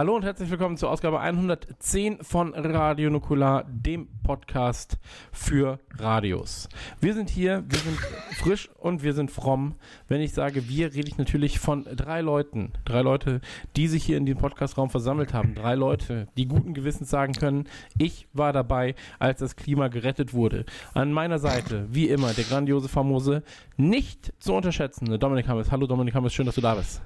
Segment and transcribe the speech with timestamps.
[0.00, 4.96] Hallo und herzlich willkommen zur Ausgabe 110 von Radio Nukular, dem Podcast
[5.30, 6.70] für Radios.
[7.02, 7.98] Wir sind hier, wir sind
[8.38, 9.74] frisch und wir sind fromm.
[10.08, 12.72] Wenn ich sage wir, rede ich natürlich von drei Leuten.
[12.86, 13.42] Drei Leute,
[13.76, 15.54] die sich hier in den Podcastraum versammelt haben.
[15.54, 20.64] Drei Leute, die guten Gewissens sagen können, ich war dabei, als das Klima gerettet wurde.
[20.94, 23.42] An meiner Seite, wie immer, der grandiose, famose,
[23.76, 25.70] nicht zu unterschätzende Dominik Hammes.
[25.70, 27.02] Hallo Dominik Hammes, schön, dass du da bist.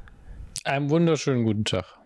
[0.63, 2.04] Einen wunderschönen guten Tag.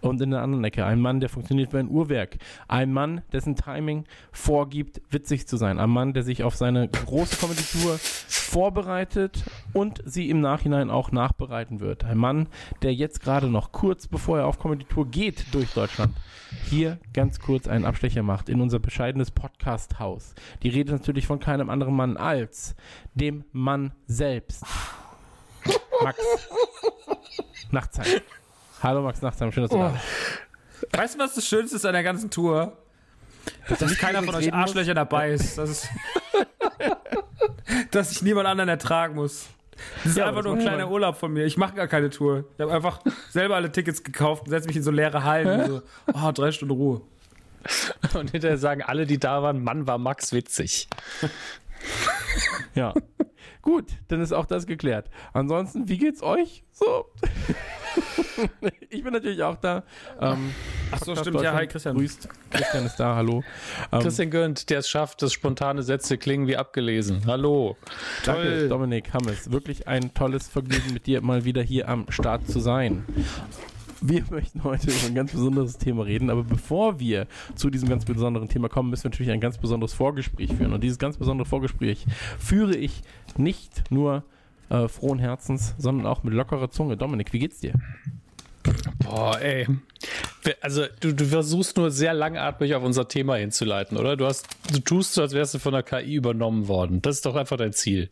[0.00, 2.38] Und in der anderen Ecke ein Mann, der funktioniert wie ein Uhrwerk.
[2.68, 5.78] Ein Mann, dessen Timing vorgibt, witzig zu sein.
[5.78, 11.80] Ein Mann, der sich auf seine große Comedy-Tour vorbereitet und sie im Nachhinein auch nachbereiten
[11.80, 12.04] wird.
[12.04, 12.48] Ein Mann,
[12.82, 16.14] der jetzt gerade noch kurz bevor er auf Comedy-Tour geht durch Deutschland,
[16.68, 20.34] hier ganz kurz einen Abstecher macht in unser bescheidenes Podcast-Haus.
[20.62, 22.74] Die Rede natürlich von keinem anderen Mann als
[23.14, 24.64] dem Mann selbst.
[26.02, 26.18] Max.
[27.70, 28.22] Nachtzeit.
[28.82, 30.92] Hallo Max Nachtsheim, schön, dass du da bist.
[30.92, 32.76] Weißt du, was das Schönste ist an der ganzen Tour?
[33.68, 35.56] Dass keiner von euch Arschlöcher dabei ist.
[35.56, 35.88] Das ist
[37.92, 39.46] dass ich niemand anderen ertragen muss.
[40.02, 41.44] Das ist Ja, einfach nur ein kleiner macht Urlaub von mir.
[41.44, 42.44] Ich mache gar keine Tour.
[42.56, 45.60] Ich habe einfach selber alle Tickets gekauft und setze mich in so leere Hallen.
[45.60, 45.82] Und so,
[46.14, 47.02] oh, drei Stunden Ruhe.
[48.14, 50.88] Und hinterher sagen alle, die da waren, Mann, war Max witzig.
[52.74, 52.94] Ja.
[53.62, 55.08] Gut, dann ist auch das geklärt.
[55.32, 56.64] Ansonsten, wie geht's euch?
[56.72, 57.06] So.
[58.90, 59.84] ich bin natürlich auch da.
[60.20, 60.52] Ähm,
[60.90, 61.40] Ach so, stimmt.
[61.42, 61.96] Ja, hi, Christian.
[61.96, 62.28] Grüßt.
[62.50, 63.44] Christian ist da, hallo.
[63.92, 67.22] Ähm, Christian Gönnt, der es schafft, dass spontane Sätze klingen wie abgelesen.
[67.26, 67.76] Hallo.
[68.26, 68.68] danke, toll.
[68.68, 69.52] Dominik Hammes.
[69.52, 73.04] Wirklich ein tolles Vergnügen, mit dir mal wieder hier am Start zu sein.
[74.02, 78.04] Wir möchten heute über ein ganz besonderes Thema reden, aber bevor wir zu diesem ganz
[78.04, 80.72] besonderen Thema kommen, müssen wir natürlich ein ganz besonderes Vorgespräch führen.
[80.72, 82.04] Und dieses ganz besondere Vorgespräch
[82.38, 83.02] führe ich
[83.36, 84.24] nicht nur
[84.68, 86.96] äh, frohen Herzens, sondern auch mit lockerer Zunge.
[86.96, 87.74] Dominik, wie geht's dir?
[89.04, 89.66] Boah, ey.
[90.60, 94.16] Also, du, du versuchst nur sehr langatmig auf unser Thema hinzuleiten, oder?
[94.16, 97.02] Du hast, du tust so, als wärst du von der KI übernommen worden.
[97.02, 98.10] Das ist doch einfach dein Ziel.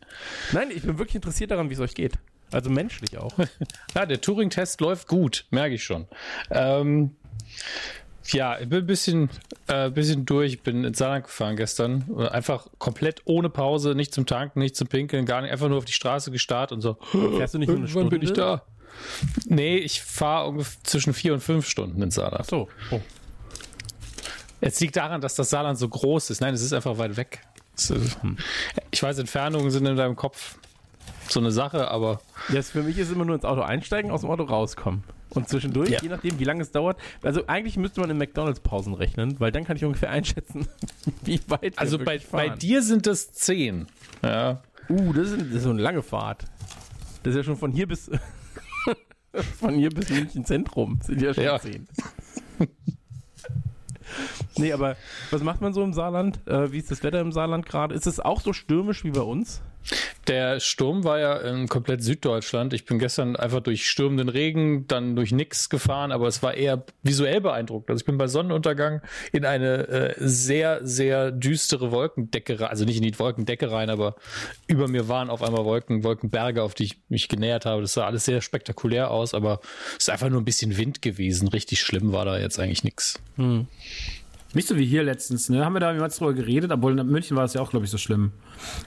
[0.53, 2.17] Nein, ich bin wirklich interessiert daran, wie es euch geht.
[2.51, 3.33] Also menschlich auch.
[3.95, 6.07] Ja, der Turing-Test läuft gut, merke ich schon.
[6.49, 7.15] Ähm,
[8.27, 9.29] ja, ich bin ein bisschen,
[9.67, 10.53] äh, bisschen durch.
[10.53, 12.05] Ich bin ins Saarland gefahren gestern.
[12.29, 15.51] Einfach komplett ohne Pause, nicht zum Tanken, nicht zum Pinkeln, gar nicht.
[15.51, 16.97] Einfach nur auf die Straße gestarrt und so.
[17.11, 18.41] Fährst du nicht nur eine Irgendwann bin ich Stunde?
[18.41, 18.63] da.
[19.45, 22.45] Nee, ich fahre ungefähr zwischen vier und fünf Stunden ins Saarland.
[22.45, 22.69] So.
[22.91, 23.01] Oh.
[24.61, 26.41] Es liegt daran, dass das Saarland so groß ist.
[26.41, 27.41] Nein, es ist einfach weit weg.
[27.75, 27.93] Ist,
[28.91, 30.55] ich weiß, Entfernungen sind in deinem Kopf
[31.29, 32.19] so eine Sache, aber
[32.49, 35.03] Jetzt für mich ist immer nur ins Auto einsteigen, aus dem Auto rauskommen.
[35.29, 35.99] Und zwischendurch, Ja.
[36.01, 36.97] je nachdem, wie lange es dauert.
[37.23, 40.67] Also eigentlich müsste man in McDonalds-Pausen rechnen, weil dann kann ich ungefähr einschätzen,
[41.23, 43.87] wie weit also bei, bei dir sind es zehn.
[44.23, 44.61] Ja.
[44.89, 46.43] Uh, das ist, das ist so eine lange Fahrt.
[47.23, 48.11] Das ist ja schon von hier bis
[49.59, 50.99] von hier bis München Zentrum.
[51.01, 51.59] Sind ja schon Ja.
[51.59, 51.87] zehn.
[54.57, 54.95] nee, aber
[55.29, 56.39] was macht man so im Saarland?
[56.47, 57.95] Äh, wie ist das Wetter im Saarland gerade?
[57.95, 59.61] Ist es auch so stürmisch wie bei uns?
[60.27, 62.73] Der Sturm war ja in komplett Süddeutschland.
[62.73, 66.85] Ich bin gestern einfach durch stürmenden Regen, dann durch nix gefahren, aber es war eher
[67.01, 67.89] visuell beeindruckend.
[67.89, 69.01] Also ich bin bei Sonnenuntergang
[69.31, 74.15] in eine äh, sehr, sehr düstere Wolkendecke rein, also nicht in die Wolkendecke rein, aber
[74.67, 77.81] über mir waren auf einmal Wolken, Wolkenberge, auf die ich mich genähert habe.
[77.81, 79.59] Das sah alles sehr spektakulär aus, aber
[79.97, 81.47] es ist einfach nur ein bisschen Wind gewesen.
[81.47, 83.19] Richtig schlimm war da jetzt eigentlich nichts.
[84.53, 85.63] Nicht so wie hier letztens, ne?
[85.63, 86.71] Haben wir da jemals drüber geredet?
[86.71, 88.33] Obwohl in München war es ja auch, glaube ich, so schlimm.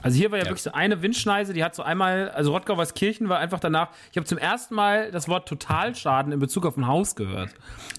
[0.03, 0.49] Also hier war ja, Ja.
[0.49, 4.25] wirklich so eine Windschneise, die hat so einmal, also Rottgau-Weißkirchen war einfach danach, ich habe
[4.27, 7.49] zum ersten Mal das Wort Totalschaden in Bezug auf ein Haus gehört.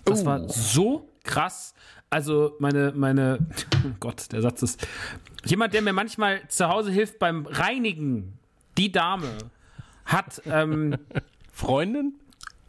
[0.05, 1.75] Das war so krass.
[2.09, 3.39] Also meine, meine,
[3.85, 4.87] oh Gott, der Satz ist,
[5.45, 8.39] jemand, der mir manchmal zu Hause hilft beim Reinigen,
[8.79, 9.27] die Dame,
[10.05, 10.97] hat, ähm,
[11.53, 12.15] Freundin?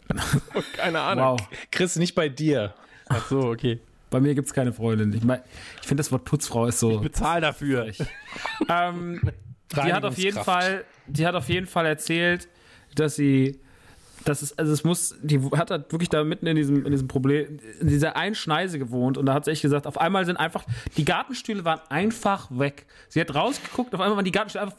[0.75, 1.23] Keine Ahnung.
[1.37, 2.73] wow, Chris, nicht bei dir.
[3.09, 3.79] Ach so, okay.
[4.09, 5.13] Bei mir gibt's keine Freundin.
[5.13, 5.43] Ich meine,
[5.81, 6.99] ich finde das Wort Putzfrau ist so.
[6.99, 7.91] Bezahl dafür.
[8.69, 9.21] Ähm,
[9.73, 10.41] die hat auf jeden.
[10.41, 12.47] Fall, die hat auf jeden Fall erzählt,
[12.95, 13.59] dass sie
[14.27, 17.07] das ist, also es muss, die hat halt wirklich da mitten in diesem, in diesem
[17.07, 20.37] Problem, in dieser einen Schneise gewohnt und da hat sie echt gesagt, auf einmal sind
[20.37, 20.65] einfach,
[20.97, 22.87] die Gartenstühle waren einfach weg.
[23.07, 24.77] Sie hat rausgeguckt, auf einmal waren die Gartenstühle einfach,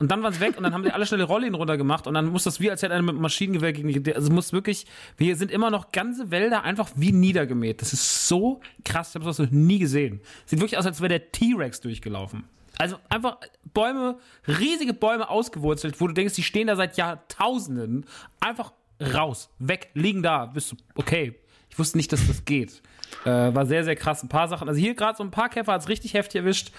[0.00, 2.14] und dann waren sie weg und dann haben sie alle schnell die Rollläden runtergemacht und
[2.14, 4.52] dann muss das wie, als hätte einer mit einem Maschinengewehr gegen die, also es muss
[4.52, 4.86] wirklich,
[5.18, 7.82] wir sind immer noch ganze Wälder einfach wie niedergemäht.
[7.82, 10.22] Das ist so krass, ich habe das noch nie gesehen.
[10.46, 12.44] Sieht wirklich aus, als wäre der T-Rex durchgelaufen.
[12.78, 13.36] Also einfach
[13.74, 14.18] Bäume,
[14.48, 18.06] riesige Bäume ausgewurzelt, wo du denkst, die stehen da seit Jahrtausenden.
[18.40, 18.72] Einfach
[19.14, 20.46] raus, weg, liegen da.
[20.46, 21.38] Bist du, okay.
[21.70, 22.82] Ich wusste nicht, dass das geht.
[23.24, 24.22] Äh, war sehr, sehr krass.
[24.22, 24.68] Ein paar Sachen.
[24.68, 26.72] Also hier gerade so ein paar Käfer hat es richtig heftig erwischt.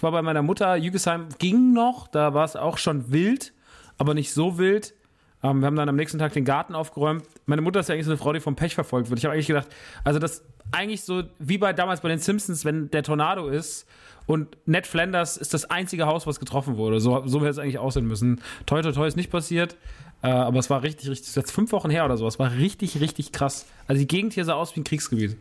[0.00, 0.76] War bei meiner Mutter.
[0.76, 2.08] Jügesheim ging noch.
[2.08, 3.52] Da war es auch schon wild,
[3.98, 4.94] aber nicht so wild.
[5.42, 7.24] Ähm, wir haben dann am nächsten Tag den Garten aufgeräumt.
[7.46, 9.18] Meine Mutter ist ja eigentlich so eine Frau, die vom Pech verfolgt wird.
[9.18, 9.68] Ich habe eigentlich gedacht,
[10.02, 10.42] also das
[10.72, 13.86] eigentlich so wie bei damals bei den Simpsons, wenn der Tornado ist
[14.26, 16.98] und Ned Flanders ist das einzige Haus, was getroffen wurde.
[16.98, 18.40] So, so hätte es eigentlich aussehen müssen.
[18.64, 19.76] Toi, toi, toi ist nicht passiert.
[20.24, 22.26] Äh, aber es war richtig, richtig, das ist jetzt fünf Wochen her oder so.
[22.26, 23.66] Es war richtig, richtig krass.
[23.86, 25.36] Also die Gegend hier sah aus wie ein Kriegsgebiet.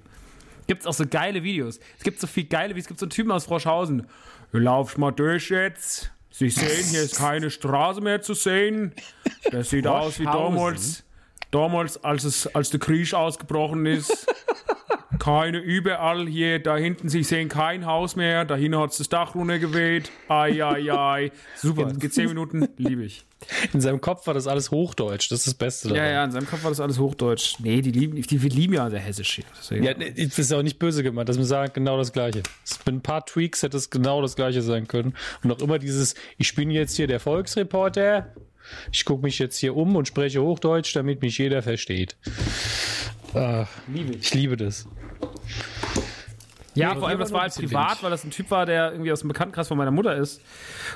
[0.67, 1.79] Gibt es auch so geile Videos.
[1.97, 2.83] Es gibt so viel geile Videos.
[2.83, 4.05] Es gibt so einen Typen aus Froschhausen.
[4.51, 6.11] Du laufst mal durch jetzt.
[6.31, 8.93] Sie sehen, hier ist keine Straße mehr zu sehen.
[9.51, 11.05] Das sieht aus wie damals,
[11.51, 14.27] damals als, es, als der Krieg ausgebrochen ist.
[15.19, 19.09] Keine überall hier, da hinten, Sie sehen kein Haus mehr, da hinten hat es das
[19.09, 20.11] Dach runtergeweht.
[20.27, 21.31] Ai, ai, ai.
[21.55, 23.23] Super, geht zehn Minuten, liebe ich.
[23.73, 26.11] In seinem Kopf war das alles Hochdeutsch, das ist das Beste Ja, daran.
[26.11, 27.55] ja, in seinem Kopf war das alles Hochdeutsch.
[27.59, 29.43] Nee, die lieben, die, die lieben ja sehr hessisch hier.
[29.59, 29.83] Deswegen.
[29.83, 32.41] Ja, das ist auch nicht böse gemeint, das ist sagen genau das Gleiche.
[32.65, 35.13] Es- Mit ein paar Tweaks hätte es genau das Gleiche sein können.
[35.43, 38.33] Und auch immer dieses, ich bin jetzt hier der Volksreporter,
[38.93, 42.15] ich gucke mich jetzt hier um und spreche Hochdeutsch, damit mich jeder versteht.
[43.33, 44.21] Ah, liebe ich.
[44.21, 44.87] ich liebe das.
[46.75, 49.11] Ja, aber vor allem, das war halt privat, weil das ein Typ war, der irgendwie
[49.11, 50.41] aus dem Bekanntenkreis von meiner Mutter ist.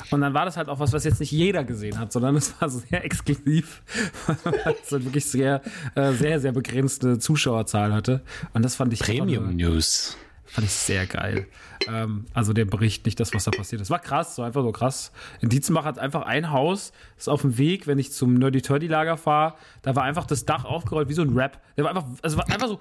[0.09, 2.59] Und dann war das halt auch was, was jetzt nicht jeder gesehen hat, sondern es
[2.59, 3.83] war sehr exklusiv,
[4.43, 5.61] weil es halt wirklich sehr,
[5.95, 8.21] äh, sehr, sehr begrenzte Zuschauerzahl hatte.
[8.53, 10.17] Und das fand ich Premium News.
[10.47, 11.45] Fand ich sehr geil.
[11.87, 13.89] Ähm, also der Bericht, nicht das, was da passiert ist.
[13.89, 15.11] War krass, so einfach so krass.
[15.41, 18.87] In Dietzenbach hat einfach ein Haus, ist auf dem Weg, wenn ich zum Nerdy Turdy
[18.87, 21.61] Lager fahre, da war einfach das Dach aufgerollt wie so ein Rap.
[21.75, 22.79] Der war einfach, also war einfach so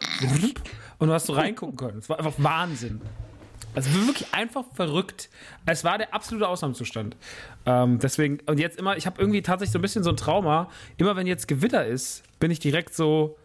[0.99, 1.99] und du hast so reingucken können.
[1.99, 3.01] Es war einfach Wahnsinn.
[3.75, 5.29] Also wirklich einfach verrückt.
[5.67, 7.15] Es war der absolute Ausnahmezustand.
[7.67, 10.71] Ähm, deswegen, und jetzt immer, ich habe irgendwie tatsächlich so ein bisschen so ein Trauma.
[10.97, 13.37] Immer wenn jetzt Gewitter ist, bin ich direkt so,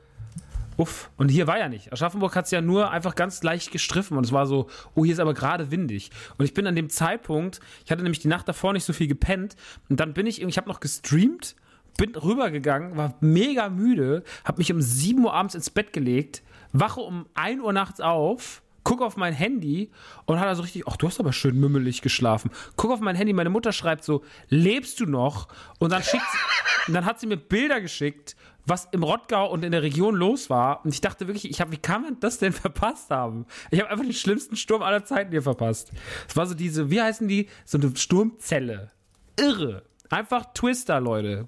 [0.82, 1.94] Uff, und hier war ja nicht.
[1.94, 5.14] Aschaffenburg hat es ja nur einfach ganz leicht gestriffen und es war so, oh, hier
[5.14, 6.10] ist aber gerade windig.
[6.40, 9.06] Und ich bin an dem Zeitpunkt, ich hatte nämlich die Nacht davor nicht so viel
[9.06, 9.56] gepennt
[9.90, 11.56] und dann bin ich, ich habe noch gestreamt,
[11.98, 16.42] bin rübergegangen, war mega müde, habe mich um 7 Uhr abends ins Bett gelegt,
[16.74, 19.92] wache um 1 Uhr nachts auf, gucke auf mein Handy
[20.26, 22.50] und hat also richtig, ach, du hast aber schön mümmelig geschlafen.
[22.76, 25.48] Guck auf mein Handy, meine Mutter schreibt so, lebst du noch?
[25.78, 26.38] Und dann schickt sie,
[26.88, 30.50] und dann hat sie mir Bilder geschickt, was im Rottgau und in der Region los
[30.50, 30.84] war.
[30.86, 33.46] Und ich dachte wirklich, ich hab, wie kann man das denn verpasst haben?
[33.70, 35.92] Ich habe einfach den schlimmsten Sturm aller Zeiten hier verpasst.
[36.28, 37.48] Es war so diese, wie heißen die?
[37.66, 38.92] So eine Sturmzelle.
[39.40, 39.84] Irre.
[40.10, 41.48] Einfach Twister, Leute.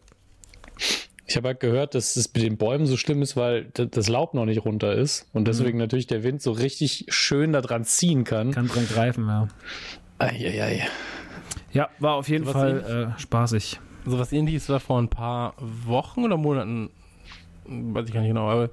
[1.26, 4.34] Ich habe halt gehört, dass es mit den Bäumen so schlimm ist, weil das Laub
[4.34, 8.24] noch nicht runter ist und deswegen natürlich der Wind so richtig schön da dran ziehen
[8.24, 8.52] kann.
[8.52, 9.48] Kann dran greifen, ja.
[10.20, 10.88] Eieiei.
[11.72, 13.80] Ja, war auf jeden Was Fall äh, spaßig.
[14.06, 16.90] So was ähnliches war vor ein paar Wochen oder Monaten,
[17.66, 18.70] weiß ich gar nicht genau, aber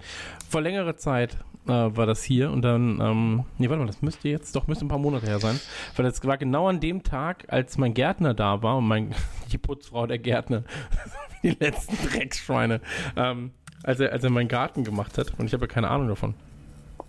[0.49, 4.29] vor längerer Zeit äh, war das hier und dann, ähm, nee, warte mal, das müsste
[4.29, 5.61] jetzt, doch, müsste ein paar Monate her sein,
[5.97, 9.15] weil das war genau an dem Tag, als mein Gärtner da war und mein,
[9.53, 10.65] die Putzfrau der Gärtner,
[11.43, 12.81] die letzten Drecksschweine,
[13.17, 16.09] ähm, als er, als er meinen Garten gemacht hat und ich habe ja keine Ahnung
[16.09, 16.35] davon.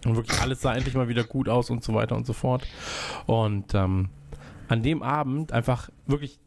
[0.05, 2.65] Und wirklich alles sah endlich mal wieder gut aus und so weiter und so fort.
[3.27, 4.09] Und ähm,
[4.67, 6.39] an dem Abend einfach wirklich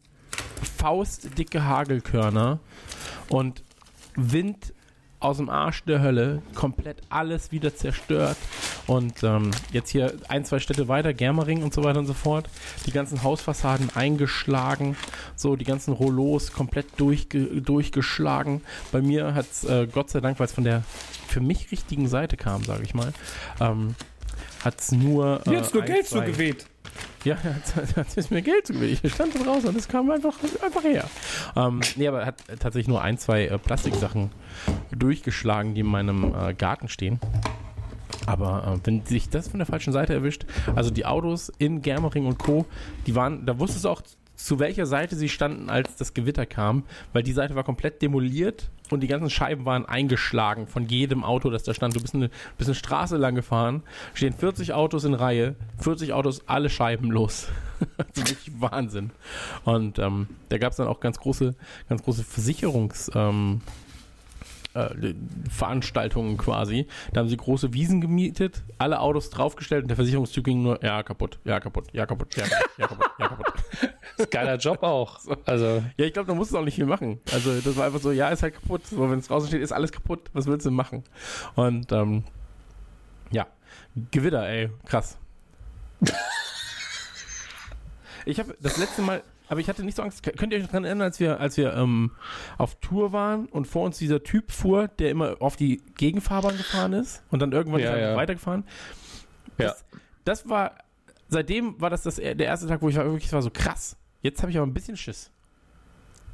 [0.77, 2.59] faustdicke Hagelkörner
[3.29, 3.63] und
[4.15, 4.73] Wind
[5.25, 8.37] aus dem Arsch der Hölle, komplett alles wieder zerstört.
[8.87, 12.47] Und ähm, jetzt hier ein, zwei Städte weiter, Germering und so weiter und so fort,
[12.85, 14.95] die ganzen Hausfassaden eingeschlagen,
[15.35, 18.61] so die ganzen Rollos komplett durchge durchgeschlagen.
[18.91, 20.83] Bei mir hat es äh, Gott sei Dank, weil es von der
[21.27, 23.11] für mich richtigen Seite kam, sage ich mal,
[23.59, 23.95] ähm,
[24.63, 25.41] hat es nur.
[25.45, 25.49] Äh,
[25.81, 26.65] ein, zwei- zugeweht.
[27.23, 28.99] Ja, hat, es mir Geld zugewiesen.
[29.03, 31.05] Ich stand draußen und es kam einfach, einfach her.
[31.55, 34.31] Ähm, nee, aber er hat tatsächlich nur ein, zwei äh, Plastiksachen
[34.91, 37.19] durchgeschlagen, die in meinem äh, Garten stehen.
[38.25, 42.25] Aber äh, wenn sich das von der falschen Seite erwischt, also die Autos in Germering
[42.25, 42.65] und Co.,
[43.05, 44.01] die waren, da wusstest du auch,
[44.35, 48.69] zu welcher Seite sie standen, als das Gewitter kam, weil die Seite war komplett demoliert
[48.91, 51.95] und die ganzen Scheiben waren eingeschlagen von jedem Auto, das da stand.
[51.95, 56.41] Du bist eine, bist eine Straße lang gefahren, stehen 40 Autos in Reihe, 40 Autos,
[56.47, 57.47] alle Scheiben los.
[58.59, 59.11] Wahnsinn.
[59.63, 61.55] Und ähm, da gab es dann auch ganz große,
[61.89, 63.11] ganz große Versicherungs...
[63.15, 63.61] Ähm,
[64.75, 65.13] äh,
[65.49, 66.87] Veranstaltungen quasi.
[67.13, 71.01] Da haben sie große Wiesen gemietet, alle Autos draufgestellt und der Versicherungstyp ging nur, ja,
[71.01, 73.53] kaputt, ja, kaputt, ja, kaputt, ja, kaputt, ja, kaputt, ja, kaputt.
[74.31, 75.19] Geiler Job auch.
[75.45, 75.83] Also.
[75.97, 77.19] Ja, ich glaube, da musst du auch nicht viel machen.
[77.31, 78.85] Also, das war einfach so, ja, ist halt kaputt.
[78.87, 80.29] So, wenn es draußen steht, ist alles kaputt.
[80.33, 81.03] Was willst du denn machen?
[81.55, 82.23] Und, ähm,
[83.31, 83.47] ja,
[84.11, 85.17] Gewitter, ey, krass.
[88.25, 90.23] ich habe das letzte Mal, aber ich hatte nicht so Angst.
[90.23, 92.11] Könnt ihr euch daran erinnern, als wir, als wir ähm,
[92.57, 96.93] auf Tour waren und vor uns dieser Typ fuhr, der immer auf die Gegenfahrbahn gefahren
[96.93, 98.15] ist und dann irgendwann Ja, ja.
[98.15, 98.63] weitergefahren?
[99.57, 99.67] Ja.
[99.67, 99.85] Das,
[100.23, 100.75] das war,
[101.29, 103.97] seitdem war das, das der erste Tag, wo ich war, wirklich war so krass.
[104.21, 105.31] Jetzt habe ich aber ein bisschen Schiss.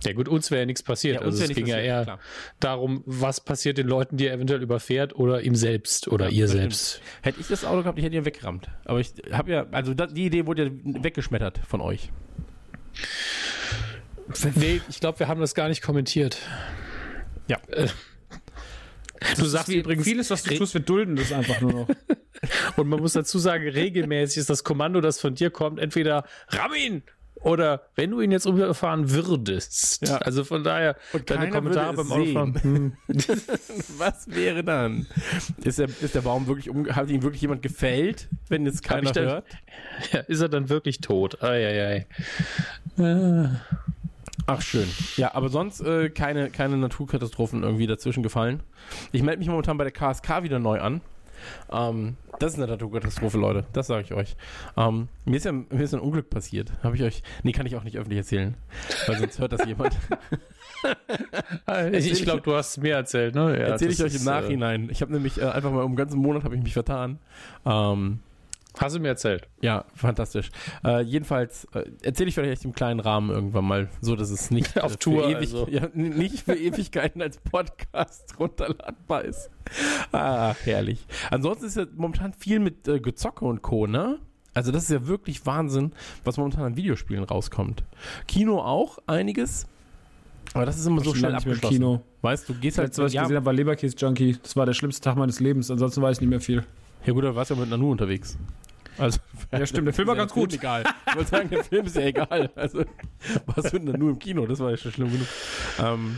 [0.03, 1.15] Ja gut, uns wäre ja nichts passiert.
[1.15, 2.19] Ja, also es ging ja passiert, eher klar.
[2.59, 6.43] darum, was passiert den Leuten, die er eventuell überfährt oder ihm selbst oder Ja, ihr
[6.45, 7.01] das selbst.
[7.21, 8.67] Hätte ich das Auto gehabt, ich hätte ihn weggerammt.
[8.85, 10.71] Aber ich habe ja, also das, die Idee wurde ja
[11.03, 12.09] weggeschmettert von euch.
[14.55, 16.37] Nee, ich glaube, wir haben das gar nicht kommentiert.
[17.47, 17.57] Ja.
[17.67, 17.87] Äh,
[19.37, 21.87] du sagst übrigens, vieles, was du tust, wir dulden das einfach nur noch.
[22.77, 26.73] und man muss dazu sagen, regelmäßig ist das Kommando, das von dir kommt, entweder ramm
[26.73, 27.03] ihn
[27.41, 30.07] oder wenn du ihn jetzt umfahren würdest.
[30.07, 30.17] Ja.
[30.17, 32.55] Also von daher, Und deine Kommentare beim Autofahren.
[32.61, 32.93] Hm.
[33.97, 35.07] Was wäre dann?
[35.63, 39.03] Ist der, ist der Baum wirklich um, hat ihn wirklich jemand gefällt, wenn jetzt keiner
[39.03, 39.45] ich da- hört?
[40.11, 41.41] Ja, ist er dann wirklich tot?
[41.43, 42.05] Eieiei.
[44.47, 44.87] Ach schön.
[45.17, 48.61] Ja, aber sonst äh, keine, keine Naturkatastrophen irgendwie dazwischen gefallen.
[49.11, 51.01] Ich melde mich momentan bei der KSK wieder neu an.
[51.71, 53.65] Ähm, das ist eine Naturkatastrophe, Leute.
[53.73, 54.35] Das sage ich euch.
[54.75, 56.71] Ähm, mir, ist ja, mir ist ein Unglück passiert.
[56.83, 57.21] Habe ich euch.
[57.43, 58.55] Nee, kann ich auch nicht öffentlich erzählen.
[59.07, 59.97] Weil sonst hört das jemand.
[61.93, 63.51] Ich, ich glaube, du hast mir erzählt, ne?
[63.51, 64.89] Ja, Erzähle ich euch im äh, Nachhinein.
[64.89, 67.19] Ich habe nämlich äh, einfach mal um einen ganzen Monat habe ich mich vertan.
[67.67, 68.19] Ähm,
[68.79, 69.47] Hast du mir erzählt?
[69.61, 70.49] ja, fantastisch.
[70.83, 74.81] Äh, jedenfalls äh, erzähle ich vielleicht im kleinen Rahmen irgendwann mal, so dass es nicht
[74.81, 75.67] Auf äh, Tour, für ewig, also.
[75.69, 79.49] ja, nicht für Ewigkeiten als Podcast runterladbar ist.
[80.11, 81.05] Ah, herrlich.
[81.29, 83.87] Ansonsten ist ja momentan viel mit äh, Gezocke und Co.
[83.87, 84.19] Ne?
[84.53, 87.83] Also das ist ja wirklich Wahnsinn, was momentan an Videospielen rauskommt.
[88.27, 89.67] Kino auch einiges.
[90.53, 91.75] Aber das ist immer so schnell abgeschlossen.
[91.75, 92.01] Kino.
[92.21, 94.37] Weißt du, gehst Das halt letzte, was ich ja, gesehen habe, war Leberkäse Junkie.
[94.41, 95.71] Das war der schlimmste Tag meines Lebens.
[95.71, 96.65] Ansonsten weiß ich nicht mehr viel.
[97.05, 98.37] Ja gut, da warst du ja mit Nanu unterwegs.
[99.01, 99.19] Also,
[99.51, 100.53] Ja, stimmt, der Film war ist ganz gut.
[100.53, 100.83] Egal.
[101.07, 102.49] Ich wollte sagen, der Film ist ja egal.
[102.55, 105.27] Also, du mit Nanu im Kino, das war ja schon schlimm genug.
[105.79, 106.17] Ähm,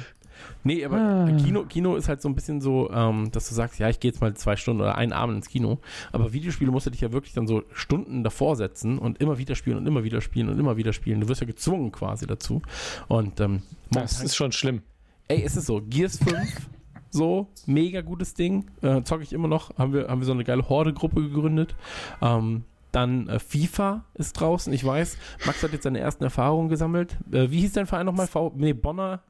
[0.63, 1.31] nee, aber Ah.
[1.43, 4.11] Kino, Kino ist halt so ein bisschen so, ähm, dass du sagst, ja, ich gehe
[4.11, 5.79] jetzt mal zwei Stunden oder einen Abend ins Kino.
[6.11, 9.55] Aber Videospiele musst du dich ja wirklich dann so Stunden davor setzen und immer wieder
[9.55, 11.21] spielen und immer wieder spielen und immer wieder spielen.
[11.21, 12.61] Du wirst ja gezwungen quasi dazu.
[13.07, 14.81] Und ähm, Das ist schon schlimm.
[15.29, 15.81] Ey, ist es so.
[15.81, 16.69] Gears 5,
[17.09, 18.69] so, mega gutes Ding.
[18.81, 19.77] Äh, zocke ich immer noch.
[19.77, 21.75] Haben wir, haben wir so eine geile Horde-Gruppe gegründet.
[22.21, 22.63] Ähm,
[22.93, 24.71] dann äh, FIFA ist draußen.
[24.71, 27.17] Ich weiß, Max hat jetzt seine ersten Erfahrungen gesammelt.
[27.31, 28.27] Äh, wie hieß dein Verein nochmal?
[28.27, 29.21] V nee, Bonner.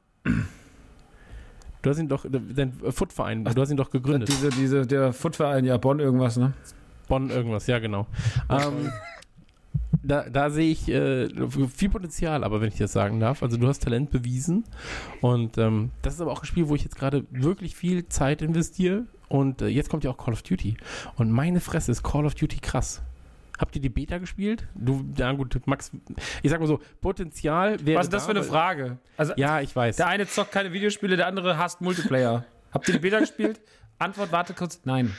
[1.82, 4.28] Du hast ihn doch, dein Footverein, du hast ihn doch gegründet.
[4.28, 6.54] Diese, diese, der Footverein, ja, Bonn irgendwas, ne?
[7.08, 8.06] Bonn irgendwas, ja genau.
[8.48, 8.90] Ähm,
[10.02, 11.28] da, da sehe ich äh,
[11.68, 13.42] viel Potenzial, aber wenn ich das sagen darf.
[13.42, 14.64] Also du hast Talent bewiesen
[15.20, 18.40] und ähm, das ist aber auch ein Spiel, wo ich jetzt gerade wirklich viel Zeit
[18.40, 20.76] investiere und äh, jetzt kommt ja auch Call of Duty
[21.16, 23.02] und meine Fresse ist Call of Duty krass.
[23.58, 24.66] Habt ihr die Beta gespielt?
[24.74, 25.92] Du, ja gut, Max,
[26.42, 28.98] ich sag mal so, Potenzial wäre Was ist das für eine Frage?
[29.16, 29.96] Also, Ja, ich weiß.
[29.96, 32.44] der eine zockt keine Videospiele, der andere hasst Multiplayer.
[32.72, 33.60] Habt ihr die Beta gespielt?
[33.98, 34.80] Antwort, warte kurz.
[34.84, 35.12] Nein.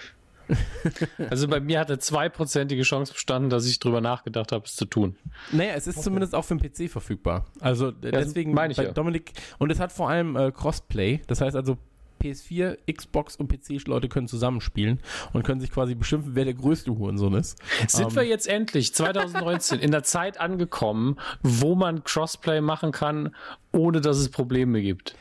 [1.30, 5.16] Also bei mir hatte zweiprozentige Chance bestanden, dass ich drüber nachgedacht habe, es zu tun.
[5.52, 7.46] Naja, es ist zumindest auch für den PC verfügbar.
[7.60, 8.92] Also äh, deswegen meine ich bei ja.
[8.92, 11.22] Dominik und es hat vor allem äh, Crossplay.
[11.26, 11.78] Das heißt also
[12.26, 15.00] PS4, Xbox und PC-Leute können zusammenspielen
[15.34, 17.58] und können sich quasi beschimpfen, wer der größte Hurensohn ist.
[17.88, 23.36] Sind Ähm, wir jetzt endlich 2019 in der Zeit angekommen, wo man Crossplay machen kann,
[23.72, 25.16] ohne dass es Probleme gibt?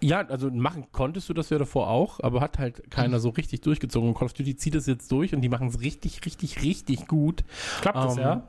[0.00, 3.62] Ja, also machen konntest du das ja davor auch, aber hat halt keiner so richtig
[3.62, 4.08] durchgezogen.
[4.08, 7.08] Und Call of Duty zieht es jetzt durch und die machen es richtig, richtig, richtig
[7.08, 7.42] gut.
[7.80, 8.48] Klappt das, Ähm, ja?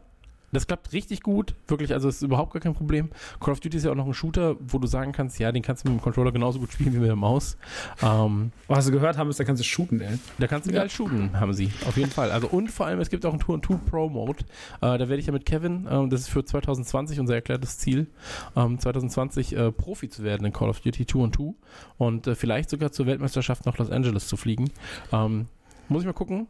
[0.51, 3.09] Das klappt richtig gut, wirklich, also es ist überhaupt gar kein Problem.
[3.39, 5.61] Call of Duty ist ja auch noch ein Shooter, wo du sagen kannst, ja, den
[5.61, 7.57] kannst du mit dem Controller genauso gut spielen wie mit der Maus.
[8.01, 10.17] Ähm, hast du gehört haben, ist, da kannst du shooten, ey.
[10.37, 11.71] Da kannst du geil shooten, haben sie.
[11.87, 12.31] Auf jeden Fall.
[12.31, 14.43] Also und vor allem, es gibt auch einen Tour 2 Pro Mode.
[14.81, 18.07] Äh, da werde ich ja mit Kevin, ähm, das ist für 2020 unser erklärtes Ziel,
[18.55, 21.53] ähm, 2020 äh, Profi zu werden in Call of Duty 2 und 2
[21.97, 24.71] und äh, vielleicht sogar zur Weltmeisterschaft nach Los Angeles zu fliegen.
[25.11, 25.47] Ähm,
[25.87, 26.47] muss ich mal gucken,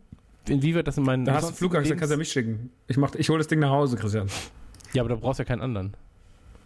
[0.50, 1.25] inwieweit das in meinen.
[1.25, 2.72] Da hast du Flugangst, dann kannst du ja mich schicken.
[2.88, 4.27] Ich, mach, ich hole das Ding nach Hause, Christian.
[4.94, 5.96] Ja, aber da brauchst du ja keinen anderen.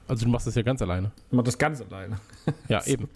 [0.08, 1.12] Also du machst das ja ganz alleine.
[1.30, 2.18] Ich mach das ganz alleine.
[2.68, 3.10] Ja, eben.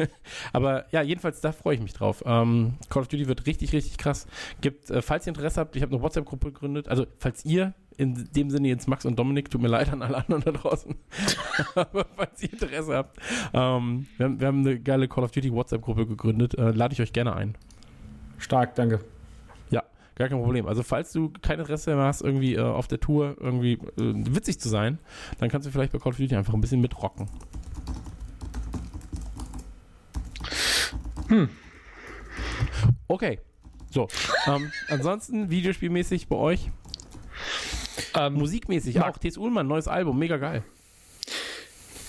[0.52, 2.22] Aber ja, jedenfalls, da freue ich mich drauf.
[2.26, 4.26] Ähm, Call of Duty wird richtig, richtig krass.
[4.60, 6.88] Gibt, äh, falls ihr Interesse habt, ich habe eine WhatsApp-Gruppe gegründet.
[6.88, 10.16] Also, falls ihr in dem Sinne jetzt Max und Dominik, tut mir leid an alle
[10.16, 10.94] anderen da draußen.
[11.74, 13.18] Aber falls ihr Interesse habt,
[13.52, 16.54] ähm, wir, haben, wir haben eine geile Call of Duty WhatsApp-Gruppe gegründet.
[16.54, 17.56] Äh, lade ich euch gerne ein.
[18.40, 19.00] Stark, danke.
[19.70, 19.84] Ja,
[20.16, 20.66] gar kein Problem.
[20.66, 24.58] Also falls du kein Interesse mehr hast, irgendwie äh, auf der Tour irgendwie äh, witzig
[24.58, 24.98] zu sein,
[25.38, 27.28] dann kannst du vielleicht bei Call of Duty einfach ein bisschen mitrocken.
[31.28, 31.48] Hm.
[33.08, 33.38] Okay.
[33.90, 34.08] So.
[34.46, 36.70] ähm, ansonsten videospielmäßig bei euch.
[38.16, 39.18] Ähm, Musikmäßig Marc- auch.
[39.18, 39.36] T.S.
[39.36, 40.62] Ullmann, neues Album, mega geil.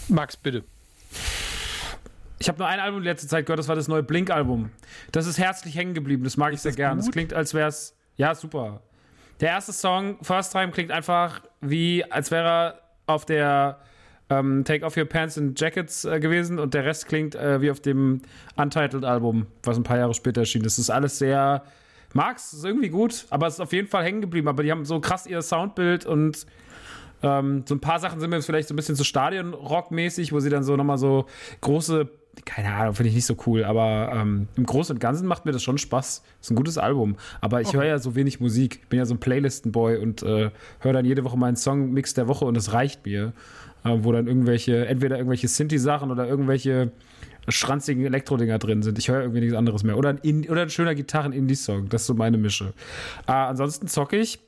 [0.07, 0.63] Max, bitte.
[2.41, 4.71] Ich habe nur ein Album in letzter Zeit gehört, das war das neue Blink-Album.
[5.11, 6.97] Das ist herzlich hängen geblieben, das mag ich sehr das gern.
[6.97, 7.13] Das gut?
[7.13, 7.95] klingt, als wäre es.
[8.15, 8.81] Ja, super.
[9.41, 13.79] Der erste Song, First Time, klingt einfach wie, als wäre er auf der
[14.31, 17.69] ähm, Take Off Your Pants and Jackets äh, gewesen und der Rest klingt äh, wie
[17.69, 18.23] auf dem
[18.55, 20.63] Untitled-Album, was ein paar Jahre später erschien.
[20.63, 21.63] Das ist alles sehr.
[22.13, 24.47] Mag's, ist irgendwie gut, aber es ist auf jeden Fall hängen geblieben.
[24.47, 26.47] Aber die haben so krass ihr Soundbild und
[27.23, 30.39] ähm, so ein paar Sachen sind mir jetzt vielleicht so ein bisschen so Stadion-Rock-mäßig, wo
[30.39, 31.27] sie dann so nochmal so
[31.61, 32.09] große,
[32.45, 35.51] keine Ahnung, finde ich nicht so cool, aber ähm, im Großen und Ganzen macht mir
[35.51, 36.23] das schon Spaß.
[36.41, 37.17] Ist ein gutes Album.
[37.39, 38.79] Aber ich höre ja so wenig Musik.
[38.81, 42.27] Ich bin ja so ein Playlisten-Boy und äh, höre dann jede Woche meinen Song-Mix der
[42.27, 43.33] Woche und das reicht mir.
[43.83, 46.91] Äh, wo dann irgendwelche, entweder irgendwelche Sinti-Sachen oder irgendwelche
[47.47, 48.99] schranzigen Elektro-Dinger drin sind.
[48.99, 49.97] Ich höre irgendwie nichts anderes mehr.
[49.97, 51.89] Oder ein, In oder ein schöner Gitarren-Indie-Song.
[51.89, 52.73] Das ist so meine Mische.
[53.27, 54.39] Äh, ansonsten zocke ich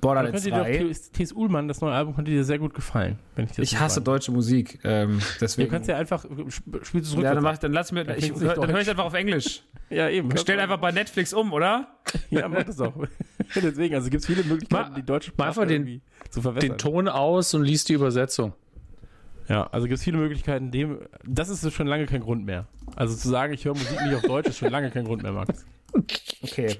[0.00, 0.78] Borderlands könnte dir 3.
[0.88, 1.32] doch T.S.
[1.32, 3.18] Ullmann, das neue Album, könnte dir sehr gut gefallen.
[3.36, 4.80] Wenn ich das Ich hasse deutsche Musik.
[4.84, 5.70] Ähm, Du deswegen.
[5.70, 7.24] kannst ja einfach, sp- spielst du zurück.
[7.24, 9.62] ja, dann, mach dann lass mir, Dann ich, hör, dann höre ich einfach auf Englisch.
[9.90, 10.36] ja eben.
[10.36, 11.88] Stell einfach bei Netflix um, oder?
[12.30, 12.94] Ja, mach das auch.
[13.54, 16.70] Deswegen, also gibt es viele Möglichkeiten, Mach- die deutsche Sprache einfach den- zu verbessern.
[16.70, 18.54] Den Ton aus und liest die Übersetzung.
[19.48, 20.98] Ja, also gibt es viele Möglichkeiten, dem.
[21.26, 22.68] Das ist schon lange kein Grund mehr.
[22.96, 25.32] Also zu sagen, ich höre Musik nicht auf Deutsch, ist schon lange kein Grund mehr,
[25.32, 25.66] Max.
[26.42, 26.76] Okay.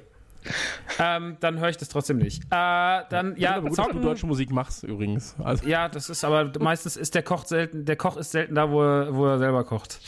[0.99, 2.42] Ähm, dann höre ich das trotzdem nicht.
[2.44, 4.02] Äh, dann, ja, aber gut, dass du zocken.
[4.02, 5.34] deutsche Musik machst, übrigens.
[5.42, 8.70] Also, Ja, das ist aber meistens ist der Koch selten, der Koch ist selten da,
[8.70, 10.00] wo er, wo er selber kocht.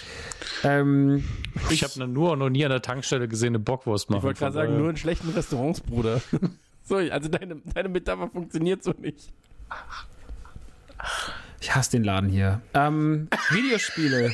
[0.63, 1.25] Ähm,
[1.71, 4.19] Ich habe nur noch nie an der Tankstelle gesehen, eine Bockwurst machen.
[4.19, 6.21] ich wollte gerade sagen, nur in schlechten Restaurants, Bruder.
[6.83, 9.33] so, also deine, deine Metapher funktioniert so nicht.
[11.61, 12.61] Ich hasse den Laden hier.
[12.75, 14.33] Ähm, Videospiele.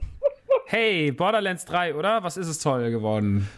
[0.66, 2.22] hey, Borderlands 3, oder?
[2.22, 3.48] Was ist es toll geworden?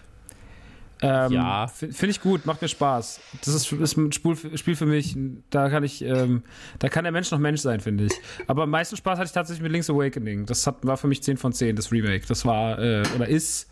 [1.03, 1.67] Ähm, Ja.
[1.69, 3.21] Finde ich gut, macht mir Spaß.
[3.45, 5.17] Das ist, ist ein Spiel für, Spiel für mich.
[5.51, 6.43] Da kann ich, ähm,
[6.79, 8.13] da kann der Mensch noch Mensch sein, finde ich.
[8.47, 10.47] Aber am meisten Spaß hatte ich tatsächlich mit Link's Awakening.
[10.47, 12.25] Das hat, war für mich 10 von 10, das Remake.
[12.27, 13.69] Das war, äh, oder ist,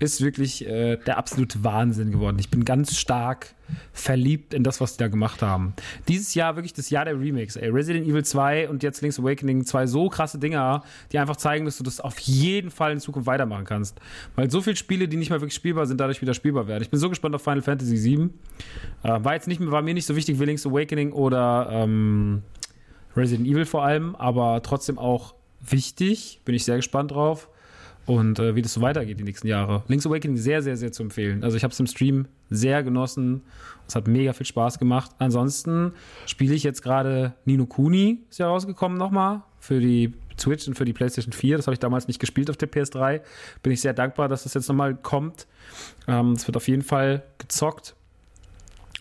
[0.00, 2.38] ist wirklich äh, der absolute Wahnsinn geworden.
[2.40, 3.54] Ich bin ganz stark
[3.92, 5.74] verliebt in das, was die da gemacht haben.
[6.08, 7.56] Dieses Jahr wirklich das Jahr der Remakes.
[7.56, 7.68] Ey.
[7.68, 10.82] Resident Evil 2 und jetzt Link's Awakening, zwei so krasse Dinger,
[11.12, 14.00] die einfach zeigen, dass du das auf jeden Fall in Zukunft weitermachen kannst.
[14.36, 16.82] Weil so viele Spiele, die nicht mehr wirklich spielbar sind, dadurch wieder spielbar werden.
[16.82, 18.30] Ich bin so gespannt auf Final Fantasy VII.
[19.02, 22.42] Äh, war jetzt nicht war mir nicht so wichtig wie Link's Awakening oder ähm,
[23.14, 26.40] Resident Evil vor allem, aber trotzdem auch wichtig.
[26.46, 27.50] Bin ich sehr gespannt drauf.
[28.10, 29.84] Und äh, wie das so weitergeht die nächsten Jahre.
[29.86, 31.44] Link's Awakening sehr, sehr, sehr zu empfehlen.
[31.44, 33.42] Also ich habe es im Stream sehr genossen.
[33.86, 35.12] Es hat mega viel Spaß gemacht.
[35.18, 35.92] Ansonsten
[36.26, 40.84] spiele ich jetzt gerade Nino Kuni, ist ja rausgekommen nochmal für die Switch und für
[40.84, 41.58] die PlayStation 4.
[41.58, 43.20] Das habe ich damals nicht gespielt auf der PS3.
[43.62, 45.46] Bin ich sehr dankbar, dass das jetzt nochmal kommt.
[46.08, 47.94] Ähm, Es wird auf jeden Fall gezockt.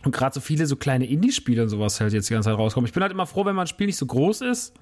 [0.04, 2.86] Und gerade so viele so kleine Indie-Spiele und sowas halt jetzt die ganze Zeit rauskommen.
[2.86, 4.76] Ich bin halt immer froh, wenn mein Spiel nicht so groß ist.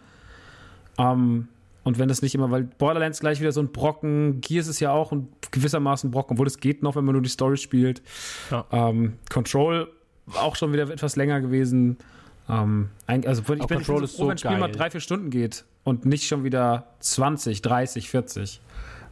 [0.98, 1.48] Ähm,
[1.88, 4.92] und wenn das nicht immer, weil Borderlands gleich wieder so ein Brocken, Gears ist ja
[4.92, 8.02] auch ein gewissermaßen Brocken, obwohl es geht noch, wenn man nur die Story spielt.
[8.52, 8.66] Ja.
[8.72, 9.88] Ähm, Control
[10.36, 11.98] auch schon wieder etwas länger gewesen.
[12.50, 14.72] Ähm, also ich bin, ich bin Control so froh, so wenn ein Spiel mal geil.
[14.76, 18.62] drei, vier Stunden geht und nicht schon wieder 20, 30, 40.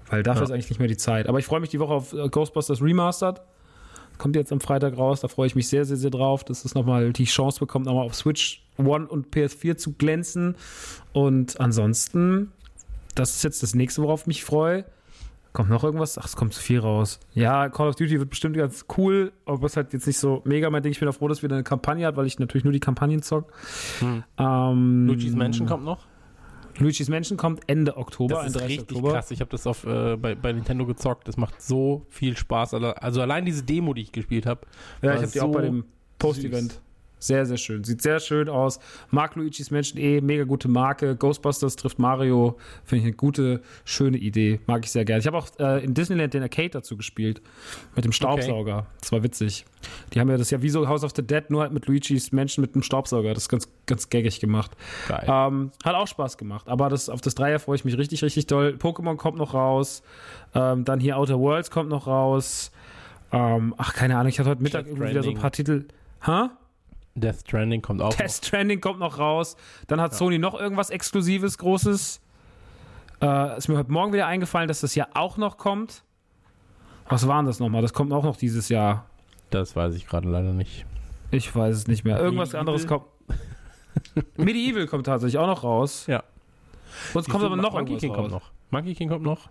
[0.10, 0.46] Weil dafür Ja.
[0.46, 1.28] ist eigentlich nicht mehr die Zeit.
[1.28, 3.42] Aber ich freue mich die Woche auf äh, Ghostbusters Remastered.
[4.18, 6.74] Kommt jetzt am Freitag raus, da freue ich mich sehr, sehr, sehr drauf, dass es
[6.76, 10.56] nochmal die Chance bekommt, nochmal auf Switch One und PS4 zu glänzen.
[11.12, 12.52] Und ansonsten,
[13.16, 14.86] das ist jetzt das nächste, worauf ich mich freue.
[15.56, 16.18] Kommt noch irgendwas?
[16.18, 17.18] Ach, es kommt zu viel raus.
[17.34, 20.42] Ja, Call of Duty wird bestimmt ganz cool, aber es ist halt jetzt nicht so
[20.44, 20.92] mega mein Ding.
[20.92, 23.22] Ich bin auch froh, dass wir eine Kampagne hat, weil ich natürlich nur die Kampagnen
[23.22, 23.54] zock.
[24.00, 24.24] Hm.
[24.38, 26.06] Ähm, Luigi's Mansion kommt noch.
[26.78, 28.36] Luigi's Mansion kommt Ende Oktober.
[28.36, 28.80] Das ist 31.
[28.80, 29.32] richtig krass.
[29.32, 31.26] Ich habe das auf, äh, bei, bei Nintendo gezockt.
[31.26, 32.74] Das macht so viel Spaß.
[32.74, 34.62] Also, also allein diese Demo, die ich gespielt habe.
[35.02, 35.86] Ja, ich habe die so auch bei dem
[36.20, 36.82] Post-Event.
[37.20, 37.84] Sehr, sehr schön.
[37.84, 38.80] Sieht sehr schön aus.
[39.10, 41.16] Mark Luigi's Mansion eh, mega gute Marke.
[41.16, 42.58] Ghostbusters trifft Mario.
[42.84, 44.60] Finde ich eine gute, schöne Idee.
[44.68, 45.22] Mag ich sehr gerne.
[45.22, 47.42] Ich habe auch äh, in Disneyland den Arcade dazu gespielt.
[47.96, 48.78] Mit dem Staubsauger.
[48.78, 48.88] Okay.
[49.02, 49.66] Das war witzig.
[50.14, 52.32] Die haben ja das ja wie so House of the Dead, nur halt mit Luigi's
[52.32, 53.34] Mansion mit dem Staubsauger.
[53.34, 54.72] Das ist ganz, ganz gaggig gemacht.
[55.08, 55.26] Geil.
[55.28, 56.68] Ähm, hat auch Spaß gemacht.
[56.68, 58.78] Aber das, auf das Dreier freue ich mich richtig, richtig doll.
[58.80, 60.04] Pokémon kommt noch raus.
[60.54, 62.72] Ähm, dann hier Outer Worlds kommt noch raus.
[63.32, 64.30] Ähm, ach, keine Ahnung.
[64.30, 65.86] Ich hatte heute Mittag irgendwie wieder so ein paar Titel.
[66.26, 66.44] Ha?
[66.44, 66.65] Huh?
[67.16, 68.14] Death Stranding kommt auch.
[68.14, 69.56] Death Stranding kommt noch raus.
[69.88, 70.18] Dann hat ja.
[70.18, 72.22] Sony noch irgendwas Exklusives, Großes.
[73.22, 76.04] Äh, ist mir heute Morgen wieder eingefallen, dass das ja auch noch kommt.
[77.08, 77.82] Was war denn das nochmal?
[77.82, 79.06] Das kommt auch noch dieses Jahr.
[79.50, 80.86] Das weiß ich gerade leider nicht.
[81.32, 82.20] Ich weiß es nicht mehr.
[82.20, 82.60] Irgendwas Medieval?
[82.60, 83.06] anderes kommt.
[84.38, 86.08] Medieval kommt tatsächlich auch noch raus.
[86.08, 86.24] Ja.
[87.14, 88.18] Sonst kommt aber noch Monkey King raus.
[88.18, 88.52] kommt noch.
[88.72, 89.50] Monkey King kommt noch.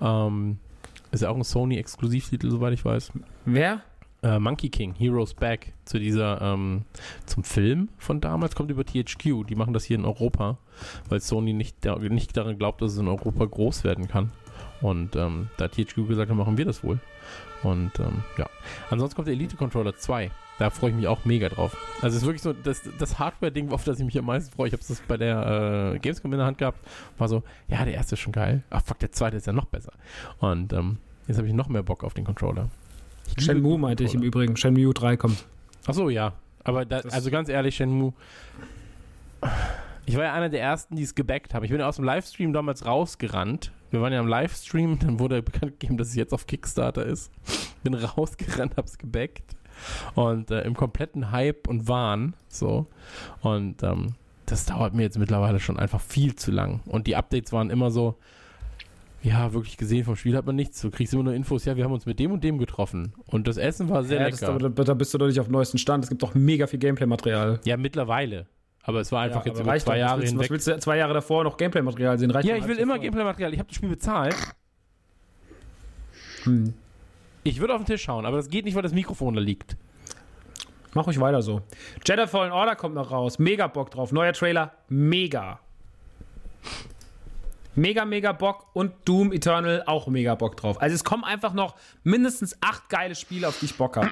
[0.00, 0.58] Ähm,
[1.12, 3.12] ist ja auch ein Sony-Exklusivtitel, soweit ich weiß.
[3.44, 3.82] Wer?
[4.26, 6.82] Äh, Monkey King, Heroes Back, zu dieser, ähm,
[7.26, 9.46] zum Film von damals, kommt über THQ.
[9.48, 10.58] Die machen das hier in Europa,
[11.08, 14.32] weil Sony nicht, da, nicht daran glaubt, dass es in Europa groß werden kann.
[14.80, 16.98] Und ähm, da hat THQ gesagt, dann machen wir das wohl.
[17.62, 18.48] Und ähm, ja.
[18.90, 20.30] Ansonsten kommt der Elite Controller 2.
[20.58, 21.76] Da freue ich mich auch mega drauf.
[21.96, 24.68] Also es ist wirklich so das, das Hardware-Ding, auf das ich mich am meisten freue.
[24.68, 26.78] Ich habe es bei der äh, Gamescom in der Hand gehabt.
[27.18, 28.62] War so, ja, der erste ist schon geil.
[28.70, 29.92] Ach fuck, der zweite ist ja noch besser.
[30.38, 32.70] Und ähm, jetzt habe ich noch mehr Bock auf den Controller.
[33.38, 34.56] Shenmue meinte ich im Übrigen.
[34.56, 35.44] Shenmue 3 kommt.
[35.86, 36.34] Achso, ja.
[36.64, 38.12] Aber da, also ganz ehrlich, Shenmue.
[40.06, 41.64] Ich war ja einer der ersten, die es gebackt haben.
[41.64, 43.72] Ich bin ja aus dem Livestream damals rausgerannt.
[43.90, 47.32] Wir waren ja im Livestream, dann wurde bekannt gegeben, dass es jetzt auf Kickstarter ist.
[47.82, 49.56] Bin rausgerannt, hab's gebackt.
[50.14, 52.34] Und äh, im kompletten Hype und Wahn.
[52.48, 52.86] So.
[53.42, 54.14] Und ähm,
[54.46, 56.80] das dauert mir jetzt mittlerweile schon einfach viel zu lang.
[56.86, 58.16] Und die Updates waren immer so,
[59.22, 60.80] ja, wirklich gesehen vom Spiel hat man nichts.
[60.80, 63.12] Du kriegst immer nur Infos, ja, wir haben uns mit dem und dem getroffen.
[63.26, 64.58] Und das Essen war sehr ja, lecker.
[64.58, 66.04] Das, da, da, bist du doch nicht auf dem neuesten Stand.
[66.04, 67.60] Es gibt doch mega viel Gameplay-Material.
[67.64, 68.46] Ja, mittlerweile.
[68.82, 70.44] Aber es war einfach ja, jetzt über zwei Jahre willst, hinweg.
[70.44, 72.30] Was willst du zwei Jahre davor noch Gameplay-Material sehen?
[72.30, 73.52] Reicht ja, ich will immer Gameplay-Material.
[73.52, 74.36] Ich habe das Spiel bezahlt.
[76.44, 76.74] Hm.
[77.42, 79.76] Ich würde auf den Tisch schauen, aber das geht nicht, weil das Mikrofon da liegt.
[80.94, 81.62] Mach euch weiter so.
[82.06, 83.38] Jedi Fallen Order kommt noch raus.
[83.38, 84.12] Mega Bock drauf.
[84.12, 84.72] Neuer Trailer.
[84.88, 85.60] Mega.
[87.76, 90.80] Mega, mega Bock und Doom Eternal auch mega Bock drauf.
[90.80, 94.10] Also es kommen einfach noch mindestens acht geile Spiele, auf die ich Bock habe.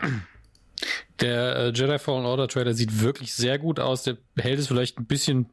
[1.20, 4.03] Der äh, Jedi Fallen Order Trailer sieht wirklich sehr gut aus.
[4.03, 5.46] Der hält es vielleicht ein bisschen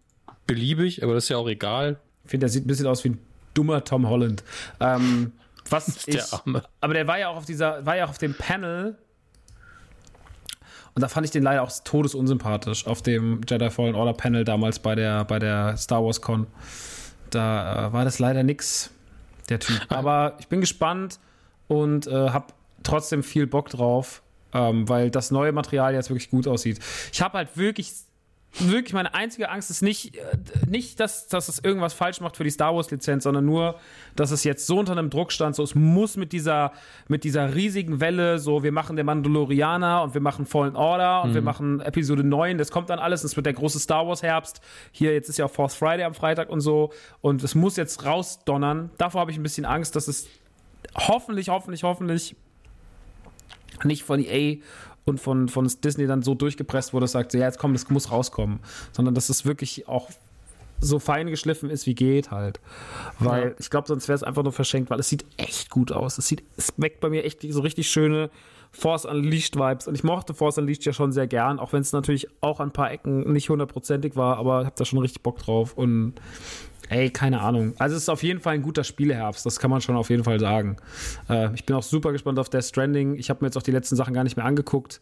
[0.46, 2.00] beliebig, aber das ist ja auch egal.
[2.26, 3.20] Ich finde, der sieht ein bisschen aus wie ein
[3.54, 4.44] dummer Tom Holland.
[4.80, 5.32] Ähm,
[5.70, 6.64] was ich, der Arme.
[6.82, 8.98] Aber der war ja auch auf dieser, war ja auch auf dem Panel.
[10.94, 14.80] Und da fand ich den leider auch todesunsympathisch auf dem Jedi Fallen Order Panel damals
[14.80, 16.48] bei der, bei der Star Wars Con.
[17.32, 18.92] Da äh, war das leider nix,
[19.50, 19.82] der Typ.
[19.90, 21.20] Aber ich bin gespannt
[21.68, 22.48] und äh, habe
[22.84, 24.22] trotzdem viel Bock drauf,
[24.54, 26.80] ähm, weil das neue Material jetzt wirklich gut aussieht.
[27.12, 27.94] Ich habe halt wirklich
[28.60, 30.22] wirklich meine einzige Angst ist nicht, äh,
[30.68, 33.80] nicht dass, dass es irgendwas falsch macht für die Star Wars-Lizenz, sondern nur,
[34.16, 36.74] dass es jetzt so unter einem Druck stand, so es muss mit dieser,
[37.08, 41.32] mit dieser riesigen Welle, so wir machen den Mandalorianer und wir machen Fallen Order und
[41.32, 41.36] mhm.
[41.36, 44.62] wir machen Episode 9, das kommt dann alles, es wird der große Star Wars-Herbst.
[44.92, 48.06] Hier, jetzt ist ja auch Fourth Friday am Freitag und so und es muss jetzt
[48.06, 48.92] rausdonnern.
[48.98, 50.28] Davor habe ich ein bisschen Angst, dass es
[50.96, 52.36] hoffentlich, hoffentlich, hoffentlich
[53.86, 54.58] nicht von EA
[55.06, 58.12] und von, von Disney dann so durchgepresst wurde, dass sagt, ja, jetzt komm, das muss
[58.12, 58.60] rauskommen.
[58.92, 60.10] Sondern dass es wirklich auch
[60.80, 62.60] so fein geschliffen ist, wie geht halt.
[63.20, 63.56] Weil ja.
[63.60, 66.18] ich glaube, sonst wäre es einfach nur verschenkt, weil es sieht echt gut aus.
[66.18, 68.32] Es sieht, es weckt bei mir echt so richtig schöne
[68.72, 69.88] Force Unleashed Vibes.
[69.88, 72.70] Und ich mochte Force Unleashed ja schon sehr gern, auch wenn es natürlich auch an
[72.70, 75.74] ein paar Ecken nicht hundertprozentig war, aber ich habe da schon richtig Bock drauf.
[75.78, 76.16] Und
[76.90, 77.74] Ey, keine Ahnung.
[77.78, 80.24] Also es ist auf jeden Fall ein guter Spieleherbst, das kann man schon auf jeden
[80.24, 80.78] Fall sagen.
[81.30, 83.16] Äh, ich bin auch super gespannt auf Death Stranding.
[83.16, 85.02] Ich habe mir jetzt auch die letzten Sachen gar nicht mehr angeguckt.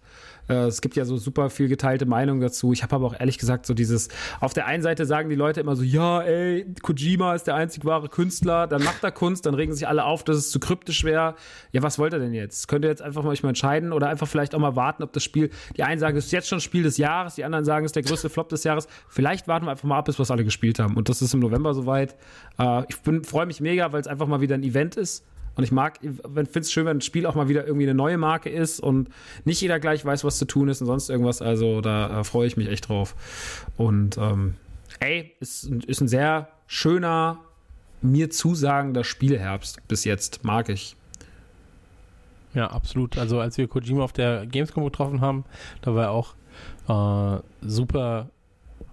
[0.50, 2.74] Äh, es gibt ja so super viel geteilte Meinung dazu.
[2.74, 5.62] Ich habe aber auch ehrlich gesagt so dieses, auf der einen Seite sagen die Leute
[5.62, 9.54] immer so, ja, ey, Kojima ist der einzig wahre Künstler, dann macht er Kunst, dann
[9.54, 11.36] regen sich alle auf, dass es zu kryptisch wäre.
[11.72, 12.68] Ja, was wollt ihr denn jetzt?
[12.68, 15.14] Könnt ihr jetzt einfach mal euch mal entscheiden oder einfach vielleicht auch mal warten, ob
[15.14, 17.86] das Spiel, die einen sagen, es ist jetzt schon Spiel des Jahres, die anderen sagen,
[17.86, 18.88] es ist der größte Flop des Jahres.
[19.08, 20.96] Vielleicht warten wir einfach mal ab, bis wir alle gespielt haben.
[20.96, 22.16] Und das ist im November soweit.
[22.58, 25.26] Äh, ich freue mich mega, weil es einfach mal wieder ein Event ist.
[25.56, 28.18] Und ich mag, finde es schön, wenn ein Spiel auch mal wieder irgendwie eine neue
[28.18, 29.10] Marke ist und
[29.44, 31.42] nicht jeder gleich weiß, was zu tun ist und sonst irgendwas.
[31.42, 33.14] Also da äh, freue ich mich echt drauf.
[33.76, 34.56] Und ähm,
[35.02, 37.40] ey, ist, ist ein sehr schöner,
[38.02, 40.46] mir zusagender Spielherbst bis jetzt.
[40.46, 40.96] Mag ich.
[42.54, 43.18] Ja, absolut.
[43.18, 45.44] Also als wir Kojima auf der Gamescom getroffen haben,
[45.82, 46.36] da war er auch
[47.38, 48.30] äh, super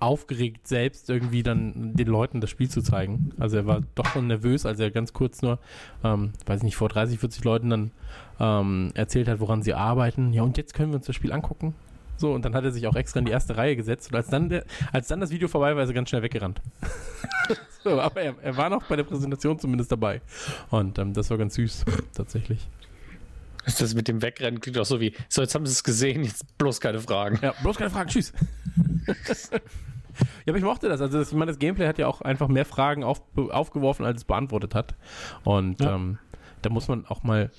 [0.00, 3.30] aufgeregt, selbst irgendwie dann den Leuten das Spiel zu zeigen.
[3.38, 5.59] Also er war doch schon nervös, als er ganz kurz nur,
[6.04, 7.90] ähm, weiß ich nicht, vor 30, 40 Leuten dann
[8.38, 10.32] ähm, erzählt hat, woran sie arbeiten.
[10.32, 11.74] Ja, und jetzt können wir uns das Spiel angucken.
[12.18, 14.11] So, und dann hat er sich auch extra in die erste Reihe gesetzt.
[14.11, 16.62] Und als dann, der, als dann das Video vorbei war, ist er ganz schnell weggerannt.
[17.85, 20.22] so, aber er, er war noch bei der Präsentation zumindest dabei.
[20.70, 22.68] Und ähm, das war ganz süß, tatsächlich.
[23.79, 26.57] Das mit dem Wegrennen klingt auch so wie, so jetzt haben sie es gesehen, jetzt
[26.59, 27.38] bloß keine Fragen.
[27.42, 28.33] Ja, bloß keine Fragen, tschüss.
[29.07, 29.59] ja,
[30.48, 31.00] aber ich mochte das.
[31.00, 34.18] Also, das, ich meine, das Gameplay hat ja auch einfach mehr Fragen auf, aufgeworfen, als
[34.22, 34.94] es beantwortet hat.
[35.44, 35.94] Und Ja.
[35.96, 36.18] ähm,
[36.62, 37.50] da muss man auch mal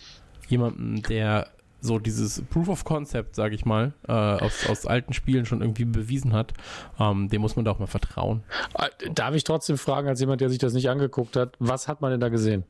[0.47, 5.45] jemanden, der so dieses Proof of Concept, sage ich mal, äh, aus, aus alten Spielen
[5.45, 6.53] schon irgendwie bewiesen hat,
[6.99, 8.43] ähm, dem muss man da auch mal vertrauen.
[8.73, 12.01] Äh, Darf ich trotzdem fragen, als jemand, der sich das nicht angeguckt hat, was hat
[12.01, 12.63] man denn da gesehen?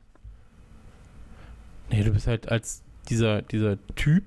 [1.90, 4.24] Nee, du bist halt als dieser, dieser Typ,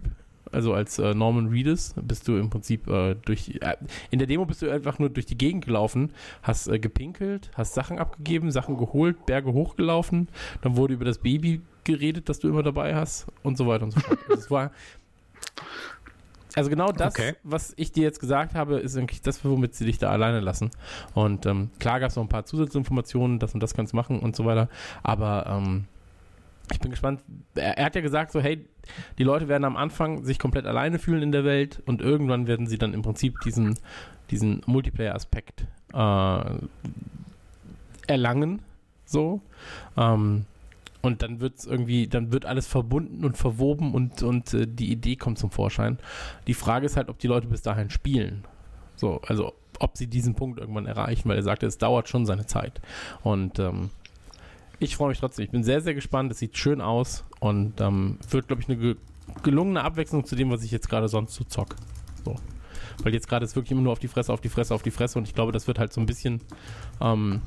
[0.52, 3.58] also als äh, Norman Reedus, bist du im Prinzip äh, durch.
[3.62, 3.78] Äh,
[4.10, 6.12] in der Demo bist du einfach nur durch die Gegend gelaufen,
[6.44, 10.28] hast äh, gepinkelt, hast Sachen abgegeben, Sachen geholt, Berge hochgelaufen,
[10.62, 13.92] dann wurde über das Baby geredet, das du immer dabei hast und so weiter und
[13.92, 14.20] so fort.
[14.30, 14.72] Also es war.
[16.54, 17.34] Also genau das, Okay.
[17.44, 20.70] was ich dir jetzt gesagt habe, ist eigentlich das, womit sie dich da alleine lassen.
[21.14, 24.20] Und ähm, klar gab es noch ein paar Zusatzinformationen, das und das kannst du machen
[24.20, 24.68] und so weiter.
[25.02, 25.86] Aber ähm,
[26.72, 27.22] ich bin gespannt.
[27.56, 28.66] Er, er hat ja gesagt, so, hey,
[29.18, 32.68] die Leute werden am Anfang sich komplett alleine fühlen in der Welt und irgendwann werden
[32.68, 33.78] sie dann im Prinzip diesen,
[34.30, 36.44] diesen Multiplayer-Aspekt äh,
[38.08, 38.62] erlangen.
[39.06, 39.42] So.
[39.98, 40.46] Ähm,
[41.02, 44.92] und dann wird es irgendwie, dann wird alles verbunden und verwoben und, und äh, die
[44.92, 45.98] Idee kommt zum Vorschein.
[46.48, 48.44] Die Frage ist halt, ob die Leute bis dahin spielen.
[48.96, 52.46] So, also ob sie diesen Punkt irgendwann erreichen, weil er sagte, es dauert schon seine
[52.46, 52.82] Zeit.
[53.24, 53.90] Und ähm,
[54.82, 55.46] ich freue mich trotzdem.
[55.46, 56.32] Ich bin sehr, sehr gespannt.
[56.32, 58.96] Es sieht schön aus und ähm, wird, glaube ich, eine ge
[59.44, 61.76] gelungene Abwechslung zu dem, was ich jetzt gerade sonst so zock.
[62.26, 62.36] So.
[63.04, 64.92] Weil jetzt gerade ist wirklich immer nur auf die Fresse, auf die Fresse, auf die
[64.92, 66.42] Fresse und ich glaube, das wird halt so ein bisschen
[67.00, 67.42] ähm,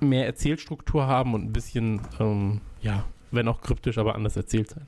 [0.00, 4.86] mehr Erzählstruktur haben und ein bisschen, ähm, ja, wenn auch kryptisch, aber anders erzählt sein.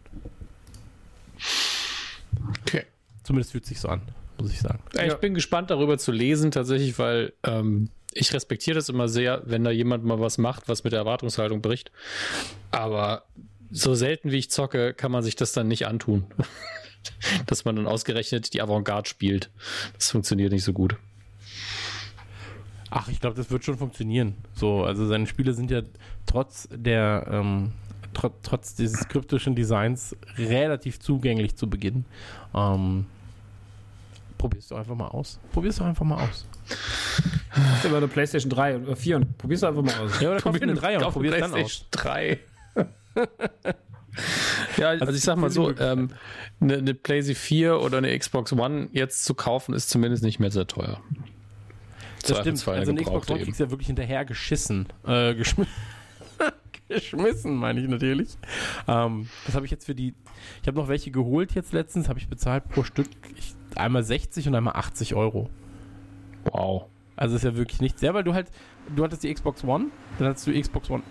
[2.63, 2.85] Okay.
[3.23, 4.01] Zumindest fühlt sich so an,
[4.41, 4.81] muss ich sagen.
[4.95, 9.43] Ja, Ich bin gespannt darüber zu lesen, tatsächlich, weil ähm, ich respektiere das immer sehr,
[9.45, 11.91] wenn da jemand mal was macht, was mit der Erwartungshaltung bricht.
[12.71, 13.25] Aber
[13.71, 16.27] so selten wie ich zocke, kann man sich das dann nicht antun.
[17.47, 19.51] Dass man dann ausgerechnet die Avantgarde spielt.
[19.95, 20.97] Das funktioniert nicht so gut.
[22.91, 24.37] Ach, ich glaube, das wird schon funktionieren.
[24.55, 25.83] So, also seine Spiele sind ja
[26.27, 27.73] trotz der, ähm,
[28.15, 32.05] tr trotz dieses kryptischen Designs relativ zugänglich zu Beginn.
[32.55, 33.07] Ähm,
[34.45, 35.41] probier's doch einfach mal aus.
[35.53, 36.45] Probier's doch einfach mal aus.
[37.51, 40.21] Hast du aber eine PlayStation 3 oder 4 und probier's doch einfach mal aus.
[40.21, 41.87] Ja, oder kauf dir eine Dreier und Kauf probier's dann aus.
[41.91, 42.39] PlayStation 3.
[44.77, 46.11] ja, also ich sag mal so, ähm,
[46.61, 50.51] eine, eine PlayStation 4 oder eine Xbox One jetzt zu kaufen, ist zumindest nicht mehr
[50.51, 51.01] sehr teuer.
[52.27, 52.69] Das stimmt.
[52.69, 54.89] Also eine Xbox One kriegst du ja wirklich hinterher geschissen.
[55.07, 55.63] Äh, geschm
[56.89, 58.37] geschmissen, meine ich natürlich.
[58.87, 60.15] Ähm, das habe ich jetzt für die.
[60.63, 64.49] Ich habe noch welche geholt jetzt letztens, habe ich bezahlt pro Stück ich, einmal 60
[64.49, 65.51] und einmal 80 Euro.
[66.45, 66.87] Wow.
[67.17, 68.03] Also ist ja wirklich nichts.
[68.03, 68.51] Ja, weil du halt,
[68.95, 69.87] du hattest die Xbox One,
[70.19, 71.03] dann hattest du Xbox One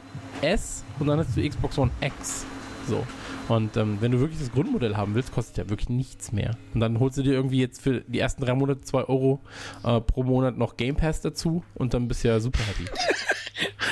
[0.41, 2.45] S und dann hattest du Xbox One X.
[2.87, 3.05] So.
[3.49, 6.51] Und ähm, wenn du wirklich das Grundmodell haben willst, kostet ja wirklich nichts mehr.
[6.73, 9.41] Und dann holst du dir irgendwie jetzt für die ersten drei Monate 2 Euro
[9.83, 12.85] äh, pro Monat noch Game Pass dazu und dann bist du ja super happy.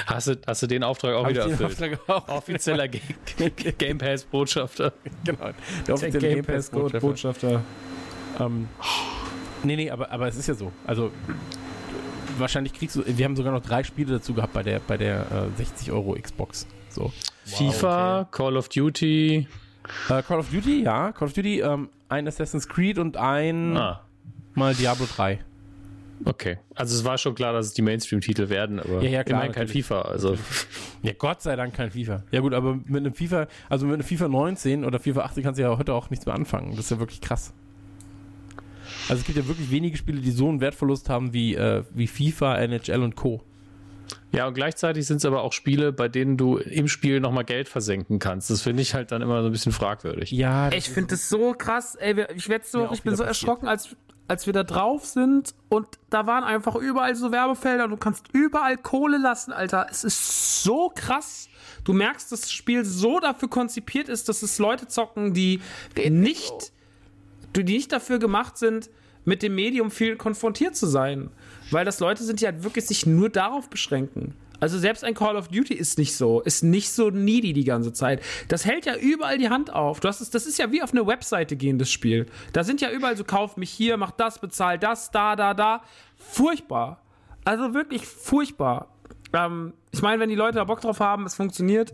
[0.06, 1.72] Hast du, hast du den Auftrag auch Hab wieder erfüllt?
[1.72, 2.28] Auftrag auch.
[2.28, 3.00] Offizieller Ga-
[3.78, 4.94] Game Pass Botschafter.
[5.24, 5.50] genau.
[5.88, 7.00] Der offizielle Game Pass Botschafter.
[7.00, 7.62] Botschafter.
[8.40, 8.68] Ähm,
[9.64, 10.72] nee, nee, aber, aber es ist ja so.
[10.86, 11.12] Also
[12.38, 15.22] wahrscheinlich kriegst du, wir haben sogar noch drei Spiele dazu gehabt bei der, bei der
[15.54, 16.66] äh, 60 Euro Xbox.
[16.90, 17.12] So.
[17.46, 19.48] FIFA, Call of Duty.
[20.10, 21.12] Äh, Call of Duty, ja.
[21.12, 24.02] Call of Duty, ähm, ein Assassin's Creed und ein Ah,
[24.54, 25.40] mal Diablo 3.
[26.26, 26.58] okay.
[26.76, 29.54] Also es war schon klar, dass es die Mainstream-Titel werden, aber Ja, ja, klar, immerhin
[29.54, 29.68] kein.
[29.68, 30.02] FIFA.
[30.02, 30.38] Also
[31.04, 32.24] Ja, Gott sei Dank kein FIFA.
[32.32, 35.58] Ja gut, aber mit einem FIFA, also mit einem FIFA 19 oder FIFA 18 kannst
[35.60, 36.72] du ja heute auch nichts mehr anfangen.
[36.76, 37.54] Das ist ja wirklich krass.
[39.10, 42.08] Also es gibt ja wirklich wenige Spiele, die so einen Wertverlust haben wie, äh, wie
[42.08, 43.42] FIFA, NHL und Co.
[44.32, 47.68] Ja, und gleichzeitig sind es aber auch Spiele, bei denen du im Spiel nochmal Geld
[47.68, 48.50] versenken kannst.
[48.50, 50.32] Das finde ich halt dann immer so ein bisschen fragwürdig.
[50.32, 53.28] Ja, Ich finde das so krass, ey, ich so, ich bin so passiert.
[53.28, 53.96] erschrocken, als,
[54.32, 58.28] als wir da drauf sind und da waren einfach überall so Werbefelder und du kannst
[58.32, 59.88] überall Kohle lassen, Alter.
[59.92, 61.50] Es ist so krass.
[61.84, 65.60] Du merkst, dass das Spiel so dafür konzipiert ist, dass es Leute zocken, die
[65.98, 66.72] nicht,
[67.58, 68.90] die nicht dafür gemacht sind,
[69.26, 71.30] mit dem Medium viel konfrontiert zu sein.
[71.70, 74.34] Weil das Leute sind, die halt wirklich sich nur darauf beschränken.
[74.62, 77.92] Also selbst ein Call of Duty ist nicht so, ist nicht so needy die ganze
[77.92, 78.22] Zeit.
[78.48, 80.00] Das hält ja überall die Hand auf.
[80.00, 82.28] Du hast es, das ist ja wie auf eine Webseite gehendes Spiel.
[82.54, 85.82] Da sind ja überall so, kauf mich hier, mach das, bezahl das, da, da, da.
[86.16, 87.02] Furchtbar.
[87.44, 88.88] Also wirklich furchtbar.
[89.34, 91.94] Ähm, ich meine, wenn die Leute da Bock drauf haben, es funktioniert.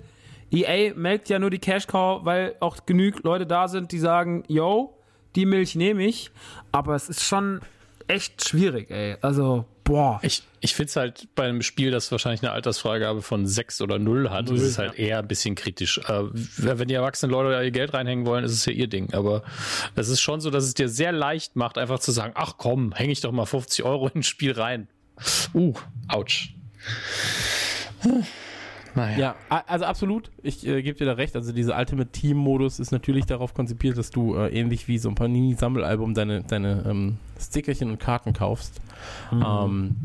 [0.52, 4.44] EA melkt ja nur die Cash Cow, weil auch genug Leute da sind, die sagen,
[4.48, 4.98] yo,
[5.36, 6.32] die Milch nehme ich,
[6.72, 7.62] aber es ist schon
[8.08, 9.18] echt schwierig, ey.
[9.22, 10.20] Also, boah.
[10.22, 14.00] Ich, ich finde es halt bei einem Spiel, das wahrscheinlich eine Altersfreigabe von 6 oder
[14.00, 15.06] 0 hat, 0, ist es halt ja.
[15.06, 16.00] eher ein bisschen kritisch.
[16.00, 16.24] Äh,
[16.58, 19.14] wenn die erwachsenen Leute da ihr Geld reinhängen wollen, ist es ja ihr Ding.
[19.14, 19.44] Aber
[19.96, 22.94] es ist schon so, dass es dir sehr leicht macht, einfach zu sagen, ach komm,
[22.94, 24.88] hänge ich doch mal 50 Euro in ein Spiel rein.
[25.54, 25.74] Uh,
[26.08, 26.50] ouch.
[28.98, 29.36] Naja.
[29.50, 30.32] Ja, also absolut.
[30.42, 31.36] Ich äh, gebe dir da recht.
[31.36, 35.16] Also dieser Ultimate Team-Modus ist natürlich darauf konzipiert, dass du äh, ähnlich wie so ein
[35.16, 38.82] Panini-Sammelalbum deine, deine ähm, Stickerchen und Karten kaufst.
[39.32, 39.46] Mhm.
[39.46, 39.96] Ähm,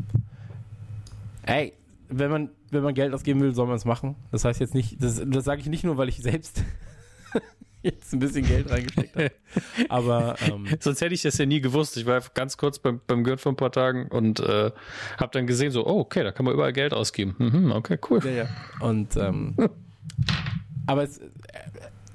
[1.45, 1.73] ey,
[2.09, 4.15] wenn man, wenn man Geld ausgeben will, soll man es machen.
[4.31, 6.63] Das heißt jetzt nicht, das, das sage ich nicht nur, weil ich selbst
[7.81, 9.31] jetzt ein bisschen Geld reingesteckt habe.
[9.89, 11.97] Aber ähm, sonst hätte ich das ja nie gewusst.
[11.97, 14.71] Ich war ganz kurz beim, beim Gürtel vor ein paar Tagen und äh,
[15.17, 17.35] habe dann gesehen, so, oh, okay, da kann man überall Geld ausgeben.
[17.37, 18.19] Mhm, okay, cool.
[18.23, 18.49] Ja, ja.
[18.79, 19.55] Und ähm,
[20.87, 21.19] aber es,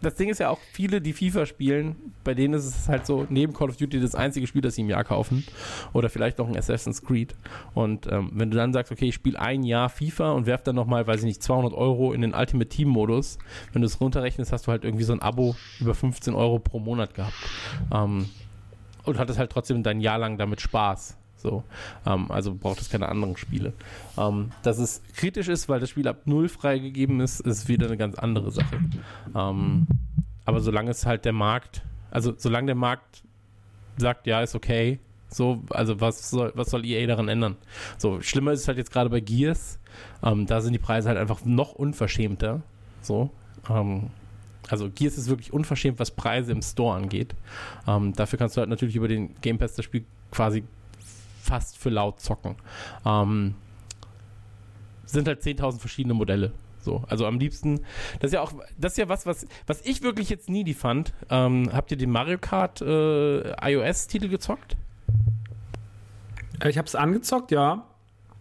[0.01, 3.27] das Ding ist ja auch, viele, die FIFA spielen, bei denen ist es halt so,
[3.29, 5.45] neben Call of Duty das einzige Spiel, das sie im Jahr kaufen.
[5.93, 7.35] Oder vielleicht noch ein Assassin's Creed.
[7.75, 10.77] Und ähm, wenn du dann sagst, okay, ich spiele ein Jahr FIFA und werf dann
[10.77, 13.39] nochmal, weiß ich nicht, 200 Euro in den Ultimate Team Modus,
[13.73, 16.79] wenn du es runterrechnest, hast du halt irgendwie so ein Abo über 15 Euro pro
[16.79, 17.35] Monat gehabt.
[17.93, 18.27] Ähm,
[19.05, 21.18] und hattest halt trotzdem dein Jahr lang damit Spaß.
[21.39, 21.63] So,
[22.05, 23.73] ähm, also braucht es keine anderen Spiele.
[24.17, 27.97] Ähm, dass es kritisch ist, weil das Spiel ab null freigegeben ist, ist wieder eine
[27.97, 28.81] ganz andere Sache.
[29.35, 29.87] Ähm,
[30.45, 33.23] aber solange es halt der Markt, also solange der Markt
[33.99, 34.99] sagt, ja, ist okay,
[35.29, 37.57] so, also was soll, was soll EA daran ändern?
[37.99, 39.79] So, schlimmer ist es halt jetzt gerade bei Gears.
[40.23, 42.63] Ähm, da sind die Preise halt einfach noch unverschämter.
[43.03, 43.31] So,
[43.69, 44.11] ähm,
[44.69, 47.35] also Gears ist wirklich unverschämt, was Preise im Store angeht.
[47.87, 50.65] Ähm, dafür kannst du halt natürlich über den Game Pass das Spiel quasi
[51.49, 52.57] fast für laut zocken.
[53.05, 53.55] Ähm,
[55.07, 56.53] sind halt 10.000 verschiedene Modelle.
[56.81, 57.81] So, also am liebsten,
[58.21, 60.75] das ist ja auch, das ist ja was, was, was ich wirklich jetzt nie die
[60.75, 61.13] fand.
[61.29, 64.77] Ähm, habt ihr den Mario Kart äh, iOS-Titel gezockt?
[66.63, 67.85] Äh, ich habe es angezockt, ja.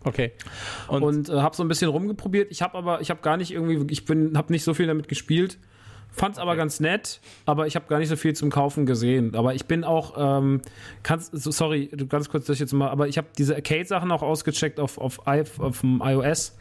[0.03, 0.31] Okay.
[0.87, 2.51] Und, und äh, habe so ein bisschen rumgeprobiert.
[2.51, 5.07] Ich habe aber, ich habe gar nicht irgendwie, ich bin, habe nicht so viel damit
[5.07, 5.57] gespielt.
[6.17, 9.35] Fand's aber ganz nett, aber ich habe gar nicht so viel zum Kaufen gesehen.
[9.35, 10.61] Aber ich bin auch, ähm,
[11.03, 14.97] kannst, sorry, ganz kurz das jetzt mal, aber ich habe diese Arcade-Sachen auch ausgecheckt auf,
[14.97, 16.57] auf, auf, auf dem iOS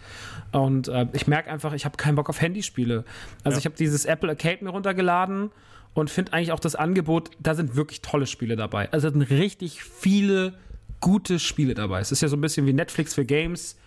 [0.52, 3.04] und äh, ich merke einfach, ich habe keinen Bock auf Handyspiele.
[3.44, 3.58] Also ja.
[3.60, 5.50] ich habe dieses Apple Arcade mir runtergeladen
[5.94, 8.92] und finde eigentlich auch das Angebot, da sind wirklich tolle Spiele dabei.
[8.92, 10.52] Also da sind richtig viele
[11.00, 12.00] gute Spiele dabei.
[12.00, 13.78] Es ist ja so ein bisschen wie Netflix für Games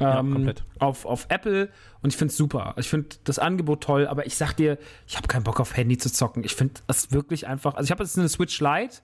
[0.00, 1.68] ähm, ja, auf, auf Apple
[2.02, 2.74] und ich finde es super.
[2.78, 5.98] Ich finde das Angebot toll, aber ich sag dir, ich habe keinen Bock auf Handy
[5.98, 6.44] zu zocken.
[6.44, 7.74] Ich finde das wirklich einfach.
[7.74, 8.98] Also ich habe jetzt eine Switch Lite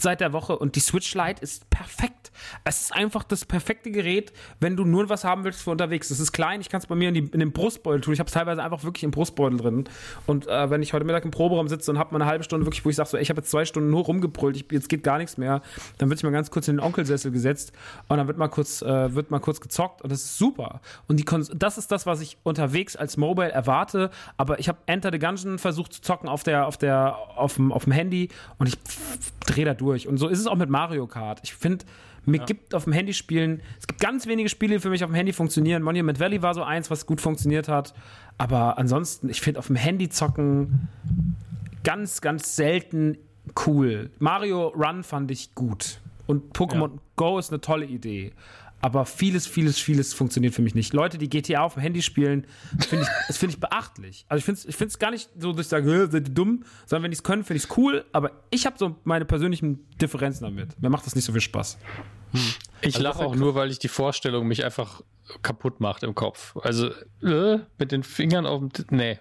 [0.00, 2.23] seit der Woche und die Switch Lite ist perfekt.
[2.64, 6.10] Es ist einfach das perfekte Gerät, wenn du nur was haben willst für unterwegs.
[6.10, 8.14] Es ist klein, ich kann es bei mir in, die, in, den Brustbeutel tun.
[8.14, 9.84] Ich habe es teilweise einfach wirklich im Brustbeutel drin.
[10.26, 12.66] Und äh, wenn ich heute Mittag im Proberaum sitze und habe mal eine halbe Stunde
[12.66, 15.02] wirklich, wo ich sage, so, ich habe jetzt zwei Stunden nur rumgebrüllt, ich, jetzt geht
[15.02, 15.62] gar nichts mehr,
[15.98, 17.72] dann wird ich mal ganz kurz in den Onkelsessel gesetzt
[18.08, 20.80] und dann wird mal kurz, äh, wird mal kurz gezockt und das ist super.
[21.08, 24.10] Und die das ist das, was ich unterwegs als Mobile erwarte.
[24.36, 27.72] Aber ich habe Enter the Gungeon versucht zu zocken auf der, auf der, auf dem,
[27.72, 28.78] auf dem Handy und ich
[29.46, 30.08] drehe da durch.
[30.08, 31.40] Und so ist es auch mit Mario Kart.
[31.42, 31.84] Ich finde,
[32.26, 32.44] mir ja.
[32.44, 35.14] gibt auf dem Handy spielen, es gibt ganz wenige Spiele, die für mich auf dem
[35.14, 35.82] Handy funktionieren.
[35.82, 37.94] Monument Valley war so eins, was gut funktioniert hat.
[38.38, 40.88] Aber ansonsten, ich finde auf dem Handy zocken
[41.82, 43.18] ganz, ganz selten
[43.66, 44.10] cool.
[44.18, 46.00] Mario Run fand ich gut.
[46.26, 47.00] Und Pokémon ja.
[47.16, 48.32] Go ist eine tolle Idee
[48.84, 50.92] aber vieles, vieles, vieles funktioniert für mich nicht.
[50.92, 52.46] Leute, die GTA auf dem Handy spielen,
[52.86, 54.26] finde ich, das finde ich beachtlich.
[54.28, 56.64] Also ich finde es ich find's gar nicht so, dass ich sage, seid ihr dumm,
[56.84, 59.88] sondern wenn die es können, finde ich es cool, aber ich habe so meine persönlichen
[59.96, 60.82] Differenzen damit.
[60.82, 61.78] Mir macht das nicht so viel Spaß.
[62.32, 62.40] Hm.
[62.82, 65.00] Ich also lache auch nur, weil ich die Vorstellung mich einfach
[65.40, 66.54] kaputt macht im Kopf.
[66.58, 66.90] Also
[67.22, 68.70] äh, mit den Fingern auf dem...
[68.90, 69.18] Nee,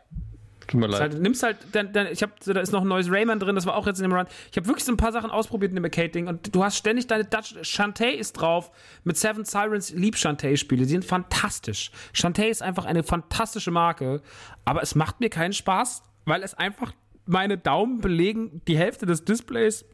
[0.68, 1.02] Tut mir leid.
[1.02, 3.66] Halt, nimmst halt, dann, dann, ich hab, da ist noch ein neues Rayman drin, das
[3.66, 4.28] war auch jetzt in dem Run.
[4.52, 7.08] Ich habe wirklich so ein paar Sachen ausprobiert in dem Arcade-Ding und du hast ständig
[7.08, 7.56] deine Dutch.
[7.62, 8.72] Shantae ist drauf
[9.04, 11.92] mit Seven Sirens, lieb Shantae-Spiele, die sind fantastisch.
[12.14, 14.22] Shantae ist einfach eine fantastische Marke,
[14.66, 16.94] aber es macht mir keinen Spaß, weil es einfach
[17.26, 19.86] meine Daumen belegen die Hälfte des Displays.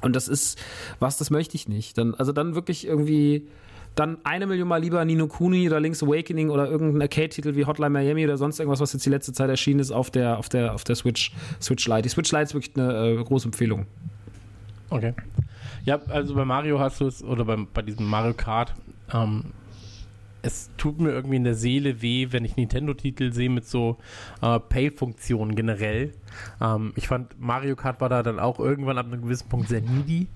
[0.00, 0.58] Und das ist,
[0.98, 1.98] was, das möchte ich nicht.
[1.98, 3.48] Dann, also dann wirklich irgendwie
[3.94, 7.90] dann eine Million Mal lieber Nino Kuni oder Link's Awakening oder irgendein Arcade-Titel wie Hotline
[7.90, 10.74] Miami oder sonst irgendwas, was jetzt die letzte Zeit erschienen ist auf der, auf der,
[10.74, 12.02] auf der Switch, Switch Lite.
[12.02, 13.86] Die Switch Lite ist wirklich eine äh, große Empfehlung.
[14.90, 15.14] Okay.
[15.84, 18.74] Ja, also bei Mario hast du es, oder beim, bei diesem Mario Kart,
[19.12, 19.44] ähm,
[20.42, 23.98] es tut mir irgendwie in der Seele weh, wenn ich Nintendo-Titel sehe mit so
[24.42, 26.12] äh, Pay-Funktionen generell.
[26.60, 29.82] Ähm, ich fand, Mario Kart war da dann auch irgendwann ab einem gewissen Punkt sehr
[29.82, 30.28] needy,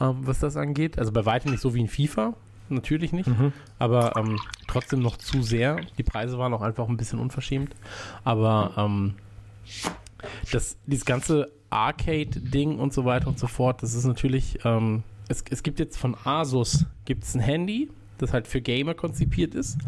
[0.00, 0.98] ähm, was das angeht.
[0.98, 2.34] Also bei weitem nicht so wie in FIFA,
[2.70, 3.52] natürlich nicht, mhm.
[3.78, 5.80] aber ähm, trotzdem noch zu sehr.
[5.96, 7.74] Die Preise waren auch einfach ein bisschen unverschämt.
[8.24, 9.14] Aber ähm,
[10.52, 13.82] das, dieses ganze Arcade-Ding und so weiter und so fort.
[13.82, 17.90] Das ist natürlich, ähm, es, es gibt jetzt von Asus gibt's ein Handy,
[18.22, 19.78] das halt für Gamer konzipiert ist.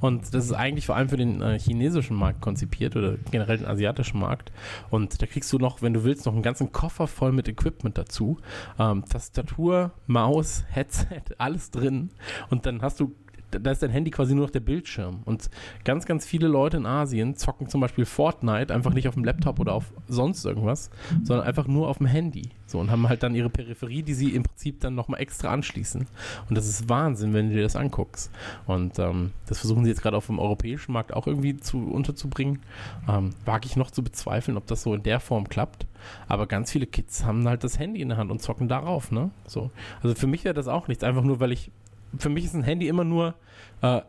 [0.00, 3.66] Und das ist eigentlich vor allem für den äh, chinesischen Markt konzipiert oder generell den
[3.66, 4.52] asiatischen Markt.
[4.90, 7.98] Und da kriegst du noch, wenn du willst, noch einen ganzen Koffer voll mit Equipment
[7.98, 8.38] dazu.
[8.78, 12.10] Ähm, Tastatur, Maus, Headset, alles drin.
[12.50, 13.14] Und dann hast du
[13.58, 15.20] da ist dein Handy quasi nur noch der Bildschirm.
[15.24, 15.50] Und
[15.84, 19.60] ganz, ganz viele Leute in Asien zocken zum Beispiel Fortnite einfach nicht auf dem Laptop
[19.60, 20.90] oder auf sonst irgendwas,
[21.22, 22.50] sondern einfach nur auf dem Handy.
[22.66, 26.06] So und haben halt dann ihre Peripherie, die sie im Prinzip dann nochmal extra anschließen.
[26.48, 28.30] Und das ist Wahnsinn, wenn du dir das anguckst.
[28.66, 32.60] Und ähm, das versuchen sie jetzt gerade auf dem europäischen Markt auch irgendwie zu, unterzubringen.
[33.08, 35.86] Ähm, wage ich noch zu bezweifeln, ob das so in der Form klappt.
[36.28, 39.30] Aber ganz viele Kids haben halt das Handy in der Hand und zocken darauf, ne?
[39.46, 39.70] So.
[40.02, 41.70] Also für mich wäre das auch nichts, einfach nur, weil ich
[42.18, 43.34] für mich ist ein Handy immer nur
[43.82, 44.00] äh,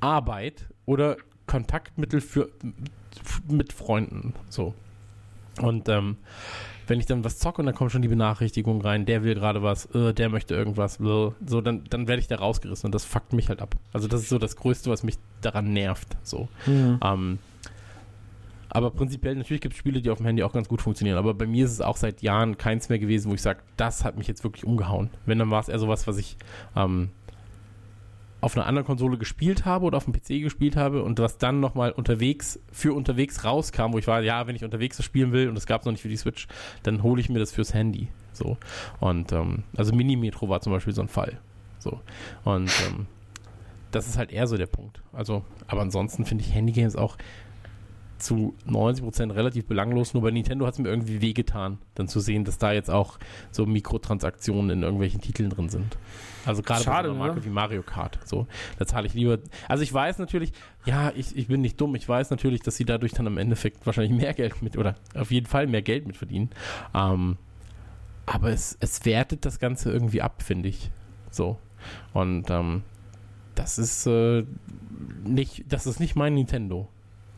[0.00, 2.50] Arbeit oder Kontaktmittel für
[3.48, 4.34] mit Freunden.
[4.48, 4.74] So.
[5.60, 6.16] Und ähm,
[6.86, 9.62] wenn ich dann was zocke und dann kommt schon die Benachrichtigung rein, der will gerade
[9.62, 13.04] was, äh, der möchte irgendwas, äh, so, dann, dann werde ich da rausgerissen und das
[13.04, 13.74] fuckt mich halt ab.
[13.92, 16.16] Also das ist so das Größte, was mich daran nervt.
[16.22, 16.48] So.
[16.66, 16.98] Mhm.
[17.02, 17.38] Ähm,
[18.68, 21.16] aber prinzipiell, natürlich gibt es Spiele, die auf dem Handy auch ganz gut funktionieren.
[21.16, 24.04] Aber bei mir ist es auch seit Jahren keins mehr gewesen, wo ich sage, das
[24.04, 25.10] hat mich jetzt wirklich umgehauen.
[25.26, 26.36] Wenn, dann war es eher sowas, was ich
[26.74, 27.10] ähm,
[28.44, 31.60] auf einer anderen Konsole gespielt habe oder auf dem PC gespielt habe und was dann
[31.60, 35.48] nochmal unterwegs, für unterwegs rauskam, wo ich war, ja, wenn ich unterwegs das spielen will
[35.48, 36.46] und es gab es noch nicht für die Switch,
[36.82, 38.08] dann hole ich mir das fürs Handy.
[38.34, 38.58] So.
[39.00, 41.40] Und ähm, also Mini-Metro war zum Beispiel so ein Fall.
[41.78, 42.00] So.
[42.44, 43.06] Und ähm,
[43.90, 45.00] das ist halt eher so der Punkt.
[45.14, 47.16] Also, aber ansonsten finde ich Handygames auch
[48.24, 50.14] zu 90% relativ belanglos.
[50.14, 53.18] Nur bei Nintendo hat es mir irgendwie wehgetan, dann zu sehen, dass da jetzt auch
[53.50, 55.96] so Mikrotransaktionen in irgendwelchen Titeln drin sind.
[56.46, 57.44] Also gerade bei so einer Marke ne?
[57.44, 58.18] wie Mario Kart.
[58.24, 58.46] So,
[58.78, 59.38] da zahle ich lieber.
[59.68, 60.52] Also ich weiß natürlich,
[60.84, 61.94] ja, ich, ich bin nicht dumm.
[61.94, 65.30] Ich weiß natürlich, dass sie dadurch dann im Endeffekt wahrscheinlich mehr Geld mit oder auf
[65.30, 66.50] jeden Fall mehr Geld mit verdienen.
[66.94, 67.36] Ähm,
[68.26, 70.90] aber es, es wertet das Ganze irgendwie ab, finde ich.
[71.30, 71.58] So.
[72.12, 72.82] Und ähm,
[73.54, 74.44] das ist äh,
[75.24, 76.88] nicht, das ist nicht mein Nintendo.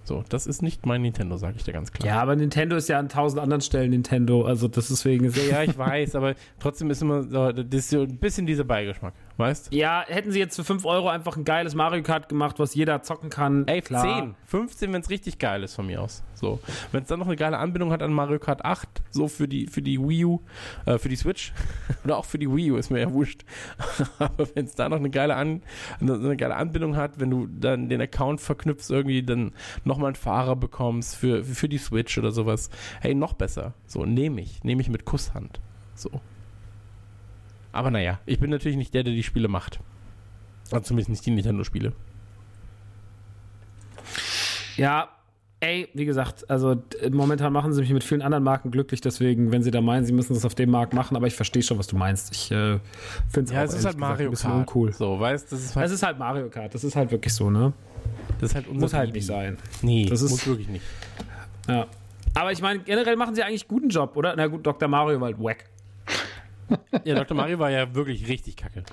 [0.06, 2.06] So, das ist nicht mein Nintendo, sage ich dir ganz klar.
[2.06, 5.32] Ja, aber Nintendo ist ja an tausend anderen Stellen Nintendo, also das deswegen.
[5.50, 9.14] Ja, ich weiß, aber trotzdem ist immer so, das ist so ein bisschen dieser Beigeschmack
[9.36, 12.74] weißt Ja, hätten sie jetzt für 5 Euro einfach ein geiles Mario Kart gemacht, was
[12.74, 13.66] jeder zocken kann.
[13.66, 14.02] Ey, klar.
[14.02, 16.22] 10, 15, wenn es richtig geil ist von mir aus.
[16.34, 16.60] So.
[16.92, 19.66] Wenn es dann noch eine geile Anbindung hat an Mario Kart 8, so für die,
[19.66, 20.40] für die Wii U,
[20.84, 21.52] äh, für die Switch
[22.04, 23.44] oder auch für die Wii U, ist mir ja wurscht.
[24.18, 25.62] Aber wenn es da noch eine geile, an,
[26.00, 29.52] eine, geile Anbindung hat, wenn du dann den Account verknüpfst, irgendwie dann
[29.84, 32.70] nochmal einen Fahrer bekommst für, für die Switch oder sowas,
[33.00, 33.74] hey, noch besser.
[33.86, 34.62] So, nehme ich.
[34.64, 35.60] Nehme ich mit Kusshand.
[35.94, 36.20] So.
[37.76, 39.80] Aber naja, ich bin natürlich nicht der, der die Spiele macht.
[40.72, 41.92] Also zumindest nicht die Nintendo-Spiele.
[44.76, 45.08] Ja,
[45.60, 49.62] ey, wie gesagt, also momentan machen sie mich mit vielen anderen Marken glücklich, deswegen, wenn
[49.62, 51.86] sie da meinen, sie müssen das auf dem Markt machen, aber ich verstehe schon, was
[51.86, 52.34] du meinst.
[52.34, 52.78] Ich äh,
[53.28, 54.60] finde es ja, es ist halt Mario gesagt, Kart.
[54.60, 54.92] uncool.
[54.92, 55.86] So, weißt, das ist halt.
[55.86, 57.72] Es ist halt Mario Kart, das ist halt wirklich so, ne?
[58.40, 59.58] Das ist halt unser Muss halt nicht sein.
[59.82, 60.84] Nee, das ist, muss wirklich nicht.
[61.68, 61.86] Ja.
[62.34, 64.34] Aber ich meine, generell machen sie eigentlich guten Job, oder?
[64.36, 64.88] Na gut, Dr.
[64.88, 65.64] Mario war halt wack
[67.04, 67.36] ja, Dr.
[67.36, 68.84] Mario war ja wirklich richtig kacke.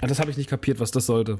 [0.00, 1.38] Ja, das habe ich nicht kapiert, was das sollte.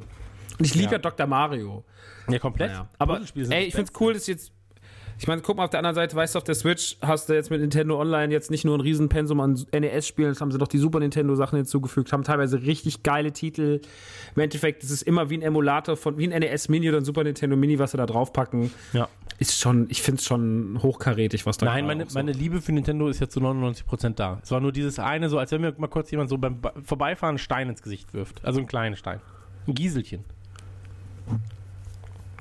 [0.58, 0.92] Und ich liebe ja.
[0.92, 1.26] ja Dr.
[1.26, 1.84] Mario.
[2.28, 2.70] Ja, komplett.
[2.70, 2.88] Naja.
[2.98, 4.52] Aber ey, ich finde es cool, dass jetzt
[5.18, 7.34] ich meine, guck mal, auf der anderen Seite, weißt du, auf der Switch hast du
[7.34, 10.68] jetzt mit Nintendo Online jetzt nicht nur ein Riesenpensum an NES-Spielen, das haben sie doch
[10.68, 13.80] die Super Nintendo-Sachen hinzugefügt, haben teilweise richtig geile Titel.
[14.34, 17.04] Im Endeffekt, das ist immer wie ein Emulator von, wie ein NES Mini oder ein
[17.04, 18.70] Super Nintendo Mini, was sie da draufpacken.
[18.92, 19.08] Ja.
[19.38, 22.18] Ist schon, ich finde es schon hochkarätig, was da Nein, meine, so.
[22.18, 24.38] meine Liebe für Nintendo ist ja zu 99% da.
[24.42, 27.32] Es war nur dieses eine, so als wenn mir mal kurz jemand so beim Vorbeifahren
[27.32, 28.44] einen Stein ins Gesicht wirft.
[28.44, 29.20] Also einen kleinen Stein.
[29.66, 30.24] Ein Gieselchen.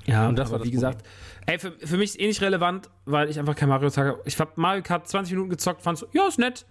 [0.05, 1.05] Ja, und das war das wie gesagt,
[1.45, 4.39] ey, für, für mich ist eh nicht relevant, weil ich einfach kein Mario Kart Ich
[4.39, 6.65] hab Mario Kart 20 Minuten gezockt, fand so, ja, ist nett,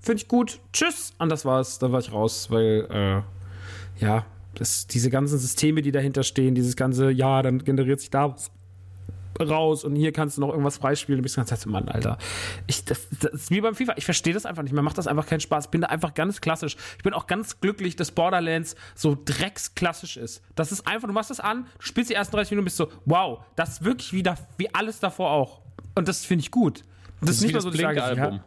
[0.00, 1.12] finde ich gut, tschüss.
[1.18, 4.24] Und das war's, dann war ich raus, weil, äh, ja,
[4.54, 8.50] das, diese ganzen Systeme, die dahinter stehen, dieses ganze, ja, dann generiert sich da was
[9.40, 11.18] raus und hier kannst du noch irgendwas freispielen.
[11.18, 12.18] Du bist ganz heißt, Mann, Alter.
[12.66, 13.94] Ich, das, das ist wie beim FIFA.
[13.96, 14.72] Ich verstehe das einfach nicht.
[14.72, 15.66] Mir macht das einfach keinen Spaß.
[15.66, 16.76] Ich bin da einfach ganz klassisch.
[16.96, 20.42] Ich bin auch ganz glücklich, dass Borderlands so drecksklassisch ist.
[20.54, 22.76] Das ist einfach, du machst das an, du spielst die ersten 30 Minuten und bist
[22.76, 25.60] so, wow, das ist wirklich wie, da, wie alles davor auch.
[25.94, 26.84] Und das finde ich gut.
[27.20, 28.34] Das, das ist nicht mal so, das Album.
[28.34, 28.44] Ja,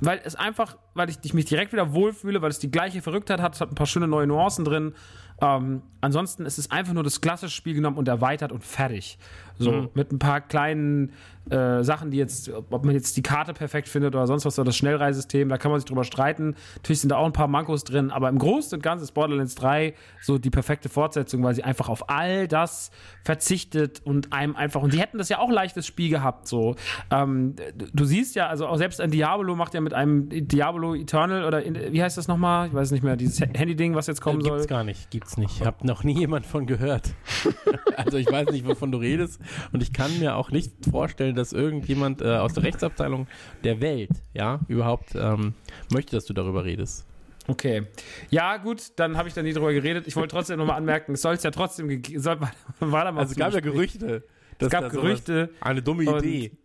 [0.00, 3.40] weil es einfach weil ich, ich mich direkt wieder wohlfühle, weil es die gleiche Verrücktheit
[3.40, 4.94] hat, es hat ein paar schöne neue Nuancen drin.
[5.40, 9.18] Ähm, ansonsten ist es einfach nur das klassische Spiel genommen und erweitert und fertig.
[9.58, 9.88] So, Mhm.
[9.94, 11.12] mit ein paar kleinen
[11.50, 14.66] äh, Sachen, die jetzt, ob man jetzt die Karte perfekt findet oder sonst was, oder
[14.66, 16.56] das Schnellreisesystem, da kann man sich drüber streiten.
[16.76, 19.54] Natürlich sind da auch ein paar Mankos drin, aber im Großen und Ganzen ist Borderlands
[19.54, 22.90] 3 so die perfekte Fortsetzung, weil sie einfach auf all das
[23.24, 26.74] verzichtet und einem einfach, und die hätten das ja auch leichtes Spiel gehabt, so.
[27.10, 30.85] Ähm, du, du siehst ja, also auch selbst ein Diablo macht ja mit einem Diablo
[30.94, 32.68] Eternal oder in, wie heißt das nochmal?
[32.68, 34.66] Ich weiß nicht mehr, dieses Handy-Ding, was jetzt kommen Äh, gibt's soll.
[34.68, 35.60] gar nicht, gibt's nicht.
[35.60, 37.14] Ich habe noch nie jemand von gehört.
[37.96, 39.40] also ich weiß nicht, wovon du redest
[39.72, 43.26] und ich kann mir auch nicht vorstellen, dass irgendjemand äh, aus der Rechtsabteilung
[43.64, 45.54] der Welt, ja, überhaupt ähm,
[45.92, 47.06] möchte, dass du darüber redest.
[47.48, 47.86] Okay.
[48.30, 50.06] Ja, gut, dann habe ich da nie drüber geredet.
[50.08, 52.20] Ich wollte trotzdem nochmal anmerken, es soll es ja trotzdem gegeben.
[52.20, 52.40] Soll,
[52.80, 53.60] war da mal Also es gab ja.
[53.60, 54.24] Gerüchte.
[54.58, 56.58] dass Es gab Gerüchte, Eine dumme und- Idee im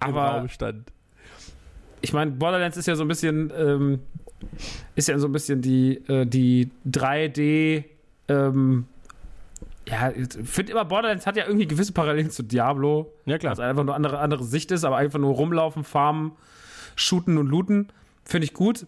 [0.00, 0.92] aber Raum stand.
[2.00, 4.00] Ich meine, Borderlands ist ja so ein bisschen, ähm,
[4.94, 7.84] ist ja so ein bisschen die, äh, die 3D,
[8.28, 8.86] ähm,
[9.86, 13.12] ja, ich finde immer, Borderlands hat ja irgendwie gewisse Parallelen zu Diablo.
[13.26, 13.52] Ja klar.
[13.52, 16.32] Was einfach nur andere, andere Sicht ist, aber einfach nur rumlaufen, farmen,
[16.96, 17.88] shooten und looten.
[18.24, 18.86] Finde ich gut.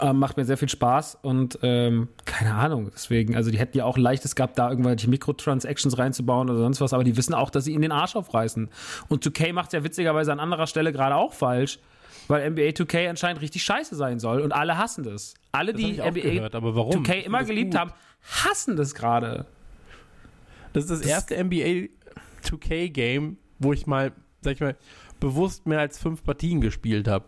[0.00, 3.84] Ähm, macht mir sehr viel Spaß und ähm, keine Ahnung, deswegen, also die hätten ja
[3.84, 7.64] auch leichtes gehabt, da irgendwelche Mikrotransactions reinzubauen oder sonst was, aber die wissen auch, dass
[7.64, 8.68] sie ihnen den Arsch aufreißen.
[9.08, 11.78] Und 2K macht ja witzigerweise an anderer Stelle gerade auch falsch,
[12.26, 15.34] weil NBA 2K anscheinend richtig scheiße sein soll und alle hassen das.
[15.52, 17.02] Alle, Das die NBA gehört, aber warum?
[17.02, 17.80] Ich 2K find immer das geliebt gut.
[17.80, 17.92] haben,
[18.44, 19.46] hassen das gerade.
[20.74, 21.88] Das ist das, erste NBA
[22.44, 24.12] 2K-Game, wo ich mal,
[24.42, 24.76] sag ich mal,
[25.18, 27.26] bewusst mehr als fünf Partien gespielt habe.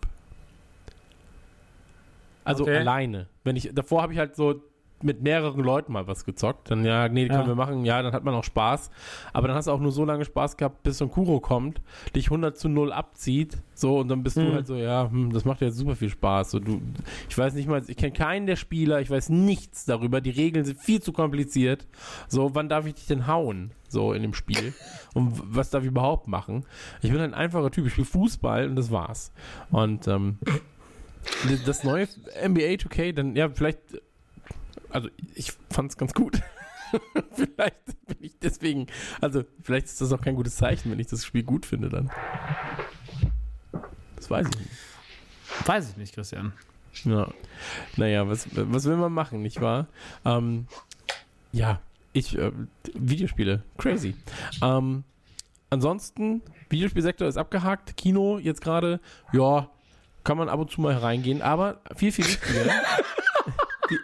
[2.51, 2.77] Also Okay.
[2.79, 3.29] alleine.
[3.45, 4.63] Wenn ich, davor habe ich halt so
[5.03, 6.71] mit mehreren Leuten mal was gezockt.
[6.71, 7.47] Dann, ja, nee, können Ja.
[7.47, 7.87] wir machen.
[7.87, 8.91] Ja, dann hat man auch Spaß.
[9.33, 11.81] Aber dann hast du auch nur so lange Spaß gehabt, bis so ein Kuro kommt,
[12.15, 13.57] dich 100 zu 0 abzieht.
[13.73, 14.53] So, und dann bist du Hm.
[14.53, 16.51] halt so, ja, hm, das macht ja super viel Spaß.
[16.51, 16.83] So, du,
[17.31, 20.21] ich weiß nicht mal, ich kenne keinen der Spieler, ich weiß nichts darüber.
[20.21, 21.87] Die Regeln sind viel zu kompliziert.
[22.29, 23.71] So, wann darf ich dich denn hauen?
[23.89, 24.75] So in dem Spiel.
[25.15, 26.67] Und was darf ich überhaupt machen?
[27.01, 27.87] Ich bin ein einfacher Typ.
[27.87, 29.33] Ich spiele Fußball und das war's.
[29.71, 30.39] Und ähm,
[31.67, 32.09] das- neue
[32.43, 33.79] NBA 2K, dann, ja, vielleicht,
[34.91, 36.41] also ich fand's ganz gut.
[37.35, 38.87] vielleicht bin ich deswegen,
[39.21, 42.11] also vielleicht ist das auch kein gutes Zeichen, wenn ich das Spiel gut finde dann.
[44.17, 44.71] Das weiß ich nicht.
[45.67, 46.53] Weiß ich nicht, Christian.
[47.05, 47.29] Ja.
[47.97, 49.87] Naja, was, was will man machen, nicht wahr?
[50.25, 50.67] Ähm,
[51.53, 51.81] ja,
[52.13, 52.51] ich, äh,
[52.95, 54.17] Videospiele, crazy.
[54.63, 55.05] Ähm,
[55.71, 59.01] ansonsten, Videospielsektor ist abgehakt, Kino jetzt gerade,
[59.33, 59.69] ja,
[60.31, 62.71] kann man ab und zu mal reingehen, aber viel, viel wichtiger,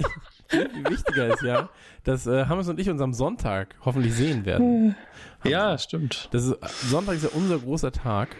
[0.48, 1.68] viel, wichtiger ist ja,
[2.02, 4.96] dass äh, Hammes und ich uns am Sonntag hoffentlich sehen werden.
[5.44, 6.28] Ja, stimmt.
[6.32, 6.56] Das ist,
[6.90, 8.30] Sonntag ist ja unser großer Tag.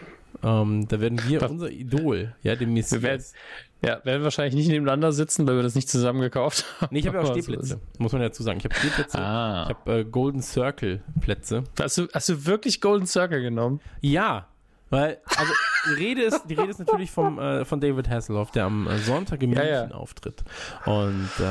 [0.43, 3.33] Ähm, da werden wir unser Idol, ja, dem Wir werden, Messias.
[3.81, 6.89] ja, werden wahrscheinlich nicht nebeneinander sitzen, weil wir das nicht zusammen gekauft haben.
[6.91, 8.57] Nee, ich habe ja auch Aber so Stehplätze, muss man ja dazu sagen.
[8.57, 9.17] Ich habe Stehplätze.
[9.17, 9.63] Ah.
[9.69, 11.63] Ich habe äh, Golden Circle Plätze.
[11.79, 13.79] Hast du, hast du wirklich Golden Circle genommen?
[14.01, 14.49] Ja,
[14.89, 15.53] weil, also
[15.89, 18.97] die Rede ist, die Rede ist natürlich vom, äh, von David Hasselhoff, der am äh,
[18.99, 19.95] Sonntag in Ja, München ja.
[19.95, 20.43] auftritt.
[20.85, 21.43] Und äh,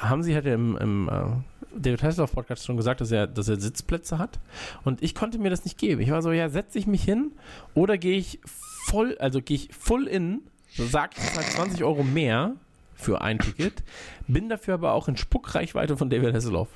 [0.00, 3.48] haben sie hat ja im, im äh, David Hasselhoff Podcast schon gesagt, dass er, dass
[3.48, 4.40] er Sitzplätze hat.
[4.84, 6.00] Und ich konnte mir das nicht geben.
[6.00, 7.32] Ich war so, ja, setze ich mich hin
[7.74, 12.54] oder gehe ich voll, also gehe ich full in, sag ich halt 20 Euro mehr
[12.94, 13.82] für ein Ticket,
[14.26, 16.68] bin dafür aber auch in Spuckreichweite von David Hasselhoff.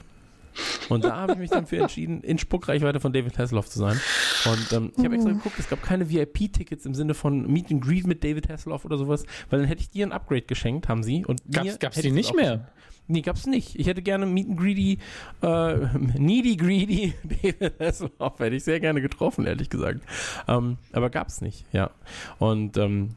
[0.88, 4.00] Und da habe ich mich dann für entschieden, in Spuckreichweite von David Hasselhoff zu sein.
[4.46, 7.84] Und ähm, ich habe extra geguckt, es gab keine VIP-Tickets im Sinne von Meet and
[7.84, 11.02] Greet mit David Hasselhoff oder sowas, weil dann hätte ich dir ein Upgrade geschenkt, haben
[11.02, 11.24] sie.
[11.24, 12.68] Und mir Gab's, gab's hätte die nicht mehr?
[13.06, 13.78] Nee, gab's nicht.
[13.78, 14.98] Ich hätte gerne Meet and Greedy,
[15.42, 15.76] äh,
[16.18, 20.00] Needy Greedy David Hasselhoff hätte ich sehr gerne getroffen, ehrlich gesagt.
[20.48, 21.90] Ähm, aber gab's nicht, ja.
[22.38, 23.10] Und ähm,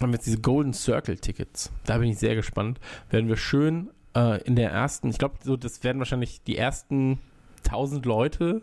[0.00, 1.70] haben jetzt diese Golden Circle Tickets.
[1.84, 2.78] Da bin ich sehr gespannt.
[3.10, 7.18] Werden wir schön äh, in der ersten, ich glaube, so, das werden wahrscheinlich die ersten
[7.66, 8.62] 1000 Leute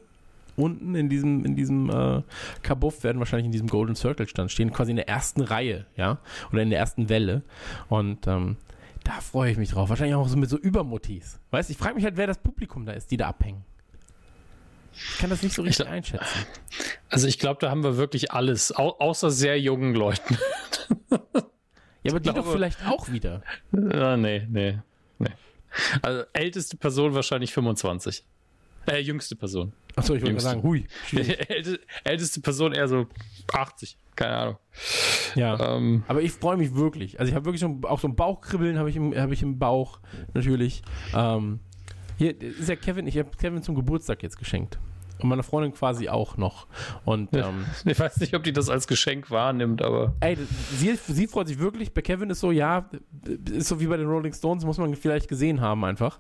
[0.58, 2.22] unten in diesem, in diesem äh,
[2.64, 6.20] Kabuff werden wahrscheinlich in diesem Golden Circle Stand stehen, quasi in der ersten Reihe, ja,
[6.52, 7.42] oder in der ersten Welle.
[7.90, 8.56] Und ähm,
[9.04, 9.90] da freue ich mich drauf.
[9.90, 11.40] Wahrscheinlich auch so mit so Übermotis.
[11.52, 13.64] Weißt du, ich frage mich halt, wer das Publikum da ist, die da abhängen.
[14.94, 16.26] Ich kann das nicht so richtig glaub- einschätzen.
[17.10, 20.38] Also ich glaube, da haben wir wirklich alles, au außer sehr jungen Leuten.
[22.04, 23.42] Ja, aber die glaube- doch vielleicht auch wieder.
[23.74, 24.78] ah, nee, nee.
[26.02, 28.24] Also älteste Person wahrscheinlich 25.
[28.88, 29.74] Äh, jüngste Person.
[29.96, 30.86] Achso, ich wollte sagen, hui.
[32.04, 33.08] älteste Person eher so
[33.52, 33.98] 80.
[34.16, 34.58] Keine Ahnung.
[35.36, 35.76] Ja.
[35.76, 37.20] Ähm, Aber ich freue mich wirklich.
[37.20, 39.58] Also ich habe wirklich so, auch so ein Bauchkribbeln habe ich, im- hab ich im
[39.60, 40.00] Bauch,
[40.34, 40.84] natürlich.
[41.14, 41.60] Ähm,
[42.18, 44.78] hier ist ja Kevin, ich habe Kevin zum Geburtstag jetzt geschenkt.
[45.22, 46.68] Und meine Freundin quasi auch noch.
[47.06, 50.14] Und ähm, Ich weiß nicht, ob die das als Geschenk wahrnimmt, aber.
[50.20, 50.38] ey,
[50.78, 51.94] sie, sie freut sich wirklich.
[51.94, 52.90] Bei Kevin ist so, ja,
[53.52, 56.20] ist so wie bei den Rolling Stones, muss man vielleicht gesehen haben einfach.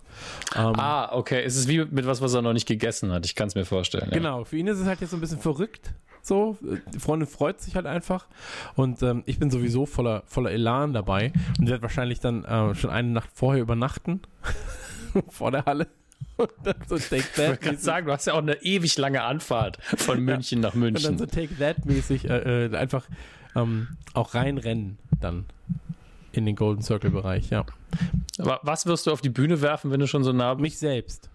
[0.56, 1.43] Ähm, Ah, okay.
[1.43, 3.26] Es ist wie mit was, was er noch nicht gegessen hat.
[3.26, 4.10] Ich kann es mir vorstellen.
[4.12, 4.18] Ja.
[4.18, 5.93] Genau, für ihn ist es halt jetzt so ein bisschen verrückt.
[6.22, 6.58] So,
[6.93, 8.28] die Freundin freut sich halt einfach.
[8.76, 12.89] Und ähm, ich bin sowieso voller, voller Elan dabei und werde wahrscheinlich dann äh, schon
[12.89, 14.22] eine Nacht vorher übernachten.
[15.30, 15.88] vor der Halle.
[16.38, 17.47] Und dann so Take Ich That.
[17.47, 20.82] wollte gerade sagen, du hast ja auch eine ewig lange Anfahrt von München nach Und
[20.82, 21.18] dann München.
[21.18, 23.05] so Take That mäßig äh, äh, einfach
[23.55, 25.45] ähm, auch reinrennen dann
[26.34, 27.66] in den Golden Circle Bereich, ja.
[28.38, 30.61] Aber was wirst du auf die Bühne werfen, wenn du schon so nah bist?
[30.61, 31.30] Mich selbst.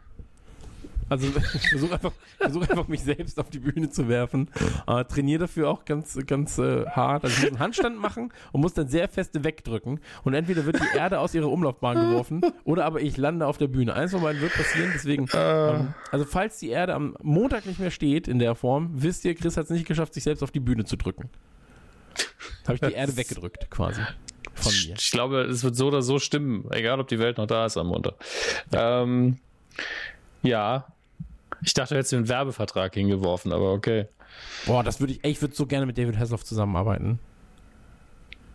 [1.11, 4.49] Also ich versuche einfach, versuch einfach mich selbst auf die Bühne zu werfen.
[4.87, 7.25] Äh, Trainiere dafür auch ganz, ganz äh, hart.
[7.25, 10.01] Also ich muss einen Handstand machen und muss dann sehr feste wegdrücken.
[10.25, 13.69] Und entweder wird die Erde aus ihrer Umlaufbahn geworfen oder aber ich lande auf der
[13.69, 13.93] Bühne.
[13.95, 14.93] Eins von beiden wird passieren.
[14.95, 19.25] Deswegen, ähm, also falls die Erde am Montag nicht mehr steht in der Form, wisst
[19.25, 21.29] ihr, Chris hat es nicht geschafft, sich selbst auf die Bühne zu drücken.
[22.67, 24.01] Habe ich die Erde weggedrückt quasi.
[24.55, 24.95] Von mir.
[24.97, 27.77] Ich glaube, es wird so oder so stimmen, egal ob die Welt noch da ist
[27.77, 28.15] am Montag.
[28.73, 29.39] Ähm,
[30.43, 30.87] ja.
[31.63, 34.09] Ich dachte, du hättest den Werbevertrag hingeworfen, aber okay.
[34.67, 37.19] Boah, das würde ich, ey, ich würde so gerne mit David Hasselhoff zusammenarbeiten.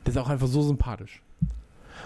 [0.06, 1.22] Der ist auch einfach so sympathisch.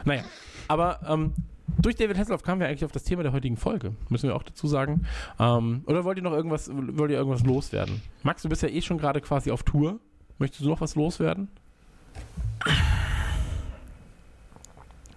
[0.05, 0.23] Naja,
[0.67, 1.33] aber ähm,
[1.77, 3.93] durch David Hasselhoff kamen wir eigentlich auf das Thema der heutigen Folge.
[4.09, 5.05] Müssen wir auch dazu sagen.
[5.39, 8.01] Ähm, oder wollt ihr noch irgendwas, wollt ihr irgendwas loswerden?
[8.23, 9.99] Max, du bist ja eh schon gerade quasi auf Tour.
[10.37, 11.49] Möchtest du noch was loswerden?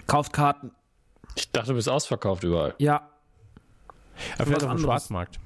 [0.07, 0.73] Kauft Karten.
[1.37, 2.75] Ich dachte, du bist ausverkauft überall.
[2.79, 3.09] Ja.
[4.39, 4.79] Ja, vielleicht auf dem.
[4.79, 5.39] Schwarzmarkt.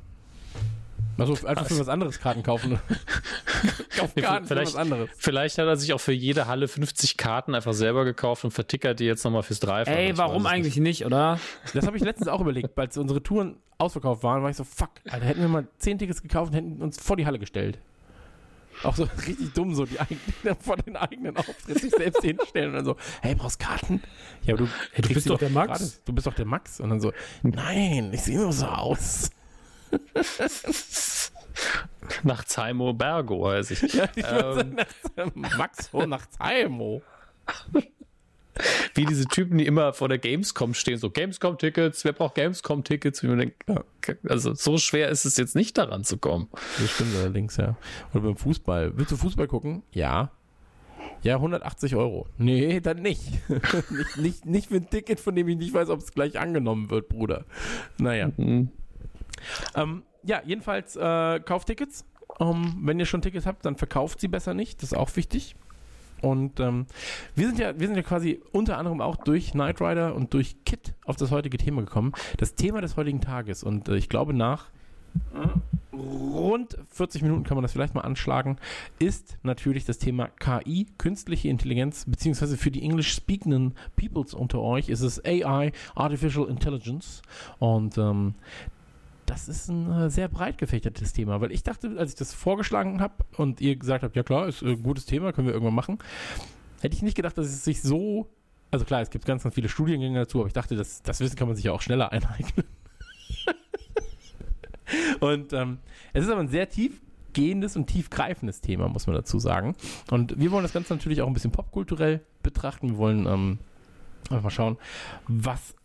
[1.19, 2.79] Also einfach für was anderes Karten kaufen.
[3.97, 5.09] Kauf Karten für vielleicht- was anderes.
[5.17, 9.01] Vielleicht hat er sich auch für jede Halle 50 Karten einfach selber gekauft und vertickert
[9.01, 9.97] die jetzt nochmal fürs Dreifache.
[9.97, 11.39] Ey, warum eigentlich nicht, oder?
[11.75, 14.91] Das habe ich letztens auch überlegt, als unsere Touren ausverkauft waren, war ich so, fuck,
[15.09, 17.79] Alter, hätten wir mal 10 Tickets gekauft und hätten uns vor die Halle gestellt.
[18.83, 20.21] Auch so richtig dumm, so die eigenen,
[20.61, 24.03] vor den eigenen Auftritt sich selbst hinstellen und dann so, hey, brauchst Karten?
[24.45, 25.67] Ja, aber du, Hey, du bist doch der Max.
[25.69, 26.03] gratis.
[26.05, 26.79] Du bist doch der Max.
[26.81, 27.13] Und dann so,
[27.43, 29.31] nein, ich sehe nur so aus.
[32.23, 33.83] Nach Zaimo Bergo heiße ich.
[33.95, 34.77] Ja, ich Ähm.
[35.17, 37.03] nach, Max oh, nach Zaimo.
[38.95, 43.25] Wie diese Typen, die immer vor der Gamescom stehen, so Gamescom-Tickets, wer braucht Gamescom-Tickets?
[44.29, 46.49] Also so schwer ist es jetzt nicht daran zu kommen.
[46.79, 47.77] Das stimmt allerdings, ja.
[48.13, 48.97] Oder beim Fußball.
[48.97, 49.83] Willst du Fußball gucken?
[49.93, 50.31] Ja.
[51.23, 52.29] Ja, 180 Euro.
[52.39, 53.23] Nee, dann nicht.
[53.91, 54.47] nicht, nicht.
[54.47, 57.45] Nicht für ein Ticket, von dem ich nicht weiß, ob es gleich angenommen wird, Bruder.
[57.99, 58.31] Naja.
[58.37, 58.71] Hm.
[59.75, 62.05] Ähm, ja, jedenfalls äh, kauft Tickets.
[62.41, 64.83] Ähm, wenn ihr schon Tickets habt, dann verkauft sie besser nicht.
[64.83, 65.57] Das ist auch wichtig.
[66.23, 66.87] Und ähm,
[67.35, 70.57] wir sind ja, wir sind ja quasi unter anderem auch durch Knight Rider und durch
[70.65, 72.13] Kit auf das heutige Thema gekommen.
[72.39, 73.63] Das Thema des heutigen Tages.
[73.63, 74.71] Und äh, ich glaube, nach
[75.93, 78.59] rund 40 Minuten kann man das vielleicht mal anschlagen,
[78.99, 85.01] ist natürlich das Thema KI, künstliche Intelligenz, beziehungsweise für die English-speakenden Peoples unter euch ist
[85.01, 87.23] es AI, Artificial Intelligence.
[87.59, 88.35] Und ähm,
[89.27, 93.01] das ist ein äh, sehr breit gefächertes Thema, weil ich dachte, als ich das vorgeschlagen
[93.01, 95.75] habe und ihr gesagt habt, ja klar, ist äh, ein gutes Thema, können wir irgendwann
[95.75, 95.99] machen,
[96.81, 98.29] hätte ich nicht gedacht, dass es sich so,
[98.71, 101.37] also klar, es gibt ganz, ganz viele Studiengänge dazu, aber ich dachte, das, das Wissen
[101.37, 102.67] kann man sich ja auch schneller eineignen.
[105.21, 105.79] und ähm,
[106.13, 109.75] es ist aber ein sehr tiefgehendes und tiefgreifendes Thema, muss man dazu sagen.
[110.11, 112.91] Und wir wollen das Ganze natürlich auch ein bisschen popkulturell betrachten.
[112.91, 113.59] Wir wollen ähm,
[114.31, 114.79] einfach mal schauen,
[115.29, 115.76] was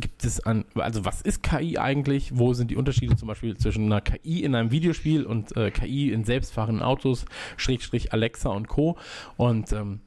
[0.00, 2.36] gibt es an, also was ist KI eigentlich?
[2.36, 6.12] Wo sind die Unterschiede zum Beispiel zwischen einer KI in einem Videospiel und äh, KI
[6.12, 7.24] in selbstfahrenden Autos,
[7.56, 8.96] Schrägstrich Alexa und Co.
[9.36, 10.00] Und ähm,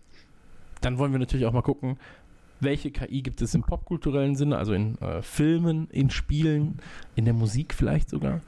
[0.82, 1.98] dann wollen wir natürlich auch mal gucken,
[2.62, 6.78] welche KI gibt es im popkulturellen Sinne, also in äh, Filmen, in Spielen,
[7.16, 8.42] in der Musik vielleicht sogar.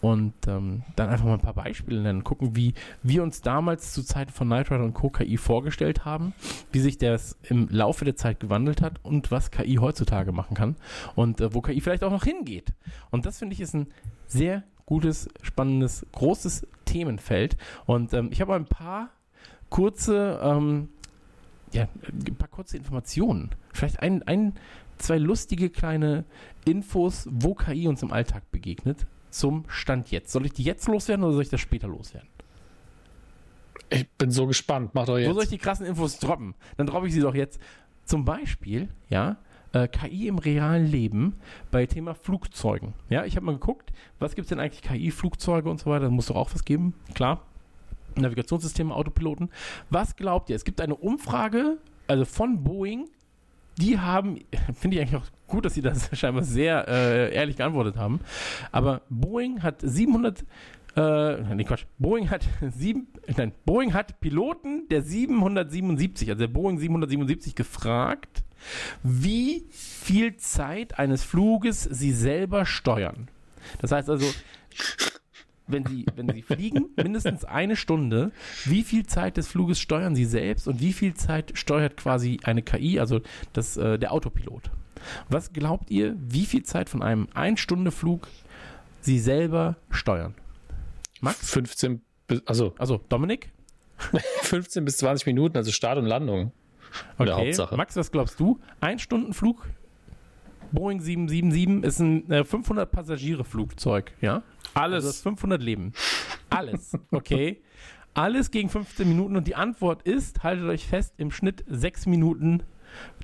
[0.00, 4.02] Und ähm, dann einfach mal ein paar Beispiele nennen, gucken, wie wir uns damals zu
[4.02, 5.10] Zeiten von Knight Rider und Co.
[5.10, 6.32] KI vorgestellt haben,
[6.72, 10.76] wie sich das im Laufe der Zeit gewandelt hat und was KI heutzutage machen kann
[11.16, 12.72] und äh, wo KI vielleicht auch noch hingeht.
[13.10, 13.88] Und das finde ich ist ein
[14.26, 17.56] sehr gutes, spannendes, großes Themenfeld.
[17.86, 19.10] Und ähm, ich habe ein paar
[19.68, 20.88] kurze, ähm,
[21.72, 23.50] ja, ein paar kurze Informationen.
[23.72, 24.54] Vielleicht ein, ein,
[24.98, 26.24] zwei lustige kleine
[26.64, 29.06] Infos, wo KI uns im Alltag begegnet.
[29.30, 30.32] Zum Stand jetzt.
[30.32, 32.28] Soll ich die jetzt loswerden oder soll ich das später loswerden?
[33.88, 34.90] Ich bin so gespannt.
[34.94, 35.52] Mach doch Wo soll ich jetzt.
[35.52, 36.54] die krassen Infos droppen?
[36.76, 37.60] Dann droppe ich sie doch jetzt.
[38.04, 39.36] Zum Beispiel, ja,
[39.72, 41.36] äh, KI im realen Leben
[41.70, 42.94] bei Thema Flugzeugen.
[43.08, 46.06] Ja, ich habe mal geguckt, was gibt es denn eigentlich KI-Flugzeuge und so weiter?
[46.06, 47.46] Da muss doch auch was geben, klar.
[48.16, 49.50] Navigationssysteme, Autopiloten.
[49.90, 50.56] Was glaubt ihr?
[50.56, 53.08] Es gibt eine Umfrage, also von Boeing,
[53.78, 54.40] die haben,
[54.74, 58.20] finde ich eigentlich auch gut, dass sie das scheinbar sehr äh, ehrlich geantwortet haben,
[58.72, 60.44] aber Boeing hat 700
[60.96, 61.84] äh, nee, Quatsch.
[61.98, 62.44] Boeing hat
[62.76, 63.06] sieben,
[63.36, 68.42] nein, Boeing hat Piloten der 777, also der Boeing 777 gefragt,
[69.02, 73.28] wie viel Zeit eines Fluges sie selber steuern.
[73.80, 74.26] Das heißt also,
[75.72, 78.32] wenn sie, wenn sie fliegen, mindestens eine Stunde,
[78.64, 82.62] wie viel Zeit des Fluges steuern sie selbst und wie viel Zeit steuert quasi eine
[82.62, 83.20] KI, also
[83.52, 84.70] das, äh, der Autopilot?
[85.28, 88.28] Was glaubt ihr, wie viel Zeit von einem Ein-Stunde-Flug
[89.00, 90.34] sie selber steuern?
[91.20, 91.50] Max?
[91.50, 92.74] 15 bis, also.
[92.78, 93.50] Also, Dominik?
[94.42, 96.52] 15 bis 20 Minuten, also Start und Landung.
[97.18, 97.32] Okay.
[97.32, 97.76] Hauptsache.
[97.76, 98.58] Max, was glaubst du?
[98.80, 99.66] Ein Stundenflug?
[100.72, 104.42] Boeing 777 ist ein äh, 500 Passagiere Flugzeug, ja?
[104.74, 105.04] Alles.
[105.04, 105.92] Also 500 Leben.
[106.48, 107.60] Alles, okay?
[108.14, 112.62] Alles gegen 15 Minuten und die Antwort ist, haltet euch fest, im Schnitt 6 Minuten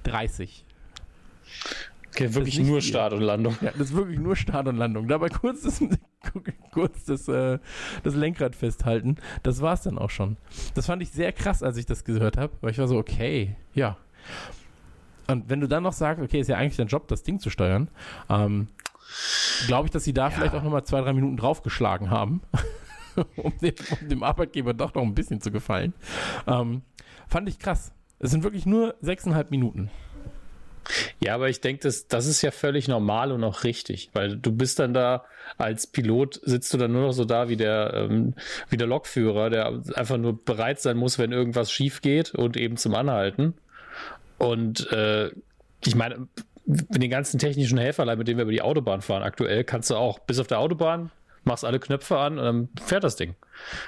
[0.05, 0.65] 30.
[2.09, 2.91] Okay, wirklich nur viel.
[2.91, 3.57] Start und Landung.
[3.61, 5.07] Ja, das ist wirklich nur Start und Landung.
[5.07, 5.83] Dabei kurz das,
[6.73, 7.59] kurz das, äh,
[8.05, 9.17] das Lenkrad festhalten.
[9.43, 10.37] Das war es dann auch schon.
[10.75, 13.57] Das fand ich sehr krass, als ich das gehört habe, weil ich war so, okay,
[13.75, 13.99] ja.
[15.27, 17.51] Und wenn du dann noch sagst, okay, ist ja eigentlich dein Job, das Ding zu
[17.51, 17.89] steuern,
[18.31, 18.69] ähm,
[19.67, 20.31] glaube ich, dass sie da ja.
[20.31, 22.43] vielleicht auch nochmal zwei, drei Minuten draufgeschlagen haben,
[23.37, 25.95] um, dem, um, dem, Arbeitgeber doch noch ein bisschen zu gefallen.
[26.47, 26.83] Ähm,
[27.29, 27.93] fand ich krass.
[28.19, 29.91] Es sind wirklich nur sechseinhalb Minuten.
[31.21, 34.53] Ja, aber ich denke, das, das ist ja völlig normal und auch richtig, weil du
[34.53, 35.25] bist dann da
[35.59, 38.35] als Pilot, sitzt du dann nur noch so da wie der, ähm,
[38.69, 42.77] wie der Lokführer, der einfach nur bereit sein muss, wenn irgendwas schief geht und eben
[42.77, 43.55] zum Anhalten.
[44.39, 45.31] Und äh,
[45.85, 46.29] ich meine,
[46.67, 49.97] mit den ganzen technischen Helferlein, mit denen wir über die Autobahn fahren aktuell, kannst du
[49.97, 51.11] auch bis auf der Autobahn
[51.47, 53.37] machst alle Knöpfe an und dann fährt das Ding.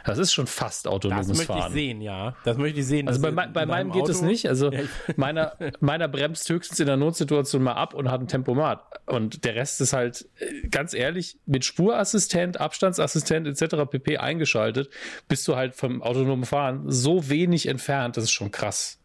[0.04, 1.36] Das ist schon fast autonomes Fahren.
[1.36, 2.36] Das möchte ich sehen, ja.
[2.44, 3.08] Das möchte ich sehen.
[3.08, 4.12] Also bei, bei meinem geht Auto.
[4.12, 4.48] es nicht.
[4.48, 4.80] Also ja,
[5.16, 8.82] meiner, meiner bremst höchstens in der Notsituation mal ab und hat ein Tempomat.
[9.06, 13.90] Und der Rest ist halt, äh, ganz ehrlich, mit Spurassistent, Abstandsassistent etc.
[13.90, 14.18] pp.
[14.18, 14.88] eingeschaltet,
[15.26, 18.16] bist du halt vom autonomen Fahren so wenig entfernt.
[18.16, 19.00] Das ist schon krass.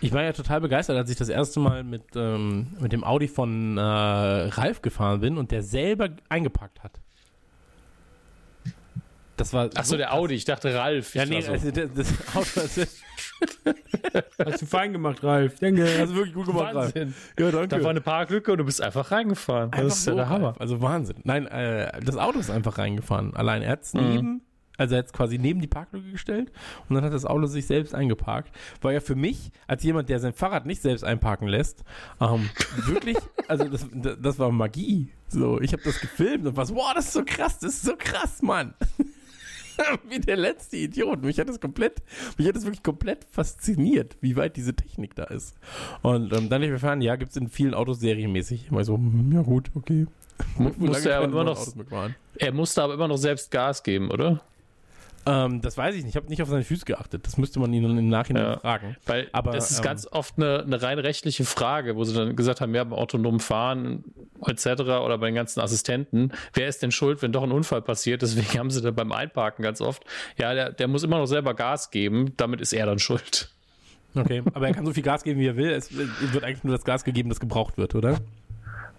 [0.00, 3.28] Ich war ja total begeistert, als ich das erste Mal mit, ähm, mit dem Audi
[3.28, 7.00] von äh, Ralf gefahren bin und der selber eingepackt hat.
[9.36, 9.66] Das war.
[9.74, 11.14] Achso, so der Audi, ich dachte Ralf.
[11.14, 11.52] Ja, nee, so.
[11.52, 13.02] also das, das Auto ist.
[14.44, 15.58] Hast du fein gemacht, Ralf.
[15.60, 15.84] Danke.
[15.84, 17.02] Hast du wirklich gut gemacht, Wahnsinn.
[17.02, 17.32] Ralf.
[17.38, 17.68] Ja, danke.
[17.68, 19.72] Da war eine Parklücke und du bist einfach reingefahren.
[19.72, 20.54] Einfach das ist so, ja der Hammer.
[20.58, 21.16] Also Wahnsinn.
[21.24, 23.36] Nein, äh, das Auto ist einfach reingefahren.
[23.36, 24.40] Allein er hat es mhm.
[24.76, 26.52] Also er hat es quasi neben die Parklücke gestellt
[26.88, 28.54] und dann hat das Auto sich selbst eingeparkt.
[28.80, 31.84] War ja für mich, als jemand, der sein Fahrrad nicht selbst einparken lässt,
[32.20, 32.48] ähm,
[32.86, 33.16] wirklich,
[33.48, 35.10] also das, das war Magie.
[35.28, 37.96] So, ich habe das gefilmt und was, wow, das ist so krass, das ist so
[37.96, 38.74] krass, Mann.
[40.08, 41.22] wie der letzte Idiot.
[41.22, 42.02] Mich hat das komplett,
[42.38, 45.54] mich hat das wirklich komplett fasziniert, wie weit diese Technik da ist.
[46.02, 48.68] Und ähm, dann habe ich erfahren, ja, gibt es in vielen Autos serienmäßig.
[48.70, 50.06] Immer so, hm, ja gut, okay.
[50.58, 51.66] Musste er, aber immer noch,
[52.36, 54.42] er musste aber immer noch selbst Gas geben, oder?
[55.28, 56.10] Ähm, das weiß ich nicht.
[56.10, 57.26] Ich habe nicht auf seine Füße geachtet.
[57.26, 58.96] Das müsste man ihn im Nachhinein ja, fragen.
[59.06, 62.36] Weil Aber, das ist ähm, ganz oft eine, eine, rein rechtliche Frage, wo sie dann
[62.36, 64.04] gesagt haben, ja, beim autonomen Fahren
[64.46, 64.66] etc.
[64.82, 68.22] oder bei den ganzen Assistenten, wer ist denn schuld, wenn doch ein Unfall passiert?
[68.22, 70.04] Deswegen haben sie dann beim Einparken ganz oft,
[70.38, 73.50] ja, der, der muss immer noch selber Gas geben, damit ist er dann schuld.
[74.14, 75.70] Okay, aber er kann so viel Gas geben, wie er will.
[75.70, 78.18] Es wird eigentlich nur das Gas gegeben, das gebraucht wird, oder?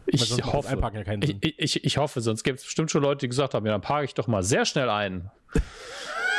[0.05, 3.53] Ich hoffe, ja ich, ich, ich, hoffe, sonst gibt es bestimmt schon Leute, die gesagt
[3.53, 5.29] haben, ja, dann parke ich doch mal sehr schnell ein.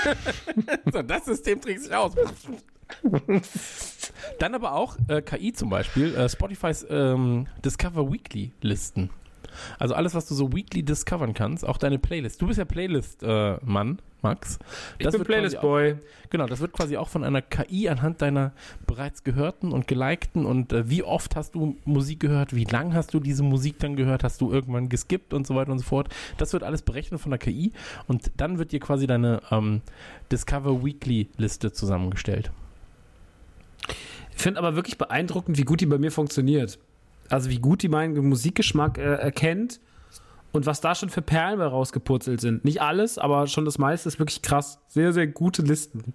[0.92, 2.12] so, das System trägt sich aus.
[4.38, 9.11] Dann aber auch äh, KI zum Beispiel, äh, Spotifys ähm, Discover Weekly Listen.
[9.78, 12.41] Also alles, was du so weekly discovern kannst, auch deine Playlist.
[12.41, 14.59] Du bist ja Playlist-Mann, äh, Max.
[14.99, 15.97] Das ich bin Playlist-Boy.
[16.30, 18.53] Genau, das wird quasi auch von einer KI anhand deiner
[18.86, 23.14] bereits gehörten und gelikten und äh, wie oft hast du Musik gehört, wie lang hast
[23.14, 26.09] du diese Musik dann gehört, hast du irgendwann geskippt und so weiter und so fort.
[26.36, 27.72] Das wird alles berechnet von der KI
[28.07, 29.82] und dann wird dir quasi deine ähm,
[30.32, 32.51] Discover Weekly Liste zusammengestellt.
[34.36, 36.78] Ich finde aber wirklich beeindruckend, wie gut die bei mir funktioniert.
[37.29, 39.81] Also wie gut die meinen Musikgeschmack äh, erkennt
[40.53, 42.64] und was da schon für Perlen rausgepurzelt sind.
[42.64, 44.81] Nicht alles, aber schon das meiste ist wirklich krass.
[44.89, 46.14] Sehr, sehr gute Listen.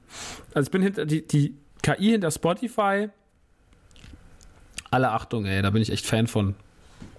[0.54, 3.10] Also ich bin hinter die, die KI hinter Spotify.
[4.90, 6.56] Alle Achtung, ey, da bin ich echt Fan von.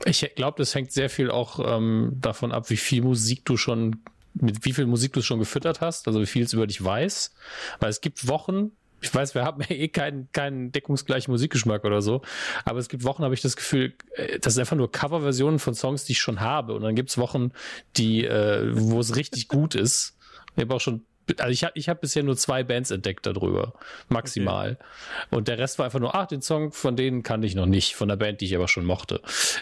[0.05, 4.03] Ich glaube, das hängt sehr viel auch ähm, davon ab, wie viel Musik du schon,
[4.35, 7.33] mit wie viel Musik du schon gefüttert hast, also wie viel es über dich weiß.
[7.81, 8.73] Weil es gibt Wochen,
[9.05, 12.23] ich weiß, wir haben ja eh keinen, keinen deckungsgleichen Musikgeschmack oder so,
[12.65, 15.75] aber es gibt Wochen, habe ich das Gefühl, äh, das sind einfach nur Coverversionen von
[15.75, 16.75] Songs, die ich schon habe.
[16.75, 17.53] Und dann gibt es Wochen,
[17.97, 20.17] die, äh, wo es richtig gut ist.
[20.57, 21.05] Ich habe auch schon
[21.39, 23.75] also ich habe ich hab bisher nur zwei Bands entdeckt darüber,
[24.09, 24.73] maximal.
[24.73, 25.37] Okay.
[25.37, 27.95] Und der Rest war einfach nur, ach, den Song von denen kannte ich noch nicht,
[27.95, 29.21] von der Band, die ich aber schon mochte.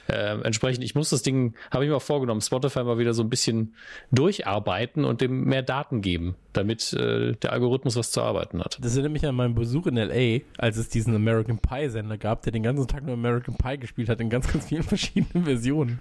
[0.08, 3.22] Ähm, entsprechend, ich muss das Ding, habe ich mir auch vorgenommen, Spotify mal wieder so
[3.22, 3.74] ein bisschen
[4.10, 8.78] durcharbeiten und dem mehr Daten geben, damit äh, der Algorithmus was zu arbeiten hat.
[8.80, 12.42] Das erinnert mich an meinen Besuch in L.A., als es diesen American Pie Sender gab,
[12.42, 16.00] der den ganzen Tag nur American Pie gespielt hat, in ganz, ganz vielen verschiedenen Versionen.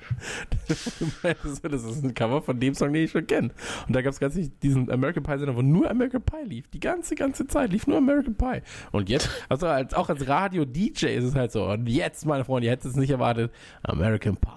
[1.24, 3.52] das ist ein Cover von dem Song, den ich schon kenne.
[3.88, 6.68] Und da gab es ganz diesen American Pie Sender, wo nur American Pie lief.
[6.70, 8.62] Die ganze, ganze Zeit lief nur American Pie.
[8.92, 11.66] Und jetzt, also als, auch als Radio-DJ ist es halt so.
[11.66, 13.52] Und jetzt, meine Freunde, ihr hättet es nicht erwartet,
[13.84, 14.50] American Pie.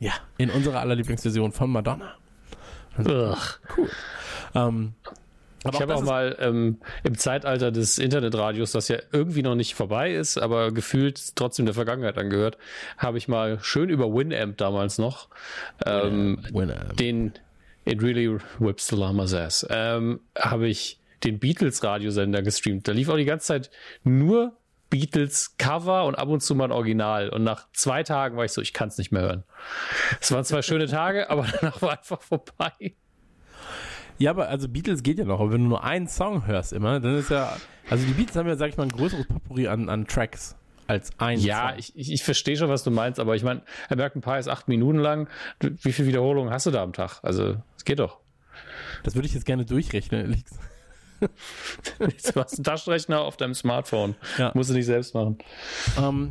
[0.00, 2.14] Ja, in unserer allerlieblingsversion von Madonna.
[2.96, 3.36] Also,
[3.76, 3.88] cool.
[4.54, 4.94] Ähm,
[5.64, 9.74] aber ich habe auch mal ähm, im Zeitalter des Internetradios, das ja irgendwie noch nicht
[9.74, 12.58] vorbei ist, aber gefühlt trotzdem der Vergangenheit angehört,
[12.98, 15.28] habe ich mal schön über Winamp damals noch
[15.86, 16.96] ähm, Winamp.
[16.96, 17.32] den
[17.84, 22.86] It Really Whips the Llama's Ass, ähm, habe ich den Beatles-Radiosender gestreamt.
[22.88, 23.70] Da lief auch die ganze Zeit
[24.04, 24.56] nur
[24.90, 27.30] Beatles Cover und ab und zu mal ein Original.
[27.30, 29.44] Und nach zwei Tagen war ich so, ich kann es nicht mehr hören.
[30.20, 32.94] Es waren zwei schöne Tage, aber danach war einfach vorbei.
[34.18, 37.00] Ja, aber also Beatles geht ja noch, aber wenn du nur einen Song hörst immer,
[37.00, 37.56] dann ist ja,
[37.88, 40.56] also die Beatles haben ja, sag ich mal, ein größeres Potpourri an, an Tracks
[40.86, 44.22] als ein Ja, ich, ich, ich verstehe schon, was du meinst, aber ich meine, American
[44.22, 45.28] Pie ist acht Minuten lang.
[45.60, 47.20] Wie viele Wiederholungen hast du da am Tag?
[47.22, 48.18] Also, es geht doch.
[49.02, 50.62] Das würde ich jetzt gerne durchrechnen, ehrlich gesagt.
[52.34, 54.16] du hast einen Taschenrechner auf deinem Smartphone.
[54.38, 54.50] Ja.
[54.54, 55.38] Musst du nicht selbst machen.
[55.98, 56.30] Ähm,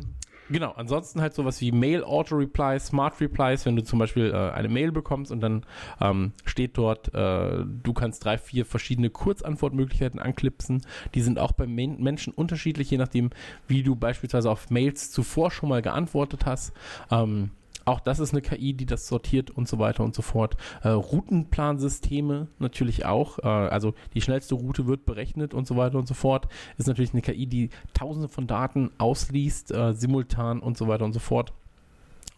[0.50, 4.50] Genau, ansonsten halt sowas wie Mail Auto Replies, Smart Replies, wenn du zum Beispiel äh,
[4.50, 5.64] eine Mail bekommst und dann
[6.00, 10.84] ähm, steht dort, äh, du kannst drei, vier verschiedene Kurzantwortmöglichkeiten anklipsen.
[11.14, 13.30] Die sind auch bei Men Menschen unterschiedlich, je nachdem,
[13.68, 16.72] wie du beispielsweise auf Mails zuvor schon mal geantwortet hast.
[17.10, 17.50] Ähm,
[17.84, 20.56] auch das ist eine KI, die das sortiert und so weiter und so fort.
[20.82, 23.38] Äh, Routenplansysteme natürlich auch.
[23.38, 26.48] Äh, also die schnellste Route wird berechnet und so weiter und so fort.
[26.78, 31.12] Ist natürlich eine KI, die tausende von Daten ausliest, äh, simultan und so weiter und
[31.12, 31.52] so fort.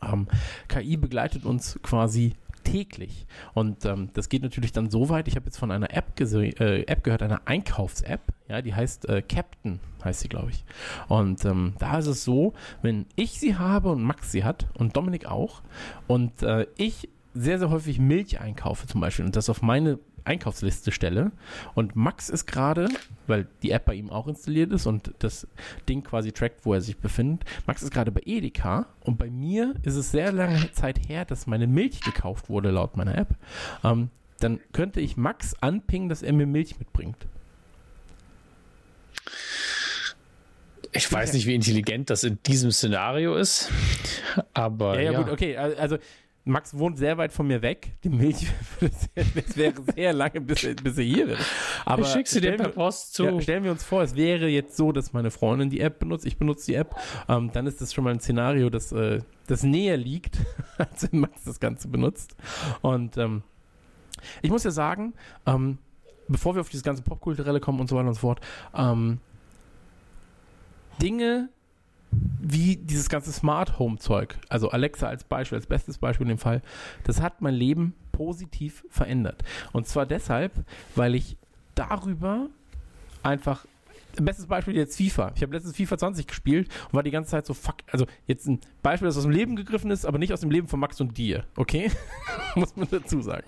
[0.03, 0.29] Ähm,
[0.69, 2.35] KI begleitet uns quasi
[2.65, 3.27] täglich.
[3.53, 5.29] Und ähm, das geht natürlich dann so weit.
[5.29, 8.21] Ich habe jetzt von einer App, äh, App gehört, einer Einkaufs-App.
[8.49, 10.65] Ja, die heißt äh, Captain, heißt sie, glaube ich.
[11.09, 14.97] Und ähm, da ist es so, wenn ich sie habe und Max sie hat und
[14.97, 15.63] Dominik auch
[16.07, 20.93] und äh, ich sehr, sehr häufig Milch einkaufe zum Beispiel und das auf meine Einkaufsliste
[20.93, 21.33] stelle.
[21.75, 22.89] Und Max ist gerade,
[23.27, 25.47] weil die App bei ihm auch installiert ist und das
[25.89, 27.45] Ding quasi trackt, wo er sich befindet.
[27.67, 31.47] Max ist gerade bei Edeka und bei mir ist es sehr lange Zeit her, dass
[31.47, 33.35] meine Milch gekauft wurde, laut meiner App.
[33.83, 34.11] Ähm,
[34.41, 37.27] dann könnte ich Max anpingen, dass er mir Milch mitbringt.
[40.93, 43.71] Ich weiß nicht, wie intelligent das in diesem Szenario ist,
[44.55, 44.95] aber.
[44.95, 45.23] Ja, ja, ja.
[45.23, 45.57] gut, okay.
[45.57, 45.99] Also,
[46.47, 47.95] Max wohnt sehr weit von mir weg.
[48.05, 48.47] Die Milch,
[49.15, 51.47] es wäre sehr lange, bis, bis er hier ist.
[51.87, 53.25] Aber ich schick sie dir per Post zu.
[53.25, 56.27] Ja, stellen wir uns vor, es wäre jetzt so, dass meine Freundin die App benutzt,
[56.27, 56.95] ich benutze die App,
[57.29, 60.39] ähm, dann ist das schon mal ein Szenario, das, äh, das näher liegt,
[60.79, 62.37] als wenn Max das Ganze benutzt.
[62.83, 63.43] Und ähm,
[64.43, 65.15] ich muss ja sagen,
[65.47, 65.79] ähm,
[66.29, 68.41] bevor wir auf dieses ganze Popkulturelle kommen und so weiter und so fort,
[68.75, 69.19] ähm,
[71.01, 71.49] Dinge,
[72.41, 76.39] wie dieses ganze Smart Home Zeug, also Alexa als Beispiel, als bestes Beispiel in dem
[76.39, 76.63] Fall,
[77.05, 79.43] das hat mein Leben positiv verändert.
[79.73, 80.53] Und zwar deshalb,
[80.95, 81.37] weil ich
[81.75, 82.49] darüber
[83.23, 83.67] einfach
[84.23, 85.33] bestes Beispiel jetzt FIFA.
[85.35, 88.47] Ich habe letztens FIFA 20 gespielt und war die ganze Zeit so, fuck, also jetzt
[88.47, 91.01] ein Beispiel, das aus dem Leben gegriffen ist, aber nicht aus dem Leben von Max
[91.01, 91.91] und dir, okay?
[92.55, 93.47] Muss man dazu sagen.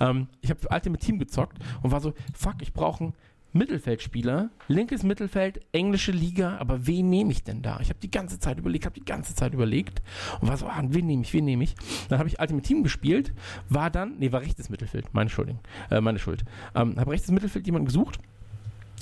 [0.00, 3.14] Ähm, ich habe Ultimate Team gezockt und war so, fuck, ich brauche einen
[3.58, 7.80] Mittelfeldspieler, linkes Mittelfeld, englische Liga, aber wen nehme ich denn da?
[7.80, 10.00] Ich habe die ganze Zeit überlegt, habe die ganze Zeit überlegt
[10.40, 11.74] und war so, ah, wen nehme ich, wen nehme ich?
[12.08, 13.32] Dann habe ich Ultimate Team gespielt,
[13.68, 15.54] war dann, nee, war rechtes Mittelfeld, meine Schuld,
[15.90, 16.44] äh, meine Schuld.
[16.74, 18.20] Ähm, habe rechtes Mittelfeld jemanden gesucht,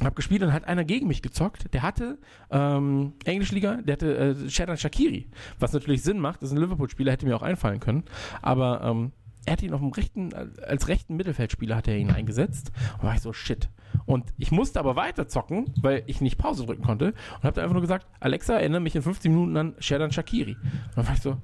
[0.03, 1.73] habe gespielt und hat einer gegen mich gezockt.
[1.75, 2.19] Der hatte
[2.51, 5.27] ähm, Englische Liga, der hatte äh, Sheridan Shakiri,
[5.59, 8.05] was natürlich Sinn macht, das ist ein Liverpool-Spieler, hätte mir auch einfallen können,
[8.43, 9.13] aber ähm,
[9.47, 12.73] er hat ihn auf dem rechten, als rechten Mittelfeldspieler hat er ihn eingesetzt.
[12.99, 13.69] Und war ich so, shit.
[14.05, 17.15] Und ich musste aber weiter zocken, weil ich nicht Pause drücken konnte.
[17.37, 20.55] Und habe einfach nur gesagt, Alexa, erinnere mich in 15 Minuten an Sherdan Shakiri.
[20.55, 21.37] Und dann war ich so,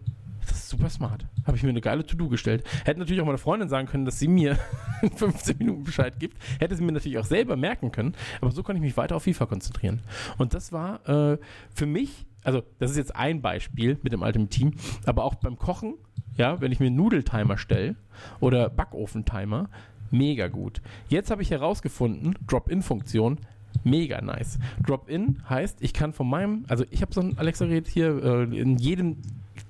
[0.46, 1.26] das ist super smart.
[1.46, 2.64] Habe ich mir eine geile To-Do gestellt.
[2.84, 4.58] Hätte natürlich auch meine Freundin sagen können, dass sie mir
[5.02, 6.36] in 15 Minuten Bescheid gibt.
[6.58, 8.14] Hätte sie mir natürlich auch selber merken können.
[8.40, 10.02] Aber so konnte ich mich weiter auf FIFA konzentrieren.
[10.38, 11.38] Und das war äh,
[11.72, 14.74] für mich, also das ist jetzt ein Beispiel mit dem alten Team,
[15.06, 15.94] aber auch beim Kochen
[16.36, 17.96] ja, wenn ich mir einen Nudeltimer stelle
[18.40, 19.68] oder Backofentimer,
[20.10, 20.80] mega gut.
[21.08, 23.38] Jetzt habe ich herausgefunden, Drop-In-Funktion,
[23.84, 24.58] mega nice.
[24.86, 28.76] Drop-In heißt, ich kann von meinem, also ich habe so ein Alexa-Gerät hier, äh, in
[28.76, 29.16] jedem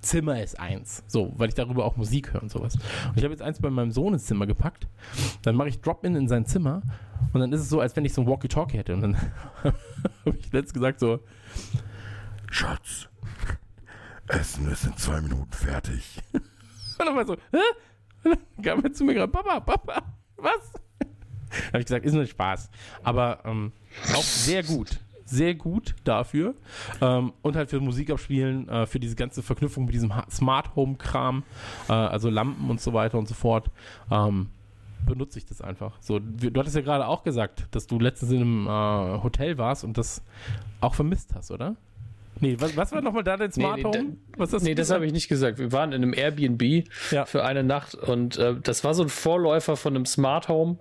[0.00, 1.04] Zimmer ist eins.
[1.06, 2.74] So, weil ich darüber auch Musik höre und sowas.
[2.74, 4.86] Und ich habe jetzt eins bei meinem Sohn ins Zimmer gepackt.
[5.42, 6.82] Dann mache ich Drop-In in sein Zimmer
[7.32, 8.94] und dann ist es so, als wenn ich so ein Walkie-Talkie hätte.
[8.94, 9.16] Und dann
[9.64, 11.20] habe ich letztens gesagt so,
[12.50, 13.08] Schatz,
[14.28, 16.20] Essen ist in zwei Minuten fertig.
[17.06, 17.58] war so, hä?
[18.24, 20.02] Dann kam er zu mir gerade, Papa, Papa,
[20.36, 20.72] was?
[21.50, 22.70] Da habe ich gesagt, ist nur Spaß.
[23.02, 23.72] Aber ähm,
[24.14, 25.00] auch sehr gut.
[25.24, 26.54] Sehr gut dafür.
[27.00, 30.96] Ähm, und halt für Musik abspielen, äh, für diese ganze Verknüpfung mit diesem Smart Home
[30.96, 31.44] Kram,
[31.88, 33.70] äh, also Lampen und so weiter und so fort.
[34.10, 34.50] Ähm,
[35.06, 35.96] benutze ich das einfach.
[36.00, 39.58] So, du du hattest ja gerade auch gesagt, dass du letztens in einem äh, Hotel
[39.58, 40.22] warst und das
[40.80, 41.76] auch vermisst hast, oder?
[42.40, 44.16] Nee, was, was war nochmal da dein Smart nee, Home?
[44.36, 45.58] Was hast Nee, das habe ich nicht gesagt.
[45.58, 47.24] Wir waren in einem Airbnb Ja.
[47.24, 50.78] für eine Nacht und äh, das war so ein Vorläufer von einem Smart Home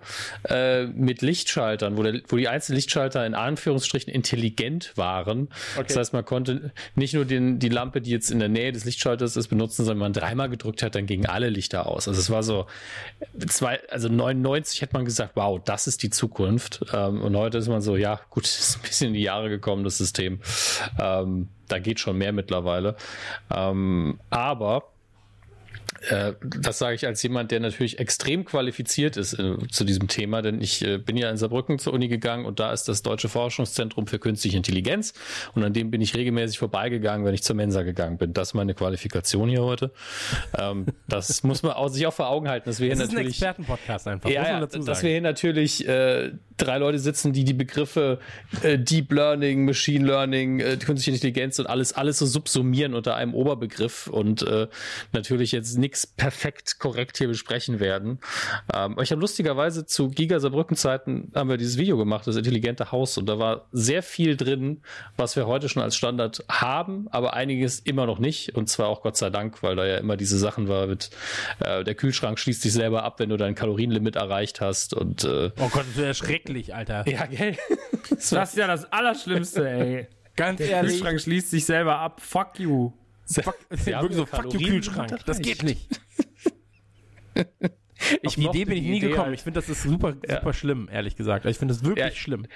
[0.48, 5.48] äh, mit Lichtschaltern, wo, der, wo die einzelnen Lichtschalter in Anführungsstrichen intelligent waren.
[5.76, 8.84] Das heißt, man konnte nicht nur den, die Lampe, die jetzt in der Nähe des
[8.84, 12.08] Lichtschalters ist, benutzen, sondern man dreimal gedrückt hat, dann gingen alle Lichter aus.
[12.08, 12.66] Also es war so,
[13.48, 16.84] zwei, also 99 hätte man gesagt, wow, das ist die Zukunft.
[16.92, 19.84] Ähm, und heute ist man so, ja, gut, ist ein bisschen in die Jahre gekommen,
[19.84, 20.40] das System.
[20.98, 22.96] Ähm, da geht schon mehr mittlerweile.
[23.50, 24.92] Ähm, aber
[26.08, 30.42] äh, das sage ich als jemand, der natürlich extrem qualifiziert ist äh, zu diesem Thema,
[30.42, 33.28] denn ich äh, bin ja in Saarbrücken zur Uni gegangen und da ist das Deutsche
[33.28, 35.14] Forschungszentrum für Künstliche Intelligenz
[35.54, 38.32] und an dem bin ich regelmäßig vorbeigegangen, wenn ich zur Mensa gegangen bin.
[38.32, 39.92] Das ist meine Qualifikation hier heute.
[40.58, 43.10] Ähm, das muss man auch, sich auch vor Augen halten, dass wir hier Das ist
[43.10, 45.86] ein natürlich Expertenpodcast einfach, ja, ja dass wir hier natürlich
[46.62, 48.18] drei Leute sitzen, die die Begriffe
[48.62, 53.34] äh, Deep Learning, Machine Learning, äh, künstliche Intelligenz und alles, alles so subsumieren unter einem
[53.34, 54.68] Oberbegriff und äh,
[55.12, 58.18] natürlich jetzt nichts perfekt korrekt hier besprechen werden.
[58.74, 62.92] Ähm, ich habe lustigerweise zu Giga Saarbrücken Zeiten haben wir dieses Video gemacht, das intelligente
[62.92, 64.82] Haus und da war sehr viel drin,
[65.16, 69.02] was wir heute schon als Standard haben, aber einiges immer noch nicht und zwar auch
[69.02, 71.10] Gott sei Dank, weil da ja immer diese Sachen war mit
[71.60, 75.50] äh, der Kühlschrank schließt sich selber ab, wenn du dein Kalorienlimit erreicht hast und äh,
[75.58, 77.08] Oh Gott, das wäre schrecklich, Alter.
[77.08, 77.56] ja, gell?
[78.10, 80.06] Das ist ja das Allerschlimmste, ey.
[80.36, 80.92] Ganz Der ehrlich.
[80.94, 82.20] Kühlschrank schließt sich selber ab.
[82.20, 82.92] Fuck you.
[83.26, 85.18] Fuck, Sie wirklich so, fuck you Kühlschrank.
[85.26, 85.88] Das geht nicht.
[88.20, 89.26] Ich Auf die Idee bin ich nie Idee gekommen.
[89.26, 89.34] halt.
[89.36, 90.40] Ich finde, das ist super, Ja.
[90.40, 91.46] super schlimm, ehrlich gesagt.
[91.46, 92.10] Ich finde das wirklich Ja.
[92.10, 92.46] schlimm.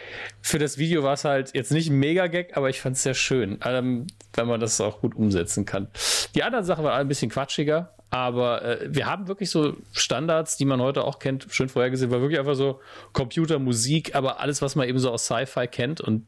[0.43, 3.15] Für das Video war es halt jetzt nicht ein Mega-Gag, aber ich fand es sehr
[3.15, 5.87] schön, ähm, wenn man das auch gut umsetzen kann.
[6.35, 10.57] Die anderen Sachen waren alle ein bisschen quatschiger, aber äh, wir haben wirklich so Standards,
[10.57, 12.81] die man heute auch kennt, schön vorhergesehen, war wirklich einfach so
[13.13, 16.25] Computer, Musik, aber alles, was man eben so aus Sci-Fi kennt und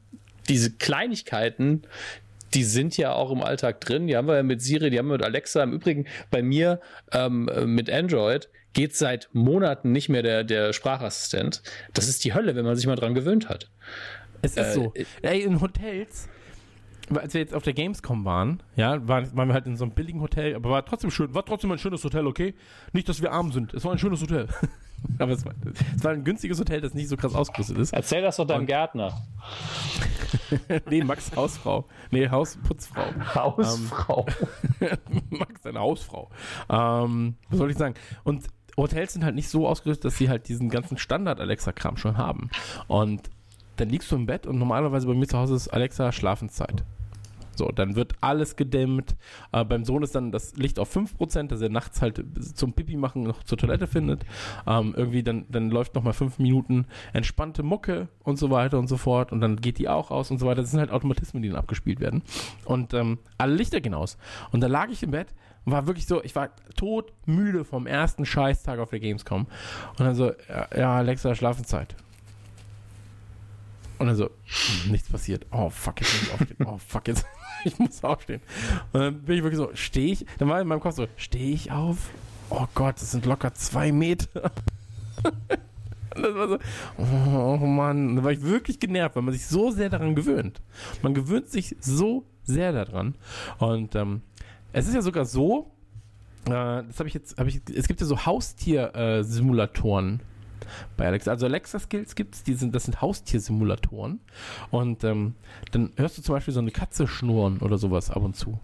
[0.49, 1.83] diese Kleinigkeiten,
[2.55, 4.07] die sind ja auch im Alltag drin.
[4.07, 5.63] Die haben wir ja mit Siri, die haben wir mit Alexa.
[5.63, 6.81] Im Übrigen bei mir
[7.13, 11.63] ähm, äh, mit Android geht seit Monaten nicht mehr der, der Sprachassistent.
[11.93, 13.69] Das ist die Hölle, wenn man sich mal dran gewöhnt hat.
[14.41, 14.95] Es ist Äh, so.
[15.23, 16.29] Ey, in Hotels,
[17.17, 19.95] als wir jetzt auf der Gamescom waren, ja, waren, waren wir halt in so einem
[19.95, 22.55] billigen Hotel, aber war trotzdem schön, war trotzdem ein schönes Hotel, okay?
[22.93, 23.75] Nicht, dass wir arm sind.
[23.75, 24.49] Es war ein schönes Hotel.
[25.19, 25.55] aber es war,
[25.97, 27.93] es war ein günstiges Hotel, das nicht so krass ausgerüstet ist.
[27.93, 29.23] Erzähl das doch deinem Gärtner.
[30.91, 31.87] nee, Max Hausfrau.
[32.11, 33.05] Nee, Hausputzfrau.
[33.35, 34.27] Hausfrau.
[35.31, 36.31] Max, deine Hausfrau.
[36.69, 37.95] Ähm, was soll ich sagen?
[38.25, 38.47] Und
[38.77, 42.51] Hotels sind halt nicht so ausgerüstet, dass sie halt diesen ganzen Standard-Alexa-Kram schon haben.
[42.87, 43.29] Und
[43.77, 46.85] dann liegst du im Bett und normalerweise bei mir zu Hause ist Alexa Schlafenszeit.
[47.59, 49.17] So, dann wird alles gedämmt.
[49.53, 52.97] Äh, beim Sohn ist dann das Licht auf 5%, dass er nachts halt zum Pipi
[52.97, 54.25] machen noch zur Toilette findet.
[54.67, 58.97] Ähm, irgendwie dann, dann läuft nochmal fünf Minuten entspannte Mucke und so weiter und so
[58.97, 59.33] fort.
[59.33, 60.63] Und dann geht die auch aus und so weiter.
[60.63, 62.23] Das sind halt Automatismen, die dann abgespielt werden.
[62.65, 64.17] Und ähm, alle Lichter gehen aus.
[64.53, 65.29] Und da lag ich im Bett
[65.65, 69.47] und war wirklich so, ich war todmüde vom ersten Scheißtag auf der Gamescom.
[69.99, 71.95] Und dann so, ja, Alexa, Schlafenszeit.
[73.99, 74.31] Und dann so,
[74.89, 75.47] nichts passiert.
[75.51, 76.67] Oh, fuck, jetzt muss ich aufstehen.
[76.67, 77.27] Oh, fuck, jetzt,
[77.65, 78.41] ich muss aufstehen.
[78.93, 81.53] Und dann bin ich wirklich so, stehe ich, dann war in meinem Kopf so, stehe
[81.53, 82.11] ich auf?
[82.51, 84.51] Oh Gott, das sind locker zwei Meter.
[86.15, 86.59] Das war so,
[86.99, 90.61] oh Mann, da war ich wirklich genervt, weil man sich so sehr daran gewöhnt.
[91.01, 93.15] Man gewöhnt sich so sehr daran.
[93.59, 94.23] Und ähm,
[94.73, 95.71] es ist ja sogar so,
[96.47, 100.21] äh, das habe ich jetzt, habe ich, es gibt ja so Haustier-Simulatoren
[100.97, 101.31] bei Alexa.
[101.31, 104.21] Also Alexa-Skills gibt es, sind, das sind Haustiersimulatoren.
[104.71, 105.35] Und ähm,
[105.73, 108.59] dann hörst du zum Beispiel so eine Katze schnurren oder sowas ab und zu.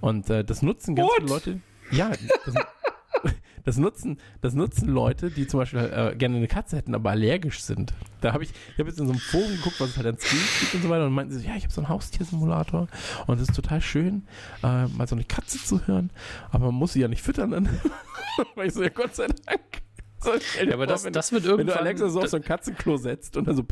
[0.00, 1.60] Und äh, das nutzen ganz viele Leute.
[1.90, 2.10] Ja,
[2.44, 2.54] das,
[3.64, 7.60] das, nutzen, das nutzen Leute, die zum Beispiel äh, gerne eine Katze hätten, aber allergisch
[7.60, 7.92] sind.
[8.20, 10.18] Da habe ich, ich habe jetzt in so einem Forum geguckt, was es halt an
[10.18, 12.88] Skills gibt und so weiter und meinten sie, so, ja, ich habe so einen Haustiersimulator
[13.26, 14.26] und es ist total schön,
[14.62, 16.10] äh, mal so eine Katze zu hören,
[16.50, 17.68] aber man muss sie ja nicht füttern dann.
[18.54, 19.87] Weil ich so, ja, Gott sei Dank.
[20.20, 20.30] So,
[20.64, 21.78] Ja, aber das, wenn, das wird wenn du irgendwann.
[21.78, 23.64] Alexa so auf so ein Katzenklo setzt und dann so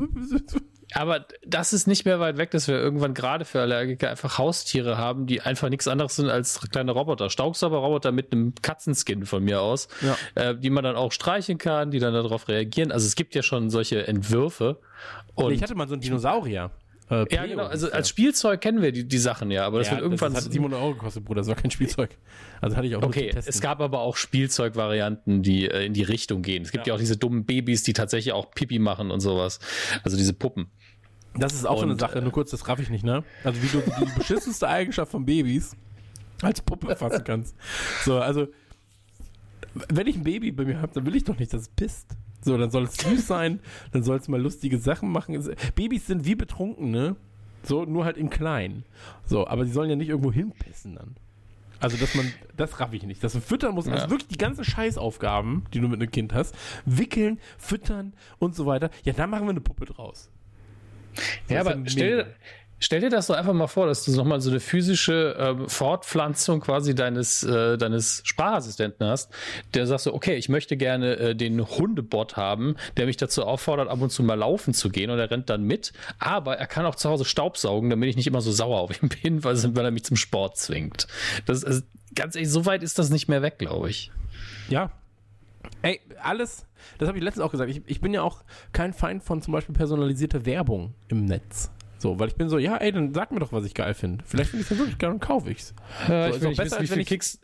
[0.95, 4.97] Aber das ist nicht mehr weit weg, dass wir irgendwann gerade für Allergiker einfach Haustiere
[4.97, 7.31] haben, die einfach nichts anderes sind als kleine Roboter.
[7.31, 10.17] Staubsaugerroboter mit einem Katzenskin von mir aus, Ja.
[10.37, 12.93] äh, die man dann auch streichen kann, die dann darauf reagieren.
[12.93, 14.79] Also es gibt ja schon solche Entwürfe.
[15.35, 16.71] Und ich hatte mal so einen Dinosaurier.
[17.09, 17.67] Äh, ja, genau.
[17.67, 20.35] Also als Spielzeug kennen wir die, die Sachen ja, aber das ja, wird irgendwann.
[20.35, 21.41] Das hat 700 Euro gekostet, Bruder.
[21.41, 22.11] Das war kein Spielzeug.
[22.61, 26.43] Also hatte ich auch Okay, es gab aber auch Spielzeugvarianten, die äh, in die Richtung
[26.43, 26.63] gehen.
[26.63, 26.93] Es gibt ja.
[26.93, 26.97] Ja.
[26.97, 29.61] auch diese dummen Babys, die tatsächlich auch Pipi machen und sowas.
[30.03, 30.67] Also diese Puppen.
[31.39, 33.23] Das ist auch so eine Und, Sache, nur kurz, das raff ich nicht, ne?
[33.45, 35.77] Also wie du die beschissenste Eigenschaft von Babys
[36.43, 37.55] als Puppe fassen kannst.
[38.05, 38.49] So, also
[39.89, 42.07] wenn ich ein Baby bei mir habe, dann will ich doch nicht, dass es pisst.
[42.47, 43.59] So, dann soll es süß sein,
[43.91, 45.37] dann soll es mal lustige Sachen machen.
[45.75, 47.17] Babys sind wie Betrunkene,
[47.65, 48.85] so, nur halt in klein.
[49.25, 51.17] So, aber sie sollen ja nicht irgendwo hinpissen dann.
[51.81, 53.23] Also, dass man, das raff ich nicht.
[53.25, 54.11] Dass man füttern muss, also Ja.
[54.11, 56.55] wirklich die ganzen Scheißaufgaben, die du mit einem Kind hast,
[56.87, 58.91] wickeln, füttern und so weiter.
[59.03, 60.31] Ja, dann machen wir eine Puppe draus.
[61.49, 62.35] Ja, Das ist aber ja stell.
[62.79, 66.61] Stell dir das doch einfach mal vor, dass du nochmal so eine physische ähm, Fortpflanzung
[66.61, 69.33] quasi deines, äh, deines Sprachassistenten hast,
[69.75, 73.89] der sagst so, okay, ich möchte gerne äh, den Hundebot haben, der mich dazu auffordert,
[73.89, 76.87] ab und zu mal laufen zu gehen und er rennt dann mit, aber er kann
[76.87, 79.85] auch zu Hause Staubsaugen, damit ich nicht immer so sauer auf ihn bin, weil, weil
[79.85, 81.07] er mich zum Sport zwingt.
[81.47, 81.83] Das also,
[82.15, 84.11] ganz ehrlich, so weit ist das nicht mehr weg, glaube ich.
[84.69, 84.91] Ja.
[85.83, 86.67] Ey, alles,
[86.99, 87.71] das habe ich letztens auch gesagt.
[87.71, 91.71] Ich, ich bin ja auch kein Feind von zum Beispiel personalisierter Werbung im Netz.
[91.99, 94.23] So, weil ich bin so, ja, ey, dann sag mir doch, was ich geil finde.
[94.27, 95.75] Vielleicht finde ich es ja wirklich geil und kaufe ich's.
[96.07, 97.41] So, ist ich, will nicht besser, wissen, wie viele ich- Kicks,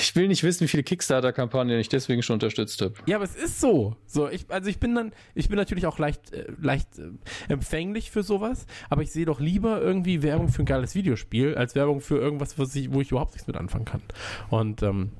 [0.00, 2.94] ich will nicht wissen, wie viele Kickstarter-Kampagnen ich deswegen schon unterstützt habe.
[3.06, 3.96] Ja, aber es ist so.
[4.06, 7.10] So, ich, also ich bin dann, ich bin natürlich auch leicht, äh, leicht äh,
[7.52, 11.74] empfänglich für sowas, aber ich sehe doch lieber irgendwie Werbung für ein geiles Videospiel, als
[11.74, 14.02] Werbung für irgendwas, was ich, wo ich überhaupt nichts mit anfangen kann.
[14.50, 15.10] Und ähm,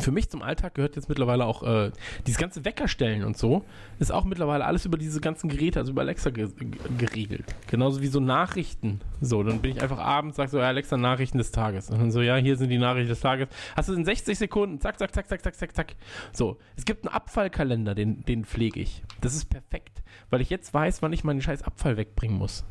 [0.00, 1.92] für mich zum Alltag gehört jetzt mittlerweile auch äh,
[2.26, 3.64] dieses ganze Weckerstellen und so,
[3.98, 7.44] ist auch mittlerweile alles über diese ganzen Geräte, also über Alexa ge ge- geregelt.
[7.68, 9.00] Genauso wie so Nachrichten.
[9.20, 11.90] So, dann bin ich einfach abends, sag so, ja, Alexa, Nachrichten des Tages.
[11.90, 13.48] Und dann so, ja, hier sind die Nachrichten des Tages.
[13.76, 15.94] Hast du in 60 Sekunden, zack, zack, zack, zack, zack, zack, zack.
[16.32, 19.02] So, es gibt einen Abfallkalender, den, den pflege ich.
[19.20, 22.64] Das ist perfekt, weil ich jetzt weiß, wann ich meinen scheiß Abfall wegbringen muss.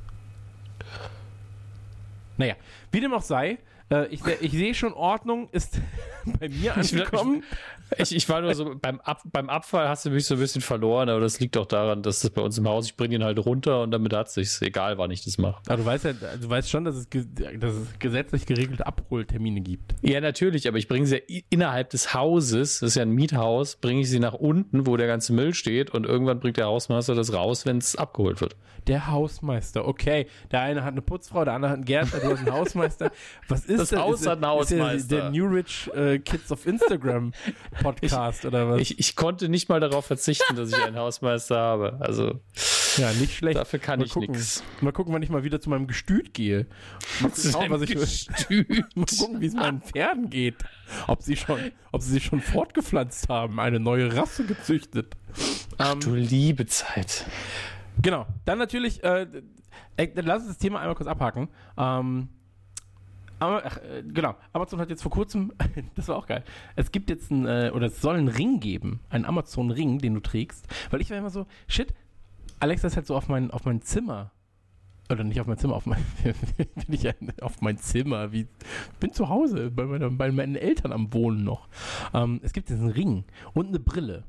[2.38, 2.56] Naja,
[2.92, 3.60] wie dem auch sei,
[3.94, 5.80] äh, ich, ich sehe schon, Ordnung ist
[6.40, 7.44] bei mir Ich angekommen.
[7.98, 10.62] Ich, ich war nur so, beim, Ab, beim Abfall hast du mich so ein bisschen
[10.62, 13.24] verloren, aber das liegt auch daran, dass das bei uns im Haus, ich bringe ihn
[13.24, 15.62] halt runter und damit hat es sich egal, wann ich das mache.
[15.68, 19.94] Aber du weißt ja, du weißt schon, dass es, dass es gesetzlich geregelte Abholtermine gibt.
[20.02, 23.76] Ja, natürlich, aber ich bringe sie ja innerhalb des Hauses, das ist ja ein Miethaus,
[23.76, 27.14] bringe ich sie nach unten, wo der ganze Müll steht und irgendwann bringt der Hausmeister
[27.16, 28.56] das raus, wenn es abgeholt wird.
[28.88, 30.28] Der Hausmeister, okay.
[30.52, 33.12] Der eine hat eine Putzfrau, der andere hat einen Gärtner, du hast einen Hausmeister.
[33.48, 37.34] Was ist Das ist der, ist der, New Rich äh, Kids of Instagram
[37.82, 38.82] Podcast oder was?
[38.82, 41.98] Ich, ich konnte nicht mal darauf verzichten, dass ich einen Hausmeister habe.
[42.00, 42.40] Also
[42.98, 43.58] ja, nicht schlecht.
[43.58, 44.64] dafür kann mal ich nichts.
[44.82, 46.68] Mal gucken, wann ich mal wieder zu meinem Gestüt gehe.
[47.20, 47.96] Mal schauen, was ich
[48.96, 50.56] mal gucken, wie es meinen Pferden geht.
[51.08, 51.60] Ob sie schon,
[51.92, 55.16] ob sie sich schon fortgepflanzt haben, eine neue Rasse gezüchtet.
[55.80, 57.26] Ähm, Du liebe Zeit.
[58.02, 58.28] Genau.
[58.46, 59.28] Dann natürlich, äh,
[59.98, 61.50] äh, dann lass uns das Thema einmal kurz abhaken.
[61.78, 62.30] Ähm,
[63.48, 64.36] aber, ach, äh, genau.
[64.52, 65.54] Amazon hat jetzt vor kurzem,
[65.96, 66.44] das war auch geil.
[66.76, 70.20] Es gibt jetzt ein, äh, oder es soll einen Ring geben, einen Amazon-Ring, den du
[70.20, 70.68] trägst.
[70.90, 71.94] Weil ich war immer so, shit,
[72.60, 74.32] Alexa ist halt so auf mein, auf mein Zimmer.
[75.10, 77.08] Oder nicht auf mein Zimmer, auf mein, bin ich
[77.42, 78.48] auf mein Zimmer, wie,
[79.00, 81.68] bin zu Hause, bei, meiner, bei meinen Eltern am Wohnen noch.
[82.14, 84.24] Ähm, es gibt diesen Ring und eine Brille.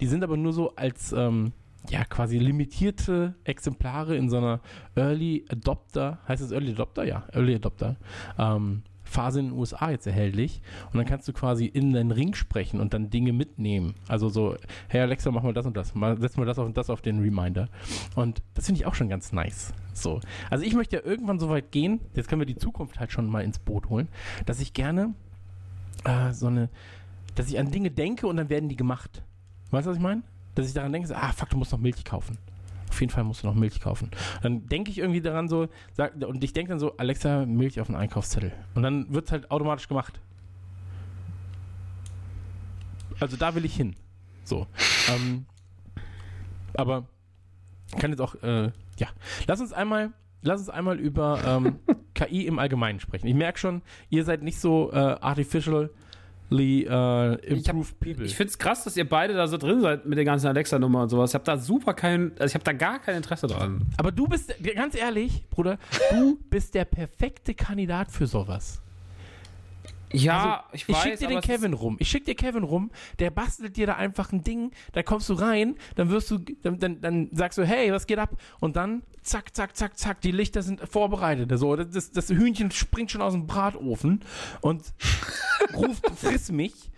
[0.00, 1.52] Die sind aber nur so als, ähm,
[1.90, 4.60] ja, quasi limitierte Exemplare in so einer
[4.94, 7.04] Early Adopter, heißt es Early Adopter?
[7.04, 7.96] Ja, Early Adopter.
[8.38, 10.60] Ähm, Phase in den USA jetzt erhältlich.
[10.86, 13.94] Und dann kannst du quasi in deinen Ring sprechen und dann Dinge mitnehmen.
[14.08, 14.56] Also so,
[14.88, 15.94] hey Alexa, mach mal das und das.
[15.94, 17.68] Mal, setz mal das auf und das auf den Reminder.
[18.16, 19.72] Und das finde ich auch schon ganz nice.
[19.92, 20.20] So.
[20.50, 23.28] Also ich möchte ja irgendwann so weit gehen, jetzt können wir die Zukunft halt schon
[23.28, 24.08] mal ins Boot holen,
[24.46, 25.14] dass ich gerne
[26.04, 26.68] äh, so eine,
[27.36, 29.22] dass ich an Dinge denke und dann werden die gemacht.
[29.70, 30.22] Weißt du, was ich meine?
[30.54, 32.38] Dass ich daran denke, so, ah, fuck, du musst noch Milch kaufen.
[32.88, 34.10] Auf jeden Fall musst du noch Milch kaufen.
[34.42, 37.88] Dann denke ich irgendwie daran so, sag, und ich denke dann so, Alexa, Milch auf
[37.88, 38.52] den Einkaufszettel.
[38.74, 40.20] Und dann wird es halt automatisch gemacht.
[43.18, 43.96] Also da will ich hin.
[44.44, 44.66] So.
[45.08, 45.46] Ähm,
[46.74, 47.06] aber
[47.98, 49.08] kann jetzt auch, äh, ja.
[49.46, 51.78] Lass uns einmal, lass uns einmal über ähm,
[52.14, 53.26] KI im Allgemeinen sprechen.
[53.26, 55.88] Ich merke schon, ihr seid nicht so äh, artificially
[56.50, 58.24] äh, improved people.
[58.24, 61.02] Ich finde es krass, dass ihr beide da so drin seid mit der ganzen Alexa-Nummer
[61.02, 61.30] und sowas.
[61.30, 63.86] Ich habe da super kein, also ich habe da gar kein Interesse dran.
[63.96, 65.78] Aber du bist, ganz ehrlich, Bruder,
[66.10, 68.80] du bist der perfekte Kandidat für sowas.
[70.14, 71.02] Ja, Also, ich weiß.
[71.02, 71.96] schick dir den Kevin rum.
[71.98, 75.34] Ich schick dir Kevin rum, der bastelt dir da einfach ein Ding, da kommst du
[75.34, 78.36] rein, dann wirst du, dann, dann, dann sagst du, hey, was geht ab?
[78.60, 81.50] Und dann, zack, zack, zack, zack, die Lichter sind vorbereitet.
[81.58, 84.20] So, das, das, das Hühnchen springt schon aus dem Bratofen
[84.60, 84.82] und
[85.74, 86.90] ruft, friss mich.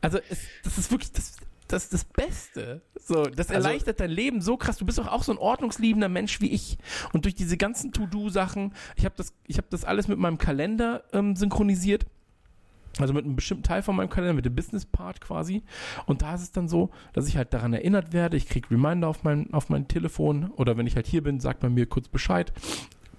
[0.00, 1.36] Also, es, das ist wirklich das,
[1.68, 2.82] das, ist das Beste.
[2.98, 4.76] So, das Also- erleichtert dein Leben so krass.
[4.78, 6.78] Du bist doch auch so ein ordnungsliebender Mensch wie ich.
[7.12, 11.04] Und durch diese ganzen To-Do-Sachen, ich habe das, ich hab das alles mit meinem Kalender
[11.12, 12.06] ähm, synchronisiert.
[12.98, 15.62] Also mit einem bestimmten Teil von meinem Kalender, mit dem Business-Part quasi.
[16.06, 18.36] Und da ist es dann so, dass ich halt daran erinnert werde.
[18.36, 21.62] Ich kriege Reminder auf mein, auf mein Telefon oder wenn ich halt hier bin, sagt
[21.62, 22.52] man mir kurz Bescheid.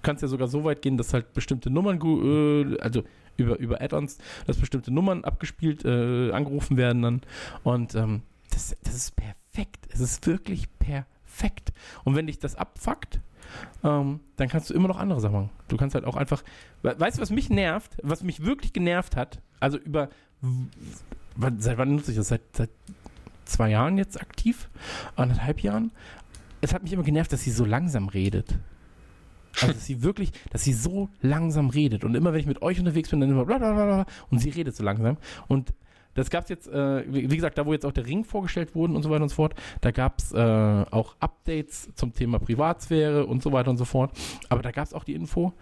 [0.02, 3.02] Kannst ja sogar so weit gehen, dass halt bestimmte Nummern, äh, also
[3.36, 7.22] über, über Add-ons, dass bestimmte Nummern abgespielt, äh, angerufen werden dann.
[7.62, 9.88] Und ähm, das, das ist perfekt.
[9.90, 11.72] Es ist wirklich perfekt.
[12.04, 13.20] Und wenn dich das abfuckt,
[13.84, 15.50] ähm, dann kannst du immer noch andere Sachen machen.
[15.68, 16.42] Du kannst halt auch einfach,
[16.82, 19.40] we- weißt du, was mich nervt, was mich wirklich genervt hat?
[19.60, 20.08] Also über,
[21.58, 22.28] seit wann nutze ich das?
[22.28, 22.70] Seit, seit
[23.44, 24.68] zwei Jahren jetzt aktiv?
[25.16, 25.92] Anderthalb Jahren?
[26.60, 28.58] Es hat mich immer genervt, dass sie so langsam redet.
[29.60, 32.04] Also, dass sie wirklich, dass sie so langsam redet.
[32.04, 34.38] Und immer, wenn ich mit euch unterwegs bin, dann immer bla bla bla bla und
[34.38, 35.16] sie redet so langsam.
[35.48, 35.72] Und
[36.14, 38.74] das gab es jetzt, äh, wie, wie gesagt, da wo jetzt auch der Ring vorgestellt
[38.74, 40.38] wurden und so weiter und so fort, da gab es äh,
[40.90, 44.12] auch Updates zum Thema Privatsphäre und so weiter und so fort.
[44.48, 45.52] Aber da gab es auch die Info,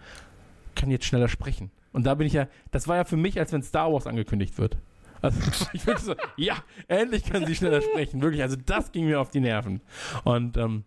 [0.75, 1.71] kann jetzt schneller sprechen.
[1.93, 4.57] Und da bin ich ja, das war ja für mich, als wenn Star Wars angekündigt
[4.57, 4.77] wird.
[5.21, 5.39] Also
[5.73, 6.55] ich bin so, ja,
[6.87, 8.21] endlich kann sie schneller sprechen.
[8.21, 9.81] Wirklich, also das ging mir auf die Nerven.
[10.23, 10.83] Und, ähm,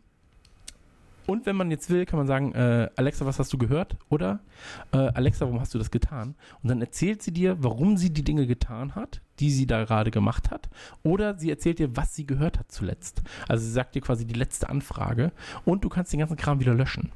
[1.26, 3.96] und wenn man jetzt will, kann man sagen, äh, Alexa, was hast du gehört?
[4.08, 4.40] Oder
[4.92, 6.34] äh, Alexa, warum hast du das getan?
[6.62, 10.10] Und dann erzählt sie dir, warum sie die Dinge getan hat, die sie da gerade
[10.10, 10.68] gemacht hat.
[11.02, 13.22] Oder sie erzählt dir, was sie gehört hat zuletzt.
[13.48, 15.32] Also sie sagt dir quasi die letzte Anfrage.
[15.64, 17.10] Und du kannst den ganzen Kram wieder löschen.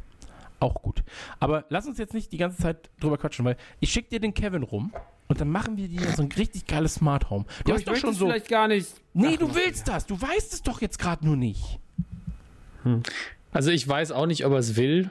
[0.60, 1.04] Auch gut.
[1.38, 4.34] Aber lass uns jetzt nicht die ganze Zeit drüber quatschen, weil ich schicke dir den
[4.34, 4.92] Kevin rum
[5.28, 7.44] und dann machen wir dir so ein richtig geiles Smart Home.
[7.64, 8.26] Du hast doch schon so.
[8.26, 8.88] vielleicht gar nicht.
[9.12, 10.06] Nee, Ach, du willst das.
[10.06, 11.78] Du weißt es doch jetzt gerade nur nicht.
[13.58, 15.10] Also ich weiß auch nicht, ob er es will.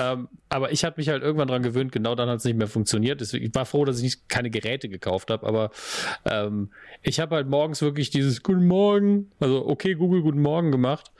[0.00, 2.68] Ähm, aber ich hatte mich halt irgendwann dran gewöhnt, genau dann hat es nicht mehr
[2.68, 3.20] funktioniert.
[3.20, 5.72] Deswegen, ich war froh, dass ich nicht keine Geräte gekauft habe, aber
[6.24, 6.70] ähm,
[7.02, 11.10] ich habe halt morgens wirklich dieses Guten Morgen, also okay, Google, guten Morgen gemacht.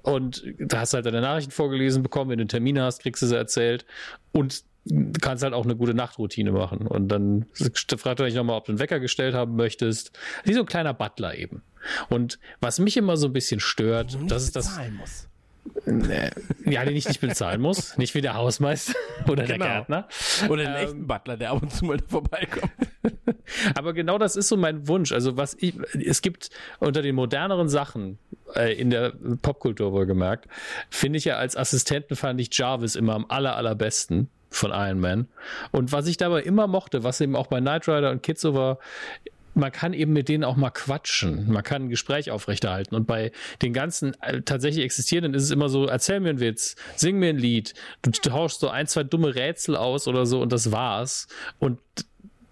[0.00, 3.20] Und da hast du halt deine Nachrichten vorgelesen bekommen, wenn du einen Termin hast, kriegst
[3.20, 3.84] du sie erzählt
[4.32, 4.64] und
[5.20, 6.86] kannst halt auch eine gute Nachtroutine machen.
[6.86, 7.44] Und dann
[7.98, 10.18] fragt er dich nochmal, ob du einen Wecker gestellt haben möchtest.
[10.44, 11.60] Wie so ein kleiner Butler eben.
[12.08, 14.78] Und was mich immer so ein bisschen stört, Du das nicht ist das.
[14.98, 15.28] musst.
[16.64, 17.96] Ja, den ich nicht bezahlen muss.
[17.96, 18.94] Nicht wie der Hausmeister
[19.28, 19.66] oder der Genau.
[19.66, 20.08] Gärtner.
[20.48, 22.72] Oder einen Ähm, echten Butler, der ab und zu mal da vorbeikommt.
[23.74, 25.12] Aber genau das ist so mein Wunsch.
[25.12, 28.18] Also was ich, es gibt unter den moderneren Sachen
[28.54, 29.12] äh, in der
[29.42, 30.48] Popkultur wohlgemerkt,
[30.90, 35.28] finde ich ja als Assistenten fand ich Jarvis immer am aller, allerbesten von Iron Man.
[35.70, 38.54] Und was ich dabei immer mochte, was eben auch bei Knight Rider und Kids so
[38.54, 38.78] war,
[39.56, 41.50] man kann eben mit denen auch mal quatschen.
[41.50, 42.94] Man kann ein Gespräch aufrechterhalten.
[42.94, 46.76] Und bei den ganzen äh, tatsächlich existierenden ist es immer so, erzähl mir einen Witz,
[46.94, 50.52] sing mir ein Lied, du tauschst so ein, zwei dumme Rätsel aus oder so und
[50.52, 51.26] das war's.
[51.58, 51.78] Und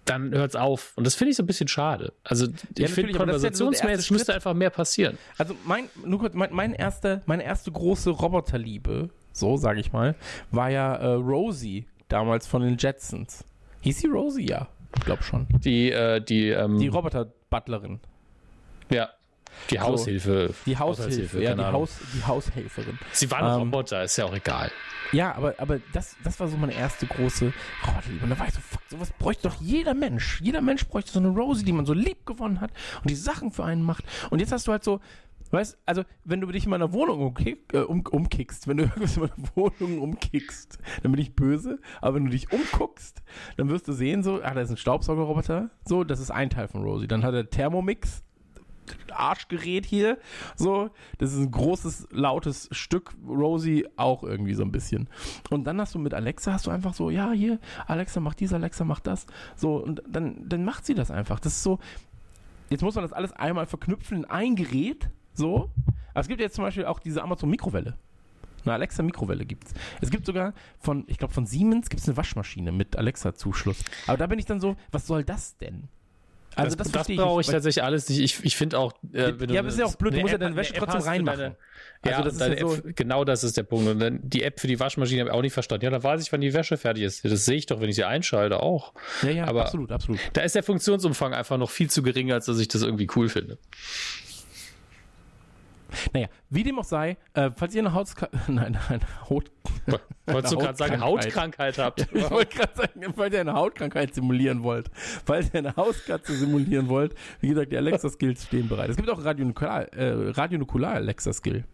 [0.05, 0.93] dann hört's auf.
[0.95, 2.13] Und das finde ich so ein bisschen schade.
[2.23, 5.17] Also ich finde ja der erste konversationsmäßig müsste einfach mehr passieren.
[5.37, 10.15] Also mein, nur kurz, mein, mein erste, meine erste große Roboterliebe, so sage ich mal,
[10.51, 13.43] war ja äh, Rosie, damals von den Jetsons.
[13.81, 14.47] Hieß sie Rosie?
[14.47, 15.47] Ja, ich glaube schon.
[15.63, 17.99] Die, äh, die, ähm, Die Roboter-Butlerin.
[18.89, 19.09] ja,
[19.69, 20.53] die Haushilfe.
[20.65, 21.63] Die Haushilfe, ja, die.
[21.63, 22.99] Haus, die Haushelferin.
[23.11, 24.71] Sie war ein ähm, Roboter, ist ja auch egal.
[25.11, 27.53] Ja, aber, aber das, das war so meine erste große
[27.87, 28.23] Roboterliebe.
[28.23, 30.41] Und da war ich so, fuck, sowas bräuchte doch jeder Mensch.
[30.41, 33.51] Jeder Mensch bräuchte so eine Rosie, die man so lieb gewonnen hat und die Sachen
[33.51, 34.03] für einen macht.
[34.29, 34.99] Und jetzt hast du halt so,
[35.51, 39.17] weißt also, wenn du dich in meiner Wohnung umkick, äh, um, umkickst, wenn du irgendwas
[39.17, 41.79] in meiner Wohnung umkickst, dann bin ich böse.
[42.01, 43.23] Aber wenn du dich umguckst,
[43.57, 45.69] dann wirst du sehen, so, ah, da ist ein Staubsaugerroboter.
[45.85, 47.07] So, das ist ein Teil von Rosie.
[47.07, 48.23] Dann hat er Thermomix.
[49.11, 50.17] Arschgerät hier.
[50.55, 53.13] So, das ist ein großes, lautes Stück.
[53.27, 55.09] Rosie auch irgendwie so ein bisschen.
[55.49, 58.53] Und dann hast du mit Alexa, hast du einfach so, ja, hier, Alexa macht dies,
[58.53, 59.25] Alexa macht das.
[59.55, 61.39] So, und dann, dann macht sie das einfach.
[61.39, 61.79] Das ist so,
[62.69, 65.09] jetzt muss man das alles einmal verknüpfen in ein Gerät.
[65.35, 65.69] So.
[66.13, 67.95] Aber es gibt jetzt zum Beispiel auch diese Amazon-Mikrowelle.
[68.63, 69.73] Eine Alexa-Mikrowelle gibt's.
[70.01, 73.77] Es gibt sogar von, ich glaube, von Siemens gibt es eine Waschmaschine mit Alexa-Zuschluss.
[74.07, 75.87] Aber da bin ich dann so, was soll das denn?
[76.55, 78.19] Also das, das, verstehe brauche ich weil- tatsächlich alles nicht.
[78.21, 80.31] Ich, ich finde auch, äh, wenn Ja, du aber ist ja auch blöd, du musst
[80.31, 81.37] ja App- deine Wäsche trotzdem reinmachen.
[81.39, 81.55] Deine,
[82.01, 83.89] Also ja, das ist deine ja so- App, genau das ist der Punkt.
[83.89, 85.83] Und dann die App für die Waschmaschine habe ich auch nicht verstanden.
[85.83, 87.25] Ja, dann weiß ich, wann die Wäsche fertig ist.
[87.25, 88.93] Das sehe ich doch, wenn ich sie einschalte, auch.
[89.21, 90.17] Ja, ja, aber- absolut, absolut.
[90.31, 93.27] Da ist der Funktionsumfang einfach noch viel zu gering, als dass ich das irgendwie cool
[93.27, 93.57] finde.
[96.13, 98.09] Naja, wie dem auch sei, äh, falls ihr eine Haut,
[98.47, 99.51] nein, eine Haut,
[100.25, 102.07] Wolltest du gerade sagen, Hautkrankheit habt?
[102.13, 104.89] ich wollte gerade sagen, falls ihr eine Hautkrankheit simulieren wollt,
[105.25, 108.89] falls ihr eine Hauskatze simulieren wollt, wie gesagt, die Alexa-Skills stehen bereit.
[108.89, 111.65] Es gibt auch Radionukular, äh, Radionukular Alexa-Skill.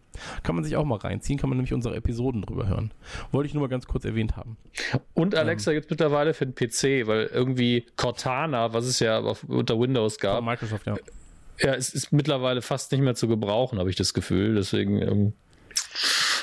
[0.44, 2.94] Kann man sich auch mal reinziehen, kann man nämlich unsere Episoden drüber hören.
[3.32, 4.58] Wollte ich nur mal ganz kurz erwähnt haben.
[5.14, 9.46] Und Alexa gibt es mittlerweile für den PC, weil irgendwie Cortana, was es ja auf,
[9.46, 10.98] unter Windows gab, Microsoft, ja.
[11.62, 14.56] Ja, es ist mittlerweile fast nicht mehr zu gebrauchen, habe ich das Gefühl.
[14.56, 15.34] Deswegen ähm,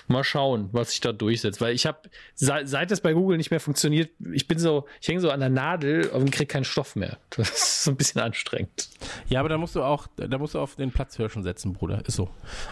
[0.07, 1.61] mal schauen, was sich da durchsetzt.
[1.61, 1.99] Weil ich habe,
[2.35, 5.41] seit, seit das bei Google nicht mehr funktioniert, ich bin so, ich hänge so an
[5.41, 7.19] der Nadel und kriege keinen Stoff mehr.
[7.37, 8.89] Das ist so ein bisschen anstrengend.
[9.29, 12.05] Ja, aber da musst du auch, da musst du auf den Platzhirschen setzen, Bruder.
[12.07, 12.29] Ist so.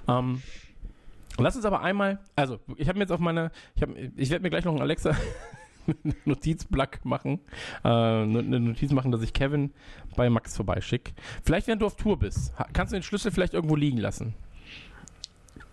[0.08, 0.42] Ähm,
[1.38, 3.82] lass uns aber einmal, also ich habe mir jetzt auf meine, ich,
[4.16, 5.16] ich werde mir gleich noch einen Alexa
[6.24, 7.40] Notizblock machen,
[7.84, 9.72] äh, eine Notiz machen, dass ich Kevin
[10.16, 11.12] bei Max vorbeischicke.
[11.44, 14.34] Vielleicht, wenn du auf Tour bist, kannst du den Schlüssel vielleicht irgendwo liegen lassen.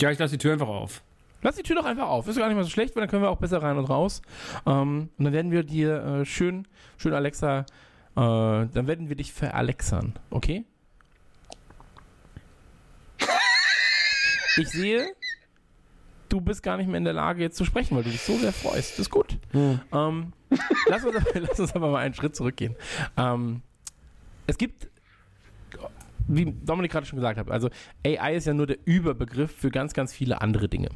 [0.01, 1.03] Ja, ich lasse die Tür einfach auf.
[1.41, 2.27] Lass die Tür doch einfach auf.
[2.27, 4.21] Ist gar nicht mal so schlecht, weil dann können wir auch besser rein und raus.
[4.65, 6.67] Ähm, und dann werden wir dir äh, schön,
[6.97, 7.65] schön Alexa, äh,
[8.15, 10.65] dann werden wir dich veralexern, okay?
[14.55, 15.15] Ich sehe,
[16.29, 18.37] du bist gar nicht mehr in der Lage, jetzt zu sprechen, weil du dich so
[18.37, 18.93] sehr freust.
[18.93, 19.37] Das ist gut.
[19.53, 20.33] Ähm,
[20.87, 22.75] lass, uns, lass uns aber mal einen Schritt zurückgehen.
[23.17, 23.61] Ähm,
[24.47, 24.89] es gibt,
[26.27, 27.69] wie Dominik gerade schon gesagt hat, also
[28.05, 30.89] AI ist ja nur der Überbegriff für ganz, ganz viele andere Dinge.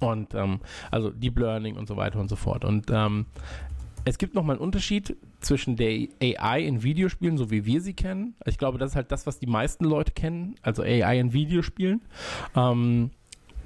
[0.00, 0.60] Und ähm,
[0.90, 2.64] also Deep Learning und so weiter und so fort.
[2.64, 3.26] Und ähm,
[4.04, 8.34] es gibt nochmal einen Unterschied zwischen der AI in Videospielen, so wie wir sie kennen.
[8.44, 12.02] Ich glaube, das ist halt das, was die meisten Leute kennen, also AI in Videospielen.
[12.54, 13.10] Ähm,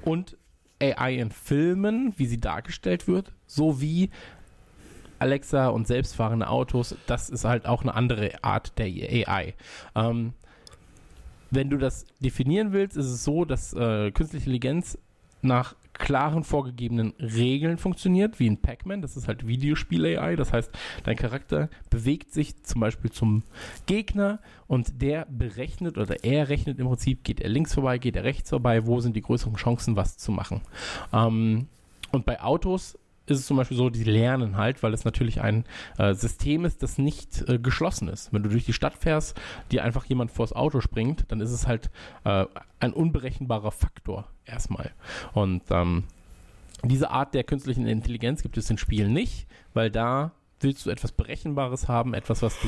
[0.03, 0.37] und
[0.81, 4.09] AI in Filmen, wie sie dargestellt wird, sowie
[5.19, 9.53] Alexa und selbstfahrende Autos, das ist halt auch eine andere Art der AI.
[9.95, 10.33] Ähm,
[11.51, 14.97] wenn du das definieren willst, ist es so, dass äh, künstliche Intelligenz
[15.41, 19.01] nach klaren vorgegebenen Regeln funktioniert, wie in Pac-Man.
[19.03, 20.35] Das ist halt Videospiel-AI.
[20.35, 20.71] Das heißt,
[21.03, 23.43] dein Charakter bewegt sich zum Beispiel zum
[23.85, 28.23] Gegner und der berechnet oder er rechnet im Prinzip, geht er links vorbei, geht er
[28.23, 30.61] rechts vorbei, wo sind die größeren Chancen, was zu machen.
[31.13, 31.67] Ähm,
[32.11, 32.97] und bei Autos
[33.29, 35.65] ist es zum Beispiel so, die lernen halt, weil es natürlich ein
[35.97, 38.33] äh, System ist, das nicht äh, geschlossen ist.
[38.33, 39.39] Wenn du durch die Stadt fährst,
[39.71, 41.89] dir einfach jemand vors Auto springt, dann ist es halt
[42.23, 42.45] äh,
[42.79, 44.91] ein unberechenbarer Faktor erstmal.
[45.33, 46.03] Und ähm,
[46.83, 50.31] diese Art der künstlichen Intelligenz gibt es in Spielen nicht, weil da
[50.61, 52.67] willst du etwas Berechenbares haben, etwas, was du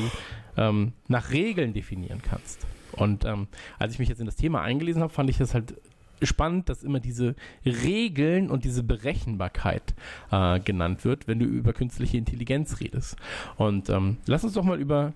[0.56, 2.66] ähm, nach Regeln definieren kannst.
[2.92, 3.48] Und ähm,
[3.78, 5.74] als ich mich jetzt in das Thema eingelesen habe, fand ich das halt
[6.22, 7.34] spannend, dass immer diese
[7.64, 9.94] Regeln und diese Berechenbarkeit
[10.30, 13.16] äh, genannt wird, wenn du über künstliche Intelligenz redest.
[13.56, 15.12] Und ähm, lass uns doch mal über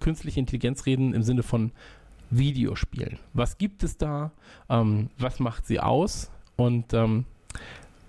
[0.00, 1.72] künstliche Intelligenz reden im Sinne von
[2.30, 3.18] Videospielen.
[3.34, 4.32] Was gibt es da?
[4.68, 6.30] Ähm, was macht sie aus?
[6.56, 7.24] Und ähm,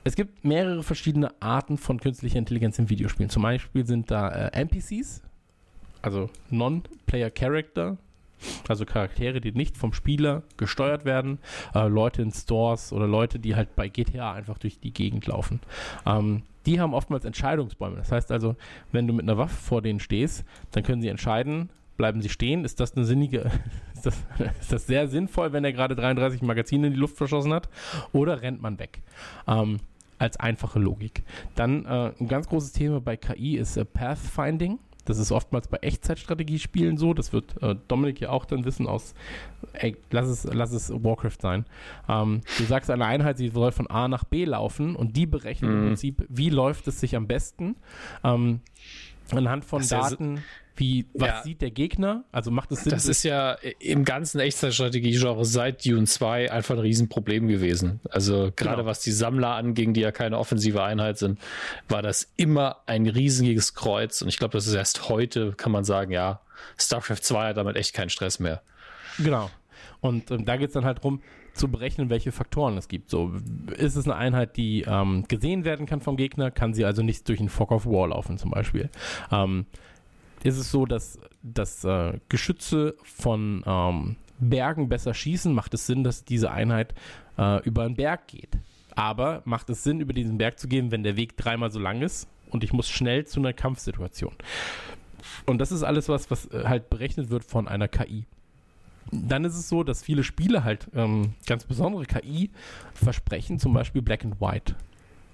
[0.03, 3.29] es gibt mehrere verschiedene Arten von künstlicher Intelligenz in Videospielen.
[3.29, 5.21] Zum Beispiel sind da äh, NPCs,
[6.01, 7.97] also Non-Player Character,
[8.67, 11.39] also Charaktere, die nicht vom Spieler gesteuert werden,
[11.75, 15.59] äh, Leute in Stores oder Leute, die halt bei GTA einfach durch die Gegend laufen.
[16.05, 17.97] Ähm, die haben oftmals Entscheidungsbäume.
[17.97, 18.55] Das heißt also,
[18.91, 22.65] wenn du mit einer Waffe vor denen stehst, dann können sie entscheiden, bleiben sie stehen,
[22.65, 23.51] ist das eine sinnige,
[23.93, 24.23] ist das,
[24.59, 27.69] ist das sehr sinnvoll, wenn er gerade 33 Magazine in die Luft verschossen hat,
[28.11, 29.01] oder rennt man weg?
[29.47, 29.79] Ähm,
[30.19, 31.23] als einfache Logik.
[31.55, 34.79] Dann äh, ein ganz großes Thema bei KI ist äh, Pathfinding.
[35.05, 37.13] Das ist oftmals bei Echtzeitstrategiespielen so.
[37.13, 39.13] Das wird äh, Dominik ja auch dann wissen aus,
[39.73, 41.65] ey, lass es, lass es Warcraft sein.
[42.07, 45.71] Ähm, du sagst einer Einheit, sie soll von A nach B laufen und die berechnen
[45.71, 45.87] im Mhm.
[45.87, 47.75] Prinzip, wie läuft es sich am besten.
[48.23, 48.61] Ähm,
[49.31, 50.43] anhand von Das ist Daten,
[50.75, 51.43] wie, was Ja.
[51.43, 52.23] sieht der Gegner?
[52.31, 56.81] Also macht es Sinn, Das ist ja im ganzen Echtzeitstrategie-Genre seit Dune 2 einfach ein
[56.81, 57.99] Riesenproblem gewesen.
[58.09, 58.85] Also gerade Genau.
[58.85, 61.39] was die Sammler anging, die ja keine offensive Einheit sind,
[61.89, 64.21] war das immer ein riesiges Kreuz.
[64.21, 66.39] Und ich glaube, das ist erst heute, kann man sagen, ja,
[66.77, 68.61] StarCraft 2 hat damit echt keinen Stress mehr.
[69.19, 69.49] Genau.
[70.01, 71.21] Und ähm, da geht es dann halt darum,
[71.53, 73.11] zu berechnen, welche Faktoren es gibt.
[73.11, 73.31] So,
[73.77, 77.29] ist es eine Einheit, die ähm, gesehen werden kann vom Gegner, kann sie also nicht
[77.29, 78.89] durch einen Fog of War laufen zum Beispiel.
[79.31, 79.67] Ähm,
[80.43, 86.03] ist es so, dass, dass äh, Geschütze von ähm, Bergen besser schießen, macht es Sinn,
[86.03, 86.93] dass diese Einheit
[87.37, 88.57] äh, über einen Berg geht.
[88.95, 92.01] Aber macht es Sinn, über diesen Berg zu gehen, wenn der Weg dreimal so lang
[92.01, 94.33] ist und ich muss schnell zu einer Kampfsituation.
[95.45, 98.25] Und das ist alles was, was äh, halt berechnet wird von einer KI
[99.11, 102.49] dann ist es so, dass viele Spiele halt ähm, ganz besondere KI
[102.93, 104.75] versprechen, zum Beispiel Black and White.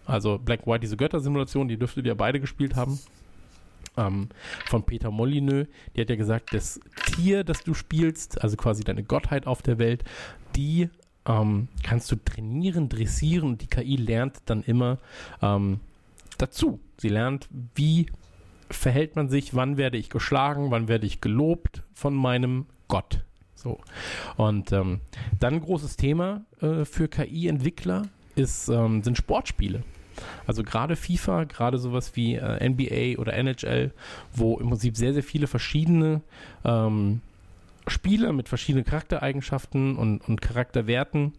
[0.05, 2.99] Also Black and White, diese Göttersimulation, die dürftet ihr beide gespielt haben.
[3.99, 4.29] Ähm,
[4.65, 9.03] von Peter Molyneux, die hat ja gesagt, das Tier, das du spielst, also quasi deine
[9.03, 10.03] Gottheit auf der Welt,
[10.55, 10.89] die
[11.25, 14.97] ähm, kannst du trainieren, dressieren die KI lernt dann immer
[15.41, 15.79] ähm,
[16.37, 16.79] dazu.
[16.97, 18.07] Sie lernt, wie
[18.69, 23.23] verhält man sich, wann werde ich geschlagen, wann werde ich gelobt von meinem Gott.
[23.55, 23.79] So.
[24.37, 25.01] Und ähm,
[25.39, 28.03] dann ein großes Thema äh, für KI-Entwickler
[28.37, 29.83] ähm, sind Sportspiele.
[30.47, 33.91] Also gerade FIFA, gerade sowas wie äh, NBA oder NHL,
[34.33, 36.21] wo im Prinzip sehr, sehr viele verschiedene
[36.63, 37.21] ähm,
[37.87, 41.33] Spieler mit verschiedenen Charaktereigenschaften und, und Charakterwerten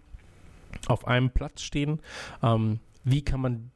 [0.86, 2.00] auf einem Platz stehen.
[2.42, 3.70] Ähm, wie kann man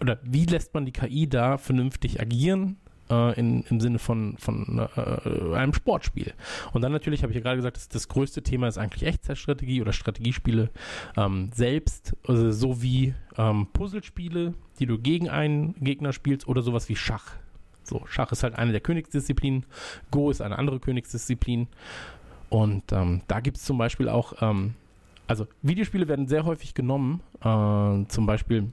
[0.00, 2.76] oder wie lässt man die KI da vernünftig agieren?
[3.10, 6.32] Äh, in, im Sinne von, von äh, einem Sportspiel.
[6.72, 9.82] Und dann natürlich, habe ich ja gerade gesagt, das, das größte Thema ist eigentlich Echtzeitstrategie
[9.82, 10.70] oder Strategiespiele
[11.18, 16.88] ähm, selbst, also so wie ähm, Puzzlespiele, die du gegen einen Gegner spielst oder sowas
[16.88, 17.32] wie Schach.
[17.82, 19.66] So, Schach ist halt eine der Königsdisziplinen,
[20.10, 21.68] Go ist eine andere Königsdisziplin.
[22.48, 24.76] Und ähm, da gibt es zum Beispiel auch, ähm,
[25.26, 28.72] also Videospiele werden sehr häufig genommen, äh, zum Beispiel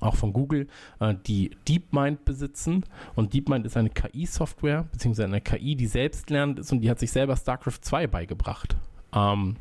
[0.00, 0.68] auch von Google,
[1.00, 2.84] äh, die DeepMind besitzen.
[3.14, 7.10] Und DeepMind ist eine KI-Software, beziehungsweise eine KI, die selbstlernend ist und die hat sich
[7.10, 8.76] selber StarCraft 2 beigebracht.
[9.14, 9.56] Ähm,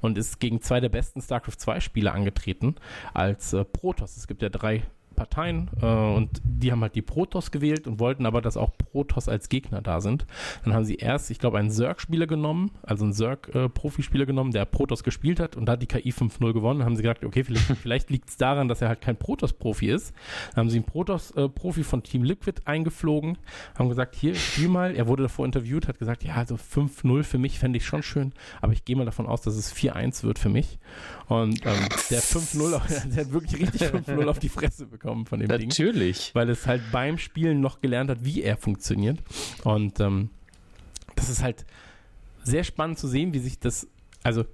[0.00, 2.76] und ist gegen zwei der besten StarCraft 2 Spieler angetreten
[3.14, 4.16] als äh, Protoss.
[4.16, 4.82] Es gibt ja drei
[5.22, 9.28] Parteien äh, und die haben halt die Protoss gewählt und wollten aber, dass auch Protoss
[9.28, 10.26] als Gegner da sind.
[10.64, 15.04] Dann haben sie erst, ich glaube, einen Zerg-Spieler genommen, also einen Zerg-Profispieler genommen, der Protoss
[15.04, 16.80] gespielt hat und da hat die KI 5-0 gewonnen.
[16.80, 19.90] Dann haben sie gesagt, okay, vielleicht, vielleicht liegt es daran, dass er halt kein Protoss-Profi
[19.90, 20.12] ist.
[20.50, 23.38] Dann haben sie einen Protoss-Profi von Team Liquid eingeflogen,
[23.78, 24.96] haben gesagt, hier, spiel mal.
[24.96, 28.32] Er wurde davor interviewt, hat gesagt, ja, also 5-0 für mich fände ich schon schön,
[28.60, 30.80] aber ich gehe mal davon aus, dass es 4-1 wird für mich.
[31.28, 35.48] Und ähm, der 5-0, der hat wirklich richtig 5-0 auf die Fresse bekommen von dem
[35.48, 35.74] Natürlich.
[35.74, 35.86] Ding.
[35.86, 36.30] Natürlich.
[36.34, 39.18] Weil es halt beim Spielen noch gelernt hat, wie er funktioniert.
[39.64, 40.30] Und ähm,
[41.14, 41.64] das ist halt
[42.42, 43.86] sehr spannend zu sehen, wie sich das,
[44.22, 44.44] also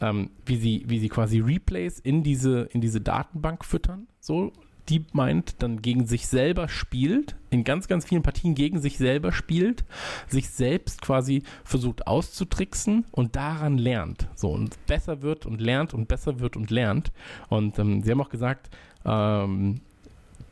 [0.00, 4.52] ähm, wie sie, wie sie quasi Replays in diese, in diese Datenbank füttern, so
[4.88, 9.84] DeepMind dann gegen sich selber spielt, in ganz, ganz vielen Partien gegen sich selber spielt,
[10.28, 14.28] sich selbst quasi versucht auszutricksen und daran lernt.
[14.34, 17.12] So und besser wird und lernt und besser wird und lernt.
[17.48, 18.70] Und ähm, sie haben auch gesagt,
[19.06, 19.80] ähm,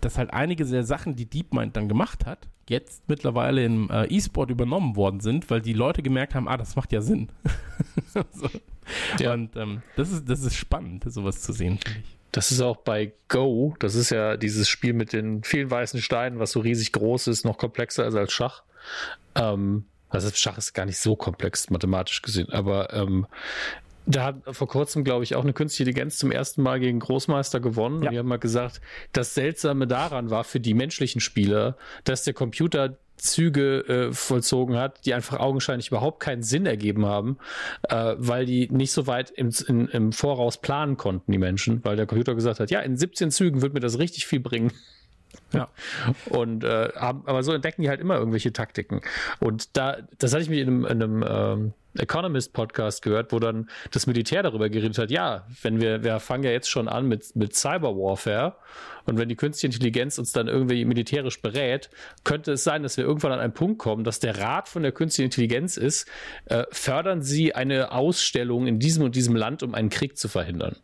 [0.00, 4.50] dass halt einige der Sachen, die DeepMind dann gemacht hat, jetzt mittlerweile im äh, E-Sport
[4.50, 7.28] übernommen worden sind, weil die Leute gemerkt haben, ah, das macht ja Sinn.
[8.32, 8.48] so.
[9.18, 9.32] Ja.
[9.32, 12.16] Und ähm, das, ist, das ist spannend, sowas zu sehen, finde ich.
[12.32, 16.40] Das ist auch bei Go, das ist ja dieses Spiel mit den vielen weißen Steinen,
[16.40, 18.64] was so riesig groß ist, noch komplexer ist als Schach.
[19.36, 23.26] Ähm, also Schach ist gar nicht so komplex mathematisch gesehen, aber ähm,
[24.06, 27.60] da hat vor kurzem, glaube ich, auch eine künstliche Intelligenz zum ersten Mal gegen Großmeister
[27.60, 28.02] gewonnen.
[28.02, 28.08] Ja.
[28.08, 28.80] Und die haben mal gesagt,
[29.12, 35.06] das Seltsame daran war für die menschlichen Spieler, dass der Computer Züge äh, vollzogen hat,
[35.06, 37.38] die einfach augenscheinlich überhaupt keinen Sinn ergeben haben,
[37.88, 41.96] äh, weil die nicht so weit im, in, im Voraus planen konnten, die Menschen, weil
[41.96, 44.72] der Computer gesagt hat, ja, in 17 Zügen wird mir das richtig viel bringen.
[45.52, 45.68] Ja.
[46.30, 49.00] Und äh, aber so entdecken die halt immer irgendwelche Taktiken.
[49.40, 53.68] Und da, das hatte ich mir in einem, in einem ähm, Economist-Podcast gehört, wo dann
[53.92, 57.36] das Militär darüber geredet hat, ja, wenn wir, wir fangen ja jetzt schon an mit,
[57.36, 58.56] mit Cyberwarfare
[59.04, 61.90] und wenn die künstliche Intelligenz uns dann irgendwie militärisch berät,
[62.24, 64.92] könnte es sein, dass wir irgendwann an einen Punkt kommen, dass der Rat von der
[64.92, 66.08] künstlichen Intelligenz ist,
[66.46, 70.76] äh, fördern Sie eine Ausstellung in diesem und diesem Land, um einen Krieg zu verhindern.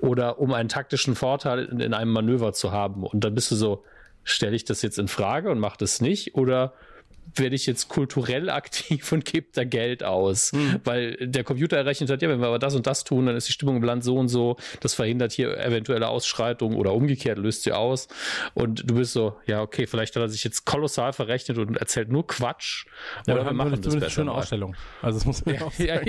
[0.00, 3.04] Oder um einen taktischen Vorteil in, in einem Manöver zu haben.
[3.04, 3.84] Und dann bist du so,
[4.24, 6.34] stelle ich das jetzt in Frage und mache das nicht?
[6.34, 6.72] Oder
[7.34, 10.52] werde ich jetzt kulturell aktiv und gebe da Geld aus.
[10.52, 10.80] Hm.
[10.84, 13.48] Weil der Computer errechnet hat, ja, wenn wir aber das und das tun, dann ist
[13.48, 17.62] die Stimmung im Land so und so, das verhindert hier eventuelle Ausschreitungen oder umgekehrt löst
[17.64, 18.08] sie aus.
[18.54, 22.10] Und du bist so, ja, okay, vielleicht hat er sich jetzt kolossal verrechnet und erzählt
[22.10, 22.86] nur Quatsch.
[23.26, 24.10] Ja, oder wir machen das eine besser.
[24.10, 24.36] schöne mal.
[24.38, 24.76] Ausstellung.
[25.02, 26.00] Also das muss man ja, auch Ja,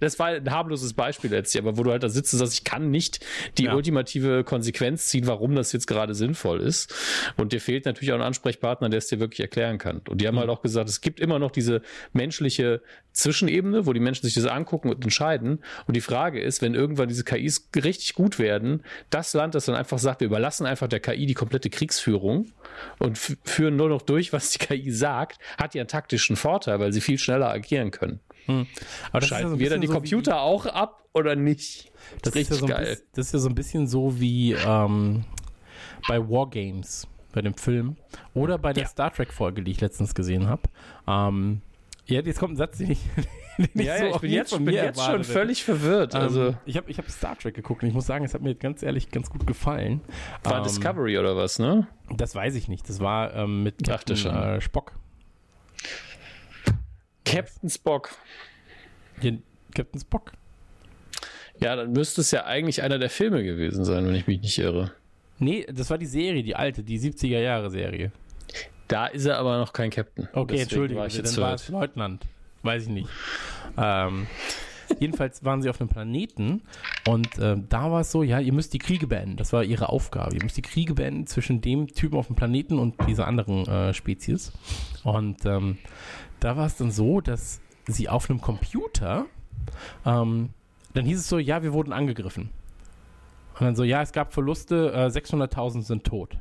[0.00, 2.54] das war ein harmloses Beispiel jetzt hier, aber wo du halt da sitzt und sagst,
[2.54, 3.20] ich kann nicht
[3.58, 3.74] die Ja.
[3.74, 6.94] ultimative Konsequenz ziehen, warum das jetzt gerade sinnvoll ist.
[7.36, 10.00] Und dir fehlt natürlich auch ein Ansprechpartner, der es dir wirklich erklären kann.
[10.08, 11.82] Und die haben halt auch gesagt, es gibt immer noch diese
[12.12, 12.82] menschliche
[13.12, 15.62] Zwischenebene, wo die Menschen sich das angucken und entscheiden.
[15.86, 19.74] Und die Frage ist, wenn irgendwann diese KIs richtig gut werden, das Land, das dann
[19.74, 22.46] einfach sagt, wir überlassen einfach der KI die komplette Kriegsführung
[22.98, 26.92] und führen nur noch durch, was die KI sagt, hat ja einen taktischen Vorteil, weil
[26.92, 28.20] sie viel schneller agieren können.
[29.12, 31.36] Aber das ist ja Schalten so ein wir dann die so Computer auch ab oder
[31.36, 31.92] nicht?
[32.22, 32.86] Das Richtig ist ja so ein geil.
[32.86, 35.24] Bisschen, das ist ja so ein bisschen so wie ähm,
[36.08, 37.96] bei Wargames, bei dem Film.
[38.34, 38.88] Oder bei der Ja.
[38.88, 40.62] Star Trek-Folge, die ich letztens gesehen habe.
[41.06, 41.60] Ähm,
[42.06, 43.00] ja, jetzt kommt ein Satz, den ich,
[43.58, 45.32] den ich so auch nie von mir erwartet hätte.
[45.32, 46.14] völlig verwirrt.
[46.14, 48.42] Ähm, Also ich habe ich hab Star Trek geguckt und ich muss sagen, es hat
[48.42, 50.00] mir ganz ehrlich ganz gut gefallen.
[50.42, 51.86] war Ähm, Discovery oder was, ne?
[52.16, 52.88] Das weiß ich nicht.
[52.88, 54.34] Das war ähm, mit Captain, schon.
[54.34, 54.92] äh, Spock.
[57.24, 58.10] Captain Spock.
[59.20, 59.38] Hier,
[59.74, 60.32] Captain Spock.
[61.60, 64.58] Ja, dann müsste es ja eigentlich einer der Filme gewesen sein, wenn ich mich nicht
[64.58, 64.92] irre.
[65.40, 68.12] Nee, das war die Serie, die alte, die 70er Jahre Serie.
[68.88, 70.28] Da ist er aber noch kein Captain.
[70.32, 72.26] Okay, Deswegen entschuldige, war ich dann war es Leutnant.
[72.62, 73.08] Weiß ich nicht.
[73.78, 74.26] ähm,
[74.98, 76.62] jedenfalls waren sie auf einem Planeten
[77.08, 79.36] und äh, da war es so, ja, ihr müsst die Kriege beenden.
[79.36, 80.34] Das war ihre Aufgabe.
[80.34, 83.94] Ihr müsst die Kriege beenden zwischen dem Typen auf dem Planeten und dieser anderen äh,
[83.94, 84.52] Spezies.
[85.04, 85.78] Und ähm,
[86.40, 89.26] da war es dann so, dass sie auf einem Computer,
[90.04, 90.50] ähm,
[90.92, 92.50] dann hieß es so, ja, wir wurden angegriffen.
[93.60, 96.38] Und dann so, ja, es gab Verluste, äh, 600.000 sind tot.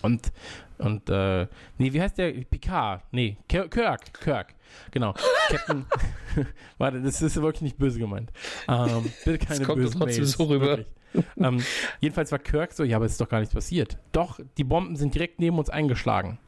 [0.00, 0.30] Und,
[0.78, 2.30] und, äh, nee, wie heißt der?
[2.30, 3.02] Picard.
[3.10, 4.54] Nee, Kirk, Kirk.
[4.92, 5.12] Genau.
[5.48, 5.86] Captain.
[6.78, 8.30] Warte, das ist wirklich nicht böse gemeint.
[8.68, 10.78] Ähm, bitte keine kommt bösen trotzdem Mails, so rüber.
[11.36, 11.64] ähm,
[12.00, 13.98] jedenfalls war Kirk so, ja, aber es ist doch gar nichts passiert.
[14.12, 16.38] Doch, die Bomben sind direkt neben uns eingeschlagen.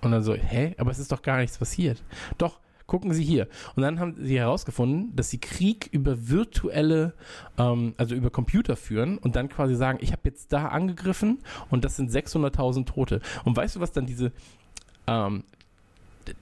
[0.00, 0.74] Und dann so, hä?
[0.78, 2.02] Aber es ist doch gar nichts passiert.
[2.38, 3.48] Doch, gucken Sie hier.
[3.74, 7.14] Und dann haben sie herausgefunden, dass sie Krieg über virtuelle,
[7.58, 11.38] ähm, also über Computer führen und dann quasi sagen, ich habe jetzt da angegriffen
[11.70, 13.20] und das sind 600.000 Tote.
[13.44, 14.32] Und weißt du, was dann diese,
[15.06, 15.44] ähm,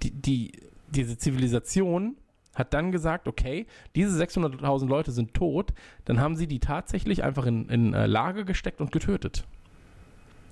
[0.03, 0.53] die, die,
[0.89, 2.16] diese Zivilisation
[2.55, 3.66] hat dann gesagt, okay,
[3.97, 5.73] diese 600.000 Leute sind tot,
[6.05, 9.45] dann haben sie die tatsächlich einfach in, in äh, Lager gesteckt und getötet.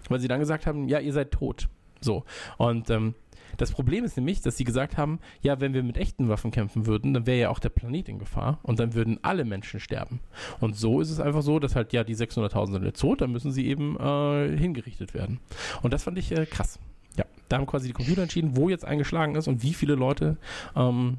[0.08, 1.68] Weil sie dann gesagt haben, ja, ihr seid tot.
[2.00, 2.24] So.
[2.58, 3.14] Und ähm,
[3.56, 6.86] das Problem ist nämlich, dass sie gesagt haben, ja, wenn wir mit echten Waffen kämpfen
[6.86, 10.20] würden, dann wäre ja auch der Planet in Gefahr und dann würden alle Menschen sterben.
[10.60, 13.32] Und so ist es einfach so, dass halt, ja, die 600.000 sind jetzt tot, dann
[13.32, 15.40] müssen sie eben äh, hingerichtet werden.
[15.82, 16.78] Und das fand ich äh, krass.
[17.16, 20.38] Ja, da haben quasi die Computer entschieden, wo jetzt eingeschlagen ist und wie viele Leute
[20.74, 21.18] ähm,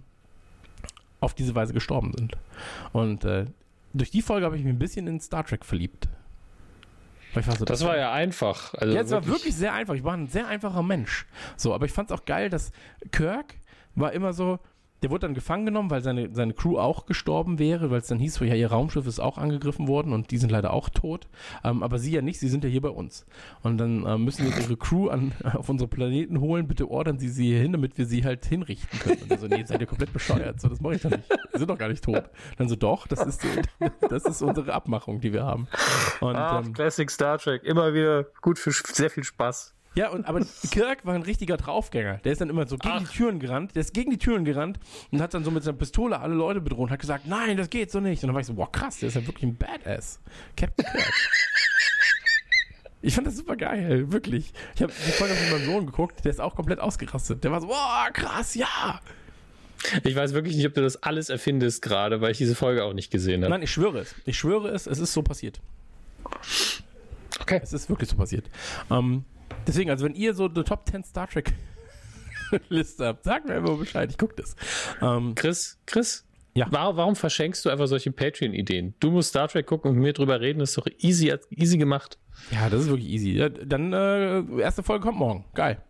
[1.19, 2.37] auf diese Weise gestorben sind.
[2.91, 3.45] Und äh,
[3.93, 6.09] durch die Folge habe ich mich ein bisschen in Star Trek verliebt.
[7.41, 8.73] So, Das war ja einfach.
[8.75, 9.93] Also ja, es war wirklich sehr einfach.
[9.95, 11.25] Ich war ein sehr einfacher Mensch.
[11.57, 12.71] So, aber ich fand es auch geil, dass
[13.11, 13.55] Kirk
[13.95, 14.59] war immer so,
[15.03, 18.19] der wurde dann gefangen genommen, weil seine, seine Crew auch gestorben wäre, weil es dann
[18.19, 21.27] hieß, so, ja, ihr Raumschiff ist auch angegriffen worden und die sind leider auch tot.
[21.63, 23.25] Ähm, aber sie ja nicht, sie sind ja hier bei uns.
[23.63, 27.27] Und dann ähm, müssen wir ihre Crew an, auf unsere Planeten holen, bitte ordern sie
[27.27, 29.21] sie hier hin, damit wir sie halt hinrichten können.
[29.23, 30.61] Und er so, nee, seid ihr komplett bescheuert.
[30.61, 31.29] So, das mache ich doch nicht.
[31.51, 32.23] Wir sind doch gar nicht tot.
[32.57, 33.45] Dann so, doch, das ist,
[34.09, 35.67] das ist unsere Abmachung, die wir haben.
[36.21, 37.63] Und, Ach, ähm, Classic Star Trek.
[37.63, 39.73] Immer wieder gut für sehr viel Spaß.
[39.95, 40.41] Ja, und aber
[40.71, 42.17] Kirk war ein richtiger Draufgänger.
[42.23, 43.75] Der ist dann immer so gegen die Türen gerannt.
[43.75, 44.79] Der ist gegen die Türen gerannt
[45.11, 47.69] und hat dann so mit seiner Pistole alle Leute bedroht und hat gesagt, nein, das
[47.69, 48.23] geht so nicht.
[48.23, 50.19] Und dann war ich so, boah, krass, der ist ja wirklich ein Badass.
[50.57, 51.13] Captain Kirk.
[53.05, 54.53] Ich fand das super geil, wirklich.
[54.75, 57.43] Ich habe die Folge mit meinem Sohn geguckt, der ist auch komplett ausgerastet.
[57.43, 59.01] Der war so, boah, krass, ja.
[60.05, 62.93] Ich weiß wirklich nicht, ob du das alles erfindest gerade, weil ich diese Folge auch
[62.93, 63.51] nicht gesehen habe.
[63.51, 64.15] Nein, ich schwöre es.
[64.25, 65.59] Ich schwöre es, es ist so passiert.
[67.41, 67.59] Okay.
[67.61, 68.49] Es ist wirklich so passiert.
[68.89, 69.25] Ähm,
[69.67, 71.53] deswegen, also wenn ihr so eine Top 10 Star Trek
[72.69, 74.55] Liste habt, sagt mir immer Bescheid, ich gucke das.
[75.01, 76.67] Ähm, Chris, Chris, Ja.
[76.69, 78.93] warum, verschenkst du einfach solche Patreon-Ideen?
[78.99, 82.17] Du musst Star Trek gucken und mit mir drüber reden, ist doch easy, easy gemacht.
[82.51, 83.31] ja, das ist wirklich easy.
[83.31, 85.45] Ja, dann, äh, erste Folge kommt morgen.
[85.55, 85.81] Geil.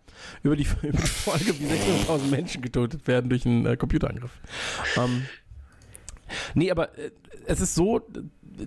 [0.43, 4.31] Über die, über die Folge, wie 600.000 Menschen getötet werden durch einen äh, Computerangriff.
[4.97, 5.25] Ähm,
[6.53, 7.11] nee, aber äh,
[7.45, 8.01] es ist so,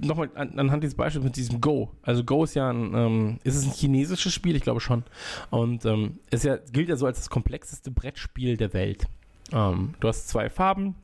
[0.03, 1.91] nochmal an, anhand dieses Beispiels mit diesem Go.
[2.03, 4.57] Also Go ist ja ein, ähm, ist es ein chinesisches Spiel?
[4.57, 5.05] Ich glaube schon.
[5.51, 9.07] Und ähm, es ja, gilt ja so als das komplexeste Brettspiel der Welt.
[9.53, 10.97] Ähm, du hast zwei Farben,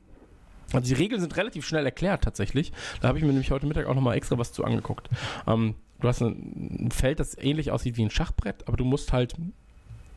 [0.73, 2.71] also die Regeln sind relativ schnell erklärt tatsächlich.
[3.01, 5.09] Da habe ich mir nämlich heute Mittag auch nochmal extra was zu angeguckt.
[5.47, 9.35] Ähm, du hast ein, Feld, das ähnlich aussieht wie ein Schachbrett, aber du musst halt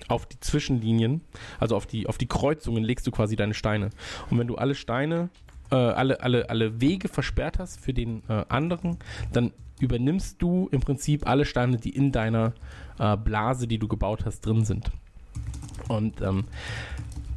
[0.08, 1.22] auf die Zwischenlinien,
[1.58, 3.90] also auf die, auf die Kreuzungen legst du quasi deine Steine.
[4.30, 5.30] Und wenn du alle Steine,
[5.70, 8.98] äh, alle, alle, alle Wege versperrt hast für den äh, anderen,
[9.32, 12.54] dann übernimmst du im Prinzip alle Steine, die in deiner
[12.98, 14.90] äh, Blase, die du gebaut hast, drin sind.
[15.88, 16.44] Und ähm,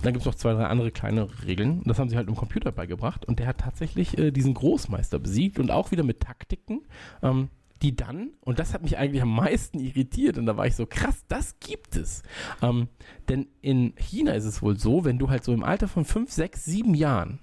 [0.01, 1.81] dann gibt es noch zwei, drei andere kleine Regeln.
[1.85, 3.25] Das haben sie halt im Computer beigebracht.
[3.25, 6.81] Und der hat tatsächlich äh, diesen Großmeister besiegt und auch wieder mit Taktiken,
[7.21, 7.49] ähm,
[7.81, 10.85] die dann, und das hat mich eigentlich am meisten irritiert, und da war ich so,
[10.85, 12.23] krass, das gibt es.
[12.61, 12.89] Ähm,
[13.29, 16.31] denn in China ist es wohl so, wenn du halt so im Alter von 5,
[16.31, 17.39] 6, 7 Jahren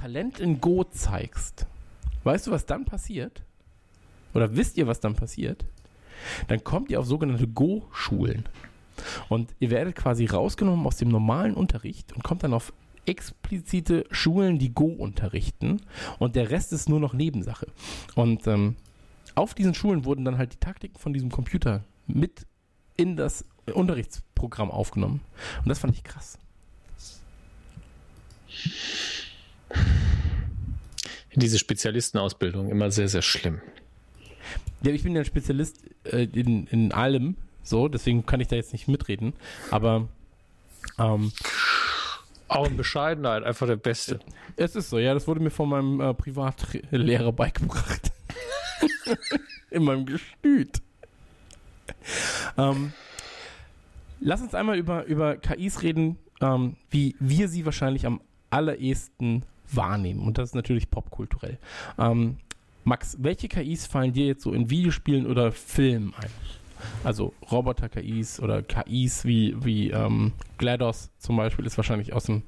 [0.00, 1.66] Talent in Go zeigst,
[2.24, 3.42] weißt du, was dann passiert?
[4.32, 5.66] Oder wisst ihr, was dann passiert?
[6.48, 8.48] Dann kommt ihr auf sogenannte Go-Schulen.
[9.28, 12.72] Und ihr werdet quasi rausgenommen aus dem normalen Unterricht und kommt dann auf
[13.04, 15.82] explizite Schulen, die Go unterrichten.
[16.18, 17.66] Und der Rest ist nur noch Nebensache.
[18.14, 18.76] Und ähm,
[19.34, 22.46] auf diesen Schulen wurden dann halt die Taktiken von diesem Computer mit
[22.96, 25.20] in das Unterrichtsprogramm aufgenommen.
[25.58, 26.38] Und das fand ich krass.
[31.34, 33.60] Diese Spezialistenausbildung immer sehr, sehr schlimm.
[34.82, 38.56] Ja, ich bin ja ein Spezialist äh, in, in allem, so, deswegen kann ich da
[38.56, 39.34] jetzt nicht mitreden.
[39.70, 40.08] Aber
[40.98, 41.32] ähm,
[42.48, 44.20] Auch in Bescheidenheit, einfach der Beste.
[44.56, 48.12] Es ist so, ja, das wurde mir von meinem äh, Privatlehrer beigebracht.
[49.70, 50.80] in meinem Gestüt.
[52.56, 52.92] Ähm,
[54.20, 58.20] lass uns einmal über, über KIs reden, ähm, wie wir sie wahrscheinlich am
[58.50, 59.44] allerersten
[59.76, 60.20] wahrnehmen.
[60.20, 61.58] Und das ist natürlich popkulturell.
[61.98, 62.36] Ähm,
[62.84, 66.30] Max, welche KIs fallen dir jetzt so in Videospielen oder Filmen ein?
[67.04, 72.42] Also Roboter-KIs oder KIs wie, wie ähm, GLaDOS zum Beispiel ist wahrscheinlich aus dem,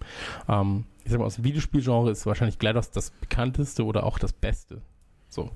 [0.49, 4.32] ähm, ich sag mal, aus dem Videospielgenre ist wahrscheinlich GLaDOS das bekannteste oder auch das
[4.32, 4.81] Beste.
[5.28, 5.51] So.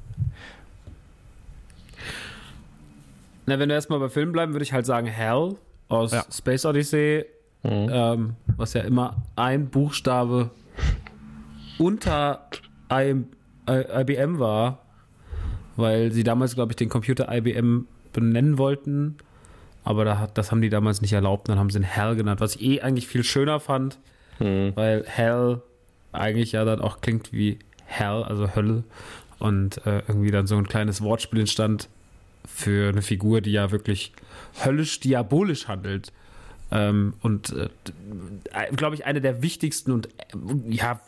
[3.47, 5.55] Na, wenn wir erstmal bei Filmen bleiben, würde ich halt sagen Hell
[5.89, 6.25] aus Ja.
[6.31, 7.25] Space Odyssey,
[7.63, 7.89] Mhm.
[7.91, 10.51] ähm, was ja immer ein Buchstabe
[11.79, 12.49] unter
[12.93, 13.25] I-
[13.69, 14.83] IBM war,
[15.77, 19.17] weil sie damals, glaube ich, den Computer IBM benennen wollten,
[19.85, 22.41] aber da hat, das haben die damals nicht erlaubt, dann haben sie ihn Hell genannt,
[22.41, 23.99] was ich eh eigentlich viel schöner fand,
[24.39, 24.73] Mhm.
[24.75, 25.63] weil Hell
[26.13, 28.85] eigentlich ja dann auch klingt wie Hell, also Hölle
[29.39, 31.89] und äh, irgendwie dann so ein kleines Wortspiel entstand
[32.47, 34.13] für eine Figur, die ja wirklich
[34.65, 36.13] höllisch-diabolisch handelt.
[36.71, 37.69] Ähm, und äh,
[38.75, 40.11] glaube ich, eine der wichtigsten und äh,
[40.69, 41.01] ja,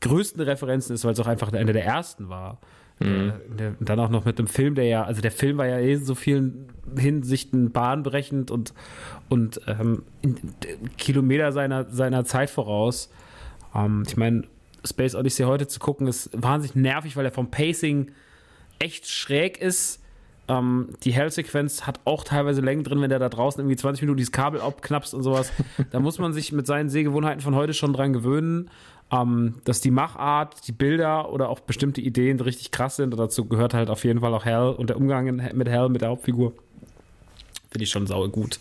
[0.00, 2.58] größten Referenzen ist, weil es auch einfach eine der ersten war.
[3.00, 5.78] Äh, der, dann auch noch mit einem Film, der ja, also der Film war ja
[5.78, 6.68] eh in so vielen
[6.98, 8.74] Hinsichten bahnbrechend und,
[9.28, 10.36] und ähm, in,
[10.96, 13.10] Kilometer seiner, seiner Zeit voraus.
[13.72, 14.42] Ähm, ich meine,
[14.84, 18.10] Space Odyssey heute zu gucken, ist wahnsinnig nervig, weil er vom Pacing
[18.80, 20.02] echt schräg ist.
[20.48, 24.16] Ähm, die Hell-Sequenz hat auch teilweise Längen drin, wenn der da draußen irgendwie 20 Minuten
[24.16, 25.52] dieses Kabel abknapst und sowas.
[25.90, 28.70] da muss man sich mit seinen Sehgewohnheiten von heute schon dran gewöhnen,
[29.10, 33.12] ähm, dass die Machart, die Bilder oder auch bestimmte Ideen richtig krass sind.
[33.12, 36.02] Und dazu gehört halt auf jeden Fall auch Hell und der Umgang mit Hell, mit
[36.02, 36.52] der Hauptfigur.
[37.70, 38.58] Finde ich schon sauer gut.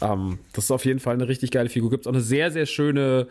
[0.00, 1.90] Ähm, das ist auf jeden Fall eine richtig geile Figur.
[1.90, 3.28] Gibt es auch eine sehr, sehr schöne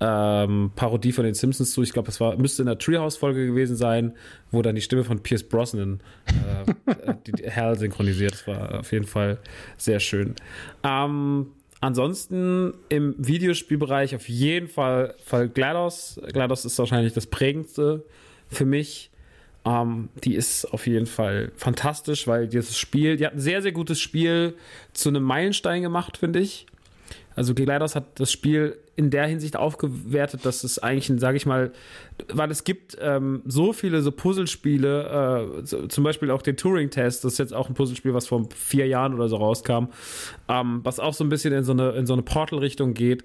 [0.00, 1.82] ähm, Parodie von den Simpsons zu.
[1.82, 4.12] Ich glaube, es müsste in der Treehouse-Folge gewesen sein,
[4.50, 8.32] wo dann die Stimme von Pierce Brosnan äh, die, die Hal synchronisiert.
[8.32, 9.38] Das war auf jeden Fall
[9.76, 10.34] sehr schön.
[10.82, 11.46] Ähm,
[11.84, 16.20] ansonsten im Videospielbereich auf jeden Fall, Fall GLaDOS.
[16.32, 18.04] GLaDOS ist wahrscheinlich das prägendste
[18.48, 19.10] für mich.
[19.66, 23.72] Ähm, die ist auf jeden Fall fantastisch, weil dieses Spiel, die hat ein sehr, sehr
[23.72, 24.54] gutes Spiel
[24.92, 26.66] zu einem Meilenstein gemacht, finde ich.
[27.36, 31.72] Also GLaDOS hat das Spiel in der Hinsicht aufgewertet, dass es eigentlich, sage ich mal,
[32.32, 37.24] weil es gibt ähm, so viele so Puzzlespiele, äh, so, zum Beispiel auch den Turing-Test,
[37.24, 39.86] das ist jetzt auch ein Puzzlespiel, was vor vier Jahren oder so rauskam,
[40.48, 43.24] ähm, was auch so ein bisschen in so eine, in so eine Portal-Richtung geht.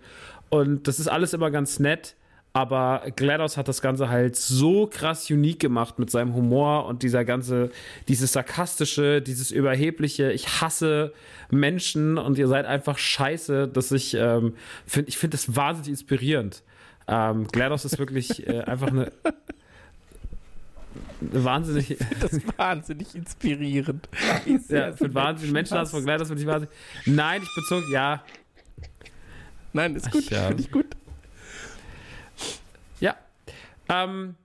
[0.49, 2.15] Und das ist alles immer ganz nett.
[2.51, 7.23] Aber GLaDOS hat das Ganze halt so krass unique gemacht mit seinem Humor und dieser
[7.23, 7.69] ganze,
[8.07, 11.13] dieses sarkastische, dieses überhebliche, ich hasse
[11.51, 14.55] Menschen und ihr seid einfach scheiße, dass ich ähm,
[14.87, 16.63] finde, ich finde das wahnsinnig inspirierend.
[17.07, 19.11] Ähm, GLaDOS ist wirklich äh, einfach eine,
[21.21, 24.09] wahnsinnig, Das ist wahnsinnig inspirierend.
[24.69, 26.75] Ja, für wahnsinnig Menschenhass von GLaDOS finde ich wahnsinnig.
[27.05, 28.23] Nein, ich bezog, ja,
[29.73, 30.23] Nein, ist gut.
[30.27, 30.47] Ach ja.
[30.47, 30.85] Finde ich gut.
[33.89, 34.35] Ähm,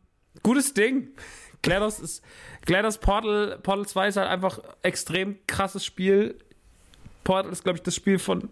[0.42, 1.08] gutes Ding.
[1.62, 2.24] GLaDOS ist.
[2.66, 6.36] GLaDOS Portal, Portal 2 ist halt einfach extrem krasses Spiel.
[7.24, 8.50] Portal ist, glaube ich, das Spiel von,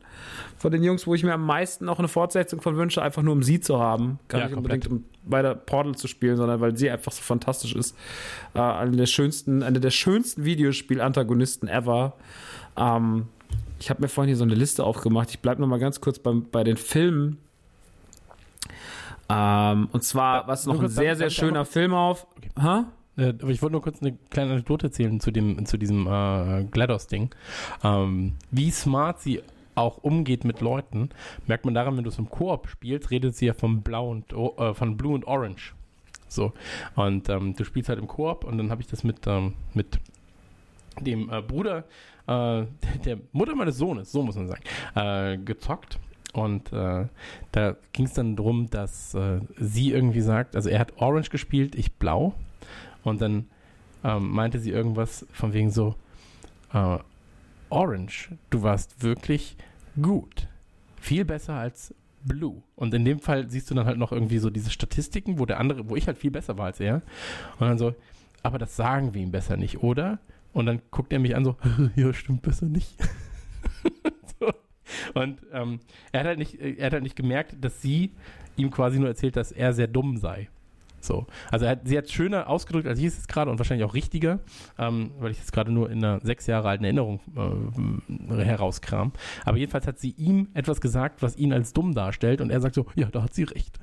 [0.57, 3.35] von den Jungs, wo ich mir am meisten noch eine Fortsetzung von wünsche, einfach nur
[3.35, 4.19] um sie zu haben.
[4.29, 4.87] Gar Ja, nicht komplett.
[4.87, 7.95] unbedingt, um weiter Portal zu spielen, sondern weil sie einfach so fantastisch ist.
[8.55, 12.15] Äh, eine der schönsten, eine der schönsten Videospiel-Antagonisten ever.
[12.79, 13.27] Ähm,
[13.79, 15.29] ich habe mir vorhin hier so eine Liste aufgemacht.
[15.31, 17.37] Ich bleibe noch mal ganz kurz beim, bei den Filmen.
[19.33, 22.27] Ähm, und zwar, was nur noch ein sehr, sehr schöner Film auf.
[22.61, 22.83] Hä?
[23.17, 26.65] Äh, aber ich wollte nur kurz eine kleine Anekdote erzählen zu, dem, zu diesem äh,
[26.65, 27.35] GLaDOS-Ding.
[27.83, 29.43] Ähm, wie smart sie
[29.75, 31.09] auch umgeht mit Leuten,
[31.47, 34.33] merkt man daran, wenn du es im Koop spielst, redet sie ja von Blau und
[34.33, 35.75] äh, von Blue und Orange.
[36.29, 36.53] So.
[36.95, 39.99] Und ähm, du spielst halt im Koop und dann habe ich das mit, ähm, mit
[41.01, 41.85] dem äh, Bruder
[42.27, 42.65] äh,
[43.05, 44.63] der Mutter meines Sohnes, so muss man sagen,
[44.95, 45.99] äh, gezockt.
[46.33, 47.07] Und äh,
[47.53, 51.75] da ging es dann darum, dass äh, sie irgendwie sagt, also er hat Orange gespielt,
[51.75, 52.35] ich Blau.
[53.03, 53.47] Und dann
[54.03, 55.95] ähm, meinte sie irgendwas von wegen so,
[56.73, 56.99] äh,
[57.69, 59.57] Orange, du warst wirklich
[60.01, 60.49] gut.
[61.01, 61.95] Viel besser als
[62.25, 62.63] Blue.
[62.77, 65.59] Und in dem Fall siehst du dann halt noch irgendwie so diese Statistiken, wo der
[65.59, 66.97] andere, wo ich halt viel besser war als er.
[67.59, 67.95] Und dann so,
[68.43, 70.19] aber das sagen wir ihm besser nicht, oder?
[70.53, 71.57] Und dann guckt er mich an so,
[71.97, 72.97] ja, stimmt besser nicht.
[75.15, 75.81] Und ähm,
[76.13, 78.11] er, hat halt nicht, er hat halt nicht gemerkt, dass sie
[78.57, 80.49] ihm quasi nur erzählt, dass er sehr dumm sei.
[81.03, 81.27] So.
[81.51, 84.39] Also hat, sie hat schöner ausgedrückt, als ich es jetzt gerade und wahrscheinlich auch richtiger,
[84.79, 89.13] ähm, weil ich es gerade nur in einer sechs Jahre alten Erinnerung äh, herauskram.
[89.45, 92.77] Aber jedenfalls hat sie ihm etwas gesagt, was ihn als dumm darstellt und er sagt
[92.77, 93.81] so, ja, da hat sie recht.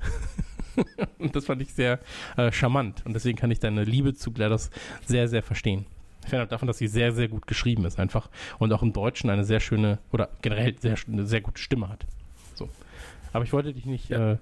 [1.17, 1.99] und das fand ich sehr
[2.37, 4.69] äh, charmant und deswegen kann ich deine Liebe zu GLaDOS
[5.05, 5.85] sehr, sehr verstehen.
[6.29, 8.29] Finde davon, dass sie sehr, sehr gut geschrieben ist einfach
[8.59, 12.05] und auch im Deutschen eine sehr schöne oder generell sehr, eine sehr gute Stimme hat.
[12.55, 12.69] So.
[13.33, 14.33] Aber ich wollte dich nicht ja.
[14.33, 14.37] äh,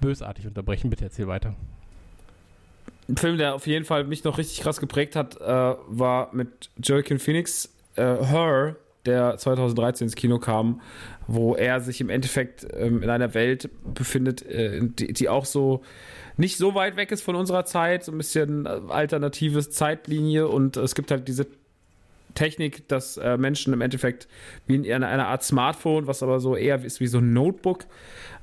[0.00, 0.90] bösartig unterbrechen.
[0.90, 1.54] Bitte erzähl weiter.
[3.08, 5.44] Ein Film, der auf jeden Fall mich noch richtig krass geprägt hat, äh,
[5.86, 8.76] war mit Joaquin Phoenix, äh, Her,
[9.06, 10.80] der 2013 ins Kino kam,
[11.26, 15.82] wo er sich im Endeffekt ähm, in einer Welt befindet, äh, die, die, auch so
[16.38, 20.76] nicht so weit weg ist von unserer Zeit, so ein bisschen äh, alternatives Zeitlinie und
[20.76, 21.46] es gibt halt diese
[22.34, 24.28] Technik, dass äh, Menschen im Endeffekt
[24.66, 27.86] wie in einer, einer, Art Smartphone, was aber so eher ist wie so ein Notebook,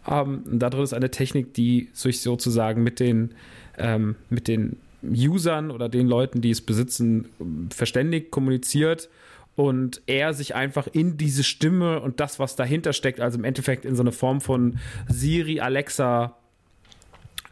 [0.08, 3.34] ähm, da drin ist eine Technik, die sich sozusagen mit den
[3.78, 7.30] ähm, mit den Usern oder den Leuten, die es besitzen,
[7.70, 9.10] verständigt, kommuniziert
[9.56, 13.86] und er sich einfach in diese Stimme und das, was dahinter steckt, also im Endeffekt
[13.86, 16.36] in so eine Form von Siri, Alexa,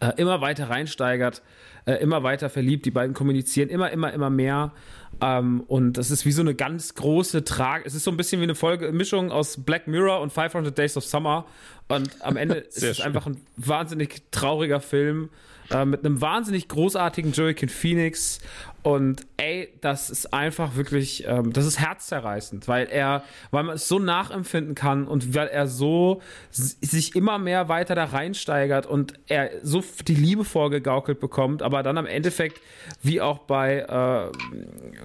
[0.03, 1.41] äh, immer weiter reinsteigert,
[1.85, 2.85] äh, immer weiter verliebt.
[2.85, 4.73] Die beiden kommunizieren immer, immer, immer mehr.
[5.21, 7.85] Ähm, und das ist wie so eine ganz große Trag.
[7.85, 10.97] Es ist so ein bisschen wie eine Folge, Mischung aus Black Mirror und 500 Days
[10.97, 11.45] of Summer.
[11.87, 15.29] Und am Ende ist es einfach ein wahnsinnig trauriger Film
[15.73, 18.39] äh, mit einem wahnsinnig großartigen Joaquin Phoenix.
[18.83, 23.87] Und ey, das ist einfach wirklich, ähm, das ist herzzerreißend, weil er, weil man es
[23.87, 26.21] so nachempfinden kann und weil er so
[26.51, 31.97] sich immer mehr weiter da reinsteigert und er so die Liebe vorgegaukelt bekommt, aber dann
[31.97, 32.59] am Endeffekt,
[33.01, 34.31] wie auch bei, äh,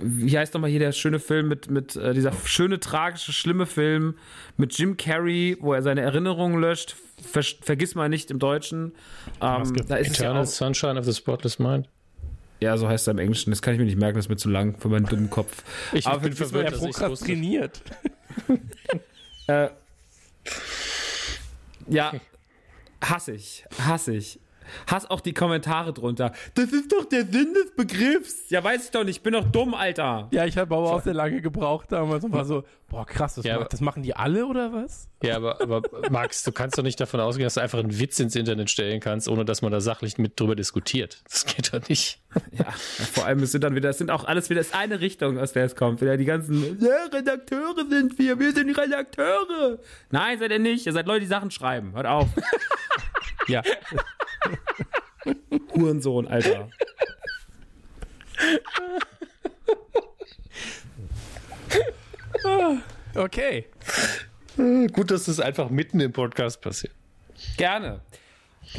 [0.03, 4.15] wie heißt nochmal hier der schöne Film mit, mit äh, dieser schöne, tragische, schlimme Film
[4.57, 8.93] mit Jim Carrey, wo er seine Erinnerungen löscht, Ver vergiss mal nicht im Deutschen.
[9.41, 11.89] Ähm, da ist Eternal es ja auch, Sunshine of the Spotless Mind.
[12.61, 13.51] Ja, so heißt er im Englischen.
[13.51, 15.63] Das kann ich mir nicht merken, das ist mir zu lang für meinen dummen Kopf.
[15.93, 17.83] Ich Aber bin verwirrt, dass prokrastiniert.
[19.47, 19.69] äh,
[21.89, 22.13] ja,
[23.03, 24.41] hasse ich, hasse ich.
[24.87, 26.33] Hass auch die Kommentare drunter.
[26.55, 28.51] Das ist doch der Sinn des Begriffs.
[28.51, 29.17] Ja, weiß ich doch nicht.
[29.17, 30.29] Ich bin doch dumm, Alter.
[30.31, 33.45] Ja, ich habe aber auch sehr lange gebraucht damals und war so, boah, krass, das,
[33.45, 35.09] ja, macht, das machen die alle oder was?
[35.23, 38.19] Ja, aber, aber Max, du kannst doch nicht davon ausgehen, dass du einfach einen Witz
[38.19, 41.23] ins Internet stellen kannst, ohne dass man da sachlich mit drüber diskutiert.
[41.25, 42.21] Das geht doch nicht.
[42.53, 42.71] Ja,
[43.13, 45.39] vor allem, es sind dann wieder, es sind auch alles wieder, es ist eine Richtung,
[45.39, 46.01] aus der es kommt.
[46.01, 49.79] Wieder die ganzen, ja, Redakteure sind wir, wir sind die Redakteure.
[50.11, 50.87] Nein, seid ihr nicht.
[50.87, 51.93] Ihr seid Leute, die Sachen schreiben.
[51.95, 52.29] Hört auf.
[53.49, 53.63] ja.
[55.75, 56.69] Hurensohn, Alter.
[63.15, 63.67] okay.
[64.57, 66.95] Gut, dass das einfach mitten im Podcast passiert.
[67.57, 68.01] Gerne.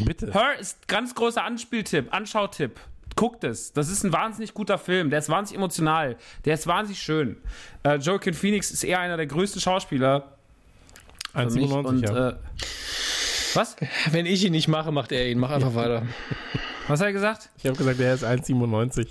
[0.05, 0.33] Bitte.
[0.33, 2.79] Her ist ganz großer Anspieltipp, Anschautipp.
[3.15, 3.73] Guckt es.
[3.73, 5.09] Das ist ein wahnsinnig guter Film.
[5.09, 6.15] Der ist wahnsinnig emotional.
[6.45, 7.37] Der ist wahnsinnig schön.
[7.83, 10.37] Äh, Joaquin Phoenix ist eher einer der größten Schauspieler.
[11.33, 12.29] 1,97 ja.
[12.29, 12.35] Äh,
[13.55, 13.75] was?
[14.11, 15.39] Wenn ich ihn nicht mache, macht er ihn.
[15.39, 16.03] Mach einfach weiter.
[16.87, 17.49] Was hat er gesagt?
[17.57, 19.07] Ich habe gesagt, er ist 1,97.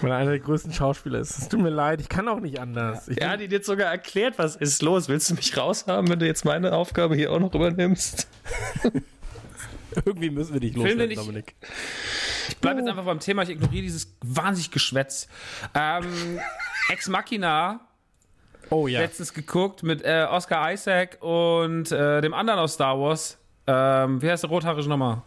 [0.00, 1.38] Weil er einer der größten Schauspieler ist.
[1.38, 3.08] Es tut mir leid, ich kann auch nicht anders.
[3.08, 5.08] Ich er hat dir jetzt sogar erklärt, was ist los.
[5.08, 8.28] Willst du mich raushaben, wenn du jetzt meine Aufgabe hier auch noch übernimmst?
[10.04, 11.54] Irgendwie müssen wir dich loswerden, Dominik.
[12.48, 13.42] Ich bleibe jetzt einfach beim Thema.
[13.42, 15.28] Ich ignoriere dieses wahnsinnig Geschwätz.
[15.74, 16.38] Ähm,
[16.90, 17.80] Ex Machina
[18.70, 19.00] Oh ja.
[19.00, 23.38] Letztens geguckt mit äh, Oscar Isaac und äh, dem anderen aus Star Wars.
[23.66, 25.22] Ähm, wie heißt der rothaarige nochmal?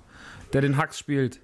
[0.54, 1.40] Der den Hux spielt.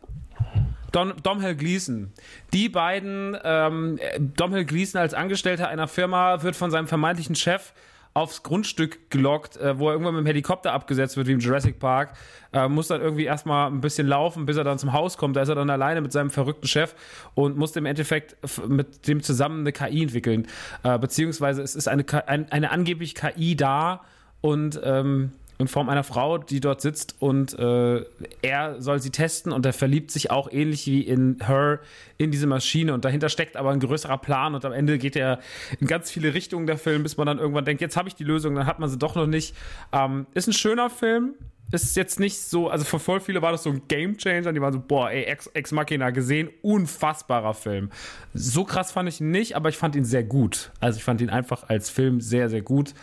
[0.91, 2.13] Dom, Domhnall Gleeson.
[2.53, 7.73] Die beiden, ähm, Domhnall Gleeson als Angestellter einer Firma wird von seinem vermeintlichen Chef
[8.15, 11.79] aufs Grundstück gelockt, äh, wo er irgendwann mit dem Helikopter abgesetzt wird, wie im Jurassic
[11.79, 12.13] Park.
[12.53, 15.35] Äh, muss dann irgendwie erstmal ein bisschen laufen, bis er dann zum Haus kommt.
[15.35, 16.95] Da ist er dann alleine mit seinem verrückten Chef
[17.33, 18.37] und muss im Endeffekt
[18.67, 20.47] mit dem zusammen eine KI entwickeln.
[20.83, 24.01] Äh, beziehungsweise es ist eine, ein, eine angeblich KI da
[24.39, 28.03] und ähm, in Form einer Frau, die dort sitzt und äh,
[28.41, 31.79] er soll sie testen und er verliebt sich auch ähnlich wie in Her
[32.17, 35.39] in diese Maschine und dahinter steckt aber ein größerer Plan und am Ende geht er
[35.79, 38.23] in ganz viele Richtungen der Film, bis man dann irgendwann denkt, jetzt habe ich die
[38.23, 39.55] Lösung, dann hat man sie doch noch nicht.
[39.93, 41.35] Ähm, ist ein schöner Film,
[41.71, 44.61] ist jetzt nicht so, also für voll viele war das so ein Game Changer, die
[44.61, 47.89] waren so, boah, ey, Ex, Ex Machina gesehen, unfassbarer Film.
[48.33, 50.71] So krass fand ich ihn nicht, aber ich fand ihn sehr gut.
[50.79, 52.93] Also ich fand ihn einfach als Film sehr, sehr gut,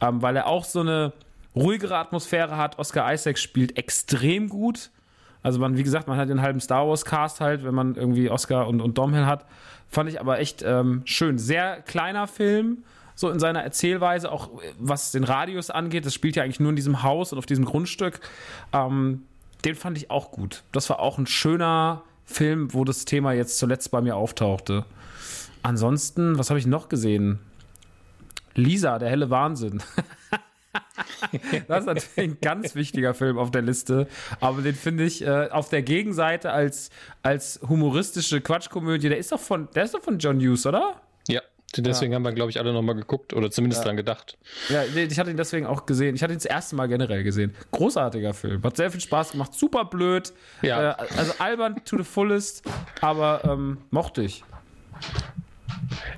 [0.00, 1.12] ähm, weil er auch so eine
[1.54, 2.78] ruhigere Atmosphäre hat.
[2.78, 4.90] Oscar Isaac spielt extrem gut.
[5.42, 8.30] Also man, wie gesagt, man hat den halben Star Wars Cast halt, wenn man irgendwie
[8.30, 9.44] Oscar und, und Domhnall hat.
[9.88, 11.38] Fand ich aber echt ähm, schön.
[11.38, 12.84] Sehr kleiner Film,
[13.14, 16.06] so in seiner Erzählweise, auch was den Radius angeht.
[16.06, 18.20] Das spielt ja eigentlich nur in diesem Haus und auf diesem Grundstück.
[18.72, 19.22] Ähm,
[19.64, 20.62] den fand ich auch gut.
[20.72, 24.84] Das war auch ein schöner Film, wo das Thema jetzt zuletzt bei mir auftauchte.
[25.62, 27.38] Ansonsten, was habe ich noch gesehen?
[28.54, 29.82] Lisa, der helle Wahnsinn.
[31.68, 34.08] das ist natürlich ein ganz wichtiger Film auf der Liste.
[34.40, 36.90] Aber den finde ich äh, auf der Gegenseite als,
[37.22, 39.08] als humoristische Quatschkomödie.
[39.08, 41.00] Der ist doch von, der ist doch von John Hughes, oder?
[41.28, 41.40] Ja,
[41.76, 42.16] deswegen ja.
[42.16, 43.86] haben wir, glaube ich, alle nochmal geguckt oder zumindest ja.
[43.86, 44.38] dran gedacht.
[44.68, 46.14] Ja, ich hatte ihn deswegen auch gesehen.
[46.14, 47.54] Ich hatte ihn das erste Mal generell gesehen.
[47.70, 48.62] Großartiger Film.
[48.62, 49.54] Hat sehr viel Spaß gemacht.
[49.54, 50.32] Super blöd.
[50.62, 50.92] Ja.
[50.92, 52.62] Äh, also albern to the fullest.
[53.00, 54.44] Aber ähm, mochte ich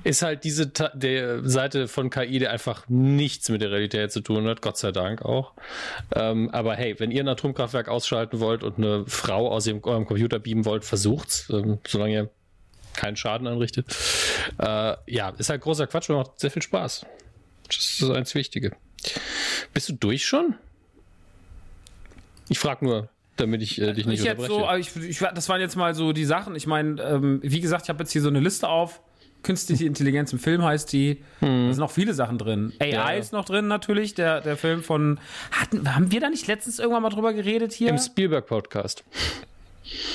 [0.03, 4.21] ist halt diese Ta der Seite von KI, die einfach nichts mit der Realität zu
[4.21, 5.53] tun hat, Gott sei Dank auch.
[6.13, 10.05] Ähm, aber hey, wenn ihr ein Atomkraftwerk ausschalten wollt und eine Frau aus ihrem, eurem
[10.05, 12.29] Computer beamen wollt, versucht's, ähm, solange ihr
[12.95, 13.95] keinen Schaden anrichtet.
[14.57, 17.05] Äh, ja, ist halt großer Quatsch und macht sehr viel Spaß.
[17.67, 18.71] Das ist das einzig Wichtige.
[19.73, 20.55] Bist du durch schon?
[22.47, 24.87] Ich frage nur, damit ich äh, dich nicht ich unterbreche.
[24.93, 26.55] So, ich, ich, das waren jetzt mal so die Sachen.
[26.55, 29.01] Ich meine, ähm, wie gesagt, ich habe jetzt hier so eine Liste auf
[29.45, 31.23] künstliche Intelligenz im Film heißt die.
[31.39, 31.67] Hm.
[31.67, 32.73] Da sind noch viele Sachen drin.
[32.79, 35.19] AI ja, ist noch drin natürlich, der, der Film von.
[35.51, 37.89] Hatten, haben wir da nicht letztens irgendwann mal drüber geredet hier?
[37.89, 39.05] Im Spielberg-Podcast.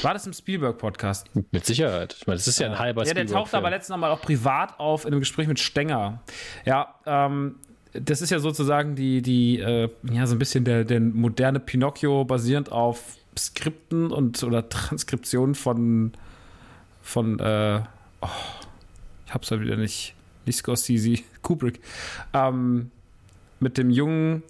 [0.02, 1.30] War das im Spielberg-Podcast?
[1.52, 2.16] Mit Sicherheit.
[2.18, 4.80] Ich meine, das ist ja ein halber Ja, der taucht aber letztens Mal auch privat
[4.80, 6.20] auf in einem Gespräch mit Stenger.
[6.64, 7.54] Ja, ähm,
[7.92, 12.24] das ist ja sozusagen die, die äh, ja, so ein bisschen der, der moderne Pinocchio
[12.24, 16.12] basierend auf Skripten und oder Transkriptionen von,
[17.00, 17.80] von äh,
[18.22, 18.28] oh,
[19.30, 21.80] ich hab's halt wieder nicht, nicht Scorsese, Kubrick,
[22.34, 22.90] ähm,
[23.60, 24.42] mit dem jungen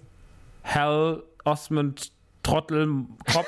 [0.63, 3.47] Hal Osmond Trottelkopf.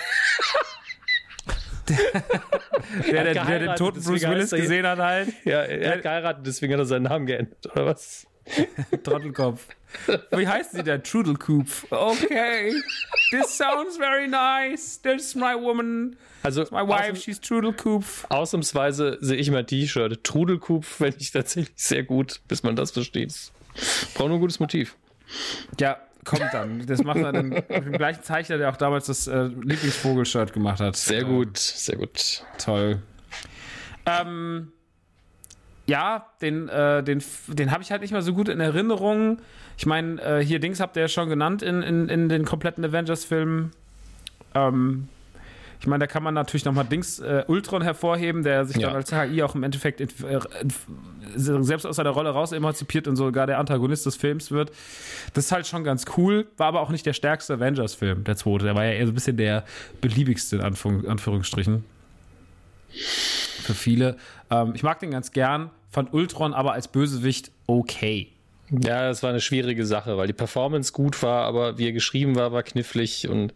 [1.90, 5.34] der, der, der, der, den toten Bruce Willis gesehen hat halt.
[5.44, 8.28] Ja, er hat geheiratet, deswegen hat er seinen Namen geändert, oder was?
[9.04, 9.68] Trottelkopf.
[10.32, 11.04] Wie heißt sie denn?
[11.04, 11.68] Trudelcoop.
[11.90, 12.74] Okay.
[13.32, 15.00] This sounds very nice.
[15.02, 16.16] This is my woman.
[16.42, 18.04] Also my wife, she's Trudelcoop.
[18.30, 20.24] Ausnahmsweise sehe ich mein T-Shirt.
[20.24, 23.34] Trudelcoop fände ich tatsächlich sehr gut, bis man das versteht.
[24.14, 24.96] Braucht nur ein gutes Motiv.
[25.80, 26.86] Ja, kommt dann.
[26.86, 30.80] Das macht er dann mit dem gleichen Zeichner, der auch damals das äh, Lieblingsvogel-Shirt gemacht
[30.80, 30.96] hat.
[30.96, 32.44] Sehr gut, sehr gut.
[32.58, 33.02] Toll.
[34.06, 34.72] Ähm,
[35.86, 39.40] ja, den, äh, den, den habe ich halt nicht mehr so gut in Erinnerung.
[39.78, 42.86] Ich meine, äh, hier Dings habt ihr ja schon genannt in, in, in den kompletten
[42.86, 43.72] Avengers-Filmen.
[44.56, 45.08] Ähm,
[45.84, 48.88] ich meine, da kann man natürlich nochmal Dings äh, Ultron hervorheben, der sich ja.
[48.88, 50.40] dann als HI auch im Endeffekt äh,
[51.36, 54.72] selbst aus seiner Rolle raus emanzipiert und sogar der Antagonist des Films wird.
[55.34, 58.64] Das ist halt schon ganz cool, war aber auch nicht der stärkste Avengers-Film, der zweite.
[58.64, 59.66] Der war ja eher so ein bisschen der
[60.00, 61.84] beliebigste, in Anführung, Anführungsstrichen.
[63.64, 64.18] Für viele.
[64.50, 68.34] Ähm, ich mag den ganz gern, fand Ultron aber als Bösewicht okay.
[68.82, 72.36] Ja, das war eine schwierige Sache, weil die Performance gut war, aber wie er geschrieben
[72.36, 73.54] war, war knifflig und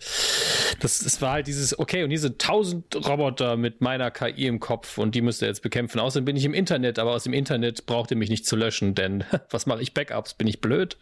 [0.80, 4.98] das, das war halt dieses, okay, und diese tausend Roboter mit meiner KI im Kopf
[4.98, 6.00] und die müsst ihr jetzt bekämpfen.
[6.00, 8.94] Außerdem bin ich im Internet, aber aus dem Internet braucht ihr mich nicht zu löschen,
[8.94, 10.36] denn was mache ich Backups?
[10.36, 10.98] Bin ich blöd?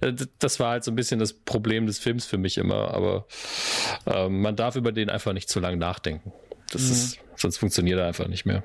[0.00, 3.26] Äh, das war halt so ein bisschen das Problem des Films für mich immer, aber
[4.06, 6.32] äh, man darf über den einfach nicht zu lange nachdenken.
[6.72, 6.92] Das mhm.
[6.92, 8.64] ist, sonst funktioniert er einfach nicht mehr.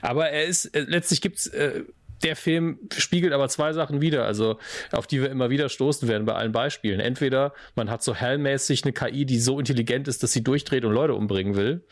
[0.00, 1.82] Aber er ist, äh, letztlich gibt's äh,
[2.22, 4.58] der Film spiegelt aber zwei Sachen wieder, also
[4.92, 7.00] auf die wir immer wieder stoßen werden bei allen Beispielen.
[7.00, 10.92] Entweder man hat so hellmäßig eine KI, die so intelligent ist, dass sie durchdreht und
[10.92, 11.84] Leute umbringen will,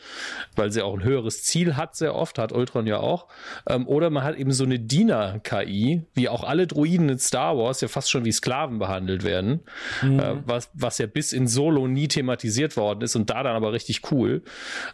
[0.55, 3.27] weil sie auch ein höheres Ziel hat, sehr oft, hat Ultron ja auch.
[3.67, 7.81] Ähm, oder man hat eben so eine Diener-KI, wie auch alle Droiden in Star Wars
[7.81, 9.61] ja fast schon wie Sklaven behandelt werden,
[10.01, 10.19] mhm.
[10.19, 13.73] äh, was, was ja bis in Solo nie thematisiert worden ist und da dann aber
[13.73, 14.43] richtig cool.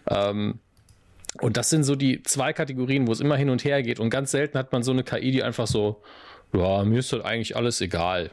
[0.10, 0.60] Ähm,
[1.40, 4.00] und das sind so die zwei Kategorien, wo es immer hin und her geht.
[4.00, 6.02] Und ganz selten hat man so eine KI, die einfach so,
[6.54, 8.32] ja, mir ist halt eigentlich alles egal.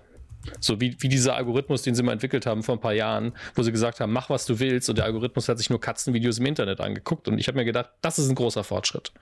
[0.61, 3.63] So wie, wie dieser Algorithmus, den sie mal entwickelt haben vor ein paar Jahren, wo
[3.63, 4.89] sie gesagt haben, mach was du willst.
[4.89, 7.29] Und der Algorithmus hat sich nur Katzenvideos im Internet angeguckt.
[7.29, 9.13] Und ich habe mir gedacht, das ist ein großer Fortschritt.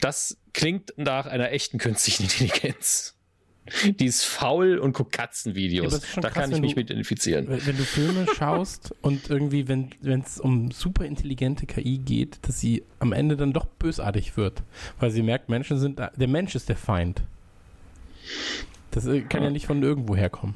[0.00, 3.16] Das klingt nach einer echten künstlichen Intelligenz.
[4.00, 5.92] Die ist faul und guckt Katzenvideos.
[5.92, 7.46] Ja, da krass, kann ich mich du, mit identifizieren.
[7.48, 9.90] Wenn du Filme schaust und irgendwie, wenn
[10.20, 14.62] es um super intelligente KI geht, dass sie am Ende dann doch bösartig wird.
[14.98, 17.22] Weil sie merkt, Menschen sind, der Mensch ist der Feind.
[18.90, 20.54] Das äh, kann ja, ja nicht von irgendwo herkommen.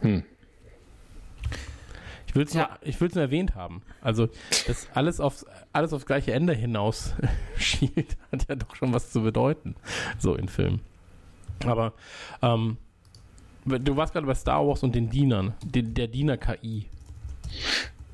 [0.00, 0.22] Hm.
[2.38, 2.78] Ich will es ja.
[3.08, 3.82] nur, nur erwähnt haben.
[4.00, 4.28] Also,
[4.66, 7.14] dass alles aufs, alles aufs gleiche Ende hinaus
[7.58, 9.74] schielt, hat ja doch schon was zu bedeuten.
[10.18, 10.80] So in Filmen.
[11.66, 11.92] Aber,
[12.42, 12.76] ähm,
[13.64, 16.86] du warst gerade bei Star Wars und den Dienern, den, der Diener-KI.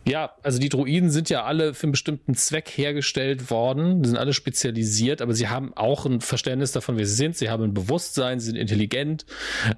[0.07, 4.19] Ja, also die Droiden sind ja alle für einen bestimmten Zweck hergestellt worden, die sind
[4.19, 7.37] alle spezialisiert, aber sie haben auch ein Verständnis davon, wer sie sind.
[7.37, 9.25] Sie haben ein Bewusstsein, sie sind intelligent,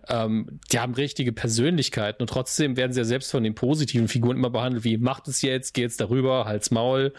[0.08, 4.36] ähm, die haben richtige Persönlichkeiten und trotzdem werden sie ja selbst von den positiven Figuren
[4.36, 7.12] immer behandelt, wie macht es jetzt, geht es darüber, Hals Maul.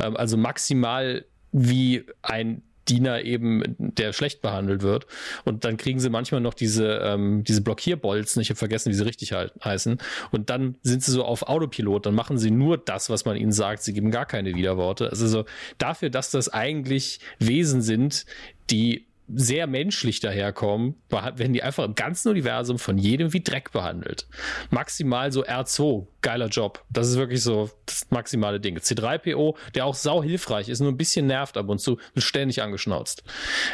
[0.00, 5.06] Ähm, also maximal wie ein Diener eben, der schlecht behandelt wird.
[5.44, 9.04] Und dann kriegen sie manchmal noch diese, ähm, diese Blockierbolzen, ich habe vergessen, wie sie
[9.04, 9.98] richtig halt, heißen.
[10.30, 13.52] Und dann sind sie so auf Autopilot, dann machen sie nur das, was man ihnen
[13.52, 13.82] sagt.
[13.82, 15.10] Sie geben gar keine Widerworte.
[15.10, 15.44] Also so
[15.78, 18.26] dafür, dass das eigentlich Wesen sind,
[18.70, 24.26] die sehr menschlich daherkommen, werden die einfach im ganzen Universum von jedem wie Dreck behandelt.
[24.70, 26.84] Maximal so R2, geiler Job.
[26.90, 28.78] Das ist wirklich so das maximale Ding.
[28.78, 32.62] C3PO, der auch sau hilfreich ist, nur ein bisschen nervt ab und zu, wird ständig
[32.62, 33.24] angeschnauzt.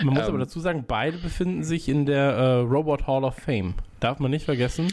[0.02, 3.36] Man muss ähm, aber dazu sagen, beide befinden sich in der äh, Robot Hall of
[3.36, 3.74] Fame.
[4.00, 4.92] Darf man nicht vergessen.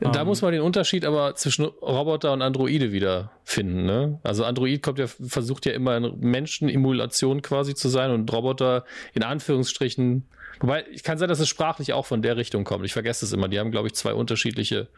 [0.00, 3.86] Da um, muss man den Unterschied aber zwischen Roboter und Androide wieder finden.
[3.86, 4.20] Ne?
[4.22, 8.84] Also Android kommt ja, versucht ja immer in Menschenemulation quasi zu sein und Roboter
[9.14, 10.24] in Anführungsstrichen
[10.60, 12.84] Wobei, ich kann sein, dass es sprachlich auch von der Richtung kommt.
[12.84, 13.48] Ich vergesse es immer.
[13.48, 14.88] Die haben, glaube ich, zwei unterschiedliche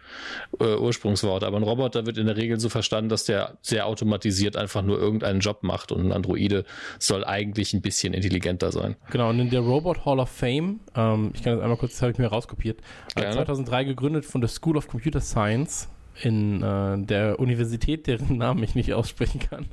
[0.60, 1.46] äh, Ursprungsworte.
[1.46, 4.98] Aber ein Roboter wird in der Regel so verstanden, dass der sehr automatisiert einfach nur
[4.98, 6.64] irgendeinen Job macht und ein Androide
[6.98, 8.96] soll eigentlich ein bisschen intelligenter sein.
[9.10, 12.02] Genau, und in der Robot Hall of Fame, ähm, ich kann das einmal kurz, das
[12.02, 12.80] habe ich mir rauskopiert,
[13.16, 15.88] äh, 2003 gegründet von der School of Computer Science
[16.22, 19.66] in äh, der Universität, deren Namen ich nicht aussprechen kann.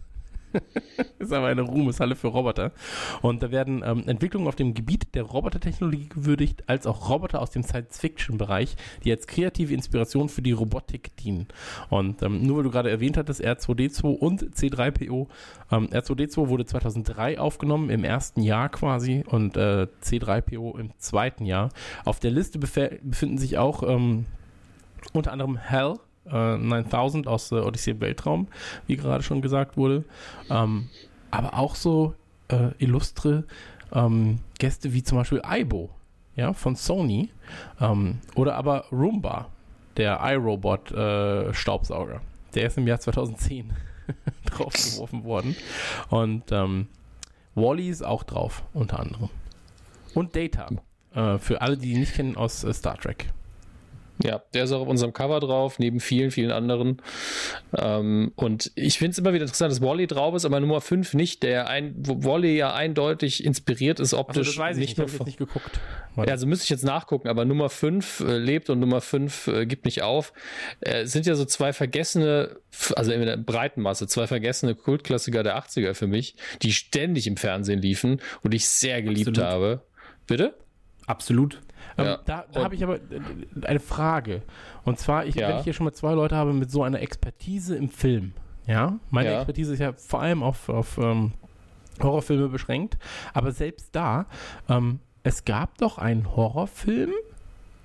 [1.20, 2.72] ist aber eine Ruhmeshalle für Roboter.
[3.22, 7.52] Und da werden ähm, Entwicklungen auf dem Gebiet der Robotertechnologie gewürdigt, als auch Roboter aus
[7.52, 11.48] dem Science-Fiction-Bereich, die als kreative Inspiration für die Robotik dienen.
[11.90, 15.28] Und ähm, nur weil du gerade erwähnt hattest, R2D2 und C3PO.
[15.72, 21.70] Ähm, R2D2 wurde 2003 aufgenommen, im ersten Jahr quasi, und äh, C3PO im zweiten Jahr.
[22.06, 24.26] Auf der Liste befinden sich auch ähm,
[25.14, 28.48] unter anderem Hell, 9000 äh, aus äh, Odyssey im Weltraum,
[28.88, 30.04] wie gerade schon gesagt wurde.
[30.50, 30.90] Ähm,
[31.32, 32.14] aber auch so
[32.48, 33.44] äh, illustre
[33.92, 35.90] ähm, Gäste wie zum Beispiel Aibo
[36.36, 37.30] ja, von Sony
[37.80, 39.50] ähm, oder aber Roomba,
[39.98, 42.16] der iRobot-Staubsauger.
[42.16, 42.20] Äh,
[42.56, 43.74] der ist im Jahr 2010
[44.46, 45.56] draufgeworfen worden.
[46.10, 46.88] Und ähm,
[47.56, 49.30] Wally ist auch drauf, unter anderem.
[50.14, 50.70] Und Data.
[51.14, 53.32] Äh, für alle, die ihn nicht kennen aus äh, Star Trek.
[54.22, 57.02] Ja, der ist auch auf unserem Cover drauf, neben vielen, vielen anderen.
[57.76, 61.16] Ähm, und ich finde es immer wieder interessant, dass Wally drauf ist, aber Nummer 5
[61.16, 64.48] nicht, der ein, wo Wally ja eindeutig inspiriert ist, optisch.
[64.48, 65.80] Also das weiß ich nicht, nicht, ich nicht geguckt.
[66.16, 69.66] Ja, also müsste ich jetzt nachgucken, aber Nummer 5 äh, lebt und Nummer 5 äh,
[69.66, 70.32] gibt nicht auf.
[70.82, 72.58] Äh, sind ja so zwei vergessene,
[72.96, 77.38] also in der breiten Masse, zwei vergessene Kultklassiker der 80er für mich, die ständig im
[77.38, 79.50] Fernsehen liefen und ich sehr geliebt Absolut.
[79.50, 79.82] habe.
[80.28, 80.54] Bitte?
[81.08, 81.60] Absolut.
[81.98, 82.20] Ähm, ja.
[82.26, 83.00] Da, da habe ich aber äh,
[83.64, 84.42] eine Frage.
[84.84, 85.50] Und zwar, ich, ja.
[85.50, 88.34] wenn ich hier schon mal zwei Leute habe mit so einer Expertise im Film,
[88.68, 89.38] ja, meine ja.
[89.38, 91.34] Expertise ist ja vor allem auf, auf ähm,
[92.02, 92.98] Horrorfilme beschränkt,
[93.34, 94.26] aber selbst da,
[94.70, 97.12] ähm, es gab doch einen Horrorfilm,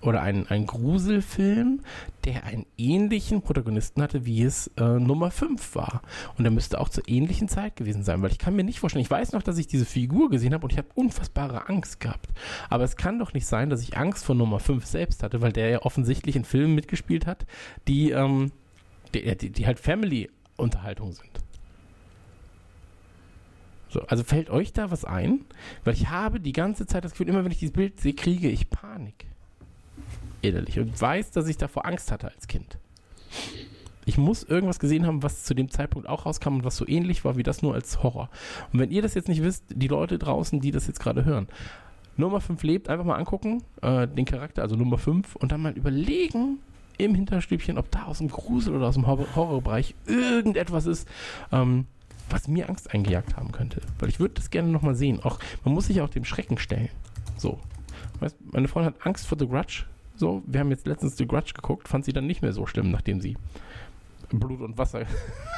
[0.01, 1.81] oder ein, ein Gruselfilm,
[2.25, 6.03] der einen ähnlichen Protagonisten hatte, wie es äh, Nummer 5 war.
[6.37, 9.05] Und der müsste auch zur ähnlichen Zeit gewesen sein, weil ich kann mir nicht vorstellen,
[9.05, 12.29] ich weiß noch, dass ich diese Figur gesehen habe und ich habe unfassbare Angst gehabt.
[12.71, 15.53] Aber es kann doch nicht sein, dass ich Angst vor Nummer 5 selbst hatte, weil
[15.53, 17.45] der ja offensichtlich in Filmen mitgespielt hat,
[17.89, 18.53] die, ähm,
[19.15, 21.41] die, die, die halt Family-Unterhaltung sind.
[23.89, 25.47] So, also fällt euch da was ein?
[25.83, 28.49] Weil ich habe die ganze Zeit das Gefühl, immer wenn ich dieses Bild sehe, kriege
[28.49, 29.29] ich Panik
[30.43, 32.79] innerlich und weiß, dass ich davor Angst hatte als Kind.
[34.05, 37.25] Ich muss irgendwas gesehen haben, was zu dem Zeitpunkt auch rauskam und was so ähnlich
[37.25, 38.31] war wie das nur als Horror.
[38.73, 41.47] Und wenn ihr das jetzt nicht wisst, die Leute draußen, die das jetzt gerade hören,
[42.17, 45.73] Nummer 5 lebt, einfach mal angucken, äh, den Charakter, also Nummer 5, und dann mal
[45.73, 46.59] überlegen
[46.97, 51.09] im Hinterstübchen, ob da aus dem Grusel oder aus dem Horror Horrorbereich irgendetwas ist,
[51.53, 51.87] ähm,
[52.31, 53.81] was mir Angst eingejagt haben könnte.
[53.99, 55.21] Weil ich würde das gerne nochmal sehen.
[55.23, 56.89] Auch, man muss sich auch dem Schrecken stellen.
[57.37, 57.59] So.
[58.21, 59.85] Weißt, meine Freundin hat Angst vor The Grudge
[60.19, 62.91] so, wir haben jetzt letztens The Grudge geguckt, fand sie dann nicht mehr so schlimm,
[62.91, 63.37] nachdem sie
[64.31, 65.07] Blut und Wasser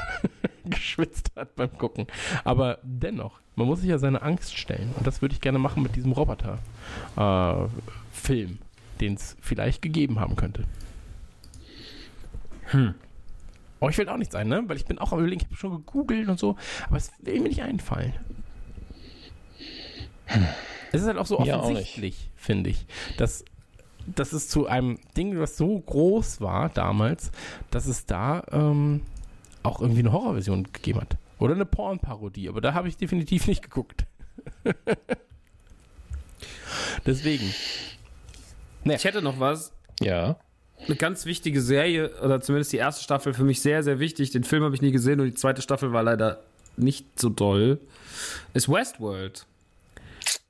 [0.64, 2.06] geschwitzt hat beim Gucken.
[2.44, 4.92] Aber dennoch, man muss sich ja seine Angst stellen.
[4.96, 7.70] Und das würde ich gerne machen mit diesem Roboter-Film,
[8.50, 8.58] äh,
[9.00, 10.64] den es vielleicht gegeben haben könnte.
[12.66, 12.94] Hm.
[13.80, 14.62] Oh, ich will auch nicht sein, ne?
[14.66, 16.56] Weil ich bin auch am überlegen, ich habe schon gegoogelt und so,
[16.86, 18.12] aber es will mir nicht einfallen.
[20.26, 20.46] Hm.
[20.92, 23.44] Es ist halt auch so offensichtlich, finde ich, dass
[24.06, 27.30] das ist zu einem Ding, was so groß war damals,
[27.70, 29.02] dass es da ähm,
[29.62, 31.16] auch irgendwie eine Horrorversion gegeben hat.
[31.38, 34.04] Oder eine Porn-Parodie, aber da habe ich definitiv nicht geguckt.
[37.06, 37.52] Deswegen.
[38.84, 38.94] Nee.
[38.94, 39.72] Ich hätte noch was.
[40.00, 40.36] Ja.
[40.86, 44.30] eine ganz wichtige Serie, oder zumindest die erste Staffel für mich sehr, sehr wichtig.
[44.30, 46.42] Den Film habe ich nie gesehen und die zweite Staffel war leider
[46.76, 47.78] nicht so doll,
[48.54, 49.46] ist Westworld.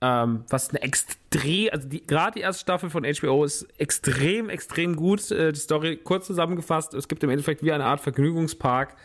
[0.02, 4.96] Ähm, was eine extrem, also die, gerade die erste Staffel von HBO ist extrem, extrem
[4.96, 5.30] gut.
[5.30, 6.94] Äh, die Story kurz zusammengefasst.
[6.94, 8.96] Es gibt im Endeffekt wie eine Art Vergnügungspark,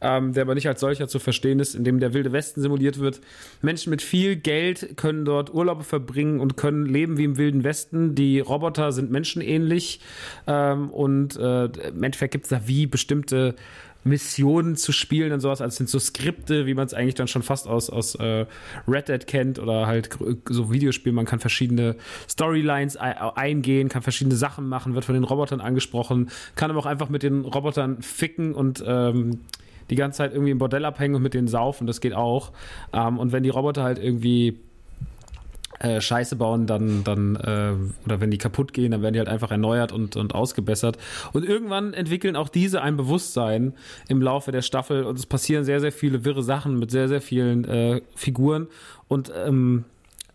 [0.00, 3.00] ähm, der aber nicht als solcher zu verstehen ist, in dem der wilde Westen simuliert
[3.00, 3.20] wird.
[3.62, 8.14] Menschen mit viel Geld können dort Urlaube verbringen und können leben wie im wilden Westen.
[8.14, 9.98] Die Roboter sind menschenähnlich
[10.46, 13.56] ähm, und äh, im Endeffekt gibt es da wie bestimmte
[14.04, 15.60] Missionen zu spielen und sowas.
[15.60, 18.46] Also sind so Skripte, wie man es eigentlich dann schon fast aus, aus äh,
[18.86, 20.10] Red Dead kennt oder halt
[20.48, 21.16] so Videospielen.
[21.16, 21.96] Man kann verschiedene
[22.28, 27.08] Storylines eingehen, kann verschiedene Sachen machen, wird von den Robotern angesprochen, kann aber auch einfach
[27.08, 29.40] mit den Robotern ficken und ähm,
[29.90, 31.86] die ganze Zeit irgendwie im Bordell abhängen und mit denen saufen.
[31.86, 32.52] Das geht auch.
[32.92, 34.58] Ähm, und wenn die Roboter halt irgendwie
[35.84, 37.74] äh, Scheiße bauen, dann, dann äh,
[38.06, 40.96] oder wenn die kaputt gehen, dann werden die halt einfach erneuert und, und ausgebessert.
[41.32, 43.74] Und irgendwann entwickeln auch diese ein Bewusstsein
[44.08, 47.20] im Laufe der Staffel und es passieren sehr, sehr viele wirre Sachen mit sehr, sehr
[47.20, 48.68] vielen äh, Figuren.
[49.08, 49.84] Und ähm,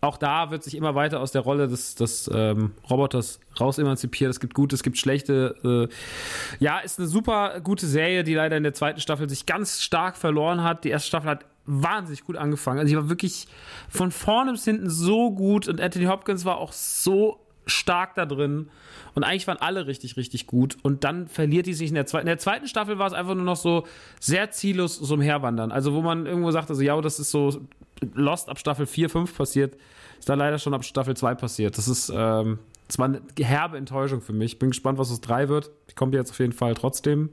[0.00, 4.30] auch da wird sich immer weiter aus der Rolle des, des ähm, Roboters raus emanzipiert.
[4.30, 5.88] Es gibt gute, es gibt schlechte.
[5.90, 9.82] Äh, ja, ist eine super gute Serie, die leider in der zweiten Staffel sich ganz
[9.82, 10.84] stark verloren hat.
[10.84, 12.78] Die erste Staffel hat wahnsinnig gut angefangen.
[12.78, 13.46] Also ich war wirklich
[13.90, 18.70] von vorne bis hinten so gut und Anthony Hopkins war auch so stark da drin.
[19.14, 20.76] Und eigentlich waren alle richtig, richtig gut.
[20.82, 22.26] Und dann verliert die sich in der zweiten.
[22.26, 23.86] In der zweiten Staffel war es einfach nur noch so
[24.18, 25.72] sehr ziellos so umherwandern.
[25.72, 27.66] Also, wo man irgendwo sagt, also, ja, das ist so
[28.14, 29.76] Lost ab Staffel 4, 5 passiert,
[30.18, 31.78] ist da leider schon ab Staffel 2 passiert.
[31.78, 34.58] Das ist, ähm, das war eine herbe Enttäuschung für mich.
[34.58, 35.70] Bin gespannt, was aus 3 wird.
[35.90, 37.30] Die kommt jetzt auf jeden Fall trotzdem.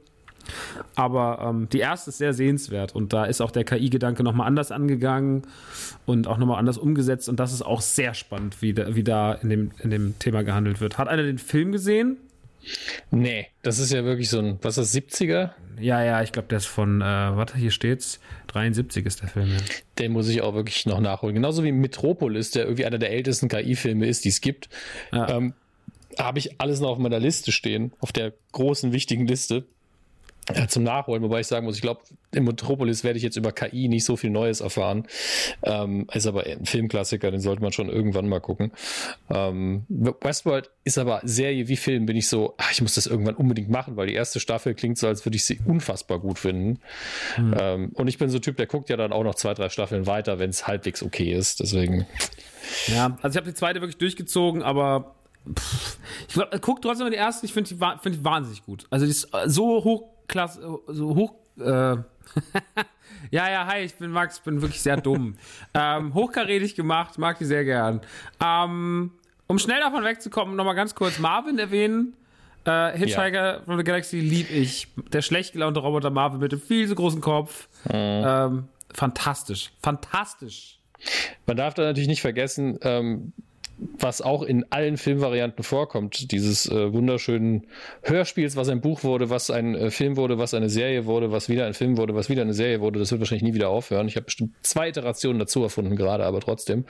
[0.95, 4.71] Aber ähm, die erste ist sehr sehenswert und da ist auch der KI-Gedanke nochmal anders
[4.71, 5.43] angegangen
[6.05, 9.33] und auch nochmal anders umgesetzt und das ist auch sehr spannend, wie da, wie da
[9.33, 10.97] in, dem, in dem Thema gehandelt wird.
[10.97, 12.17] Hat einer den Film gesehen?
[13.11, 15.51] Nee, das ist ja wirklich so ein, was ist das, 70er?
[15.79, 19.49] Ja, ja, ich glaube, der ist von, äh, warte, hier steht's, 73 ist der Film.
[19.49, 19.57] Ja.
[19.99, 21.35] Den muss ich auch wirklich noch nachholen.
[21.35, 24.69] Genauso wie Metropolis, der irgendwie einer der ältesten KI-Filme ist, die es gibt.
[25.11, 25.29] Ja.
[25.29, 25.53] Ähm,
[26.17, 29.65] habe ich alles noch auf meiner Liste stehen, auf der großen, wichtigen Liste
[30.55, 32.01] ja, zum Nachholen, wobei ich sagen muss, ich glaube,
[32.31, 35.07] in Metropolis werde ich jetzt über KI nicht so viel Neues erfahren.
[35.63, 38.71] Ähm, ist aber ein Filmklassiker, den sollte man schon irgendwann mal gucken.
[39.29, 43.35] Ähm, Westworld ist aber Serie wie Film, bin ich so, ach, ich muss das irgendwann
[43.35, 46.79] unbedingt machen, weil die erste Staffel klingt so, als würde ich sie unfassbar gut finden.
[47.37, 47.55] Mhm.
[47.59, 49.69] Ähm, und ich bin so ein Typ, der guckt ja dann auch noch zwei, drei
[49.69, 51.59] Staffeln weiter, wenn es halbwegs okay ist.
[51.59, 52.05] Deswegen.
[52.87, 55.15] Ja, also ich habe die zweite wirklich durchgezogen, aber
[55.57, 55.97] pff,
[56.27, 58.85] ich guck trotzdem die erste, ich finde die, find die wahnsinnig gut.
[58.89, 61.33] Also die ist so hoch Klasse, so hoch.
[61.59, 61.63] Äh,
[63.31, 65.37] ja, ja, hi, ich bin Max, bin wirklich sehr dumm.
[65.73, 68.01] ähm, hochkarätig gemacht, mag die sehr gern.
[68.43, 69.11] Ähm,
[69.47, 72.13] um schnell davon wegzukommen, nochmal ganz kurz Marvin erwähnen.
[72.65, 73.61] Äh, Hitchhiker ja.
[73.61, 74.89] from the Galaxy lieb ich.
[75.13, 77.69] Der schlecht gelaunte Roboter Marvin mit dem viel zu großen Kopf.
[77.85, 77.93] Mhm.
[77.93, 80.79] Ähm, fantastisch, fantastisch.
[81.45, 83.31] Man darf da natürlich nicht vergessen, ähm,
[83.77, 87.67] was auch in allen Filmvarianten vorkommt, dieses äh, wunderschönen
[88.03, 91.49] Hörspiels, was ein Buch wurde, was ein äh, Film wurde, was eine Serie wurde, was
[91.49, 94.07] wieder ein Film wurde, was wieder eine Serie wurde, das wird wahrscheinlich nie wieder aufhören.
[94.07, 96.85] Ich habe bestimmt zwei Iterationen dazu erfunden gerade, aber trotzdem.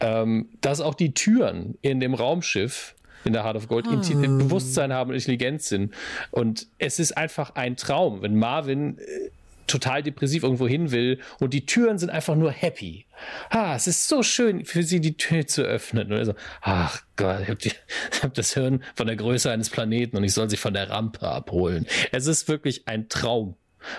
[0.00, 2.94] Ähm, dass auch die Türen in dem Raumschiff
[3.24, 4.38] in der Heart of Gold hm.
[4.38, 5.94] Bewusstsein haben und intelligent sind.
[6.30, 9.30] Und es ist einfach ein Traum, wenn Marvin äh,
[9.72, 13.06] total depressiv irgendwo hin will und die Türen sind einfach nur happy.
[13.50, 16.12] Ah, es ist so schön für sie die Tür zu öffnen.
[16.12, 17.58] Und so, ach Gott, ich habe
[18.22, 21.26] hab das Hirn von der Größe eines Planeten und ich soll sie von der Rampe
[21.28, 21.86] abholen.
[22.12, 23.56] Es ist wirklich ein Traum.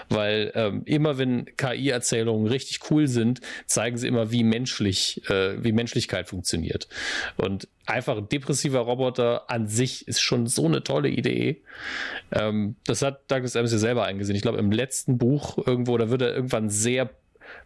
[0.09, 5.71] Weil ähm, immer wenn KI-Erzählungen richtig cool sind, zeigen sie immer, wie menschlich, äh, wie
[5.71, 6.87] Menschlichkeit funktioniert.
[7.37, 11.61] Und einfach ein depressiver Roboter an sich ist schon so eine tolle Idee.
[12.31, 14.35] Ähm, das hat Douglas Adams ja selber eingesehen.
[14.35, 17.09] Ich glaube, im letzten Buch irgendwo, da wird er irgendwann sehr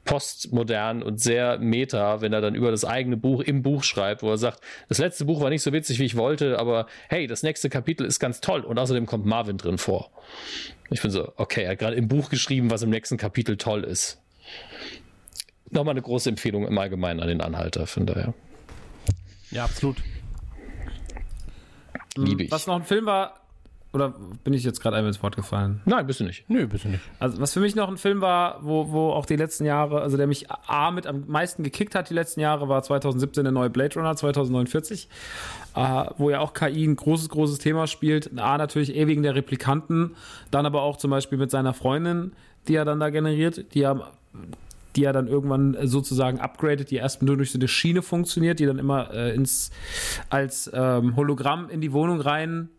[0.05, 4.29] postmodern und sehr meta, wenn er dann über das eigene Buch im Buch schreibt, wo
[4.29, 7.43] er sagt, das letzte Buch war nicht so witzig, wie ich wollte, aber hey, das
[7.43, 10.09] nächste Kapitel ist ganz toll und außerdem kommt Marvin drin vor.
[10.89, 13.83] Ich bin so, okay, er hat gerade im Buch geschrieben, was im nächsten Kapitel toll
[13.83, 14.21] ist.
[15.69, 18.33] Nochmal eine große Empfehlung im Allgemeinen an den Anhalter, von daher.
[19.51, 19.97] Ja, absolut.
[22.15, 22.51] Liebe ich.
[22.51, 23.36] Was noch ein Film war,
[23.97, 24.13] oder
[24.43, 25.81] bin ich jetzt gerade einmal ins Wort gefallen?
[25.85, 26.47] Nein, bist du nicht.
[26.49, 27.01] Nö, bist du nicht.
[27.19, 30.17] Also, was für mich noch ein Film war, wo, wo auch die letzten Jahre, also
[30.17, 33.69] der mich A mit am meisten gekickt hat, die letzten Jahre, war 2017 der neue
[33.69, 35.09] Blade Runner 2049,
[35.75, 35.79] äh,
[36.17, 38.37] wo ja auch KI ein großes, großes Thema spielt.
[38.39, 40.15] A, natürlich eh wegen der Replikanten,
[40.51, 42.33] dann aber auch zum Beispiel mit seiner Freundin,
[42.67, 44.11] die er dann da generiert, die ja
[44.95, 48.65] die er dann irgendwann sozusagen upgradet, die erst nur durch so eine Schiene funktioniert, die
[48.65, 49.69] dann immer äh, ins
[50.29, 52.69] als ähm, Hologramm in die Wohnung rein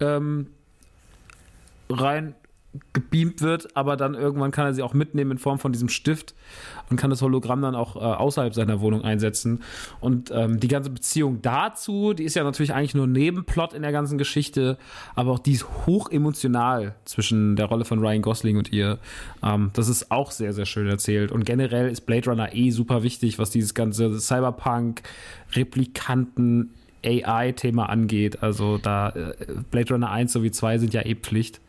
[0.00, 0.48] ähm,
[1.88, 2.34] rein
[2.92, 6.34] gebeamt wird, aber dann irgendwann kann er sie auch mitnehmen in Form von diesem Stift
[6.90, 9.62] und kann das Hologramm dann auch äh, außerhalb seiner Wohnung einsetzen.
[10.00, 13.92] Und ähm, die ganze Beziehung dazu, die ist ja natürlich eigentlich nur Nebenplot in der
[13.92, 14.78] ganzen Geschichte,
[15.14, 18.98] aber auch die ist hoch emotional zwischen der Rolle von Ryan Gosling und ihr.
[19.42, 21.32] Ähm, das ist auch sehr, sehr schön erzählt.
[21.32, 25.02] Und generell ist Blade Runner eh super wichtig, was dieses ganze Cyberpunk,
[25.52, 28.42] Replikanten, AI-Thema angeht.
[28.42, 29.34] Also da äh,
[29.70, 31.60] Blade Runner 1 sowie 2 sind ja eh Pflicht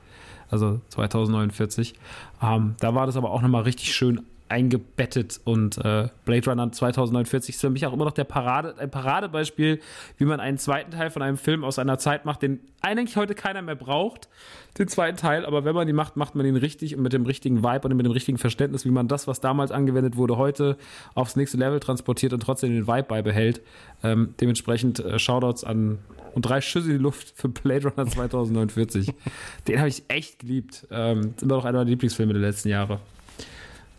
[0.50, 1.94] also 2049.
[2.42, 7.56] Ähm, da war das aber auch nochmal richtig schön eingebettet und äh, Blade Runner 2049
[7.56, 9.80] ist für mich auch immer noch der Parade, ein Paradebeispiel,
[10.18, 13.36] wie man einen zweiten Teil von einem Film aus einer Zeit macht, den eigentlich heute
[13.36, 14.30] keiner mehr braucht,
[14.78, 17.26] den zweiten Teil, aber wenn man ihn macht, macht man ihn richtig und mit dem
[17.26, 20.78] richtigen Vibe und mit dem richtigen Verständnis, wie man das, was damals angewendet wurde, heute
[21.16, 23.62] aufs nächste Level transportiert und trotzdem den Vibe beibehält.
[24.04, 26.00] Ähm, dementsprechend äh, Shoutouts an
[26.36, 29.12] und drei Schüsse in die Luft für Blade Runner 2049.
[29.68, 30.86] den habe ich echt geliebt.
[30.92, 33.00] Ähm, ist immer noch einer meiner Lieblingsfilme der letzten Jahre.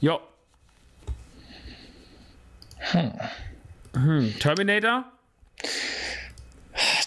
[0.01, 0.21] Ja,
[2.79, 3.13] hm.
[3.95, 4.35] Hm.
[4.39, 5.05] Terminator?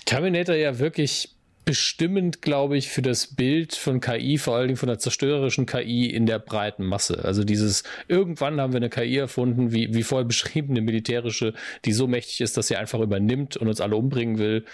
[0.06, 1.30] Terminator ja wirklich
[1.64, 6.08] bestimmend, glaube ich, für das Bild von KI, vor allen Dingen von der zerstörerischen KI
[6.08, 7.24] in der breiten Masse.
[7.24, 11.54] Also dieses, irgendwann haben wir eine KI erfunden, wie, wie vorher beschrieben, eine militärische,
[11.86, 14.66] die so mächtig ist, dass sie einfach übernimmt und uns alle umbringen will.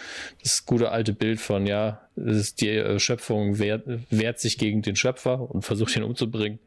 [0.42, 5.52] Das gute alte Bild von, ja, die äh, Schöpfung wehrt, wehrt sich gegen den Schöpfer
[5.52, 6.60] und versucht ihn umzubringen.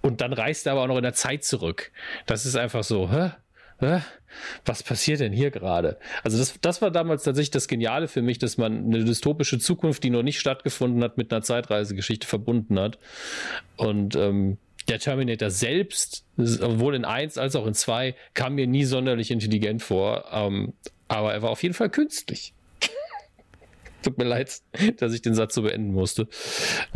[0.00, 1.92] Und dann reist er aber auch noch in der Zeit zurück.
[2.26, 3.32] Das ist einfach so, hä?
[4.64, 5.98] Was passiert denn hier gerade?
[6.22, 10.04] Also das, das war damals tatsächlich das Geniale für mich, dass man eine dystopische Zukunft,
[10.04, 12.98] die noch nicht stattgefunden hat, mit einer Zeitreisegeschichte verbunden hat.
[13.76, 14.58] Und ähm,
[14.88, 19.82] der Terminator selbst, sowohl in 1 als auch in 2, kam mir nie sonderlich intelligent
[19.82, 20.26] vor.
[20.32, 20.72] Ähm,
[21.08, 22.54] aber er war auf jeden Fall künstlich.
[24.02, 24.60] Tut mir leid,
[24.98, 26.28] dass ich den Satz so beenden musste.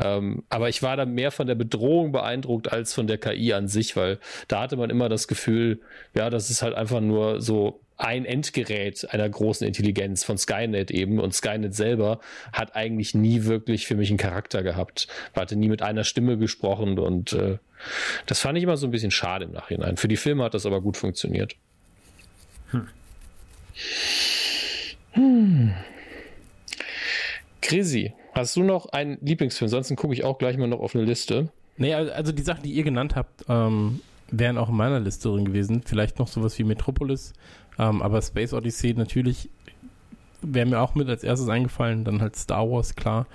[0.02, 3.68] Ähm, aber ich war da mehr von der Bedrohung beeindruckt als von der KI an
[3.68, 4.18] sich, weil
[4.48, 5.80] da hatte man immer das Gefühl,
[6.14, 11.20] ja, das ist halt einfach nur so ein Endgerät einer großen Intelligenz von Skynet eben
[11.20, 12.20] und Skynet selber
[12.52, 15.06] hat eigentlich nie wirklich für mich einen Charakter gehabt.
[15.34, 17.58] Hatte nie mit einer Stimme gesprochen und äh,
[18.26, 19.96] das fand ich immer so ein bisschen schade im Nachhinein.
[19.96, 21.54] Für die Filme hat das aber gut funktioniert.
[22.70, 22.88] Hm.
[25.12, 25.74] Hm.
[27.64, 29.66] Chrissy, hast du noch einen Lieblingsfilm?
[29.66, 31.48] Ansonsten gucke ich auch gleich mal noch auf eine Liste.
[31.78, 34.00] Nee, also die Sachen, die ihr genannt habt, ähm,
[34.30, 35.82] wären auch in meiner Liste drin gewesen.
[35.84, 37.32] Vielleicht noch sowas wie Metropolis,
[37.78, 39.48] ähm, aber Space Odyssey natürlich
[40.46, 42.04] wäre mir auch mit als erstes eingefallen.
[42.04, 43.26] Dann halt Star Wars, klar.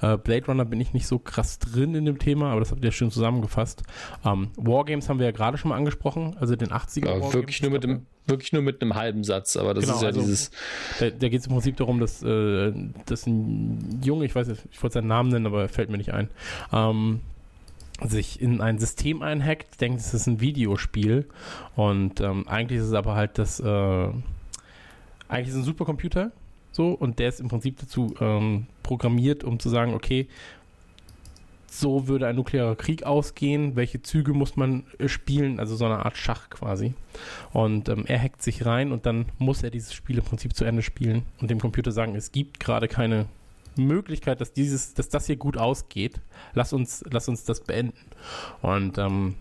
[0.00, 2.84] Äh, Blade Runner bin ich nicht so krass drin in dem Thema, aber das habt
[2.84, 3.82] ihr schön zusammengefasst.
[4.24, 7.06] Ähm, Wargames haben wir ja gerade schon mal angesprochen, also den 80er.
[7.08, 10.02] Ja, wirklich nur mit dem wirklich nur mit einem halben Satz, aber das genau, ist
[10.02, 10.50] ja also, dieses.
[11.00, 12.72] Da, da geht es im Prinzip darum, dass, äh,
[13.06, 15.98] dass ein Junge, ich weiß nicht, ich wollte seinen Namen nennen, aber er fällt mir
[15.98, 16.28] nicht ein,
[16.72, 17.20] ähm,
[18.06, 21.26] sich in ein System einhackt, denkt, es ist ein Videospiel
[21.74, 24.08] und ähm, eigentlich ist es aber halt das, äh,
[25.28, 26.30] eigentlich ist es ein Supercomputer,
[26.78, 30.28] so und der ist im Prinzip dazu ähm, programmiert, um zu sagen, okay,
[31.66, 36.06] so würde ein nuklearer Krieg ausgehen, welche Züge muss man äh, spielen, also so eine
[36.06, 36.94] Art Schach quasi.
[37.52, 40.64] Und ähm, er hackt sich rein und dann muss er dieses Spiel im Prinzip zu
[40.64, 43.26] Ende spielen und dem Computer sagen, es gibt gerade keine
[43.76, 46.20] Möglichkeit, dass dieses, dass das hier gut ausgeht.
[46.54, 47.98] Lass uns, lass uns das beenden.
[48.62, 49.34] Und ähm,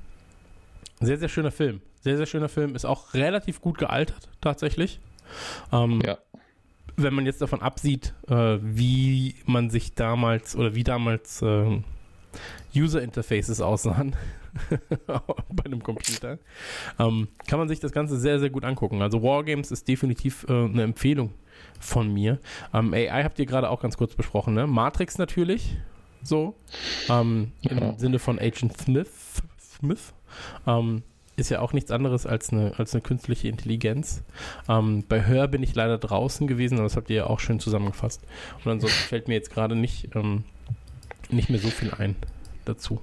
[0.99, 1.81] sehr, sehr schöner Film.
[2.01, 2.75] Sehr, sehr schöner Film.
[2.75, 4.99] Ist auch relativ gut gealtert, tatsächlich.
[5.71, 6.17] Ähm, ja.
[6.97, 11.79] Wenn man jetzt davon absieht, äh, wie man sich damals oder wie damals äh,
[12.75, 14.15] User Interfaces aussahen
[15.07, 16.39] bei einem Computer,
[16.99, 19.01] ähm, kann man sich das Ganze sehr, sehr gut angucken.
[19.01, 21.33] Also Wargames ist definitiv äh, eine Empfehlung
[21.79, 22.39] von mir.
[22.73, 24.67] Ähm, AI habt ihr gerade auch ganz kurz besprochen, ne?
[24.67, 25.77] Matrix natürlich,
[26.23, 26.55] so,
[27.09, 27.97] ähm, im ja.
[27.97, 30.13] Sinne von Agent Smith, Smith.
[30.65, 31.03] Ähm,
[31.37, 34.23] ist ja auch nichts anderes als eine, als eine künstliche Intelligenz.
[34.67, 37.59] Ähm, bei Hör bin ich leider draußen gewesen, aber das habt ihr ja auch schön
[37.59, 38.23] zusammengefasst.
[38.65, 40.43] Und ansonsten fällt mir jetzt gerade nicht, ähm,
[41.29, 42.15] nicht mehr so viel ein
[42.65, 42.99] dazu.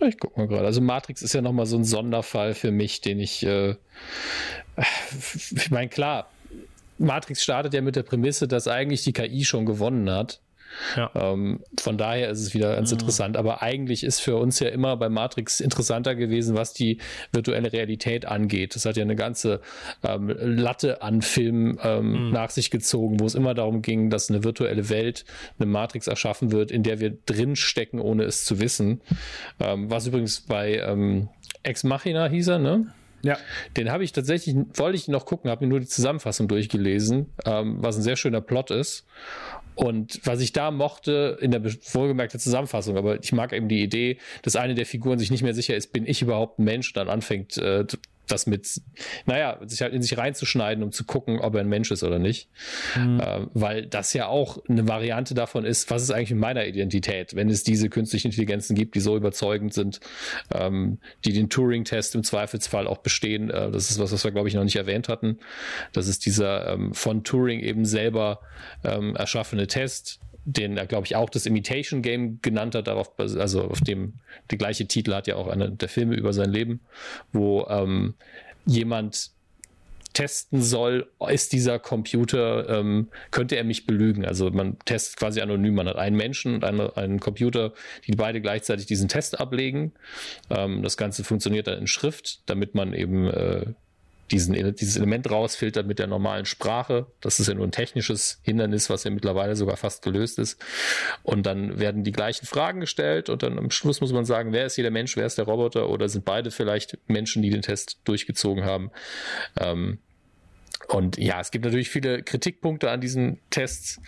[0.00, 0.66] Ich guck mal gerade.
[0.66, 3.76] Also Matrix ist ja nochmal so ein Sonderfall für mich, den ich, äh,
[5.54, 6.28] ich meine, klar,
[6.98, 10.40] Matrix startet ja mit der Prämisse, dass eigentlich die KI schon gewonnen hat.
[10.96, 11.10] Ja.
[11.14, 12.98] Ähm, von daher ist es wieder ganz mhm.
[12.98, 13.36] interessant.
[13.36, 16.98] Aber eigentlich ist für uns ja immer bei Matrix interessanter gewesen, was die
[17.32, 18.74] virtuelle Realität angeht.
[18.74, 19.60] Das hat ja eine ganze
[20.02, 22.30] ähm, Latte an Filmen ähm, mhm.
[22.32, 25.24] nach sich gezogen, wo es immer darum ging, dass eine virtuelle Welt,
[25.58, 29.00] eine Matrix erschaffen wird, in der wir drinstecken, ohne es zu wissen.
[29.60, 31.28] Ähm, was übrigens bei ähm,
[31.62, 32.86] Ex Machina hieß er, ne?
[33.22, 33.38] Ja.
[33.76, 37.76] Den habe ich tatsächlich, wollte ich noch gucken, habe mir nur die Zusammenfassung durchgelesen, ähm,
[37.80, 39.06] was ein sehr schöner Plot ist.
[39.74, 44.18] Und was ich da mochte, in der wohlgemerkten Zusammenfassung, aber ich mag eben die Idee,
[44.42, 47.08] dass eine der Figuren sich nicht mehr sicher ist, bin ich überhaupt ein Mensch, dann
[47.08, 47.86] anfängt, äh,
[48.28, 48.80] das mit,
[49.26, 52.18] naja, sich halt in sich reinzuschneiden, um zu gucken, ob er ein Mensch ist oder
[52.18, 52.48] nicht.
[52.96, 53.20] Mhm.
[53.20, 57.34] Äh, weil das ja auch eine Variante davon ist, was ist eigentlich mit meiner Identität,
[57.34, 60.00] wenn es diese künstlichen Intelligenzen gibt, die so überzeugend sind,
[60.54, 63.50] ähm, die den Turing-Test im Zweifelsfall auch bestehen.
[63.50, 65.38] Äh, das ist was, was wir, glaube ich, noch nicht erwähnt hatten.
[65.92, 68.40] Das ist dieser ähm, von Turing eben selber
[68.84, 73.64] ähm, erschaffene Test, den er, glaube ich, auch das Imitation Game genannt hat, darauf, also
[73.64, 74.14] auf dem,
[74.50, 76.80] der gleiche Titel hat ja auch einer der Filme über sein Leben,
[77.32, 78.14] wo ähm,
[78.66, 79.30] jemand
[80.12, 84.24] testen soll, ist dieser Computer, ähm, könnte er mich belügen?
[84.24, 87.72] Also man testet quasi anonym, man hat einen Menschen und eine, einen Computer,
[88.06, 89.92] die beide gleichzeitig diesen Test ablegen.
[90.50, 93.66] Ähm, das Ganze funktioniert dann in Schrift, damit man eben äh,
[94.32, 97.06] diesen, dieses Element rausfiltert mit der normalen Sprache.
[97.20, 100.58] Das ist ja nur ein technisches Hindernis, was ja mittlerweile sogar fast gelöst ist.
[101.22, 104.66] Und dann werden die gleichen Fragen gestellt und dann am Schluss muss man sagen, wer
[104.66, 107.62] ist hier der Mensch, wer ist der Roboter oder sind beide vielleicht Menschen, die den
[107.62, 108.90] Test durchgezogen haben.
[109.60, 109.98] Ähm,
[110.88, 114.00] und ja, es gibt natürlich viele Kritikpunkte an diesen Tests.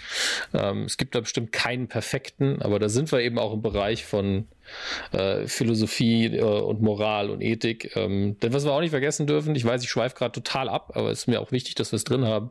[0.53, 4.05] Ähm, es gibt da bestimmt keinen perfekten, aber da sind wir eben auch im Bereich
[4.05, 4.49] von
[5.13, 7.97] äh, Philosophie äh, und Moral und Ethik.
[7.97, 10.93] Ähm, denn was wir auch nicht vergessen dürfen, ich weiß, ich schweife gerade total ab,
[10.95, 12.51] aber es ist mir auch wichtig, dass wir es drin haben,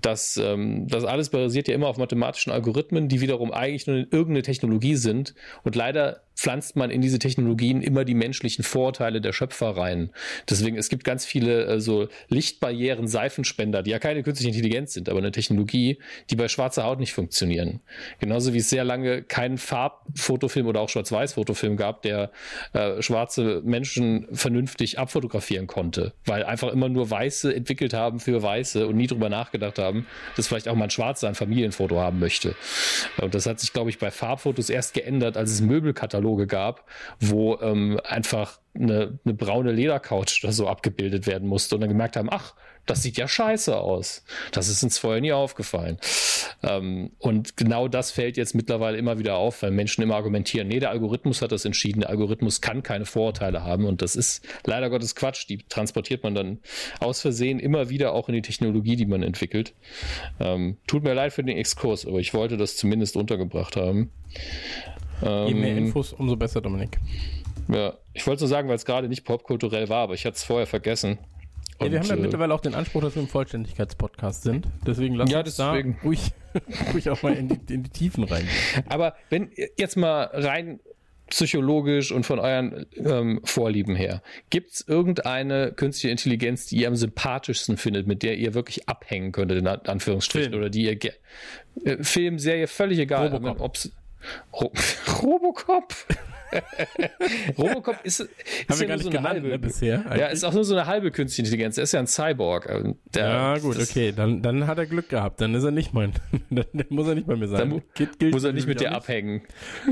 [0.00, 4.42] dass ähm, das alles basiert ja immer auf mathematischen Algorithmen, die wiederum eigentlich nur irgendeine
[4.42, 9.70] Technologie sind und leider pflanzt man in diese Technologien immer die menschlichen Vorteile der Schöpfer
[9.70, 10.10] rein.
[10.48, 15.08] Deswegen, es gibt ganz viele äh, so Lichtbarrieren, Seifenspender, die ja keine künstliche Intelligenz sind,
[15.08, 15.98] aber eine Technologie,
[16.30, 17.80] die bei schwarzer Haut nicht funktionieren.
[18.20, 20.90] Genauso wie es sehr lange keinen Farbfotofilm oder auch
[21.46, 22.30] Schwarz-Weiß-Fotofilm gab, der
[22.72, 28.86] äh, schwarze Menschen vernünftig abfotografieren konnte, weil einfach immer nur Weiße entwickelt haben für Weiße
[28.86, 30.06] und nie drüber nachgedacht haben,
[30.36, 32.54] dass vielleicht auch mal ein Schwarzer ein Familienfoto haben möchte.
[33.20, 36.84] Und das hat sich, glaube ich, bei Farbfotos erst geändert, als es Möbelkataloge Kataloge gab,
[37.20, 42.16] wo ähm, einfach eine, eine braune Ledercouch oder so abgebildet werden musste und dann gemerkt
[42.16, 42.54] haben, ach,
[42.86, 44.24] das sieht ja scheiße aus.
[44.52, 45.98] Das ist uns vorher nie aufgefallen.
[46.62, 50.80] Ähm, und genau das fällt jetzt mittlerweile immer wieder auf, weil Menschen immer argumentieren, nee,
[50.80, 54.88] der Algorithmus hat das entschieden, der Algorithmus kann keine Vorurteile haben und das ist leider
[54.90, 55.48] Gottes Quatsch.
[55.48, 56.58] Die transportiert man dann
[57.00, 59.74] aus Versehen immer wieder auch in die Technologie, die man entwickelt.
[60.40, 64.10] Ähm, tut mir leid für den Exkurs, aber ich wollte das zumindest untergebracht haben.
[65.22, 66.98] Je mehr ähm, Infos, umso besser, Dominik.
[67.68, 70.44] Ja, ich wollte so sagen, weil es gerade nicht popkulturell war, aber ich hatte es
[70.44, 71.18] vorher vergessen.
[71.80, 74.66] Ja, wir haben ja äh, mittlerweile auch den Anspruch, dass wir ein Vollständigkeitspodcast sind.
[74.86, 75.94] Deswegen lass ja, uns deswegen.
[75.94, 76.32] da ruhig,
[76.92, 78.48] ruhig auch mal in die, in die Tiefen rein.
[78.88, 80.80] Aber wenn jetzt mal rein
[81.28, 86.96] psychologisch und von euren ähm, Vorlieben her, gibt es irgendeine künstliche Intelligenz, die ihr am
[86.96, 90.60] sympathischsten findet, mit der ihr wirklich abhängen könntet, in Anführungsstrichen, Film.
[90.60, 90.98] oder die ihr
[91.84, 93.60] äh, Film, Serie, völlig egal, Robocop.
[93.60, 93.92] ob's
[94.52, 94.72] Ro
[95.22, 95.94] Robocop.
[97.58, 98.30] Robocop ist, ist
[98.68, 100.00] Haben ja nur so eine genannt, halbe ne, bisher.
[100.06, 100.20] Eigentlich.
[100.20, 101.76] Ja, ist auch nur so eine halbe künstliche Intelligenz.
[101.76, 102.68] Er ist ja ein Cyborg.
[103.14, 104.12] Ja, gut, okay.
[104.12, 105.40] Dann, dann hat er Glück gehabt.
[105.40, 106.12] Dann ist er nicht mein.
[106.50, 107.70] dann muss er nicht bei mir sein.
[107.70, 108.96] Dann Kid muss er nicht mit dir nicht.
[108.96, 109.42] abhängen.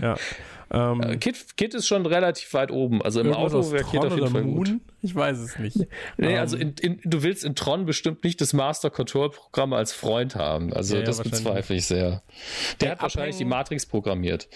[0.00, 0.16] Ja.
[0.70, 3.02] Ähm, äh, Kit, Kit ist schon relativ weit oben.
[3.02, 4.54] Also im Auto wäre Kit auf jeden Fall Moon?
[4.54, 4.80] gut.
[5.02, 5.76] Ich weiß es nicht.
[6.16, 9.30] nee, um, also ähm, in, in, du willst in Tron bestimmt nicht das Master Control
[9.30, 10.72] Programm als Freund haben.
[10.72, 12.08] Also ja, das bezweifle ich sehr.
[12.08, 12.22] Der,
[12.80, 14.48] Der hat wahrscheinlich die Matrix programmiert.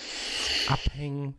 [0.68, 1.34] Abhängen.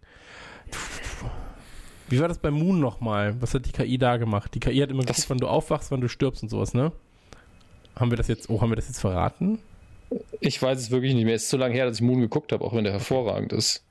[2.09, 3.39] Wie war das bei Moon nochmal?
[3.39, 4.53] Was hat die KI da gemacht?
[4.55, 6.91] Die KI hat immer gesagt, wann du aufwachst, wann du stirbst und sowas, ne?
[7.95, 9.59] Haben wir das jetzt, oh, haben wir das jetzt verraten?
[10.39, 11.35] Ich weiß es wirklich nicht mehr.
[11.35, 13.83] Es ist zu lange her, dass ich Moon geguckt habe, auch wenn der hervorragend ist.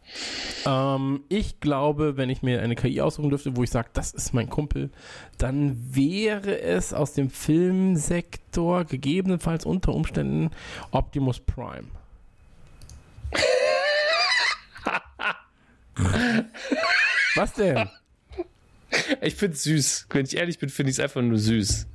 [0.66, 4.34] Ähm, ich glaube, wenn ich mir eine KI aussuchen dürfte, wo ich sage, das ist
[4.34, 4.90] mein Kumpel,
[5.36, 10.50] dann wäre es aus dem Filmsektor gegebenenfalls unter Umständen
[10.90, 11.86] Optimus Prime.
[17.34, 17.88] Was denn?
[19.20, 20.06] Ich finde es süß.
[20.10, 21.86] Wenn ich ehrlich bin, finde ich es einfach nur süß.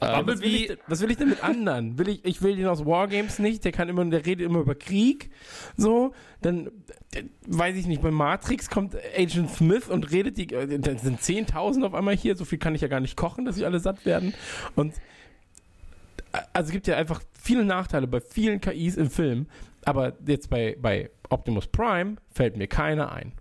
[0.00, 1.98] Ähm, was, will ich, was will ich denn mit anderen?
[1.98, 4.74] Will ich, ich will den aus Wargames nicht, der kann immer, der redet immer über
[4.74, 5.30] Krieg.
[5.76, 6.12] So,
[6.42, 6.70] dann
[7.46, 11.84] weiß ich nicht, bei Matrix kommt Agent Smith und redet die, äh, dann sind 10.000
[11.84, 14.04] auf einmal hier, so viel kann ich ja gar nicht kochen, dass sie alle satt
[14.04, 14.34] werden.
[14.74, 14.94] Und
[16.52, 19.46] also es gibt ja einfach viele Nachteile bei vielen KIs im Film,
[19.84, 23.32] aber jetzt bei, bei Optimus Prime fällt mir keiner ein.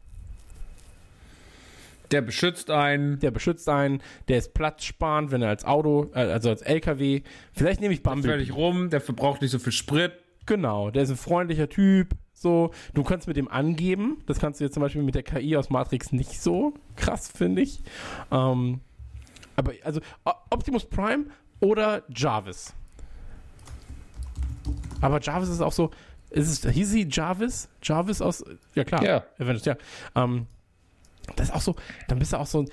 [2.12, 3.20] Der beschützt einen.
[3.20, 4.02] Der beschützt einen.
[4.28, 7.22] Der ist platzsparend, wenn er als Auto, äh, also als LKW.
[7.54, 8.28] Vielleicht nehme ich Bumblebee.
[8.28, 10.12] Der völlig rum, der verbraucht nicht so viel Sprit.
[10.46, 12.10] Genau, der ist ein freundlicher Typ.
[12.34, 14.18] So, du kannst mit dem angeben.
[14.26, 17.62] Das kannst du jetzt zum Beispiel mit der KI aus Matrix nicht so krass, finde
[17.62, 17.82] ich.
[18.32, 18.82] Ähm,
[19.56, 20.02] aber also
[20.50, 21.26] Optimus Prime
[21.62, 22.74] oder Jarvis.
[25.00, 25.92] Aber Jarvis ist auch so,
[26.34, 27.70] ist es, hieß sie Jarvis?
[27.82, 28.44] Jarvis aus,
[28.76, 29.24] ja klar, Ja.
[29.40, 29.76] Avengers, ja.
[30.16, 30.48] Ähm,
[31.36, 31.76] das ist auch so,
[32.08, 32.66] dann bist du auch so,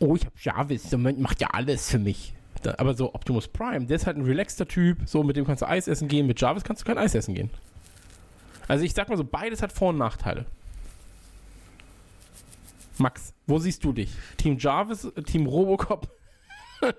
[0.00, 2.34] oh, ich hab Jarvis, der macht ja alles für mich.
[2.62, 5.62] Da, aber so Optimus Prime, der ist halt ein relaxter Typ, so mit dem kannst
[5.62, 7.50] du Eis essen gehen, mit Jarvis kannst du kein Eis essen gehen.
[8.66, 10.44] Also ich sag mal so, beides hat Vor- und Nachteile.
[12.98, 14.10] Max, wo siehst du dich?
[14.38, 16.08] Team Jarvis, Team Robocop?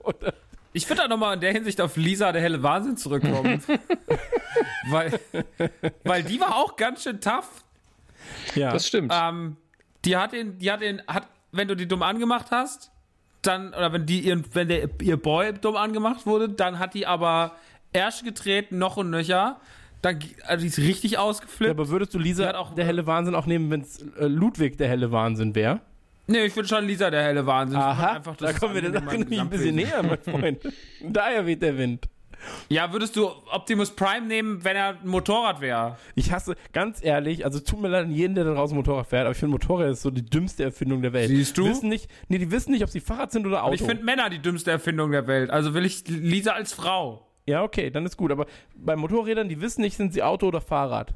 [0.00, 0.34] Oder
[0.76, 3.62] Ich würde da nochmal in der Hinsicht auf Lisa, der helle Wahnsinn, zurückkommen.
[4.90, 5.18] weil,
[6.04, 7.64] weil die war auch ganz schön tough.
[8.54, 9.10] ja, Das stimmt.
[9.14, 9.56] Ähm,
[10.04, 12.90] die hat den, die hat den, hat, wenn du die dumm angemacht hast,
[13.40, 17.06] dann, oder wenn die ihren, wenn der, ihr Boy dumm angemacht wurde, dann hat die
[17.06, 17.52] aber
[17.94, 19.58] Ärsche getreten, noch und nöcher.
[20.02, 21.70] Dann, also die ist richtig Ja, ausgeflippt.
[21.70, 24.88] aber würdest du Lisa auch- der helle Wahnsinn auch nehmen, wenn es äh, Ludwig der
[24.88, 25.80] helle Wahnsinn wäre?
[26.26, 27.78] Nee, ich finde schon Lisa der helle Wahnsinn.
[27.78, 30.58] Aha, da kommen wir der Sache nämlich ein bisschen näher, mein Freund.
[31.02, 32.08] Daher weht der Wind.
[32.68, 35.96] Ja, würdest du Optimus Prime nehmen, wenn er ein Motorrad wäre?
[36.14, 39.22] Ich hasse, ganz ehrlich, also tut mir leid an jeden, der da draußen Motorrad fährt,
[39.22, 41.28] aber ich finde Motorrad ist so die dümmste Erfindung der Welt.
[41.28, 41.66] Siehst du?
[41.66, 43.74] Wissen nicht, nee, die wissen nicht, ob sie Fahrrad sind oder Auto.
[43.74, 45.50] Ich finde Männer die dümmste Erfindung der Welt.
[45.50, 47.26] Also will ich Lisa als Frau.
[47.46, 48.46] ja, okay, dann ist gut, aber
[48.76, 51.14] bei Motorrädern, die wissen nicht, sind sie Auto oder Fahrrad.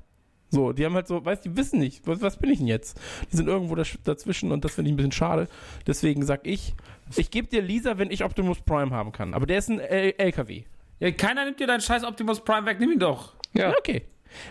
[0.51, 2.67] So, die haben halt so, weißt du, die wissen nicht, was, was bin ich denn
[2.67, 3.01] jetzt?
[3.33, 5.49] Die sind irgendwo dazwischen und das finde ich ein bisschen schade.
[5.87, 6.75] Deswegen sag ich,
[7.17, 9.33] ich gebe dir Lisa, wenn ich Optimus Prime haben kann.
[9.35, 10.65] Aber der ist ein L LKW.
[10.99, 13.35] Ja, keiner nimmt dir deinen scheiß Optimus Prime weg, nimm ihn doch.
[13.55, 13.71] ja.
[13.71, 14.03] Ja, okay.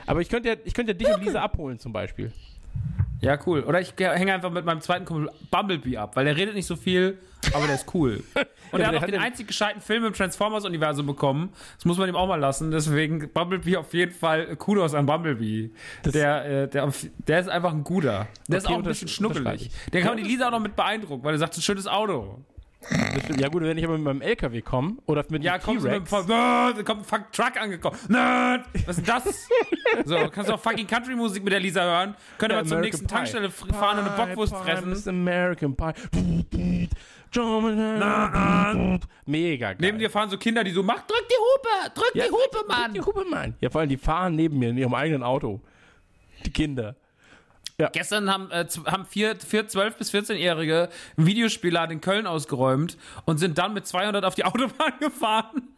[0.06, 2.32] Aber ich könnte ja, ich könnte ja dich und Lisa abholen zum Beispiel.
[3.22, 3.62] Ja, cool.
[3.64, 6.76] Oder ich hänge einfach mit meinem zweiten Kumpel Bumblebee ab, weil der redet nicht so
[6.76, 7.18] viel,
[7.54, 8.24] aber der ist cool.
[8.72, 11.50] Und Ja, er hat auch hat den einzig gescheiten Film im Transformers-Universum bekommen.
[11.76, 12.72] Das muss man ihm auch mal lassen.
[12.72, 15.72] Deswegen Bumblebee auf jeden Fall Kudos an Bumblebee.
[16.06, 16.94] Der, äh, der,
[17.28, 18.28] der ist einfach ein guter.
[18.48, 19.72] Der ist Okay, auch ein bisschen schnuckelig.
[19.92, 22.40] Der kann man die Lisa auch noch mit beeindrucken, weil er sagt, ein schönes Auto.
[23.38, 26.10] Ja gut, wenn ich aber mit meinem LKW komme oder mit Ja, einem T-Rex.
[26.28, 27.98] Da kommt ein fuck Truck angekommen.
[28.08, 28.66] Nerd!
[28.86, 29.48] Was ist denn das?
[30.06, 32.16] so, kannst du auch fucking Country-Musik mit der Lisa hören.
[32.38, 33.14] Könnt ihr Ja, mal zur nächsten Pie.
[33.16, 35.10] Tankstelle fr- fahren und eine Bockwurst Pie, fressen.
[35.10, 36.90] American Pie.
[39.26, 39.78] Mega geil.
[39.80, 42.66] Neben dir fahren so Kinder, die so, mach, drück die Hupe, drück ja, die Hupe,
[42.68, 42.94] Mann.
[42.94, 43.56] Die Hupe, Mann.
[43.62, 45.60] Ja, vor allem die fahren neben mir in ihrem eigenen Auto.
[46.46, 46.96] Die Kinder.
[47.88, 53.38] Gestern haben, äh, haben vier, vier 12- bis 14-Jährige einen Videospielladen in Köln ausgeräumt und
[53.38, 55.70] sind dann mit 200 auf die Autobahn gefahren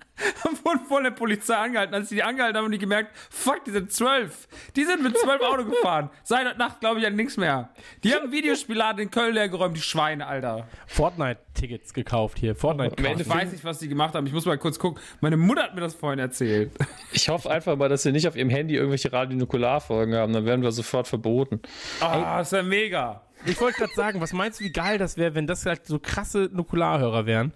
[0.48, 1.94] und wurden von der Polizei angehalten.
[1.94, 4.48] Als sie die angehalten haben, haben die gemerkt, fuck, die sind 12.
[4.76, 6.10] Die sind mit 12 Auto gefahren.
[6.24, 7.70] Seit Nacht glaube ich an nichts mehr.
[8.04, 10.68] Die haben Videospielladen in Köln leer geräumt, die Schweine, Alter.
[10.88, 12.56] Fortnite-Tickets gekauft hier.
[12.56, 12.98] Fortnite.
[12.98, 14.28] Am Ende Ich weiß nicht, was die gemacht haben.
[14.28, 15.02] Ich muss mal kurz gucken.
[15.22, 16.72] Meine Mutter hat mir das vorhin erzählt.
[17.12, 20.34] Ich hoffe einfach mal, dass sie nicht auf ihrem Handy irgendwelche Radionukularfolgen haben.
[20.34, 21.62] Dann werden wir sofort verboten.
[22.00, 23.22] Ah, das ist ja mega.
[23.46, 26.00] Ich wollte gerade sagen, was meinst du, wie geil das wäre, wenn das halt so
[26.00, 27.54] krasse Nukularhörer wären?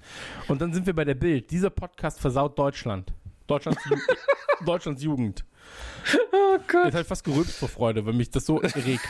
[0.47, 1.51] Und dann sind wir bei der Bild.
[1.51, 3.13] Dieser Podcast versaut Deutschland.
[3.47, 3.81] Deutschlands,
[4.65, 5.45] Deutschlands Jugend.
[6.31, 6.85] Oh Gott.
[6.85, 9.07] Jetzt halt fast gerülpst vor Freude, weil mich das so regt,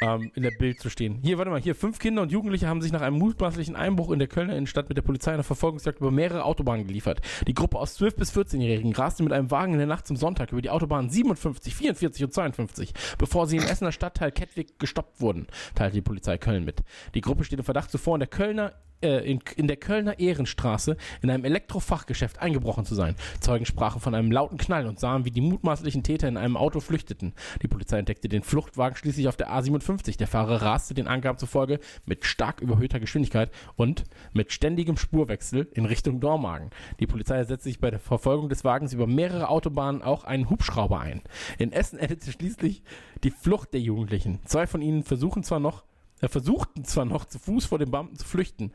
[0.00, 1.18] ähm, in der Bild zu stehen.
[1.22, 4.18] Hier, warte mal, hier, fünf Kinder und Jugendliche haben sich nach einem mutmaßlichen Einbruch in
[4.18, 7.20] der Kölner Innenstadt mit der Polizei einer Verfolgungsjagd über mehrere Autobahnen geliefert.
[7.46, 10.52] Die Gruppe aus 12 bis 14-Jährigen raste mit einem Wagen in der Nacht zum Sonntag
[10.52, 15.46] über die Autobahnen 57, 44 und 52, bevor sie im Essener Stadtteil Kettwig gestoppt wurden,
[15.74, 16.80] teilte die Polizei Köln mit.
[17.14, 18.72] Die Gruppe steht im Verdacht zuvor in der Kölner
[19.02, 23.16] äh, in, in der Kölner Ehrenstraße in einem Elektrofachgeschäft eingebrochen zu sein.
[23.40, 26.80] Zeugen sprachen von einem lauten Knall und sahen, wie die mutmaßlichen Täter in einem Auto
[26.80, 27.34] flüchteten.
[27.62, 30.18] Die Polizei entdeckte den Fluchtwagen schließlich auf der A57.
[30.18, 35.84] Der Fahrer raste den Angaben zufolge mit stark überhöhter Geschwindigkeit und mit ständigem Spurwechsel in
[35.84, 36.70] Richtung Dormagen.
[37.00, 41.00] Die Polizei setzte sich bei der Verfolgung des Wagens über mehrere Autobahnen auch einen Hubschrauber
[41.00, 41.22] ein.
[41.58, 42.82] In Essen endete schließlich
[43.24, 44.40] die Flucht der Jugendlichen.
[44.44, 45.84] Zwei von ihnen versuchen zwar noch
[46.20, 48.72] er versuchten zwar noch zu Fuß vor den Beamten zu flüchten,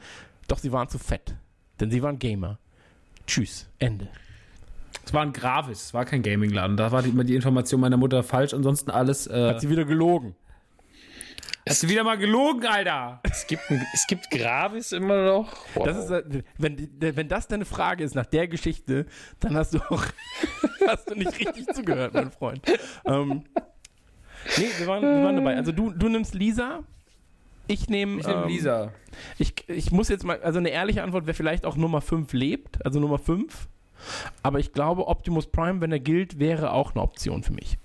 [0.48, 1.36] doch sie waren zu fett.
[1.80, 2.60] Denn sie waren Gamer.
[3.28, 3.70] Tschüss.
[3.80, 4.08] Ende.
[5.06, 6.78] Es war ein Gravis, es war kein Gaming-Laden.
[6.78, 8.54] Da war die, immer die Information meiner Mutter falsch.
[8.54, 9.28] Ansonsten alles.
[9.28, 10.36] Äh, Hat sie wieder gelogen.
[11.68, 13.20] hast du wieder mal gelogen, Alter?
[13.24, 15.54] Es gibt, ein, es gibt Gravis immer noch.
[15.76, 15.86] Wow.
[15.86, 19.06] Das ist, äh, wenn, wenn das deine Frage ist nach der Geschichte,
[19.40, 20.04] dann hast du auch
[20.88, 22.62] hast du nicht richtig zugehört, mein Freund.
[23.06, 23.44] Ähm,
[24.58, 25.56] nee, wir waren, wir waren dabei.
[25.56, 26.84] Also du, du nimmst Lisa.
[27.68, 28.92] Ich nehme Ich nehme ähm, Lisa.
[29.38, 32.86] Ich, ich muss jetzt mal, also eine ehrliche Antwort wäre vielleicht auch Nummer 5 lebt,
[32.86, 33.68] also Nummer 5.
[34.44, 37.78] Aber ich glaube, Optimus Prime, wenn er gilt, wäre auch eine Option für mich.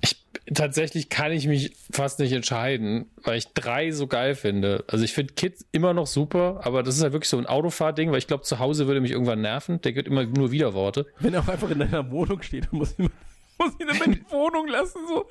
[0.00, 0.16] ich,
[0.52, 4.84] tatsächlich kann ich mich fast nicht entscheiden, weil ich drei so geil finde.
[4.86, 8.10] Also ich finde Kids immer noch super, aber das ist halt wirklich so ein Autofahrding,
[8.10, 9.80] weil ich glaube, zu Hause würde mich irgendwann nerven.
[9.82, 11.06] Der gibt immer nur Widerworte.
[11.18, 12.98] Wenn er auch einfach in deiner Wohnung steht, dann muss ich,
[13.58, 15.26] muss ich ihn in die Wohnung lassen, so.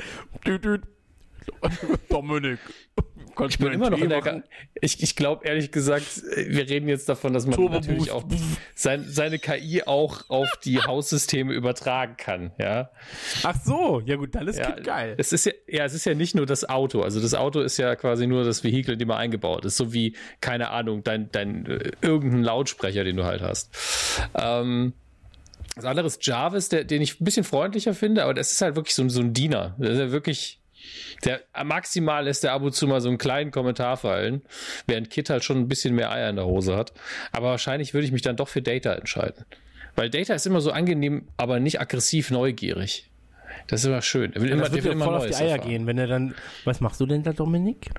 [0.46, 0.82] Düt, düt.
[2.10, 2.60] Dominik,
[3.48, 4.44] ich bin immer noch in der.
[4.80, 8.24] Ich, ich glaube ehrlich gesagt, wir reden jetzt davon, dass man Turbo natürlich auch
[8.76, 12.52] sein, seine KI auch auf die Haussysteme übertragen kann.
[12.60, 12.92] Ja.
[13.44, 15.16] Ach so, ja gut, dann ist ja, geil.
[15.18, 17.02] Es ist ja, ja, es ist ja nicht nur das Auto.
[17.02, 20.16] Also das Auto ist ja quasi nur das Vehikel, dem er eingebaut ist, so wie
[20.42, 23.72] keine Ahnung dein dein äh, irgendein Lautsprecher, den du halt hast.
[24.36, 24.94] Ähm,
[25.76, 28.76] das andere ist Jarvis, der, den ich ein bisschen freundlicher finde, aber das ist halt
[28.76, 29.76] wirklich so, so ein Diener.
[29.80, 30.60] Das ist ja wirklich
[31.24, 34.42] der maximal lässt der ab und zu mal so einen kleinen Kommentar fallen,
[34.88, 36.94] während Kit halt schon ein bisschen mehr Eier in der Hose hat.
[37.32, 39.46] Aber wahrscheinlich würde ich mich dann doch für Data entscheiden.
[39.96, 43.10] Weil Data ist immer so angenehm, aber nicht aggressiv neugierig.
[43.68, 44.34] Das ist immer schön.
[44.34, 45.70] Er will immer, das wird der will immer voll auf die Eier erfahren.
[45.70, 46.36] gehen, wenn er dann.
[46.66, 47.92] Was machst du denn da, Dominik?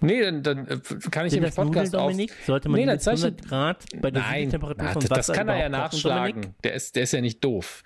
[0.00, 0.78] Nee, dann, dann äh,
[1.10, 2.12] kann ich den Podcast auf.
[2.46, 5.48] Sollte man nee, dann 100 Grad bei der Nein, Temperatur na, von Wasser Das kann
[5.48, 6.54] er ja nachschlagen.
[6.64, 7.82] Der ist, der ist ja nicht doof.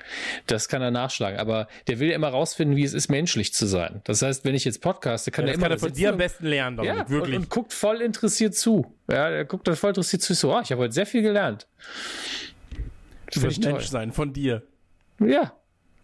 [0.46, 1.38] Das kann er nachschlagen.
[1.38, 4.00] Aber der will ja immer rausfinden, wie es ist, menschlich zu sein.
[4.04, 5.62] Das heißt, wenn ich jetzt podcaste, kann ja, er immer.
[5.64, 7.36] kann er von dir am besten lernen, Dominik, ja, wirklich.
[7.36, 8.86] Und, und, guckt voll interessiert zu.
[9.08, 10.34] Ja, er guckt dann voll interessiert zu.
[10.34, 11.66] So, oh, ich habe heute sehr viel gelernt.
[13.32, 14.62] Du willst Mensch sein, von dir.
[15.18, 15.52] Ja,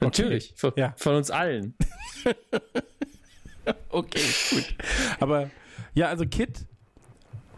[0.00, 0.50] natürlich.
[0.50, 0.54] Okay.
[0.56, 0.94] Von, ja.
[0.96, 1.74] von uns allen.
[3.90, 4.74] okay, gut.
[5.20, 5.50] Aber
[5.94, 6.66] ja, also Kit,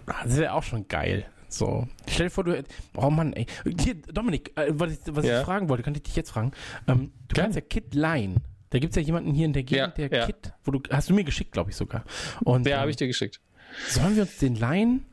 [0.06, 1.26] ah, das wäre auch schon geil.
[1.48, 2.64] So, stell dir vor, du.
[2.96, 3.46] Oh Mann, ey.
[3.78, 5.40] Hier, Dominik, äh, was, ich, was ja.
[5.40, 6.52] ich fragen wollte, kann ich dich jetzt fragen?
[6.88, 7.44] Ähm, du Klar.
[7.44, 8.36] kannst ja Kit leihen.
[8.70, 10.26] Da gibt es ja jemanden hier in der Gegend, ja, der ja.
[10.26, 10.80] Kit, wo du.
[10.90, 12.04] Hast du mir geschickt, glaube ich sogar.
[12.42, 13.40] Und, ja, ähm, habe ich dir geschickt.
[13.88, 15.04] Sollen wir uns den leihen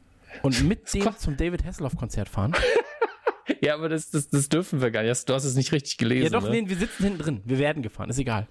[0.44, 2.54] und mit dem zum David Hasselhoff-Konzert fahren?
[3.62, 5.28] ja, aber das, das, das dürfen wir gar nicht.
[5.28, 6.24] Du hast es nicht richtig gelesen.
[6.24, 6.62] Ja, doch, ne?
[6.62, 7.42] nee, wir sitzen hinten drin.
[7.44, 8.48] Wir werden gefahren, ist egal.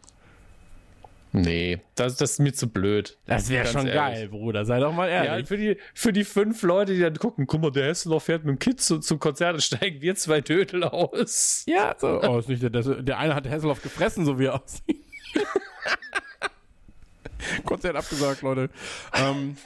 [1.32, 3.18] Nee, das, das ist mir zu blöd.
[3.26, 3.94] Das wäre schon ehrlich.
[3.94, 4.64] geil, Bruder.
[4.64, 5.40] Sei doch mal ehrlich.
[5.40, 8.44] Ja, für die, für die fünf Leute, die dann gucken, guck mal, der Hesseloff fährt
[8.44, 11.64] mit dem Kind zu, zum Konzert und steigen wir zwei Dödel aus.
[11.66, 12.22] Ja, so.
[12.22, 15.04] Oh, ist nicht der, der eine hat Hesseloff gefressen, so wie er aussieht.
[17.64, 18.70] Konzert abgesagt, Leute.
[19.14, 19.56] Ähm,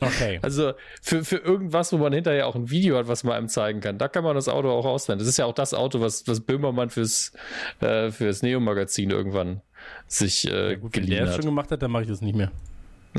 [0.00, 0.38] okay.
[0.42, 3.80] Also für, für irgendwas, wo man hinterher auch ein Video hat, was man einem zeigen
[3.80, 5.18] kann, da kann man das Auto auch auswählen.
[5.18, 7.32] Das ist ja auch das Auto, was, was Böhmermann fürs,
[7.80, 9.62] äh, fürs Neo-Magazin irgendwann
[10.06, 11.34] sich äh, ja, gut, wenn der hat.
[11.34, 12.50] schon gemacht hat, dann mache ich das nicht mehr.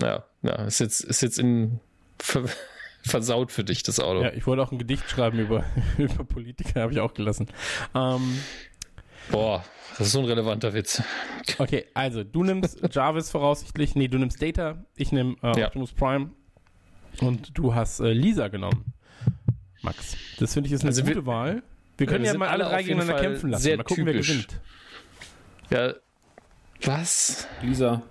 [0.02, 1.80] Ja, ja, ist jetzt, ist jetzt in
[2.20, 2.46] ver
[3.02, 4.22] versaut für dich, das Auto.
[4.24, 5.64] Ja, ich wollte auch ein Gedicht schreiben über,
[5.98, 7.48] über Politiker, habe ich auch gelassen.
[7.96, 8.40] Ähm,
[9.32, 9.64] Boah,
[9.98, 11.04] das ist so ein relevanter Witz.
[11.58, 15.68] Okay, also du nimmst Jarvis voraussichtlich, nee, du nimmst Data, ich nehme äh, ja.
[15.68, 16.32] Optimus Prime
[17.22, 18.94] und du hast äh, Lisa genommen.
[19.82, 21.64] Max, das finde ich ist eine also gute wir, Wahl.
[21.98, 23.78] Wir können ja, wir mal alle drei gegeneinander kämpfen lassen.
[23.78, 24.30] Mal gucken, typisch.
[24.30, 24.62] wer gewinnt.
[25.70, 25.94] Ja,
[26.84, 27.48] was?
[27.62, 28.02] Lisa.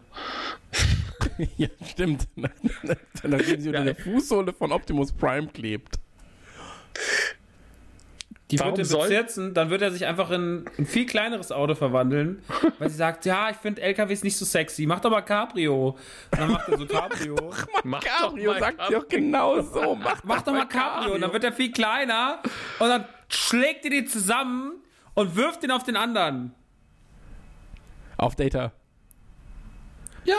[1.56, 2.28] ja, stimmt.
[3.22, 5.98] Nachdem sie unter der Fußsohle von Optimus Prime klebt.
[8.50, 11.74] Die Warum wird er besetzen, dann wird er sich einfach in ein viel kleineres Auto
[11.74, 12.42] verwandeln,
[12.78, 15.88] weil sie sagt, ja, ich finde LKWs nicht so sexy, mach doch mal Cabrio.
[16.30, 17.36] Und dann macht er so Cabrio.
[17.74, 19.00] mach mal Cabrio, mal sagt Cabrio.
[19.00, 19.94] sie auch genau so.
[19.96, 20.92] Mach, mach doch mal Cabrio.
[20.92, 21.14] Cabrio.
[21.14, 22.42] Und dann wird er viel kleiner
[22.78, 24.76] und dann schlägt ihr die zusammen
[25.12, 26.54] und wirft ihn auf den anderen.
[28.18, 28.72] Auf Data.
[30.24, 30.36] Ja.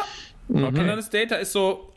[0.48, 0.66] Mhm.
[0.66, 1.92] Und dann ist Data ist so.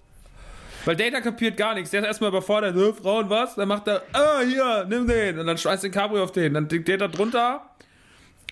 [0.85, 1.91] Weil Data kapiert gar nichts.
[1.91, 2.75] Der ist erstmal überfordert.
[2.77, 3.55] Äh, Frauen was?
[3.55, 5.39] Dann macht er, ah, hier, nimm den.
[5.39, 6.55] Und dann schmeißt den Cabrio auf den.
[6.55, 7.71] Dann liegt Data drunter.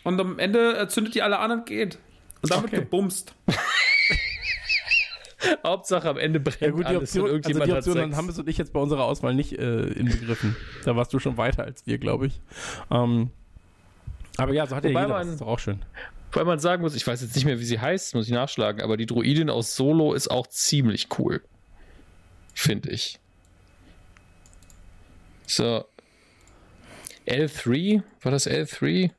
[0.04, 1.98] Und am Ende zündet die alle an und geht.
[2.42, 2.76] Und damit okay.
[2.80, 3.34] gebumst.
[5.64, 8.38] Hauptsache am Ende brennt ja, gut, die Option, und irgendjemand also die Option, haben wir
[8.38, 10.54] und ich jetzt bei unserer Auswahl nicht äh, inbegriffen.
[10.84, 12.40] da warst du schon weiter als wir, glaube ich.
[12.90, 13.30] Ähm,
[14.36, 15.80] aber ja, so hat Wobei ja jeder, man, das ist doch auch schön.
[16.32, 18.82] Weil man sagen muss, ich weiß jetzt nicht mehr, wie sie heißt, muss ich nachschlagen,
[18.82, 21.42] aber die Druidin aus Solo ist auch ziemlich cool.
[22.54, 23.18] Finde ich.
[25.46, 25.84] So.
[27.26, 29.10] L3, war das L3?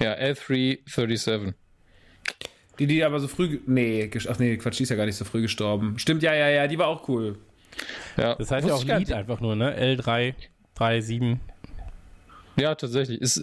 [0.00, 1.54] Ja, L337.
[2.78, 3.60] Die, die aber so früh.
[3.66, 5.98] Nee, ach nee, Quatsch, die ist ja gar nicht so früh gestorben.
[5.98, 7.38] Stimmt, ja, ja, ja, die war auch cool.
[8.16, 8.34] Ja.
[8.34, 9.78] Das heißt ja auch Lied einfach nur, ne?
[9.78, 10.34] L3,
[10.76, 11.51] 37.
[12.56, 13.20] Ja, tatsächlich.
[13.20, 13.42] Ist,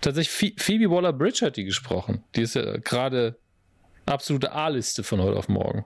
[0.00, 2.24] tatsächlich, Phoebe Waller-Bridge hat die gesprochen.
[2.34, 3.36] Die ist ja gerade
[4.06, 5.84] absolute A-Liste von heute auf morgen.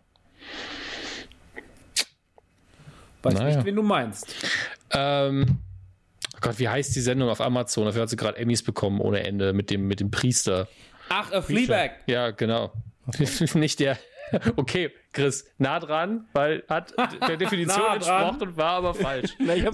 [3.22, 3.56] Weiß naja.
[3.56, 4.34] nicht, wen du meinst.
[4.90, 5.58] Ähm,
[6.34, 7.84] oh Gott, wie heißt die Sendung auf Amazon?
[7.84, 10.68] Dafür hat sie gerade Emmys bekommen ohne Ende mit dem, mit dem Priester.
[11.08, 11.92] Ach, a Fleabag.
[12.06, 12.72] Ja, genau.
[13.54, 13.98] nicht der,
[14.56, 16.94] Okay, Chris, nah dran, weil hat
[17.28, 19.32] der Definition entsprochen und war aber falsch.
[19.38, 19.64] Na, ich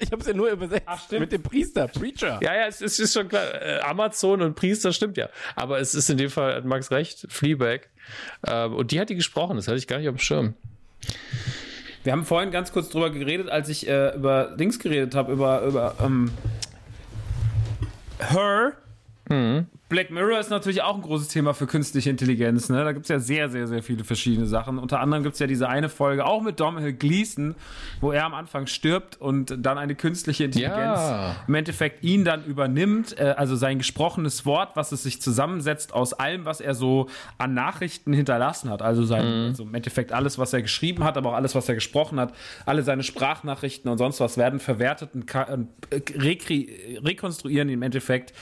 [0.00, 2.40] ich hab's ja nur übersetzt Ach, mit dem Priester, Preacher.
[2.42, 3.44] Ja, ja, es, es ist schon klar.
[3.54, 5.28] Äh, Amazon und Priester stimmt ja.
[5.56, 7.88] Aber es ist in dem Fall, hat Max recht, Fleabag.
[8.46, 10.54] Ähm, und die hat die gesprochen, das hatte ich gar nicht auf dem Schirm.
[12.04, 15.62] Wir haben vorhin ganz kurz drüber geredet, als ich äh, über Dings geredet habe, über,
[15.62, 16.30] über ähm,
[18.18, 18.72] Her.
[19.28, 19.66] Mhm.
[19.88, 22.68] Black Mirror ist natürlich auch ein großes Thema für künstliche Intelligenz.
[22.68, 22.84] Ne?
[22.84, 24.78] Da gibt es ja sehr, sehr, sehr viele verschiedene Sachen.
[24.78, 27.54] Unter anderem gibt es ja diese eine Folge, auch mit Domhnall Gleeson,
[28.02, 31.36] wo er am Anfang stirbt und dann eine künstliche Intelligenz Ja.
[31.48, 33.18] im Endeffekt ihn dann übernimmt.
[33.18, 37.06] Äh, also sein gesprochenes Wort, was es sich zusammensetzt aus allem, was er so
[37.38, 38.82] an Nachrichten hinterlassen hat.
[38.82, 41.74] Also, sein, also im Endeffekt alles, was er geschrieben hat, aber auch alles, was er
[41.76, 42.34] gesprochen hat.
[42.66, 48.34] Alle seine Sprachnachrichten und sonst was werden verwertet und äh, rekonstruieren im Endeffekt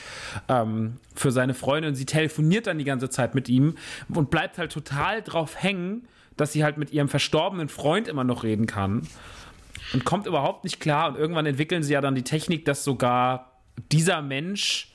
[0.49, 1.95] ähm, für seine Freundin.
[1.95, 3.75] Sie telefoniert dann die ganze Zeit mit ihm
[4.13, 8.43] und bleibt halt total drauf hängen, dass sie halt mit ihrem verstorbenen Freund immer noch
[8.43, 9.07] reden kann
[9.93, 11.09] und kommt überhaupt nicht klar.
[11.09, 13.53] Und irgendwann entwickeln sie ja dann die Technik, dass sogar
[13.91, 14.93] dieser Mensch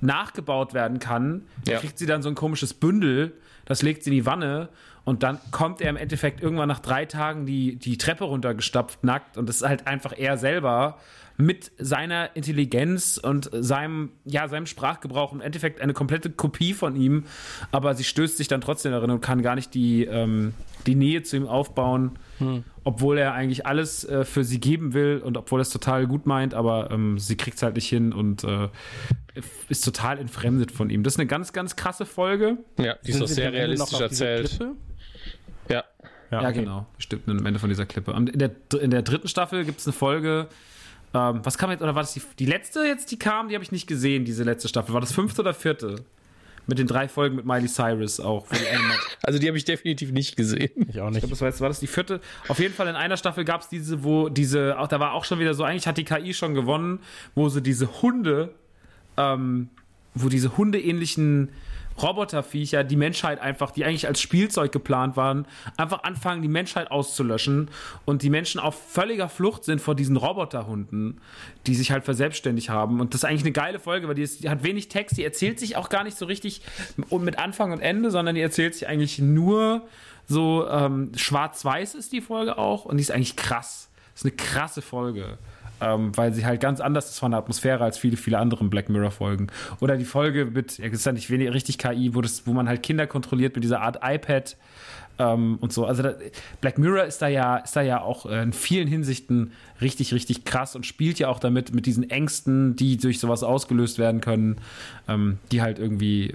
[0.00, 1.42] nachgebaut werden kann.
[1.64, 1.78] Da Ja.
[1.78, 3.32] kriegt sie dann so ein komisches Bündel,
[3.64, 4.68] das legt sie in die Wanne
[5.04, 9.36] und dann kommt er im Endeffekt irgendwann nach drei Tagen die, die Treppe runtergestapft, nackt
[9.38, 10.98] und das ist halt einfach er selber
[11.36, 17.24] mit seiner Intelligenz und seinem, ja, seinem Sprachgebrauch im Endeffekt eine komplette Kopie von ihm,
[17.72, 20.54] aber sie stößt sich dann trotzdem darin und kann gar nicht die, ähm,
[20.86, 22.18] die Nähe zu ihm aufbauen,
[22.84, 26.26] obwohl er eigentlich alles äh, für sie geben will und obwohl er es total gut
[26.26, 28.68] meint, aber ähm, sie kriegt es halt nicht hin und äh,
[29.68, 31.02] ist total entfremdet von ihm.
[31.02, 32.58] Das ist eine ganz, ganz krasse Folge.
[32.78, 34.58] Ja, die ist auch sehr realistisch erzählt.
[35.68, 35.84] Ja.
[36.30, 36.60] Ja, Ja, okay.
[36.60, 36.86] genau.
[36.98, 38.12] Stimmt, am Ende von dieser Klippe.
[38.12, 38.50] Und In der,
[38.80, 40.48] in der dritten Staffel gibt es eine Folge.
[41.16, 43.48] Ähm, was kam jetzt, oder war das die, die letzte jetzt, die kam?
[43.48, 44.92] Die habe ich nicht gesehen, diese letzte Staffel.
[44.92, 45.96] War das fünfte oder vierte?
[46.68, 48.46] Mit den drei Folgen mit Miley Cyrus auch.
[48.50, 48.64] Wo die
[49.22, 50.70] Also die habe ich definitiv nicht gesehen.
[50.88, 51.20] Ich auch Ich nicht.
[51.20, 52.20] glaube, das war, jetzt, war das die vierte?
[52.48, 55.24] Auf jeden Fall in einer Staffel gab es diese, wo diese, auch da war auch
[55.24, 56.98] schon wieder so, eigentlich hat die KI schon gewonnen,
[57.36, 58.52] wo sie diese Hunde,
[59.16, 59.68] ähm,
[60.14, 61.50] wo diese hundeähnlichen
[62.02, 65.46] Roboterviecher die Menschheit einfach, die eigentlich als Spielzeug geplant waren,
[65.76, 67.70] einfach anfangen, die Menschheit auszulöschen
[68.04, 71.20] und die Menschen auf völliger Flucht sind vor diesen Roboterhunden,
[71.66, 73.00] die sich halt verselbstständigt haben.
[73.00, 75.24] Und das ist eigentlich eine geile Folge, weil die, ist, die hat wenig Text, die
[75.24, 76.62] erzählt sich auch gar nicht so richtig
[77.10, 79.86] mit Anfang und Ende, sondern die erzählt sich eigentlich nur
[80.26, 83.88] so ähm, schwarz-weiß ist die Folge auch und die ist eigentlich krass.
[84.12, 85.38] Das ist eine krasse Folge.
[85.80, 88.88] Ähm, weil sie halt ganz anders ist von der Atmosphäre als viele, viele andere Black
[88.88, 89.48] Mirror-Folgen.
[89.80, 92.68] Oder die Folge mit, ja, ist ja nicht wenig richtig KI, wo, das, wo man
[92.68, 94.56] halt Kinder kontrolliert mit dieser Art iPad
[95.18, 95.84] ähm, und so.
[95.84, 96.14] Also da,
[96.60, 100.44] Black Mirror ist da ja, ist da ja auch äh, in vielen Hinsichten richtig, richtig
[100.44, 104.58] krass und spielt ja auch damit, mit diesen Ängsten, die durch sowas ausgelöst werden können,
[105.08, 106.34] ähm, die halt irgendwie,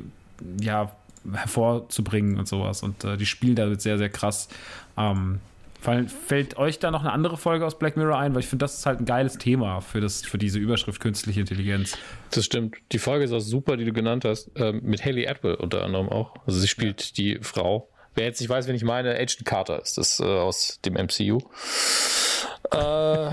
[0.60, 0.92] ja,
[1.32, 2.82] hervorzubringen und sowas.
[2.84, 4.50] Und äh, die spielen damit sehr, sehr krass.
[4.98, 5.40] Ähm,
[5.82, 8.34] fällt euch da noch eine andere Folge aus Black Mirror ein?
[8.34, 11.40] Weil ich finde, das ist halt ein geiles Thema für, das, für diese Überschrift künstliche
[11.40, 11.98] Intelligenz.
[12.30, 12.78] Das stimmt.
[12.92, 16.10] Die Folge ist auch super, die du genannt hast, ähm, mit Haley Atwell unter anderem
[16.10, 16.36] auch.
[16.46, 17.90] Also sie spielt die Frau.
[18.14, 21.40] Wer jetzt nicht weiß, wenn ich meine, Agent Carter ist das äh, aus dem MCU.
[22.72, 23.32] Äh,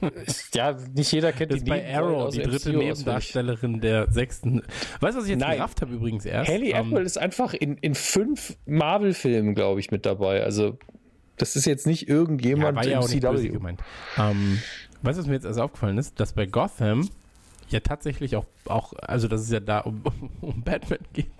[0.54, 2.78] ja, nicht jeder kennt Das ist die bei Arrow, die dritte MCU.
[2.78, 4.62] Nebendarstellerin der sechsten.
[5.00, 5.56] Weißt du, was ich jetzt Nein.
[5.56, 6.50] gerafft habe übrigens erst?
[6.50, 10.42] Haley Ähm, Atwell ist einfach in, in fünf Marvel-Filmen, glaube ich, mit dabei.
[10.42, 10.78] Also,
[11.36, 13.48] das ist jetzt nicht ja, irgendjemand war ja im CW.
[13.48, 13.80] gemeint.
[14.16, 14.60] Ähm,
[15.02, 16.18] weißt du, was mir jetzt erst aufgefallen ist?
[16.20, 17.08] Dass bei Gotham
[17.68, 20.02] ja tatsächlich auch, auch also dass es ja da um,
[20.40, 21.30] um Batman geht.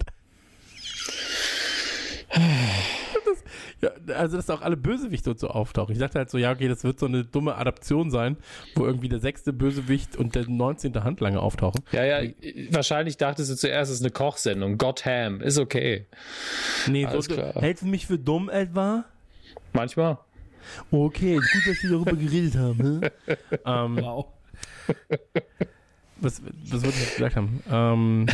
[3.24, 3.42] Das,
[3.80, 5.92] ja, also, dass auch alle Bösewichte und so auftauchen.
[5.92, 8.36] Ich dachte halt so, ja, okay, das wird so eine dumme Adaption sein,
[8.74, 11.02] wo irgendwie der sechste Bösewicht und der 19.
[11.02, 11.82] Handlanger auftauchen.
[11.92, 12.30] Ja, ja,
[12.70, 14.78] wahrscheinlich dachtest du zuerst, es ist eine Kochsendung.
[14.78, 16.06] Gotham, ist okay.
[16.88, 17.54] Nee, Alles so, klar.
[17.54, 19.04] hältst du mich für dumm etwa?
[19.76, 20.18] Manchmal.
[20.90, 23.00] Okay, gut, dass wir darüber geredet haben.
[23.02, 23.36] hä?
[23.64, 24.26] ähm, Wow.
[26.20, 27.62] was, was wollte ich jetzt gesagt haben?
[27.70, 28.26] Ähm,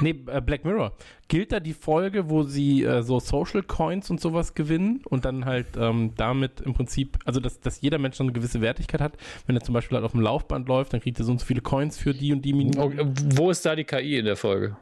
[0.00, 0.92] nee, äh, Black Mirror.
[1.28, 5.44] Gilt da die Folge, wo sie äh, so Social Coins und sowas gewinnen und dann
[5.44, 9.16] halt ähm, damit im Prinzip, also dass, dass jeder Mensch eine gewisse Wertigkeit hat.
[9.46, 11.46] Wenn er zum Beispiel halt auf dem Laufband läuft, dann kriegt er so und so
[11.46, 13.14] viele Coins für die und die Minuten.
[13.36, 14.76] Wo ist da die KI in der Folge?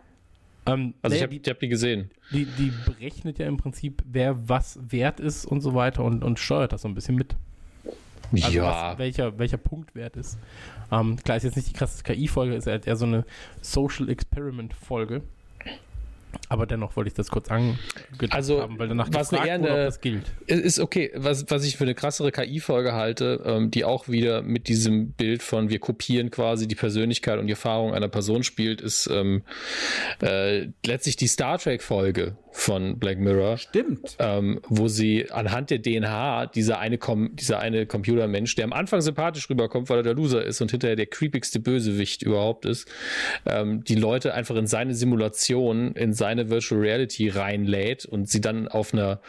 [0.67, 2.11] Ähm, Also ich naja, habe ich hab die gesehen.
[2.33, 6.39] die, die berechnet ja im Prinzip, wer was wert ist und so weiter und, und
[6.39, 7.35] steuert das so ein bisschen mit.
[8.33, 10.39] Also was, welcher, welcher Punkt wert ist.
[10.93, 13.25] Ähm, klar, ist jetzt nicht die krasse KI-Folge, ist halt eher so eine
[13.61, 15.23] Social Experiment-Folge.
[16.49, 17.79] Aber dennoch wollte ich das kurz angedacht
[18.31, 20.25] Also, haben, weil danach was gefragt eine eher wurde, das gilt.
[20.47, 21.11] Ist okay.
[21.15, 25.43] Was, was ich für eine krassere KI-Folge halte, ähm, die auch wieder mit diesem Bild
[25.43, 29.43] von wir kopieren quasi die Persönlichkeit und die Erfahrung einer Person spielt, ist ähm,
[30.23, 33.59] äh, letztlich die Star Trek-Folge von Black Mirror.
[33.59, 34.17] Stimmt.
[34.19, 39.01] ähm, wo sie anhand der DNA dieser eine, Com dieser eine Computermensch, der am Anfang
[39.01, 42.89] sympathisch rüberkommt, weil er der Loser ist und hinterher der creepigste Bösewicht überhaupt ist,
[43.47, 48.41] ähm, die Leute einfach in seine Simulation, in seine eine Virtual Reality reinlädt und sie
[48.41, 49.21] dann auf einer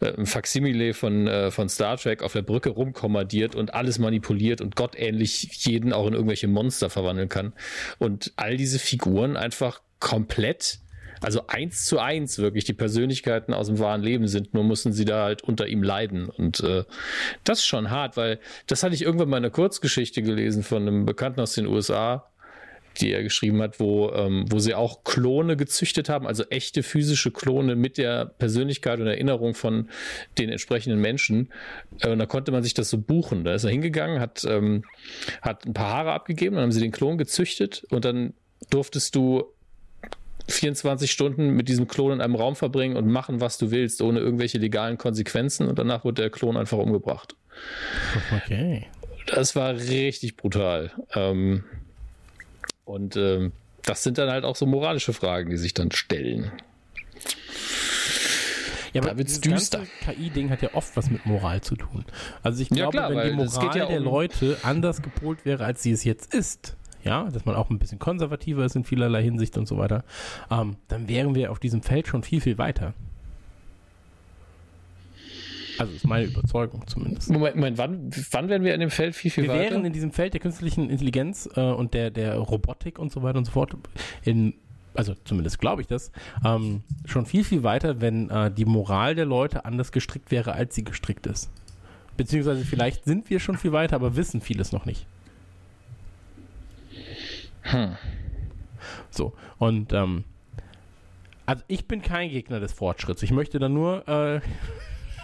[0.00, 4.76] äh, Faksimile von, äh, von Star Trek auf der Brücke rumkommandiert und alles manipuliert und
[4.76, 7.52] gottähnlich jeden auch in irgendwelche Monster verwandeln kann.
[7.98, 10.78] Und all diese Figuren einfach komplett
[11.20, 15.06] also eins zu eins wirklich die Persönlichkeiten aus dem wahren Leben sind, nur mussten sie
[15.06, 16.28] da halt unter ihm leiden.
[16.28, 16.84] Und äh,
[17.44, 20.82] das ist schon hart, weil das hatte ich irgendwann mal in einer Kurzgeschichte gelesen von
[20.82, 22.30] einem Bekannten aus den USA,
[23.00, 27.30] die er geschrieben hat, wo, ähm, wo sie auch Klone gezüchtet haben, also echte physische
[27.30, 29.88] Klone mit der Persönlichkeit und Erinnerung von
[30.38, 31.50] den entsprechenden Menschen.
[32.00, 33.44] Äh, und da konnte man sich das so buchen.
[33.44, 34.84] Da ist er hingegangen, hat, ähm,
[35.42, 38.34] hat ein paar Haare abgegeben, dann haben sie den Klon gezüchtet und dann
[38.70, 39.44] durftest du
[40.48, 44.20] 24 Stunden mit diesem Klon in einem Raum verbringen und machen, was du willst, ohne
[44.20, 45.68] irgendwelche legalen Konsequenzen.
[45.68, 47.34] Und danach wurde der Klon einfach umgebracht.
[48.44, 48.86] Okay.
[49.26, 50.92] Das war richtig brutal.
[51.14, 51.64] Ähm,
[52.84, 56.50] und ähm, das sind dann halt auch so moralische Fragen, die sich dann stellen.
[58.92, 59.86] Ja, aber Da wird's dieses düster.
[60.04, 62.04] KI-Ding hat ja oft was mit Moral zu tun.
[62.42, 65.82] Also ich glaube, klar, wenn die Moral ja der um- Leute anders gepolt wäre, als
[65.82, 69.58] sie es jetzt ist, ja, dass man auch ein bisschen konservativer ist in vielerlei Hinsicht
[69.58, 70.04] und so weiter,
[70.50, 72.94] ähm, dann wären wir auf diesem Feld schon viel, viel weiter.
[75.78, 77.30] Also ist meine Überzeugung zumindest.
[77.30, 79.70] Moment, Moment wann, wann werden wir in dem Feld viel, viel Wir weiter?
[79.70, 83.38] wären in diesem Feld der künstlichen Intelligenz äh, und der, der Robotik und so weiter
[83.38, 83.76] und so fort,
[84.22, 84.54] in,
[84.94, 86.12] also zumindest glaube ich das,
[86.44, 90.74] ähm, schon viel, viel weiter, wenn äh, die Moral der Leute anders gestrickt wäre, als
[90.74, 91.50] sie gestrickt ist.
[92.16, 95.06] Beziehungsweise vielleicht sind wir schon viel weiter, aber wissen vieles noch nicht.
[97.62, 97.96] Hm.
[99.10, 100.24] So, und ähm,
[101.46, 103.22] also ich bin kein Gegner des Fortschritts.
[103.22, 104.40] Ich möchte da nur äh,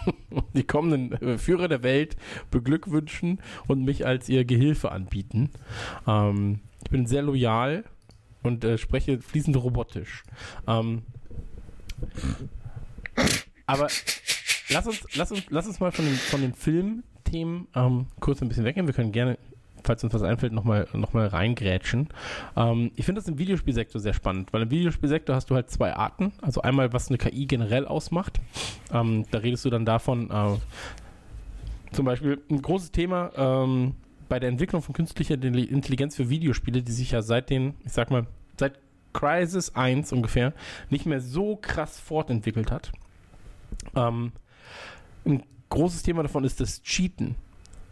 [0.53, 2.15] die kommenden äh, Führer der Welt
[2.49, 5.49] beglückwünschen und mich als ihr Gehilfe anbieten.
[6.07, 7.83] Ähm, ich bin sehr loyal
[8.43, 10.23] und äh, spreche fließend robotisch.
[10.67, 11.03] Ähm,
[13.65, 13.87] aber
[14.69, 18.49] lass uns, lass uns, lass uns mal von den, von den Filmthemen ähm, kurz ein
[18.49, 18.87] bisschen weggehen.
[18.87, 19.37] Wir können gerne,
[19.91, 22.07] falls uns was einfällt, nochmal noch mal reingrätschen.
[22.55, 25.93] Ähm, ich finde das im Videospielsektor sehr spannend, weil im Videospielsektor hast du halt zwei
[25.93, 26.31] Arten.
[26.41, 28.39] Also einmal, was eine KI generell ausmacht.
[28.93, 33.95] Ähm, da redest du dann davon, äh, zum Beispiel ein großes Thema ähm,
[34.29, 38.11] bei der Entwicklung von künstlicher Intelligenz für Videospiele, die sich ja seit den, ich sag
[38.11, 38.79] mal, seit
[39.11, 40.53] Crisis 1 ungefähr
[40.89, 42.93] nicht mehr so krass fortentwickelt hat.
[43.93, 44.31] Ähm,
[45.25, 47.35] ein großes Thema davon ist das Cheaten.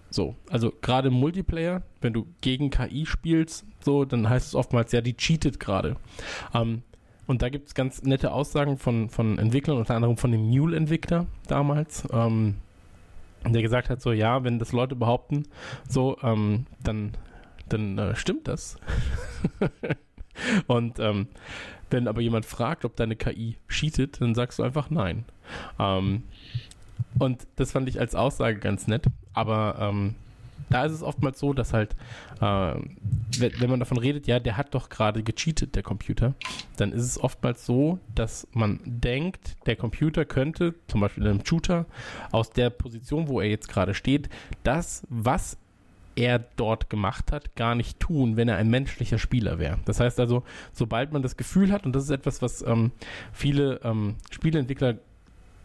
[0.09, 4.91] So, also gerade im Multiplayer, wenn du gegen KI spielst, so, dann heißt es oftmals,
[4.91, 5.97] ja, die cheatet gerade.
[6.53, 6.83] Ähm,
[7.27, 11.27] und da gibt es ganz nette Aussagen von, von Entwicklern, unter anderem von dem Mule-Entwickler
[11.47, 12.55] damals, ähm,
[13.45, 15.43] der gesagt hat, so, ja, wenn das Leute behaupten,
[15.87, 17.11] so, ähm, dann,
[17.69, 18.77] dann äh, stimmt das.
[20.67, 21.27] Und ähm,
[21.89, 25.25] wenn aber jemand fragt, ob deine KI cheatet, dann sagst du einfach nein.
[25.79, 26.23] Ähm,
[27.17, 29.05] und das fand ich als Aussage ganz nett.
[29.39, 30.15] Aber ähm,
[30.69, 31.95] da ist es oftmals so, dass halt,
[32.41, 32.73] äh,
[33.37, 36.33] wenn, wenn man davon redet, ja, der hat doch gerade gecheatet, der Computer,
[36.75, 41.45] dann ist es oftmals so, dass man denkt, der Computer könnte, zum Beispiel in einem
[41.45, 41.85] Shooter,
[42.33, 44.27] aus der Position, wo er jetzt gerade steht,
[44.63, 45.57] das, was
[46.15, 49.77] er dort gemacht hat, gar nicht tun, wenn er ein menschlicher Spieler wäre.
[49.85, 50.43] Das heißt also,
[50.73, 52.91] sobald man das Gefühl hat, und das ist etwas, was ähm,
[53.31, 54.95] viele ähm, Spieleentwickler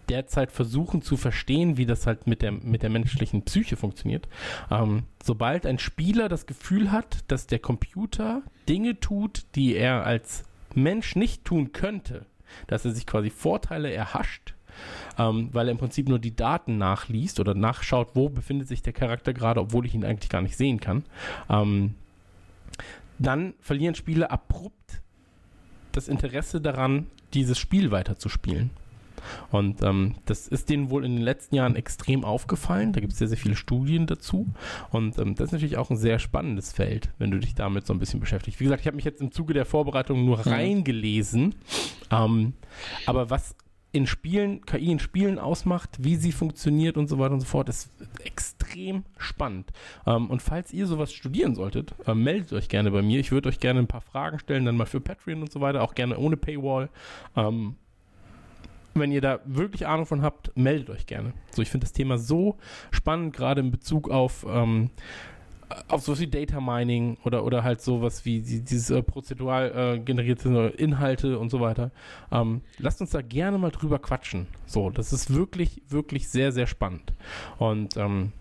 [0.08, 4.28] derzeit versuchen zu verstehen, wie das halt mit der, mit der menschlichen Psyche funktioniert.
[4.70, 10.44] Ähm, sobald ein Spieler das Gefühl hat, dass der Computer Dinge tut, die er als
[10.74, 12.26] Mensch nicht tun könnte,
[12.66, 14.54] dass er sich quasi Vorteile erhascht,
[15.18, 18.92] ähm, weil er im Prinzip nur die Daten nachliest oder nachschaut, wo befindet sich der
[18.92, 21.04] Charakter gerade, obwohl ich ihn eigentlich gar nicht sehen kann,
[21.48, 21.94] ähm,
[23.18, 25.00] dann verlieren Spieler abrupt
[25.92, 28.70] das Interesse daran, dieses Spiel weiterzuspielen.
[29.50, 32.92] Und ähm, das ist denen wohl in den letzten Jahren extrem aufgefallen.
[32.92, 34.48] Da gibt es sehr, sehr viele Studien dazu.
[34.90, 37.92] Und ähm, das ist natürlich auch ein sehr spannendes Feld, wenn du dich damit so
[37.92, 38.60] ein bisschen beschäftigst.
[38.60, 41.54] Wie gesagt, ich habe mich jetzt im Zuge der Vorbereitung nur reingelesen.
[42.10, 42.54] Ähm,
[43.06, 43.56] aber was
[43.94, 47.68] in Spielen, KI in Spielen ausmacht, wie sie funktioniert und so weiter und so fort,
[47.68, 47.92] ist
[48.24, 49.70] extrem spannend.
[50.04, 53.20] Ähm, und falls ihr sowas studieren solltet, äh, meldet euch gerne bei mir.
[53.20, 55.80] Ich würde euch gerne ein paar Fragen stellen, dann mal für Patreon und so weiter,
[55.80, 56.88] auch gerne ohne Paywall.
[57.36, 57.76] Ähm,
[58.94, 61.32] wenn ihr da wirklich Ahnung von habt, meldet euch gerne.
[61.50, 62.56] So, ich finde das Thema so
[62.90, 64.90] spannend, gerade in Bezug auf, ähm,
[65.88, 69.98] auf sowas wie Data Mining oder, oder halt sowas wie die, dieses äh, prozedural äh,
[69.98, 71.90] generierte Inhalte und so weiter.
[72.30, 74.46] Ähm, lasst uns da gerne mal drüber quatschen.
[74.66, 77.12] So, das ist wirklich, wirklich sehr, sehr spannend.
[77.58, 78.32] Und ähm,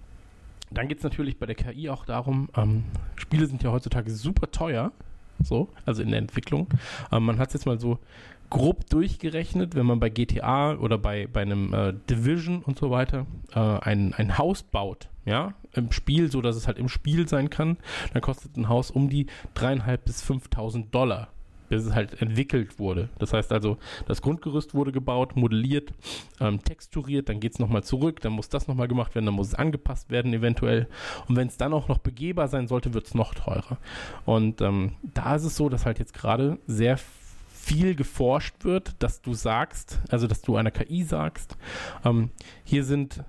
[0.73, 2.83] dann geht es natürlich bei der KI auch darum, ähm,
[3.15, 4.91] Spiele sind ja heutzutage super teuer.
[5.43, 6.67] so, also in der Entwicklung.
[7.11, 7.99] Ähm, man hat es jetzt mal so
[8.49, 13.25] grob durchgerechnet, wenn man bei GTA oder bei, bei einem äh, Division und so weiter
[13.53, 17.49] äh, ein, ein Haus baut, ja, im Spiel, so dass es halt im Spiel sein
[17.49, 17.77] kann,
[18.13, 21.30] dann kostet ein Haus um die dreieinhalb bis 5.000 Dollar,
[21.69, 23.09] bis es halt entwickelt wurde.
[23.17, 25.91] Das heißt also, das Grundgerüst wurde gebaut, modelliert,
[26.39, 29.47] ähm, texturiert, dann geht es nochmal zurück, dann muss das nochmal gemacht werden, dann muss
[29.47, 30.88] es angepasst werden eventuell.
[31.27, 33.77] Und wenn es dann auch noch begehbar sein sollte, wird es noch teurer.
[34.25, 37.23] Und ähm, da ist es so, dass halt jetzt gerade sehr viel
[37.95, 41.58] geforscht wird, dass du sagst, also dass du einer KI sagst,
[42.06, 42.30] ähm,
[42.64, 43.24] hier sind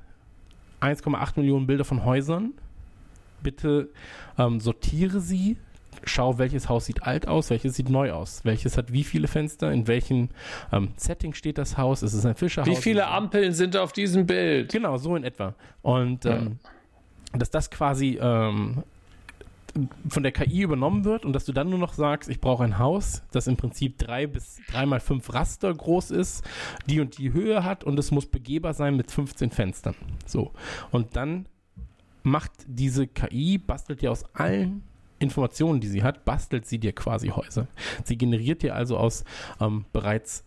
[0.81, 2.53] 1,8 Millionen Bilder von Häusern.
[3.43, 3.91] Bitte
[4.39, 5.57] ähm, sortiere sie.
[6.07, 9.73] Schau, welches Haus sieht alt aus, welches sieht neu aus, welches hat wie viele Fenster,
[9.73, 10.29] in welchem
[10.73, 12.69] ähm, Setting steht das Haus, ist es ein Fischerhaus?
[12.69, 14.73] Wie viele Ampeln sind auf diesem Bild?
[14.73, 15.55] Genau, so in etwa.
[15.83, 16.59] Und ähm,
[17.33, 18.83] dass das quasi ähm,
[20.09, 22.79] von der KI übernommen wird und dass du dann nur noch sagst, ich brauche ein
[22.79, 26.45] Haus, das im Prinzip drei bis drei mal fünf Raster groß ist,
[26.87, 29.95] die und die Höhe hat und es muss begehbar sein mit 15 Fenstern.
[30.27, 30.53] So.
[30.91, 31.47] Und dann
[32.23, 34.83] macht diese KI, bastelt dir aus allen
[35.19, 37.67] Informationen, die sie hat, bastelt sie dir quasi Häuser.
[38.05, 39.25] Sie generiert dir also aus
[39.61, 40.45] ähm, bereits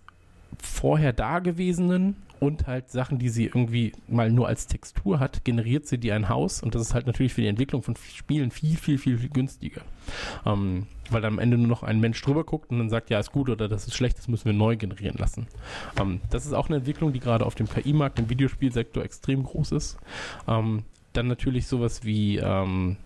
[0.62, 5.98] vorher dagewesenen und halt Sachen, die sie irgendwie mal nur als Textur hat, generiert sie
[5.98, 8.98] dir ein Haus und das ist halt natürlich für die Entwicklung von Spielen viel, viel,
[8.98, 9.82] viel, viel günstiger.
[10.46, 13.32] Ähm, weil am Ende nur noch ein Mensch drüber guckt und dann sagt, ja, ist
[13.32, 15.48] gut oder das ist schlecht, das müssen wir neu generieren lassen.
[16.00, 19.72] Ähm, das ist auch eine Entwicklung, die gerade auf dem KI-Markt, im Videospielsektor extrem groß
[19.72, 19.98] ist.
[20.48, 22.98] Ähm, dann natürlich sowas wie ähm,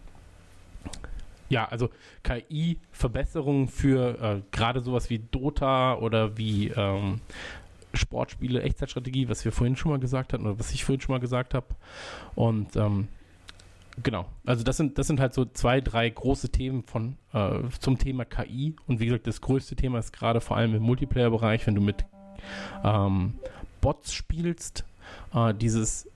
[1.51, 1.89] ja, also
[2.23, 7.19] KI-Verbesserungen für äh, gerade sowas wie Dota oder wie ähm,
[7.93, 11.19] Sportspiele, Echtzeitstrategie, was wir vorhin schon mal gesagt hatten oder was ich vorhin schon mal
[11.19, 11.67] gesagt habe.
[12.35, 13.09] Und ähm,
[14.01, 17.97] genau, also das sind, das sind halt so zwei, drei große Themen von äh, zum
[17.97, 18.77] Thema KI.
[18.87, 22.05] Und wie gesagt, das größte Thema ist gerade vor allem im Multiplayer-Bereich, wenn du mit
[22.85, 23.33] ähm,
[23.81, 24.85] Bots spielst,
[25.33, 26.09] äh, dieses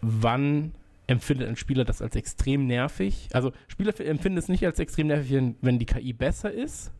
[0.00, 0.72] wann
[1.10, 3.28] empfindet ein Spieler das als extrem nervig.
[3.32, 6.92] Also Spieler empfinden es nicht als extrem nervig, wenn, die KI besser ist,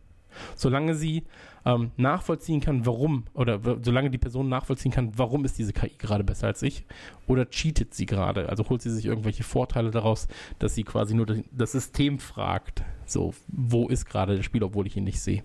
[0.56, 1.22] solange sie
[1.64, 6.24] ähm, nachvollziehen kann, warum, oder solange die Person nachvollziehen kann, warum ist diese KI gerade
[6.24, 6.86] besser als ich,
[7.28, 10.26] oder cheatet sie gerade, also holt sie sich irgendwelche Vorteile daraus,
[10.58, 14.96] dass sie quasi nur das System fragt, so, wo ist gerade der Spieler, obwohl ich
[14.96, 15.44] ihn nicht sehe.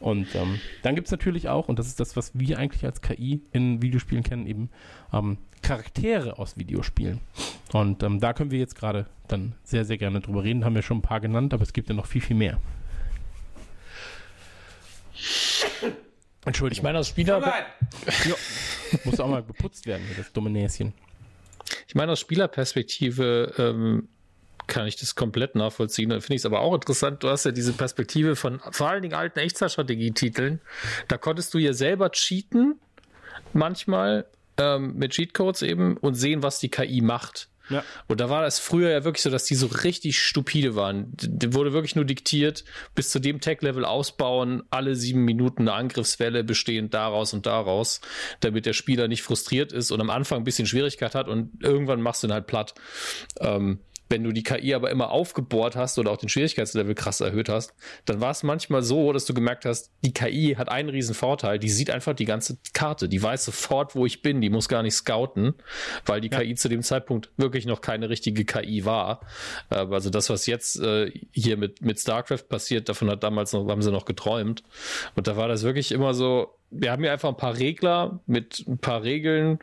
[0.00, 3.02] Und ähm, dann gibt es natürlich auch, und das ist das, was wir eigentlich als
[3.02, 4.70] KI in Videospielen kennen, eben
[5.12, 7.20] ähm, Charaktere aus Videospielen.
[7.72, 10.64] Und ähm, da können wir jetzt gerade dann sehr, sehr gerne drüber reden.
[10.64, 12.58] Haben wir schon ein paar genannt, aber es gibt ja noch viel, viel mehr.
[16.46, 16.78] Entschuldigung.
[16.78, 17.40] Ich meine, aus Spieler.
[18.24, 18.34] Ja,
[19.04, 20.94] muss auch mal geputzt werden, das dumme Näschen.
[21.86, 24.08] Ich meine, aus Spielerperspektive ähm,
[24.70, 26.08] kann ich das komplett nachvollziehen.
[26.08, 27.22] Da finde ich es aber auch interessant.
[27.22, 30.60] Du hast ja diese Perspektive von vor allen Dingen alten Echtzeitstrategietiteln.
[31.08, 32.80] Da konntest du ja selber cheaten,
[33.52, 34.26] manchmal
[34.56, 37.48] ähm, mit Cheatcodes eben und sehen, was die KI macht.
[37.68, 37.84] Ja.
[38.08, 41.12] Und da war das früher ja wirklich so, dass die so richtig stupide waren.
[41.12, 46.42] Die wurde wirklich nur diktiert, bis zu dem Tech-Level ausbauen, alle sieben Minuten eine Angriffswelle
[46.42, 48.00] bestehend daraus und daraus,
[48.40, 52.02] damit der Spieler nicht frustriert ist und am Anfang ein bisschen Schwierigkeit hat und irgendwann
[52.02, 52.74] machst du ihn halt platt.
[53.38, 53.78] Ähm,
[54.10, 57.72] wenn du die KI aber immer aufgebohrt hast oder auch den Schwierigkeitslevel krass erhöht hast,
[58.04, 61.58] dann war es manchmal so, dass du gemerkt hast, die KI hat einen riesen Vorteil,
[61.58, 64.82] die sieht einfach die ganze Karte, die weiß sofort, wo ich bin, die muss gar
[64.82, 65.54] nicht scouten,
[66.04, 66.40] weil die ja.
[66.40, 69.20] KI zu dem Zeitpunkt wirklich noch keine richtige KI war.
[69.68, 73.82] Also das, was jetzt äh, hier mit, mit StarCraft passiert, davon hat damals noch, haben
[73.82, 74.64] sie noch geträumt.
[75.14, 78.64] Und da war das wirklich immer so, wir haben hier einfach ein paar Regler mit
[78.66, 79.58] ein paar Regeln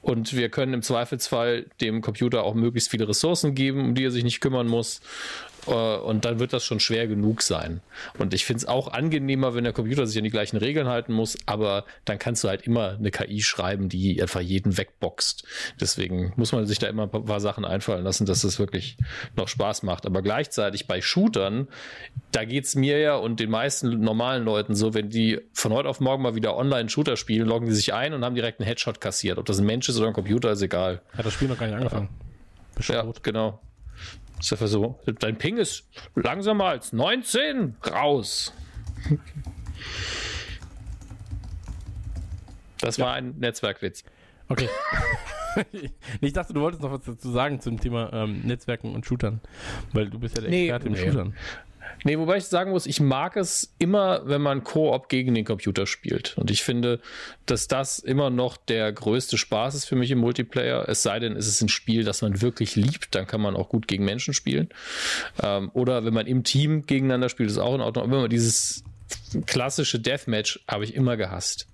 [0.00, 4.10] und wir können im Zweifelsfall dem Computer auch möglichst viele Ressourcen geben, um die er
[4.10, 5.00] sich nicht kümmern muss.
[5.66, 7.80] Äh, und dann wird das schon schwer genug sein.
[8.18, 11.12] Und ich finde es auch angenehmer, wenn der Computer sich an die gleichen Regeln halten
[11.12, 15.44] muss, aber dann kannst du halt immer eine KI schreiben, die einfach jeden wegboxt.
[15.80, 18.96] Deswegen muss man sich da immer ein paar Sachen einfallen lassen, dass es wirklich
[19.36, 20.06] noch Spaß macht.
[20.06, 21.68] Aber gleichzeitig bei Shootern,
[22.32, 25.88] da geht es mir ja und den meisten normalen Leuten so, wenn die von heute
[25.88, 29.00] auf morgen mal wieder Online-Shooter spielen, loggen die sich ein und haben direkt einen Headshot
[29.00, 29.38] kassiert.
[29.38, 31.02] Ob das ein Mensch ist oder ein Computer, ist egal.
[31.16, 32.08] Hat das Spiel noch gar nicht angefangen.
[32.88, 33.60] Ja, genau.
[34.42, 34.98] Ist einfach so.
[35.20, 37.76] Dein Ping ist langsamer als 19.
[37.88, 38.52] Raus.
[42.80, 43.06] Das ja.
[43.06, 44.02] war ein Netzwerkwitz.
[44.48, 44.68] Okay.
[46.20, 49.40] ich dachte, du wolltest noch was dazu sagen zum Thema ähm, Netzwerken und Shootern,
[49.92, 51.08] weil du bist ja der Experte nee, im nee.
[51.08, 51.34] Shootern.
[52.04, 55.86] Nee, wobei ich sagen muss, ich mag es immer, wenn man Koop gegen den Computer
[55.86, 56.36] spielt.
[56.36, 57.00] Und ich finde,
[57.46, 60.88] dass das immer noch der größte Spaß ist für mich im Multiplayer.
[60.88, 63.68] Es sei denn, es ist ein Spiel, das man wirklich liebt, dann kann man auch
[63.68, 64.68] gut gegen Menschen spielen.
[65.42, 68.04] Ähm, oder wenn man im Team gegeneinander spielt, ist auch in Ordnung.
[68.04, 68.84] Aber wenn dieses
[69.46, 71.66] klassische Deathmatch habe ich immer gehasst.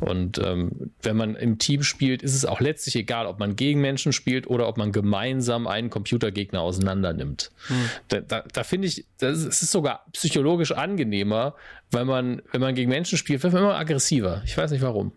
[0.00, 3.80] Und ähm, wenn man im Team spielt, ist es auch letztlich egal, ob man gegen
[3.80, 7.50] Menschen spielt oder ob man gemeinsam einen Computergegner auseinander nimmt.
[7.68, 7.76] Hm.
[8.08, 11.54] Da, da, da finde ich, das ist, ist, sogar psychologisch angenehmer,
[11.90, 14.42] weil man, wenn man gegen Menschen spielt, wird man immer aggressiver.
[14.44, 15.12] Ich weiß nicht warum.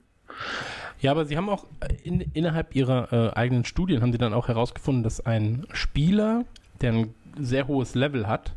[1.00, 1.66] Ja, aber sie haben auch
[2.04, 6.46] in, innerhalb ihrer äh, eigenen Studien haben sie dann auch herausgefunden, dass ein Spieler,
[6.82, 8.54] der ein sehr hohes Level hat,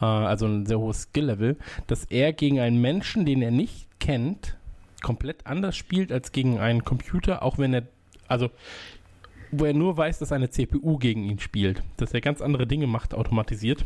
[0.00, 4.56] äh, also ein sehr hohes Skill-Level, dass er gegen einen Menschen, den er nicht kennt,
[5.04, 7.82] komplett anders spielt als gegen einen Computer, auch wenn er,
[8.26, 8.50] also
[9.52, 12.86] wo er nur weiß, dass eine CPU gegen ihn spielt, dass er ganz andere Dinge
[12.86, 13.84] macht, automatisiert.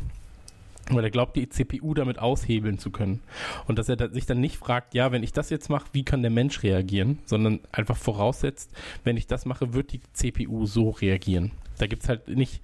[0.91, 3.21] Weil er glaubt, die CPU damit aushebeln zu können.
[3.67, 6.23] Und dass er sich dann nicht fragt, ja, wenn ich das jetzt mache, wie kann
[6.23, 7.19] der Mensch reagieren?
[7.27, 8.71] Sondern einfach voraussetzt,
[9.05, 11.51] wenn ich das mache, wird die CPU so reagieren.
[11.77, 12.63] Da gibt es halt nicht,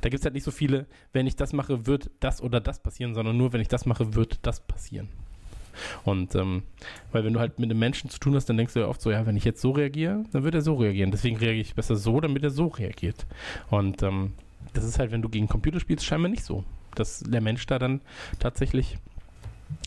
[0.00, 3.14] da gibt halt nicht so viele, wenn ich das mache, wird das oder das passieren,
[3.14, 5.08] sondern nur, wenn ich das mache, wird das passieren.
[6.04, 6.62] Und ähm,
[7.12, 9.00] weil wenn du halt mit einem Menschen zu tun hast, dann denkst du ja oft
[9.00, 11.10] so, ja, wenn ich jetzt so reagiere, dann wird er so reagieren.
[11.10, 13.26] Deswegen reagiere ich besser so, damit er so reagiert.
[13.70, 14.32] Und ähm,
[14.72, 16.64] das ist halt, wenn du gegen Computer spielst, scheinbar nicht so.
[16.94, 18.00] Dass der Mensch da dann
[18.38, 18.98] tatsächlich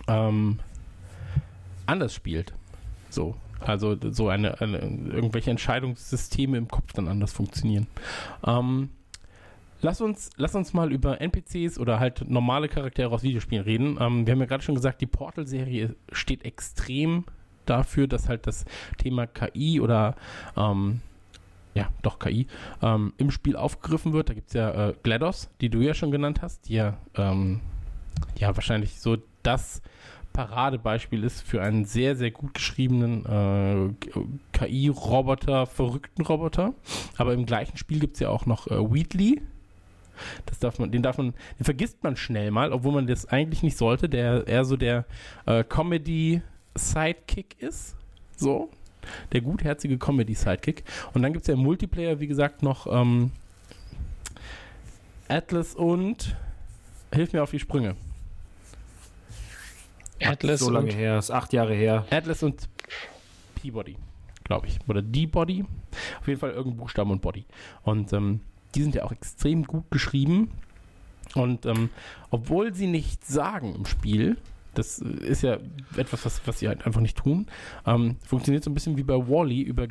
[0.08, 0.60] ähm,
[1.86, 2.54] anders spielt.
[3.10, 3.36] So.
[3.60, 7.88] Also so eine, eine, irgendwelche Entscheidungssysteme im Kopf dann anders funktionieren.
[8.46, 8.90] Ähm,
[9.82, 13.98] Lass uns, lass uns mal über NPCs oder halt normale Charaktere aus Videospielen reden.
[14.00, 17.24] Ähm, wir haben ja gerade schon gesagt, die Portal-Serie steht extrem
[17.66, 18.66] dafür, dass halt das
[18.98, 20.16] Thema KI oder
[20.58, 21.02] ähm,
[21.76, 22.48] ja, doch KI,
[22.82, 24.30] ähm, im Spiel aufgegriffen wird.
[24.30, 27.62] Da gibt es ja äh, GLaDOS, die du ja schon genannt hast, die ja, ähm,
[28.38, 29.82] ja wahrscheinlich so das
[30.34, 33.94] Paradebeispiel ist für einen sehr, sehr gut geschriebenen äh,
[34.52, 36.74] KI-Roboter, verrückten Roboter.
[37.18, 39.42] Aber im gleichen Spiel gibt es ja auch noch äh, Wheatley,
[40.46, 43.64] das darf man, den darf man, den vergisst man schnell mal, obwohl man das eigentlich
[43.64, 45.06] nicht sollte, der eher so der
[45.46, 47.96] äh, Comedy-Sidekick ist.
[48.36, 48.70] So.
[49.32, 50.84] Der gutherzige Comedy-Sidekick.
[51.14, 53.32] Und dann gibt es ja im Multiplayer, wie gesagt, noch ähm,
[55.28, 56.36] Atlas und
[57.14, 57.96] Hilf mir auf die Sprünge.
[60.22, 62.06] Atlas so lange her, ist acht Jahre her.
[62.12, 62.70] Atlas und
[63.56, 63.96] Peabody,
[64.44, 64.80] glaube ich.
[64.88, 65.66] Oder D-Body.
[66.20, 67.46] Auf jeden Fall irgendein Buchstaben und Body.
[67.84, 68.42] Und ähm,
[68.76, 70.52] die sind ja auch extrem gut geschrieben.
[71.36, 71.90] Und ähm,
[72.32, 74.38] obwohl sie nichts sagen im Spiel,
[74.74, 75.58] das ist ja
[75.98, 77.48] etwas, was, was sie halt einfach nicht tun,
[77.86, 79.88] ähm, funktioniert so ein bisschen wie bei Wally -E über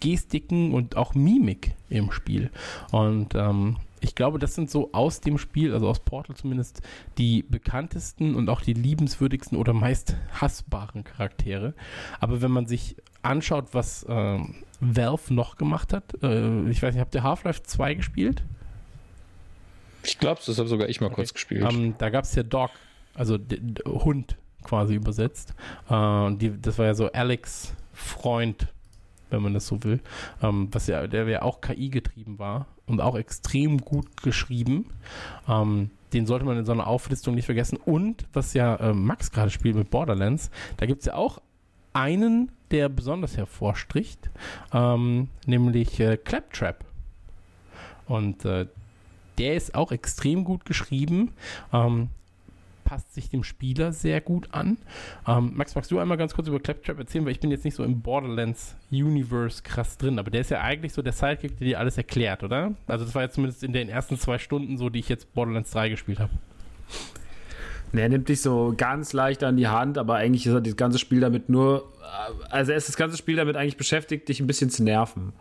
[0.00, 2.50] Gestiken und auch Mimik im Spiel.
[2.92, 6.82] Und ähm, ich glaube, das sind so aus dem Spiel, also aus Portal zumindest,
[7.18, 11.74] die bekanntesten und auch die liebenswürdigsten oder meist hassbaren Charaktere.
[12.20, 14.38] Aber wenn man sich anschaut, was äh,
[14.80, 18.42] Valve noch gemacht hat, äh, ich weiß nicht, habt ihr Half-Life 2 gespielt?
[20.02, 21.16] Ich glaube, das habe sogar ich mal okay.
[21.16, 21.66] kurz gespielt.
[21.68, 22.70] Ähm, da gab es ja Dog,
[23.14, 23.38] also
[23.86, 25.54] Hund quasi übersetzt.
[25.88, 28.68] Äh, die, das war ja so Alex Freund
[29.30, 30.00] wenn man das so will,
[30.42, 34.86] ähm, was ja, der ja auch KI getrieben war und auch extrem gut geschrieben.
[35.48, 37.76] Ähm, den sollte man in so einer Auflistung nicht vergessen.
[37.76, 41.42] Und was ja äh, Max gerade spielt mit Borderlands, da gibt es ja auch
[41.96, 44.30] einen, der besonders hervorstricht,
[44.72, 46.84] ähm, nämlich äh, Claptrap.
[48.06, 48.66] Und äh,
[49.38, 51.32] der ist auch extrem gut geschrieben.
[51.72, 52.10] Ähm,
[52.84, 54.76] passt sich dem Spieler sehr gut an.
[55.26, 57.74] Ähm, Max, magst du einmal ganz kurz über Claptrap erzählen, weil ich bin jetzt nicht
[57.74, 61.80] so im Borderlands-Universe krass drin, aber der ist ja eigentlich so der Sidekick, der dir
[61.80, 62.74] alles erklärt, oder?
[62.86, 65.70] Also das war ja zumindest in den ersten zwei Stunden so, die ich jetzt Borderlands
[65.72, 66.30] 3 gespielt habe.
[67.92, 70.98] Er nimmt dich so ganz leicht an die Hand, aber eigentlich ist er das ganze
[70.98, 71.92] Spiel damit nur,
[72.50, 75.32] also er ist das ganze Spiel damit eigentlich beschäftigt, dich ein bisschen zu nerven.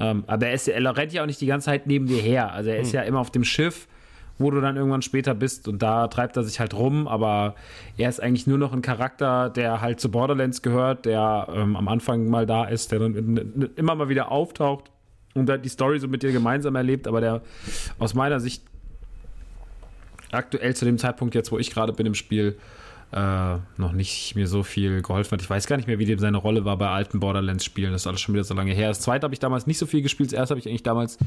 [0.00, 2.52] Ähm, aber er, ist, er rennt ja auch nicht die ganze Zeit neben dir her.
[2.52, 2.96] Also er ist hm.
[2.96, 3.88] ja immer auf dem Schiff
[4.38, 5.68] wo du dann irgendwann später bist.
[5.68, 7.54] Und da treibt er sich halt rum, aber
[7.96, 11.88] er ist eigentlich nur noch ein Charakter, der halt zu Borderlands gehört, der ähm, am
[11.88, 14.90] Anfang mal da ist, der dann immer mal wieder auftaucht
[15.34, 17.42] und die Story so mit dir gemeinsam erlebt, aber der
[17.98, 18.64] aus meiner Sicht
[20.32, 22.58] aktuell zu dem Zeitpunkt jetzt, wo ich gerade bin im Spiel,
[23.12, 25.42] äh, noch nicht mir so viel geholfen hat.
[25.42, 27.92] Ich weiß gar nicht mehr, wie dem seine Rolle war bei alten Borderlands-Spielen.
[27.92, 28.88] Das ist alles schon wieder so lange her.
[28.88, 30.32] Das zweite habe ich damals nicht so viel gespielt.
[30.32, 31.18] Das erste habe ich eigentlich damals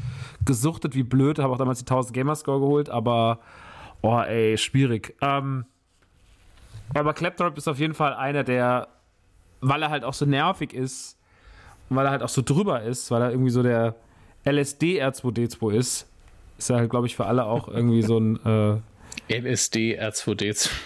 [0.44, 1.40] gesuchtet wie blöd.
[1.40, 3.40] Habe auch damals die 1000 Gamerscore geholt, aber
[4.00, 5.16] oh ey, schwierig.
[5.20, 5.64] Ähm,
[6.94, 8.88] aber Claptrap ist auf jeden Fall einer, der,
[9.60, 11.18] weil er halt auch so nervig ist
[11.96, 13.94] weil er halt auch so drüber ist, weil er irgendwie so der
[14.44, 16.06] LSD R2D2 ist,
[16.58, 18.76] ist er halt, glaube ich, für alle auch irgendwie so ein äh,
[19.32, 20.70] NSD R2D2.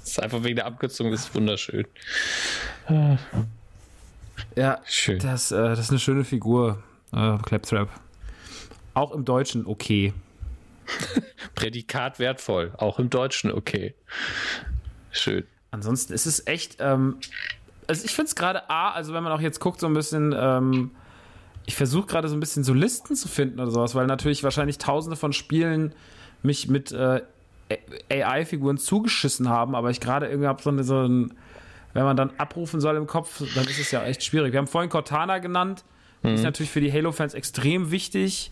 [0.00, 1.86] Das ist einfach wegen der Abkürzung, das ist wunderschön.
[4.54, 5.18] Ja, Schön.
[5.18, 7.88] Das, äh, das ist eine schöne Figur, äh, Claptrap.
[8.92, 10.12] Auch im Deutschen okay.
[11.54, 13.94] Prädikat wertvoll, auch im Deutschen okay.
[15.10, 15.44] Schön.
[15.70, 17.16] Ansonsten ist es echt, ähm,
[17.86, 20.34] also ich finde es gerade A, also wenn man auch jetzt guckt, so ein bisschen,
[20.36, 20.90] ähm,
[21.66, 24.78] ich versuche gerade so ein bisschen so Listen zu finden oder sowas, weil natürlich wahrscheinlich
[24.78, 25.94] tausende von Spielen
[26.42, 27.22] mich mit äh,
[28.10, 31.34] AI-Figuren zugeschissen haben, aber ich gerade irgendwie habe so, eine, so ein,
[31.92, 34.52] wenn man dann abrufen soll im Kopf, dann ist es ja echt schwierig.
[34.52, 35.84] Wir haben vorhin Cortana genannt,
[36.22, 38.50] die ist natürlich für die Halo-Fans extrem wichtig,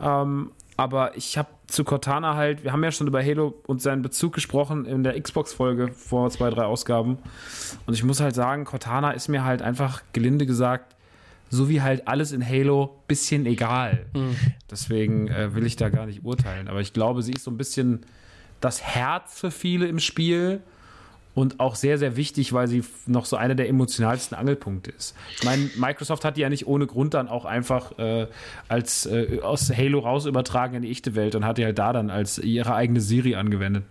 [0.00, 4.00] ähm, aber ich habe zu Cortana halt, wir haben ja schon über Halo und seinen
[4.02, 7.18] Bezug gesprochen in der Xbox-Folge vor zwei, drei Ausgaben.
[7.86, 10.94] Und ich muss halt sagen, Cortana ist mir halt einfach gelinde gesagt,
[11.50, 14.06] so wie halt alles in Halo, bisschen egal.
[14.70, 16.68] Deswegen äh, will ich da gar nicht urteilen.
[16.68, 18.06] Aber ich glaube, sie ist so ein bisschen
[18.60, 20.60] das Herz für viele im Spiel
[21.34, 25.14] und auch sehr, sehr wichtig, weil sie noch so einer der emotionalsten Angelpunkte ist.
[25.36, 28.26] Ich meine, Microsoft hat die ja nicht ohne Grund dann auch einfach äh,
[28.68, 31.92] als äh, aus Halo raus übertragen in die echte Welt und hat die halt da
[31.92, 33.84] dann als ihre eigene Siri angewendet.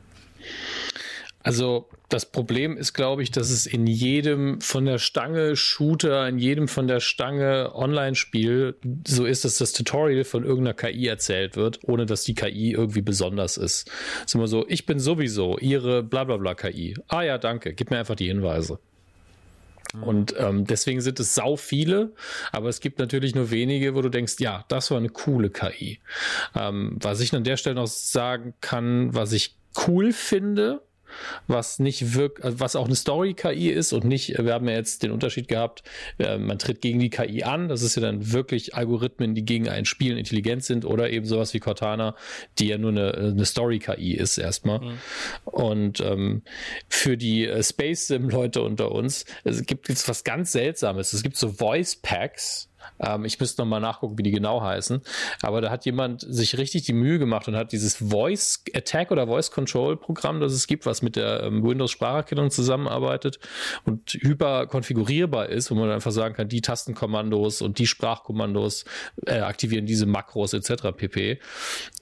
[1.48, 6.40] Also das Problem ist, glaube ich, dass es in jedem von der Stange Shooter, in
[6.40, 8.76] jedem von der Stange Online-Spiel
[9.08, 13.02] so ist, dass das Tutorial von irgendeiner KI erzählt wird, ohne dass die KI irgendwie
[13.02, 13.90] besonders ist.
[14.20, 16.96] Es ist immer so, ich bin sowieso ihre blablabla KI.
[17.08, 18.80] Ah ja, danke, gib mir einfach die Hinweise.
[20.02, 22.14] Und ähm, deswegen sind es sau viele,
[22.52, 26.00] aber es gibt natürlich nur wenige, wo du denkst, ja, das war eine coole KI.
[26.56, 29.56] Ähm, was ich an der Stelle noch sagen kann, was ich
[29.88, 30.82] cool finde,
[31.48, 35.04] was nicht wirkt, also was auch eine Story-KI ist und nicht, wir haben ja jetzt
[35.04, 35.84] den Unterschied gehabt,
[36.20, 39.70] äh, man tritt gegen die KI an, das ist ja dann wirklich Algorithmen, die gegen
[39.70, 42.16] einen spielen, intelligent sind oder eben sowas wie Cortana,
[42.60, 44.98] die ja nur eine, eine Story-KI ist erstmal.
[45.46, 46.44] Und ähm,
[46.88, 51.52] für die äh, Space-Sim-Leute unter uns, es gibt jetzt was ganz Seltsames, es gibt so
[51.52, 52.70] Voice-Packs,
[53.00, 55.02] ähm, ich müsste noch mal nachgucken, wie die genau heißen.
[55.42, 59.28] Aber da hat jemand sich richtig die Mühe gemacht und hat dieses Voice Attack oder
[59.28, 63.40] Voice Control Programm, das es gibt, was mit der ähm, Windows Spracherkennung zusammenarbeitet
[63.86, 68.86] und hyper konfigurierbar ist, wo man einfach sagen kann, die Tastenkommandos und die Sprachkommandos
[69.26, 70.92] äh, aktivieren diese Makros etc.
[70.96, 71.40] pp.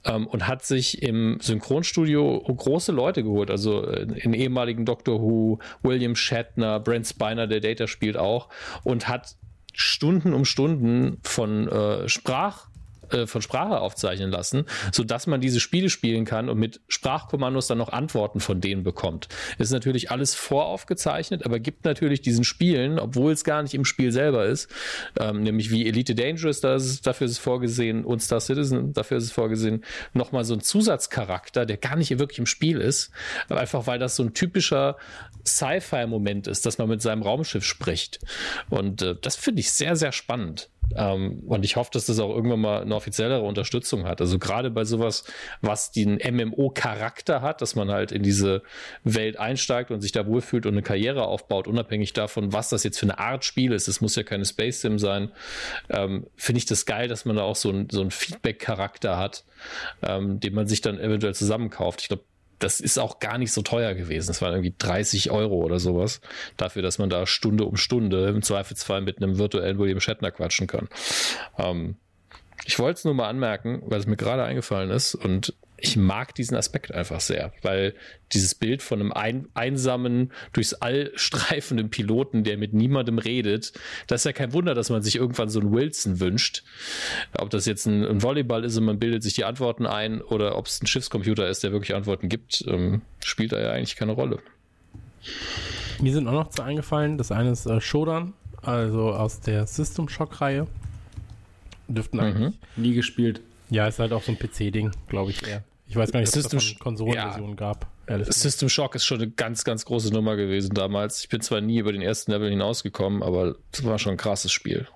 [0.04, 5.58] Ähm, und hat sich im Synchronstudio große Leute geholt, also äh, den ehemaligen Doctor Who,
[5.82, 8.48] William Shatner, Brent Spiner, der Data spielt auch
[8.84, 9.36] und hat
[9.76, 12.68] Stunden um Stunden von äh, Sprach
[13.10, 17.66] äh, von Sprache aufzeichnen lassen, so dass man diese Spiele spielen kann und mit Sprachkommandos
[17.66, 19.28] dann noch Antworten von denen bekommt.
[19.58, 24.12] Ist natürlich alles voraufgezeichnet, aber gibt natürlich diesen Spielen, obwohl es gar nicht im Spiel
[24.12, 24.70] selber ist,
[25.18, 29.18] ähm, nämlich wie Elite Dangerous, da ist dafür ist es vorgesehen und Star Citizen, dafür
[29.18, 33.10] ist es vorgesehen, nochmal so ein Zusatzcharakter, der gar nicht wirklich im Spiel ist,
[33.48, 34.96] einfach weil das so ein typischer
[35.46, 38.20] Sci-Fi-Moment ist, dass man mit seinem Raumschiff spricht.
[38.68, 40.70] Und äh, das finde ich sehr, sehr spannend.
[40.94, 44.20] Ähm, und ich hoffe, dass das auch irgendwann mal eine offiziellere Unterstützung hat.
[44.20, 45.24] Also gerade bei sowas,
[45.60, 48.62] was den MMO-Charakter hat, dass man halt in diese
[49.04, 52.98] Welt einsteigt und sich da wohlfühlt und eine Karriere aufbaut, unabhängig davon, was das jetzt
[52.98, 53.88] für eine Art Spiel ist.
[53.88, 55.30] Es muss ja keine Space Sim sein.
[55.90, 59.44] Ähm, Finde ich das geil, dass man da auch so, ein, so einen Feedback-Charakter hat,
[60.02, 62.02] ähm, den man sich dann eventuell zusammenkauft.
[62.02, 62.24] Ich glaube,
[62.58, 64.30] das ist auch gar nicht so teuer gewesen.
[64.30, 66.20] Es waren irgendwie 30 Euro oder sowas.
[66.56, 70.66] Dafür, dass man da Stunde um Stunde im Zweifelsfall mit einem virtuellen William Shatner quatschen
[70.66, 70.88] kann.
[71.58, 71.96] Ähm,
[72.64, 76.34] ich wollte es nur mal anmerken, weil es mir gerade eingefallen ist und ich mag
[76.34, 77.94] diesen Aspekt einfach sehr, weil
[78.32, 83.72] dieses Bild von einem ein, einsamen, durchs All streifenden Piloten, der mit niemandem redet,
[84.06, 86.64] das ist ja kein Wunder, dass man sich irgendwann so einen Wilson wünscht.
[87.38, 90.56] Ob das jetzt ein, ein Volleyball ist und man bildet sich die Antworten ein oder
[90.56, 94.12] ob es ein Schiffscomputer ist, der wirklich Antworten gibt, ähm, spielt da ja eigentlich keine
[94.12, 94.38] Rolle.
[96.00, 97.18] Mir sind auch noch zwei eingefallen.
[97.18, 98.32] Das eine ist äh, Shodan,
[98.62, 100.66] also aus der System Shock-Reihe.
[101.88, 102.54] Dürften eigentlich.
[102.76, 103.40] Nie gespielt.
[103.70, 105.62] Ja, ist halt auch so ein PC-Ding, glaube ich eher.
[105.88, 107.86] Ich weiß gar nicht, ob es System davon Konsolenversionen gab.
[108.06, 108.42] ehrlich gesagt.
[108.42, 111.22] System Shock ist schon eine ganz, ganz große Nummer gewesen damals.
[111.22, 114.50] Ich bin zwar nie über den ersten Level hinausgekommen, aber es war schon ein krasses
[114.52, 114.86] Spiel.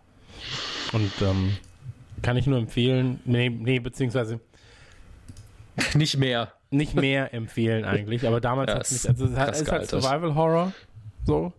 [0.92, 1.56] Und ähm,
[2.22, 3.20] kann ich nur empfehlen.
[3.24, 4.40] Nee, nee, beziehungsweise
[5.94, 6.52] Nicht mehr.
[6.70, 9.88] nicht mehr empfehlen eigentlich, aber damals Ja, hat es mich, also es hat- ist halt.
[9.90, 10.72] Survival Horror
[11.24, 11.52] so.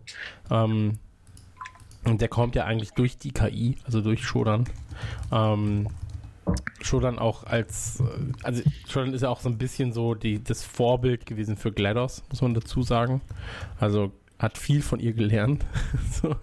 [0.50, 0.98] Ähm,
[2.04, 4.64] und der kommt ja eigentlich durch die KI, also durch Shodan.
[5.32, 5.88] Ähm,
[6.80, 8.04] Shodan auch als, äh,
[8.42, 12.24] also Shodan ist ja auch so ein bisschen so die, das Vorbild gewesen für GLaDOS,
[12.30, 13.20] muss man dazu sagen.
[13.78, 15.64] Also hat viel von ihr gelernt.
[16.10, 16.34] so.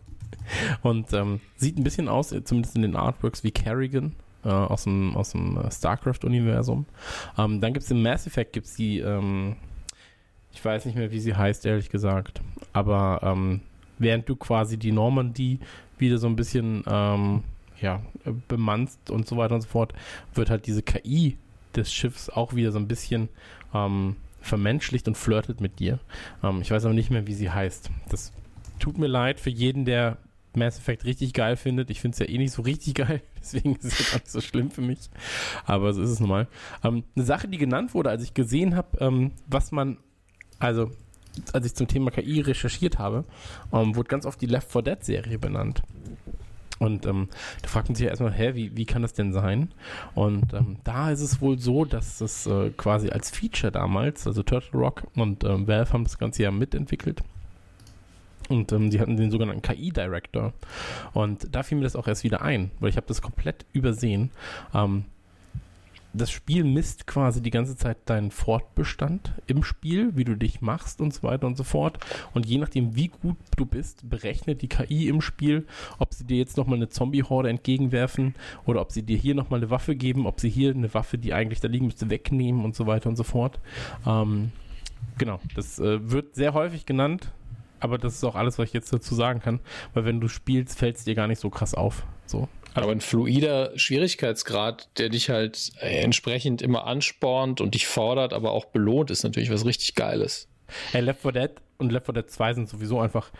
[0.82, 5.16] Und ähm, sieht ein bisschen aus, zumindest in den Artworks, wie Kerrigan äh, aus dem,
[5.16, 6.86] aus dem äh, StarCraft-Universum.
[7.38, 9.58] Ähm, dann gibt es im Mass Effect gibt's die, ähm,
[10.54, 12.42] Ich weiß nicht mehr, wie sie heißt, ehrlich gesagt.
[12.74, 13.62] Aber ähm,
[13.98, 15.60] während du quasi die Normandie
[15.98, 17.44] wieder so ein bisschen ähm,
[17.82, 18.02] ja,
[18.48, 19.94] bemannst und so weiter und so fort,
[20.34, 21.38] wird halt diese KI
[21.76, 23.30] des Schiffs auch wieder so ein bisschen
[23.74, 26.00] ähm, vermenschlicht und flirtet mit dir.
[26.44, 27.90] Ähm, ich weiß aber nicht mehr, wie sie heißt.
[28.10, 28.32] Das
[28.80, 30.18] tut mir leid für jeden, der
[30.56, 31.90] Mass Effect richtig geil findet.
[31.90, 34.42] Ich finde es ja eh nicht so richtig geil, deswegen ist es auch nicht so
[34.42, 35.00] schlimm für mich.
[35.66, 36.48] Aber so ist es nun mal.
[36.84, 39.98] Ähm, eine Sache, die genannt wurde, als ich gesehen habe, ähm, was man,
[40.60, 40.92] also
[41.54, 43.24] als ich zum Thema KI recherchiert habe,
[43.72, 45.84] ähm, wurde ganz oft die Left 4 Dead Serie benannt.
[46.80, 47.28] Und ähm,
[47.62, 49.72] da fragt man sich ja erstmal, hä, wie, wie kann das denn sein?
[50.16, 54.44] Und ähm, da ist es wohl so, dass es äh, quasi als Feature damals, also
[54.44, 57.22] Turtle Rock und ähm, Valve haben das Ganze ja mitentwickelt.
[58.48, 60.54] Und ähm, sie hatten den sogenannten KI-Director.
[61.14, 64.32] Und da fiel mir das auch erst wieder ein, weil ich habe das komplett übersehen.
[64.74, 65.06] Ähm,
[66.14, 71.02] das Spiel misst quasi die ganze Zeit deinen Fortbestand im Spiel, wie du dich machst
[71.02, 72.00] und so weiter und so fort.
[72.34, 75.68] Und je nachdem, wie gut du bist, berechnet die KI im Spiel,
[76.00, 78.34] ob sie dir jetzt nochmal eine Zombie-Horde entgegenwerfen
[78.66, 81.34] oder ob sie dir hier nochmal eine Waffe geben, ob sie hier eine Waffe, die
[81.34, 83.60] eigentlich da liegen müsste, wegnehmen und so weiter und so fort.
[84.06, 84.52] Ähm,
[85.18, 87.32] genau, das äh, wird sehr häufig genannt,
[87.80, 89.60] aber das ist auch alles, was ich jetzt dazu sagen kann,
[89.94, 92.04] weil wenn du spielst, fällt es dir gar nicht so krass auf.
[92.26, 92.48] So.
[92.74, 98.52] Aber ein fluider Schwierigkeitsgrad, der dich halt äh, entsprechend immer anspornt und dich fordert, aber
[98.52, 100.48] auch belohnt, ist natürlich was richtig Geiles.
[100.92, 103.32] Hey, Left 4 Dead und Left 4 Dead 2 sind sowieso einfach.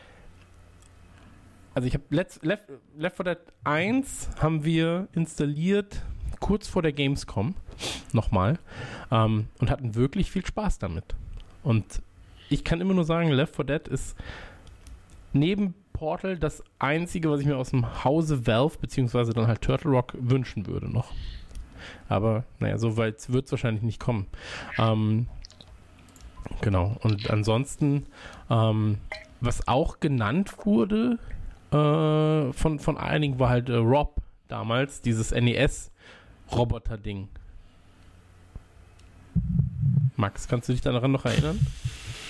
[1.76, 2.64] Also ich habe Left, Left,
[2.98, 6.02] Left 4 Dead 1 haben wir installiert
[6.40, 7.56] kurz vor der Gamescom
[8.14, 8.58] nochmal
[9.12, 11.16] ähm, und hatten wirklich viel Spaß damit.
[11.64, 12.02] Und
[12.50, 14.16] ich kann immer nur sagen, Left 4 Dead ist
[15.34, 19.92] neben Portal das einzige, was ich mir aus dem Hause Valve beziehungsweise dann halt Turtle
[19.92, 21.12] Rock wünschen würde noch.
[22.08, 24.28] Aber naja, so weit wird es wahrscheinlich nicht kommen.
[24.78, 25.28] Ähm,
[26.62, 26.96] genau.
[27.02, 28.06] Und ansonsten,
[28.50, 29.00] ähm,
[29.42, 31.20] was auch genannt wurde
[31.72, 37.28] äh, von, von einigen, war halt äh, Rob damals, dieses NES-Roboter-Ding.
[40.16, 41.60] Max, kannst du dich daran noch erinnern?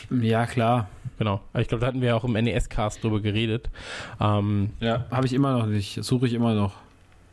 [0.10, 0.90] Ja, klar.
[1.20, 1.42] Genau.
[1.58, 3.70] Ich glaube, da hatten wir auch im NES-Cast drüber geredet.
[4.22, 6.02] Ähm, ja, habe ich immer noch nicht.
[6.04, 6.74] Suche ich immer noch.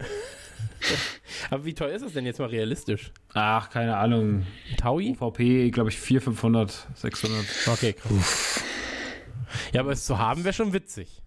[1.50, 3.12] Aber wie teuer ist das denn jetzt mal realistisch?
[3.32, 4.44] Ach, keine Ahnung.
[4.76, 5.14] Taui?
[5.14, 7.44] VP, glaube ich, 400, 500, 600.
[7.68, 8.10] Okay, krass.
[8.10, 8.64] Uff.
[9.72, 11.22] Ja, aber es zu haben wäre schon witzig.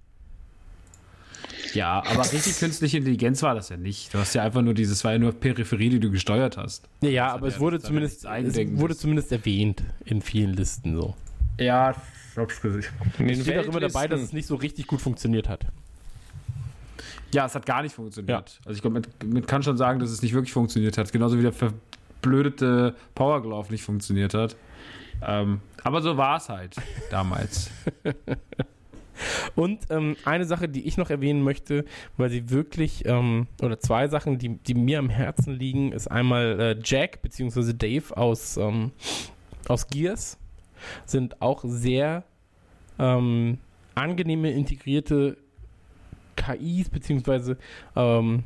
[1.74, 4.14] Ja, aber richtig künstliche Intelligenz war das ja nicht.
[4.14, 6.90] Du hast ja einfach nur dieses, war ja nur Peripherie, die du gesteuert hast.
[7.02, 11.16] Ja, ja aber es wurde zumindest, es wurde zumindest erwähnt in vielen Listen so.
[11.60, 11.96] Ja,
[12.32, 12.86] ich hab's gesehen.
[13.20, 15.66] Es steht auch immer dabei, dass es nicht so richtig gut funktioniert hat.
[17.34, 18.50] Ja, es hat gar nicht funktioniert.
[18.50, 18.60] Ja.
[18.66, 21.12] Also ich glaube, man, man, kann schon sagen, dass es nicht wirklich funktioniert hat.
[21.12, 24.56] Genauso wie der verblödete Power Glove nicht funktioniert hat.
[25.22, 26.76] Ähm, aber so war es halt
[27.12, 27.70] damals.
[29.56, 31.86] Und ähm, eine Sache, die ich noch erwähnen möchte,
[32.18, 36.60] weil sie wirklich, ähm, oder zwei Sachen, die, die mir am Herzen liegen, ist einmal
[36.60, 37.74] äh, Jack bzw.
[37.74, 38.92] Dave aus, ähm,
[39.68, 40.38] aus Gears
[41.06, 42.24] sind auch sehr
[42.98, 43.58] ähm,
[43.96, 45.38] angenehme integrierte
[46.36, 47.58] KIs beziehungsweise
[47.96, 48.44] ähm,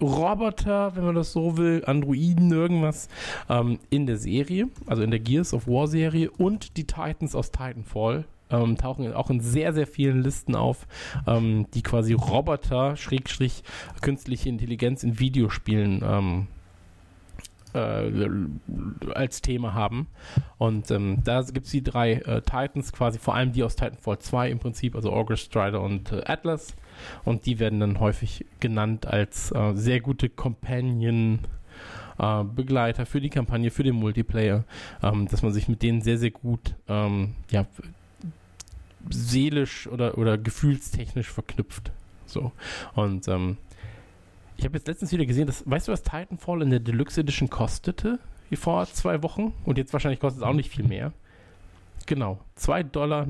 [0.00, 3.08] Roboter, wenn man das so will, Androiden, irgendwas
[3.48, 6.30] ähm, in der Serie, also in der Gears of War Serie.
[6.30, 10.86] Und die Titans aus Titanfall ähm, tauchen auch in sehr, sehr vielen Listen auf,
[11.26, 13.62] ähm, die quasi Roboter, Schrägstrich,
[14.02, 16.46] künstliche Intelligenz in Videospielen ähm,
[17.76, 20.06] äh, als Thema haben.
[20.58, 24.18] Und ähm, da gibt es die drei äh, Titans, quasi vor allem die aus Titanfall
[24.18, 26.74] 2 im Prinzip, also August, Strider und äh, Atlas.
[27.24, 31.40] Und die werden dann häufig genannt als äh, sehr gute Companion.
[32.18, 34.64] Äh, Begleiter für die Kampagne, für den Multiplayer,
[35.02, 37.66] ähm, dass man sich mit denen sehr, sehr gut ähm, ja,
[39.10, 41.92] seelisch oder, oder gefühlstechnisch verknüpft.
[42.24, 42.52] So.
[42.94, 43.58] Und ähm,
[44.56, 47.50] ich habe jetzt letztens wieder gesehen, dass, weißt du, was Titanfall in der Deluxe Edition
[47.50, 48.18] kostete?
[48.48, 49.52] Wie vor zwei Wochen?
[49.64, 51.12] Und jetzt wahrscheinlich kostet es auch nicht viel mehr.
[52.06, 53.26] Genau, 2,99 Dollar.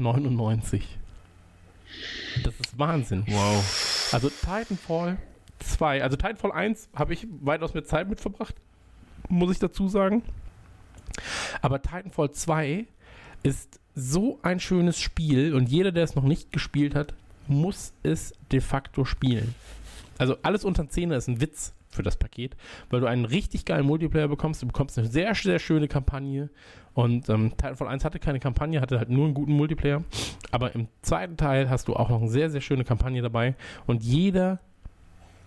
[2.45, 3.25] Das ist Wahnsinn.
[3.27, 4.11] Wow.
[4.13, 5.19] Also Titanfall
[5.61, 8.55] 2, also Titanfall 1 habe ich weitaus mehr Zeit mit verbracht,
[9.29, 10.23] muss ich dazu sagen.
[11.63, 12.87] Aber Titanfall 2
[13.43, 17.15] ist so ein schönes Spiel und jeder, der es noch nicht gespielt hat,
[17.49, 19.55] muss es de facto spielen.
[20.19, 22.57] Also alles unter 10 ist ein Witz für das Paket,
[22.91, 24.63] weil du einen richtig geilen Multiplayer bekommst.
[24.63, 26.51] Du bekommst eine sehr, sehr schöne Kampagne.
[26.95, 30.03] Und ähm, Titanfall 1 hatte keine Kampagne, hatte halt nur einen guten Multiplayer.
[30.51, 33.55] Aber im zweiten Teil hast du auch noch eine sehr, sehr schöne Kampagne dabei.
[33.87, 34.61] Und jeder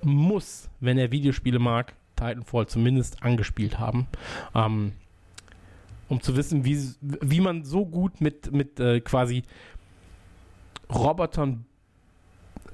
[0.02, 4.08] muss, wenn er Videospiele mag, Titanfall zumindest angespielt haben.
[4.54, 4.94] Ähm,
[6.08, 9.44] um zu wissen, wie, wie man so gut mit, mit äh, quasi
[10.92, 11.66] Robotern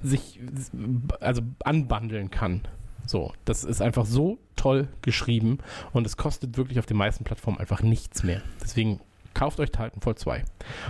[0.01, 0.40] sich
[1.19, 2.61] also anbandeln kann.
[3.06, 5.59] So, das ist einfach so toll geschrieben
[5.93, 8.41] und es kostet wirklich auf den meisten Plattformen einfach nichts mehr.
[8.64, 8.99] Deswegen
[9.35, 10.43] kauft euch Titanfall 2.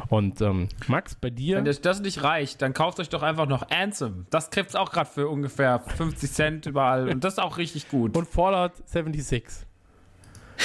[0.07, 1.57] Und ähm, Max, bei dir.
[1.57, 4.27] Wenn das nicht reicht, dann kauft euch doch einfach noch Anthem.
[4.29, 7.89] Das kriegt es auch gerade für ungefähr 50 Cent überall und das ist auch richtig
[7.89, 8.15] gut.
[8.15, 9.65] Und Fallout 76.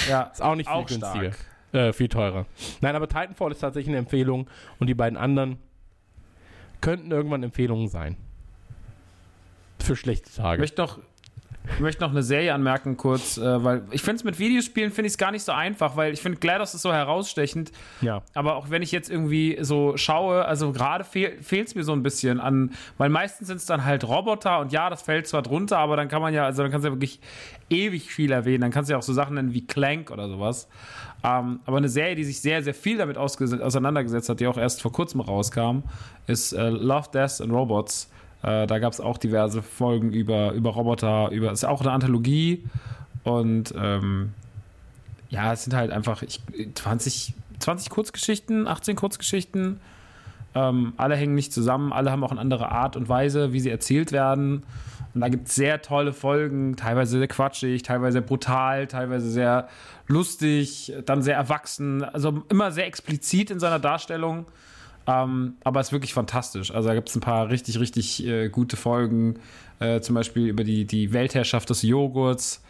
[0.09, 1.33] Ja, ist auch nicht viel auch günstiger.
[1.73, 2.47] Äh, viel teurer.
[2.81, 5.59] Nein, aber Titanfall ist tatsächlich eine Empfehlung und die beiden anderen
[6.81, 8.17] könnten irgendwann Empfehlungen sein.
[9.83, 10.57] Für schlechte Tage.
[10.57, 10.99] Ich möchte noch,
[11.75, 15.07] ich möchte noch eine Serie anmerken kurz, äh, weil ich finde es mit Videospielen finde
[15.07, 17.71] ich es gar nicht so einfach, weil ich finde GLaDOS ist so herausstechend.
[18.01, 18.23] Ja.
[18.35, 21.93] Aber auch wenn ich jetzt irgendwie so schaue, also gerade fehl, fehlt es mir so
[21.93, 25.43] ein bisschen an, weil meistens sind es dann halt Roboter und ja, das fällt zwar
[25.43, 27.21] drunter, aber dann kann man ja, also dann kannst du ja wirklich
[27.69, 28.63] ewig viel erwähnen.
[28.63, 30.69] Dann kannst du ja auch so Sachen nennen wie Clank oder sowas.
[31.23, 34.83] Ähm, aber eine Serie, die sich sehr, sehr viel damit auseinandergesetzt hat, die auch erst
[34.83, 35.83] vor kurzem rauskam,
[36.27, 38.11] ist äh, Love, Death and Robots.
[38.43, 42.65] Äh, da gab es auch diverse Folgen über, über Roboter, über, ist auch eine Anthologie
[43.23, 44.33] und ähm,
[45.29, 46.41] ja, es sind halt einfach ich,
[46.75, 49.81] 20, 20 Kurzgeschichten, 18 Kurzgeschichten.
[50.55, 53.71] Ähm, alle hängen nicht zusammen, alle haben auch eine andere Art und Weise, wie sie
[53.71, 54.65] erzählt werden.
[55.15, 59.69] Und da gibt es sehr tolle Folgen, teilweise sehr quatschig, teilweise brutal, teilweise sehr
[60.07, 64.47] lustig, dann sehr erwachsen, also immer sehr explizit in seiner Darstellung.
[65.07, 66.71] Ähm, aber es ist wirklich fantastisch.
[66.71, 69.39] Also da gibt es ein paar richtig, richtig äh, gute Folgen.
[69.79, 72.63] Äh, zum Beispiel über die, die Weltherrschaft des Joghurts.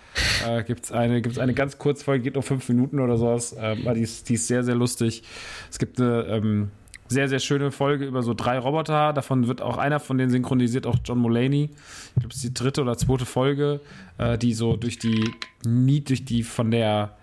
[0.47, 3.55] Äh, gibt es eine, gibt's eine ganz kurze Folge, geht nur fünf Minuten oder sowas.
[3.59, 5.23] Ähm, die, ist, die ist sehr, sehr lustig.
[5.71, 6.71] Es gibt eine ähm,
[7.09, 9.13] sehr, sehr schöne Folge über so drei Roboter.
[9.13, 11.65] Davon wird auch einer von denen synchronisiert, auch John Mulaney.
[11.65, 13.81] Ich glaube, es ist die dritte oder zweite Folge,
[14.19, 15.35] äh, die so durch die,
[15.67, 17.17] nie durch die von der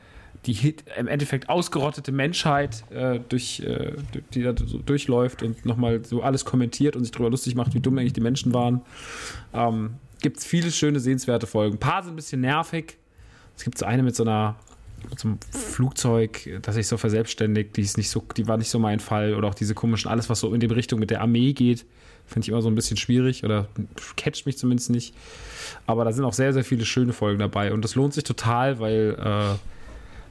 [0.48, 3.94] die im Endeffekt ausgerottete Menschheit äh, durch, äh,
[4.34, 7.82] die da so durchläuft und nochmal so alles kommentiert und sich darüber lustig macht, wie
[7.82, 8.82] dumm eigentlich die Menschen waren.
[9.54, 11.76] Ähm, gibt es viele schöne, sehenswerte Folgen.
[11.76, 12.98] Ein paar sind ein bisschen nervig.
[13.56, 14.56] Es gibt so eine mit so einer
[15.10, 18.70] mit so einem Flugzeug, das sich so verselbstständigt, die ist nicht so, die war nicht
[18.70, 19.36] so mein Fall.
[19.36, 21.86] Oder auch diese komischen, alles, was so in die Richtung mit der Armee geht,
[22.26, 23.68] finde ich immer so ein bisschen schwierig oder
[24.16, 25.14] catcht mich zumindest nicht.
[25.86, 27.74] Aber da sind auch sehr, sehr viele schöne Folgen dabei.
[27.74, 29.56] Und das lohnt sich total, weil äh,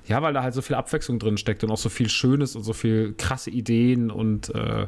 [0.06, 2.62] ja, weil da halt so viel Abwechslung drin steckt und auch so viel Schönes und
[2.62, 4.86] so viel krasse Ideen und äh,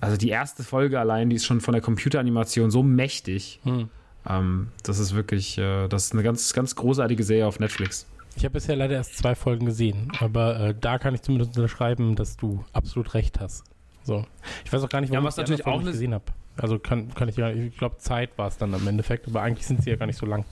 [0.00, 3.60] also die erste Folge allein, die ist schon von der Computeranimation so mächtig.
[3.64, 3.88] Hm.
[4.28, 8.06] Ähm, das ist wirklich, äh, das ist eine ganz, ganz großartige Serie auf Netflix.
[8.36, 12.16] Ich habe bisher leider erst zwei Folgen gesehen, aber äh, da kann ich zumindest unterschreiben,
[12.16, 13.64] dass du absolut recht hast.
[14.04, 14.24] So.
[14.64, 16.24] Ich weiß auch gar nicht, warum ja, was ich natürlich auch gesehen habe.
[16.56, 19.66] Also kann, kann ich ja, ich glaube, Zeit war es dann im Endeffekt, aber eigentlich
[19.66, 20.44] sind sie ja gar nicht so lang.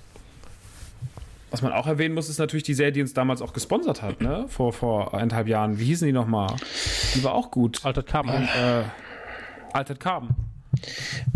[1.50, 4.20] Was man auch erwähnen muss, ist natürlich die Serie, die uns damals auch gesponsert hat,
[4.20, 4.44] ne?
[4.48, 5.78] Vor, vor eineinhalb Jahren.
[5.78, 6.54] Wie hießen die nochmal?
[7.14, 7.84] Die war auch gut.
[7.84, 8.34] Altered Carbon.
[8.34, 8.82] Äh,
[9.72, 10.30] Altered Carbon.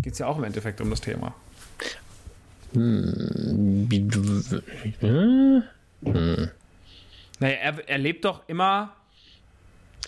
[0.03, 1.35] Geht es ja auch im Endeffekt um das Thema.
[2.75, 3.89] Hm.
[5.01, 5.63] Hm.
[7.39, 8.93] Naja, er, er lebt doch immer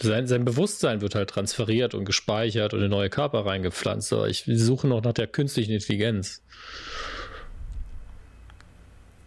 [0.01, 4.13] sein, sein Bewusstsein wird halt transferiert und gespeichert und in neue Körper reingepflanzt.
[4.13, 6.43] Aber ich suche noch nach der künstlichen Intelligenz.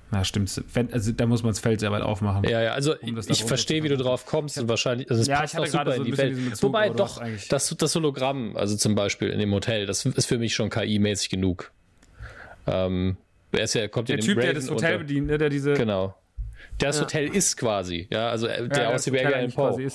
[0.09, 0.63] Na, stimmt.
[0.91, 2.45] Also da muss man das Feld sehr weit aufmachen.
[2.45, 5.41] Ja, ja, also um ich verstehe, wie du drauf kommst und wahrscheinlich, also es ja,
[5.41, 6.49] passt auch super so in die Welt.
[6.49, 10.37] Bezug, Wobei doch, das, das Hologramm, also zum Beispiel in dem Hotel, das ist für
[10.37, 11.71] mich schon KI-mäßig genug.
[12.67, 13.17] Ähm,
[13.51, 15.73] er ist ja, kommt der Typ, der das Hotel bedient, ne, der diese.
[15.73, 16.15] Genau.
[16.77, 17.03] Das ja.
[17.03, 19.87] Hotel ist quasi, ja, also äh, der ja, aus Berger Poe.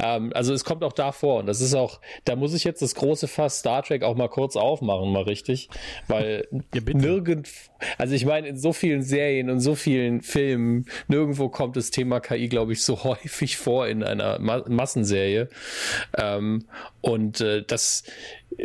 [0.00, 2.80] Ähm, also es kommt auch da vor und das ist auch, da muss ich jetzt
[2.80, 5.68] das große Fass Star Trek auch mal kurz aufmachen, mal richtig,
[6.06, 7.48] weil ja, nirgend,
[7.96, 12.20] also ich meine, in so vielen Serien und so vielen Filmen, nirgendwo kommt das Thema
[12.20, 15.48] KI, glaube ich, so häufig vor in einer Ma Massenserie.
[16.16, 16.66] Ähm,
[17.00, 18.04] und äh, das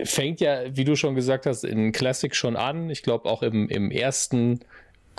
[0.03, 2.89] fängt ja, wie du schon gesagt hast, in Classic schon an.
[2.89, 4.59] Ich glaube auch im, im ersten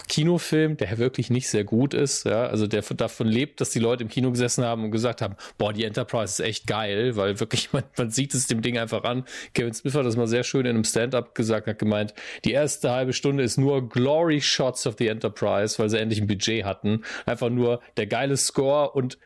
[0.09, 4.03] Kinofilm, der wirklich nicht sehr gut ist, ja, also der davon lebt, dass die Leute
[4.03, 7.73] im Kino gesessen haben und gesagt haben, boah, die Enterprise ist echt geil, weil wirklich,
[7.73, 9.25] man, man sieht es dem Ding einfach an.
[9.55, 12.15] Kevin Smith hat das mal sehr schön in einem Stand-up gesagt, hat gemeint,
[12.45, 16.27] die erste halbe Stunde ist nur Glory Shots of the Enterprise, weil sie endlich ein
[16.27, 17.03] Budget hatten.
[17.27, 19.19] Einfach nur der geile Score und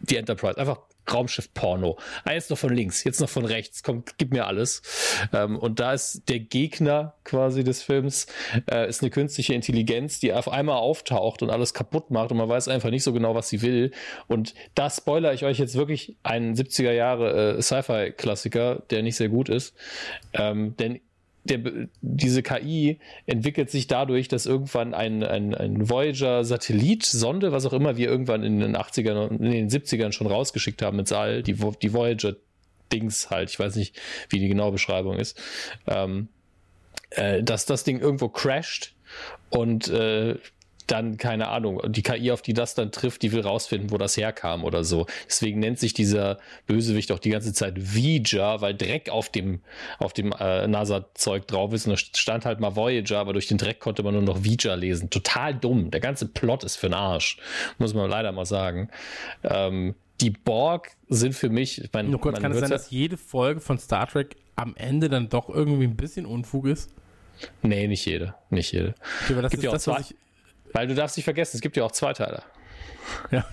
[0.00, 0.58] die Enterprise.
[0.58, 0.78] Einfach
[1.12, 1.98] Raumschiff-Porno.
[2.24, 4.82] Ah, jetzt noch von links, jetzt noch von rechts, komm, gib mir alles.
[5.32, 8.26] Ähm, und da ist der Gegner quasi des Films,
[8.70, 12.48] äh, ist eine künstliche Intelligenz, die auf einmal auftaucht und alles kaputt macht und man
[12.48, 13.92] weiß einfach nicht so genau, was sie will.
[14.26, 19.28] Und da spoiler ich euch jetzt wirklich einen 70er Jahre äh, Sci-Fi-Klassiker, der nicht sehr
[19.28, 19.74] gut ist.
[20.32, 21.00] Ähm, denn
[21.44, 27.72] der, diese KI entwickelt sich dadurch, dass irgendwann ein, ein, ein Voyager-Satellit, Sonde, was auch
[27.72, 31.42] immer wir irgendwann in den 80ern und in den 70ern schon rausgeschickt haben ins All,
[31.42, 35.40] die, die Voyager-Dings halt, ich weiß nicht, wie die genaue Beschreibung ist,
[35.86, 36.28] ähm,
[37.10, 38.94] äh, dass das Ding irgendwo crasht
[39.48, 40.36] und äh,
[40.90, 44.16] dann, keine Ahnung, die KI, auf die das dann trifft, die will rausfinden, wo das
[44.16, 45.06] herkam oder so.
[45.26, 49.60] Deswegen nennt sich dieser Bösewicht auch die ganze Zeit Vija, weil Dreck auf dem,
[49.98, 51.86] auf dem äh, NASA-Zeug drauf ist.
[51.86, 54.74] Und da stand halt mal Voyager, aber durch den Dreck konnte man nur noch Vija
[54.74, 55.10] lesen.
[55.10, 55.90] Total dumm.
[55.90, 57.38] Der ganze Plot ist für den Arsch.
[57.78, 58.90] Muss man leider mal sagen.
[59.44, 61.82] Ähm, die Borg sind für mich.
[61.82, 65.08] Ich mein, Nur kurz, kann es sein, dass jede Folge von Star Trek am Ende
[65.08, 66.90] dann doch irgendwie ein bisschen Unfug ist?
[67.62, 68.34] Nee, nicht jede.
[68.50, 68.94] Nicht jede.
[69.24, 70.16] Okay, aber das Gibt ist das, was ich
[70.72, 72.44] weil du darfst nicht vergessen, es gibt ja auch Zweiteiler.
[73.30, 73.44] Ja.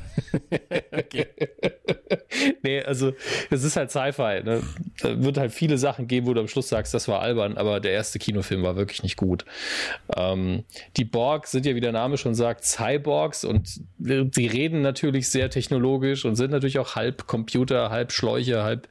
[2.64, 3.14] nee, also
[3.50, 4.42] es ist halt Sci-Fi.
[4.44, 4.64] Ne?
[5.02, 7.80] Da wird halt viele Sachen geben, wo du am Schluss sagst, das war albern, aber
[7.80, 9.46] der erste Kinofilm war wirklich nicht gut.
[10.16, 10.64] Ähm,
[10.98, 15.50] die Borg sind ja, wie der Name schon sagt, Cyborgs und sie reden natürlich sehr
[15.50, 18.88] technologisch und sind natürlich auch halb Computer, halb Schläuche, halb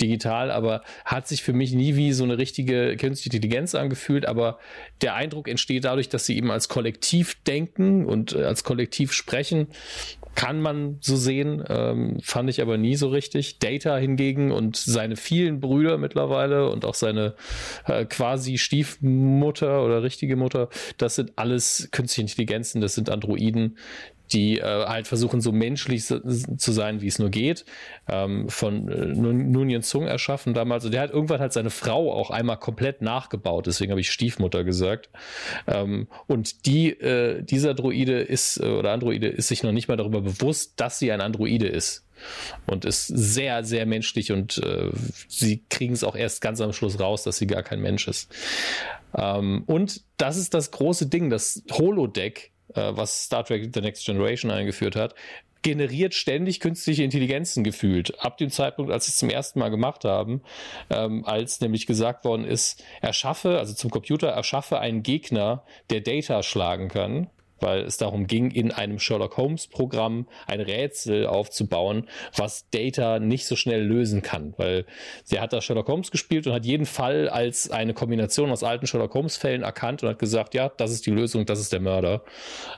[0.00, 4.26] digital, aber hat sich für mich nie wie so eine richtige künstliche Intelligenz angefühlt.
[4.26, 4.58] Aber
[5.02, 9.68] der Eindruck entsteht dadurch, dass sie eben als Kollektiv denken und äh, als Kollektiv sprechen
[10.34, 13.58] kann man so sehen, ähm, fand ich aber nie so richtig.
[13.58, 17.34] Data hingegen und seine vielen Brüder mittlerweile und auch seine
[17.86, 23.78] äh, quasi Stiefmutter oder richtige Mutter, das sind alles künstliche Intelligenzen, das sind Androiden,
[24.34, 27.64] die äh, halt versuchen, so menschlich zu sein, wie es nur geht.
[28.08, 30.84] Ähm, von äh, Nunien Zung erschaffen damals.
[30.84, 33.66] Und der hat irgendwann halt seine Frau auch einmal komplett nachgebaut.
[33.66, 35.08] Deswegen habe ich Stiefmutter gesagt.
[35.66, 39.96] Ähm, und die, äh, dieser Droide ist, äh, oder Androide ist sich noch nicht mal
[39.96, 42.04] darüber bewusst, dass sie ein Androide ist.
[42.66, 44.90] Und ist sehr, sehr menschlich und äh,
[45.28, 48.32] sie kriegen es auch erst ganz am Schluss raus, dass sie gar kein Mensch ist.
[49.14, 54.04] Ähm, und das ist das große Ding, das Holodeck äh, was Star Trek The Next
[54.04, 55.14] Generation eingeführt hat,
[55.62, 58.20] generiert ständig künstliche Intelligenzen gefühlt.
[58.22, 60.42] Ab dem Zeitpunkt, als sie es zum ersten Mal gemacht haben,
[60.90, 66.42] ähm, als nämlich gesagt worden ist, erschaffe, also zum Computer, erschaffe einen Gegner, der Data
[66.42, 67.30] schlagen kann
[67.60, 73.46] weil es darum ging, in einem Sherlock Holmes Programm ein Rätsel aufzubauen, was Data nicht
[73.46, 74.84] so schnell lösen kann, weil
[75.24, 78.86] sie hat da Sherlock Holmes gespielt und hat jeden Fall als eine Kombination aus alten
[78.86, 81.80] Sherlock Holmes Fällen erkannt und hat gesagt, ja, das ist die Lösung, das ist der
[81.80, 82.22] Mörder.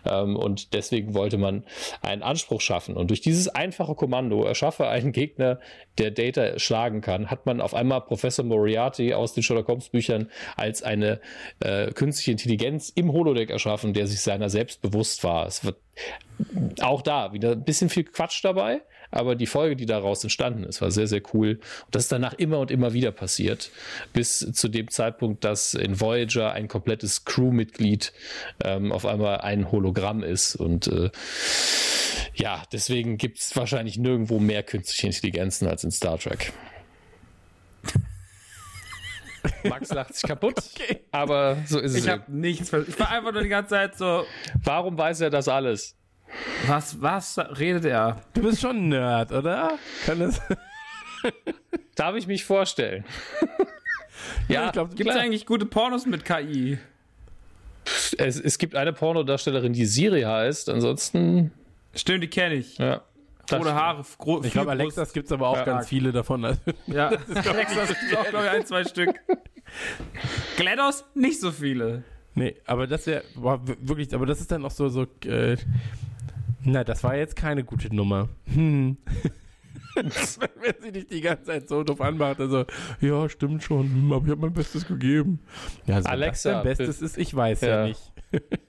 [0.05, 1.65] Ähm, und deswegen wollte man
[2.03, 2.97] einen Anspruch schaffen.
[2.97, 5.59] Und durch dieses einfache Kommando, erschaffe einen Gegner,
[5.99, 10.31] der Data schlagen kann, hat man auf einmal Professor Moriarty aus den Sherlock Holmes Büchern
[10.57, 11.21] als eine
[11.61, 15.47] äh, künstliche Intelligenz im Holodeck erschaffen, der sich seiner selbst bewusst war.
[15.47, 15.77] Es wird
[16.81, 20.83] auch da wieder ein bisschen viel Quatsch dabei, aber die Folge, die daraus entstanden ist,
[20.83, 21.61] war sehr, sehr cool.
[21.87, 23.71] Und das ist danach immer und immer wieder passiert,
[24.13, 28.13] bis zu dem Zeitpunkt, dass in Voyager ein komplettes Crewmitglied
[28.63, 30.57] ähm, auf einmal ein Hologramm ist.
[30.57, 31.11] Und äh,
[32.35, 36.53] ja, deswegen gibt es wahrscheinlich nirgendwo mehr künstliche Intelligenzen als in Star Trek.
[39.65, 41.01] Max lacht sich kaputt, okay.
[41.13, 42.05] aber so ist ich es.
[42.07, 42.73] Ich habe nichts.
[42.73, 44.25] Ich war einfach nur die ganze Zeit so.
[44.63, 45.97] Warum weiß er das alles?
[46.67, 48.21] Was, was redet er?
[48.35, 49.79] Du bist schon ein Nerd, oder?
[50.05, 50.41] Kann das
[51.95, 53.05] Darf ich mich vorstellen?
[54.49, 56.79] ja, ja gibt es eigentlich gute Pornos mit KI?
[58.19, 61.53] Es, es gibt eine Pornodarstellerin, die Siri heißt, ansonsten.
[61.95, 62.79] Stimmt, die kenne ich.
[62.79, 63.03] Ja.
[63.53, 64.05] Rote Haare.
[64.19, 65.65] Gro ich glaube, Alexas gibt es aber auch ja.
[65.65, 66.57] ganz viele davon.
[66.87, 69.15] Ja, Alexas gibt es auch, glaube ich, ein, zwei Stück.
[70.57, 72.05] GLaDOS nicht so viele.
[72.35, 75.57] Nee, aber das wäre wirklich, aber das ist dann auch so, so äh,
[76.63, 78.29] na, das war jetzt keine gute Nummer.
[78.53, 78.97] Hm.
[79.97, 82.65] wenn sie dich die ganze Zeit so doof anmacht, also,
[83.01, 85.41] ja, stimmt schon, hm, aber ich habe mein Bestes gegeben.
[85.87, 88.13] Ja, also Alexa, Bestes ist, ich weiß ja, ja nicht.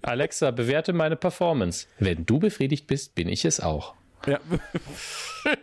[0.01, 1.88] Alexa, bewerte meine Performance.
[1.99, 3.95] Wenn du befriedigt bist, bin ich es auch.
[4.25, 4.39] Ja.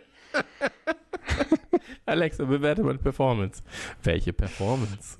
[2.05, 3.63] Alexa, bewerte meine Performance.
[4.03, 5.17] Welche Performance?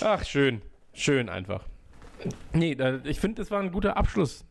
[0.00, 0.62] Ach, schön.
[0.92, 1.64] Schön einfach.
[2.52, 4.44] Nee, ich finde, das war ein guter Abschluss.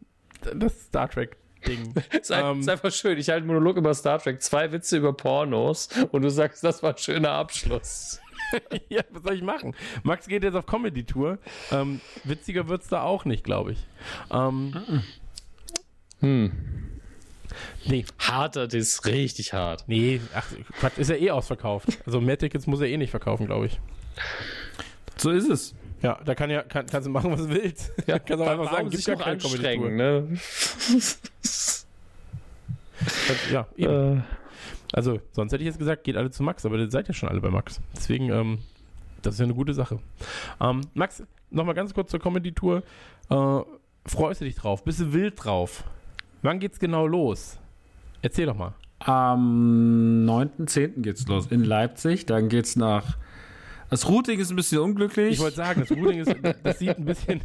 [0.56, 1.94] Das Star Trek Ding.
[2.20, 3.18] ist, ähm, ist einfach schön.
[3.18, 6.84] Ich halte einen Monolog über Star Trek, zwei Witze über Pornos und du sagst, das
[6.84, 8.20] war ein schöner Abschluss.
[8.90, 9.76] ja, was soll ich machen?
[10.04, 11.40] Max geht jetzt auf Comedy-Tour.
[11.72, 13.88] Ähm, witziger wird es da auch nicht, glaube ich.
[14.32, 15.04] Ähm,
[16.24, 16.52] hm.
[17.86, 18.06] Nee.
[18.18, 19.84] Harter, das ist richtig hart.
[19.88, 20.48] Nee, ach,
[20.80, 21.90] Quatsch, ist ja eh ausverkauft.
[22.06, 23.80] Also mehr Tickets muss er eh nicht verkaufen, glaube ich.
[25.18, 25.76] So ist es.
[26.02, 27.92] Ja, da kann ja, kann, kannst du machen, was du willst.
[28.08, 30.38] Ja, kannst du einfach sagen, gibt gar keine anstrengen, ne?
[33.52, 34.18] ja, eben.
[34.18, 34.22] Äh.
[34.94, 37.28] Also, sonst hätte ich jetzt gesagt, geht alle zu Max, aber ihr seid ja schon
[37.28, 37.82] alle bei Max.
[37.96, 38.60] Deswegen, ähm,
[39.22, 40.00] das ist ja eine gute Sache.
[40.62, 42.84] Ähm, Max, nochmal ganz kurz zur Comedy-Tour.
[43.30, 43.60] Äh,
[44.06, 44.84] freust du dich drauf?
[44.84, 45.84] Bist du wild drauf?
[46.44, 47.58] Wann geht's genau los?
[48.22, 48.74] Erzähl doch mal.
[49.00, 51.02] Am 9.10.
[51.02, 52.26] geht's los in Leipzig.
[52.26, 53.18] Dann geht's nach.
[53.90, 55.34] Das Routing ist ein bisschen unglücklich.
[55.34, 57.44] Ich wollte sagen, das Routing ist, das sieht ein bisschen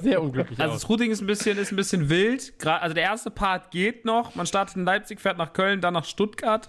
[0.00, 0.82] sehr unglücklich also aus.
[0.82, 2.52] das Routing ist ein bisschen, ist ein bisschen wild.
[2.66, 4.34] Also der erste Part geht noch.
[4.34, 6.68] Man startet in Leipzig, fährt nach Köln, dann nach Stuttgart.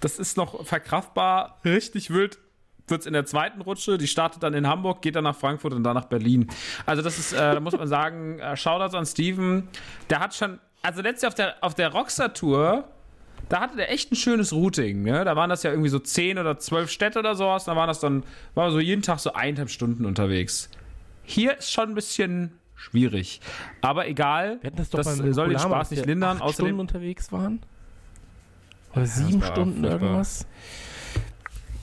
[0.00, 1.58] Das ist noch verkraftbar.
[1.64, 2.38] Richtig wild
[2.86, 3.98] wird es in der zweiten Rutsche.
[3.98, 6.48] Die startet dann in Hamburg, geht dann nach Frankfurt und dann nach Berlin.
[6.86, 9.68] Also das ist, äh, da muss man sagen, äh, Shoutouts an Steven.
[10.10, 12.84] Der hat schon, also letztes Jahr auf der, auf der Rockstar-Tour,
[13.48, 15.02] da hatte der echt ein schönes Routing.
[15.02, 15.24] Ne?
[15.24, 17.64] Da waren das ja irgendwie so zehn oder zwölf Städte oder sowas.
[17.64, 18.22] Da waren das dann,
[18.54, 20.68] war so jeden Tag so eineinhalb Stunden unterwegs.
[21.24, 23.40] Hier ist schon ein bisschen schwierig.
[23.80, 26.36] Aber egal, das doch das soll den Spaß nicht lindern.
[26.36, 27.60] acht Außerdem, Stunden unterwegs waren?
[28.94, 30.40] Oder sieben war Stunden irgendwas?
[30.40, 30.46] Ja,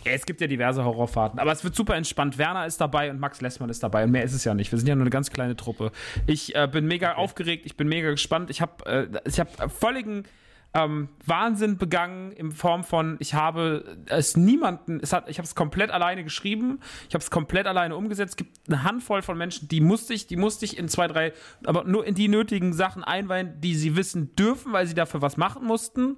[0.04, 2.38] es gibt ja diverse Horrorfahrten, aber es wird super entspannt.
[2.38, 4.72] Werner ist dabei und Max Lessmann ist dabei und mehr ist es ja nicht.
[4.72, 5.92] Wir sind ja nur eine ganz kleine Truppe.
[6.28, 8.50] Ich äh, bin mega aufgeregt, ich bin mega gespannt.
[8.50, 10.24] Ich habe äh, ich hab völligen
[10.74, 15.54] ähm, Wahnsinn begangen in Form von, ich habe es niemanden, es hat, ich habe es
[15.54, 18.32] komplett alleine geschrieben, ich habe es komplett alleine umgesetzt.
[18.32, 21.34] Es gibt eine Handvoll von Menschen, die musste ich, die musste ich in zwei, drei,
[21.66, 25.36] aber nur in die nötigen Sachen einweihen, die sie wissen dürfen, weil sie dafür was
[25.36, 26.18] machen mussten.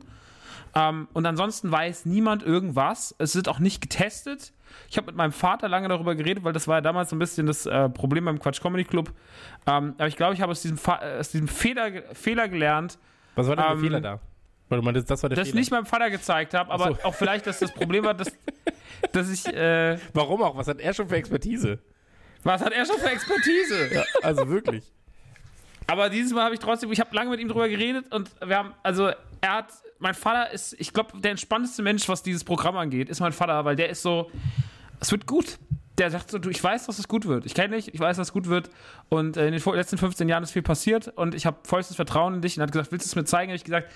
[0.76, 3.14] Ähm, und ansonsten weiß niemand irgendwas.
[3.20, 4.54] Es wird auch nicht getestet.
[4.90, 7.20] Ich habe mit meinem Vater lange darüber geredet, weil das war ja damals so ein
[7.20, 9.12] bisschen das äh, Problem beim Quatsch Comedy Club.
[9.68, 12.98] Ähm, aber ich glaube, ich habe aus diesem, Fa äh, aus diesem Fehler, Fehler gelernt,
[13.36, 14.20] Was war denn der Ähm, Fehler da?
[14.70, 15.60] Weil du meintest, das war der das Fehler.
[15.60, 17.04] nicht meinem Vater gezeigt habe, aber so.
[17.04, 18.32] auch vielleicht, dass das Problem war, dass,
[19.12, 19.46] dass ich.
[19.46, 20.58] Äh, Warum auch?
[20.58, 21.80] Was hat er schon für Expertise?
[22.44, 23.94] was hat er schon für Expertise?
[23.94, 24.92] Ja, also wirklich.
[25.88, 28.58] Aber dieses Mal habe ich trotzdem, ich habe lange mit ihm drüber geredet und wir
[28.58, 29.12] haben, also
[29.42, 29.68] er hat,
[30.04, 33.66] mein Vater ist, ich glaube, der entspannteste Mensch, was dieses Programm angeht, ist mein Vater,
[33.66, 34.30] weil der ist so,
[35.00, 35.58] es wird gut.
[35.98, 37.46] Der sagt so, du, ich weiß, dass es gut wird.
[37.46, 38.70] Ich kenne dich, ich weiß, dass es gut wird.
[39.10, 42.36] Und äh, in den letzten 15 Jahren ist viel passiert und ich habe vollstes Vertrauen
[42.36, 43.52] in dich und hat gesagt, willst du es mir zeigen?
[43.52, 43.92] Habe ich gesagt,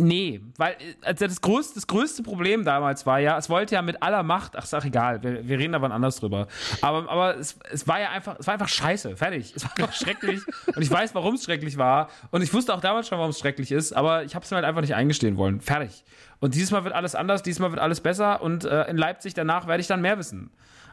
[0.00, 4.00] Nee, weil also das, größte, das größte Problem damals war ja, es wollte ja mit
[4.00, 6.46] aller Macht, ach sag egal, wir, wir reden aber anders drüber.
[6.82, 9.52] Aber, aber es, es war ja einfach, es war einfach scheiße, fertig.
[9.56, 10.40] Es war einfach schrecklich
[10.76, 13.40] und ich weiß, warum es schrecklich war und ich wusste auch damals schon, warum es
[13.40, 15.60] schrecklich ist, aber ich habe es mir halt einfach nicht eingestehen wollen.
[15.60, 16.04] Fertig.
[16.38, 19.34] Und dieses Mal wird alles anders, dieses Mal wird alles besser und äh, in Leipzig
[19.34, 20.50] danach werde ich dann mehr wissen.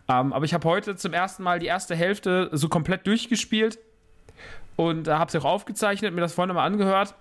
[0.07, 3.77] Ähm, aber ich habe heute zum ersten Mal die erste Hälfte so komplett durchgespielt
[4.77, 7.13] und äh, habe es auch aufgezeichnet, mir das vorhin mal angehört.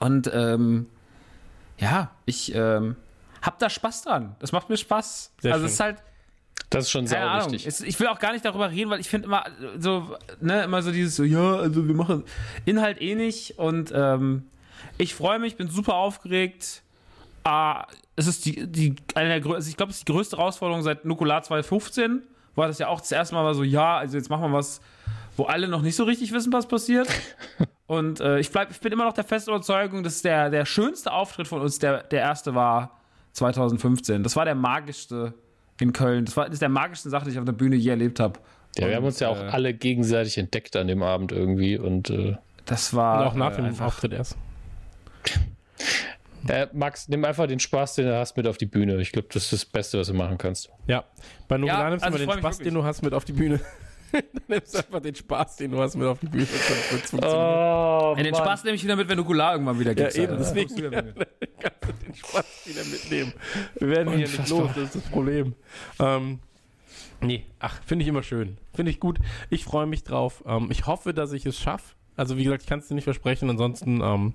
[0.00, 0.86] Und ähm,
[1.78, 2.96] ja, ich ähm,
[3.42, 4.36] hab da Spaß dran.
[4.38, 5.32] Das macht mir Spaß.
[5.40, 5.66] Sehr also schön.
[5.66, 5.96] es ist halt,
[6.70, 7.52] Das ist schon Ahnung.
[7.52, 7.66] wichtig.
[7.66, 9.44] Es, ich will auch gar nicht darüber reden, weil ich finde immer
[9.78, 12.24] so, ne, immer so dieses so, ja, also wir machen
[12.64, 14.44] Inhalt eh nicht und ähm,
[14.98, 16.82] ich freue mich, bin super aufgeregt.
[17.42, 20.82] Ah, es ist die, die eine der größten, ich glaube, es ist die größte Herausforderung
[20.82, 22.22] seit Nukular 2015.
[22.54, 24.80] War das ja auch das erste Mal war so, ja, also jetzt machen wir was,
[25.36, 27.08] wo alle noch nicht so richtig wissen, was passiert.
[27.94, 31.12] Und äh, ich, bleib, ich bin immer noch der festen Überzeugung, dass der, der schönste
[31.12, 33.00] Auftritt von uns der, der erste war
[33.32, 34.22] 2015.
[34.22, 35.34] Das war der magischste
[35.80, 36.24] in Köln.
[36.24, 38.40] Das war das ist der magischste Sache, die ich auf der Bühne je erlebt habe.
[38.78, 42.10] Ja, wir haben uns ja auch äh, alle gegenseitig entdeckt an dem Abend irgendwie und
[42.10, 44.36] äh, Das war Und auch nach äh, dem einfach Auftritt erst.
[46.48, 49.00] äh, Max, nimm einfach den Spaß, den du hast, mit auf die Bühne.
[49.00, 50.70] Ich glaube, das ist das Beste, was du machen kannst.
[50.86, 51.04] Ja.
[51.46, 52.72] Bei Nukular Ja, nimmst du also mal ich den Spaß, wirklich.
[52.72, 53.60] den du hast, mit auf die Bühne.
[54.32, 56.46] Dann nimmst du einfach den Spaß, den du hast, mit auf die Bühne.
[56.46, 57.40] Dann wird's funktionieren.
[57.46, 60.14] Oh, Ja, den Spaß nehme ich wieder mit, wenn Nukular irgendwann wieder gibt.
[60.16, 60.74] eben, deswegen.
[61.58, 63.32] kannst du den Spaß wieder mitnehmen.
[63.76, 65.54] Wir werden hier nicht los, das ist das Problem.
[65.98, 66.38] Ähm,
[67.20, 68.58] nee, ach, finde ich immer schön.
[68.72, 69.18] Finde ich gut.
[69.50, 70.44] Ich freue mich drauf.
[70.46, 71.94] Ähm, ich hoffe, dass ich es schaffe.
[72.16, 73.50] Also wie gesagt, ich kann es dir nicht versprechen.
[73.50, 74.34] Ansonsten ähm,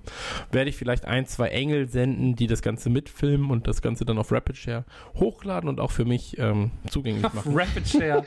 [0.52, 4.18] werde ich vielleicht ein, zwei Engel senden, die das Ganze mitfilmen und das Ganze dann
[4.18, 4.84] auf Rapid Share
[5.14, 7.52] hochladen und auch für mich ähm, zugänglich machen.
[7.56, 8.26] Rapid Share.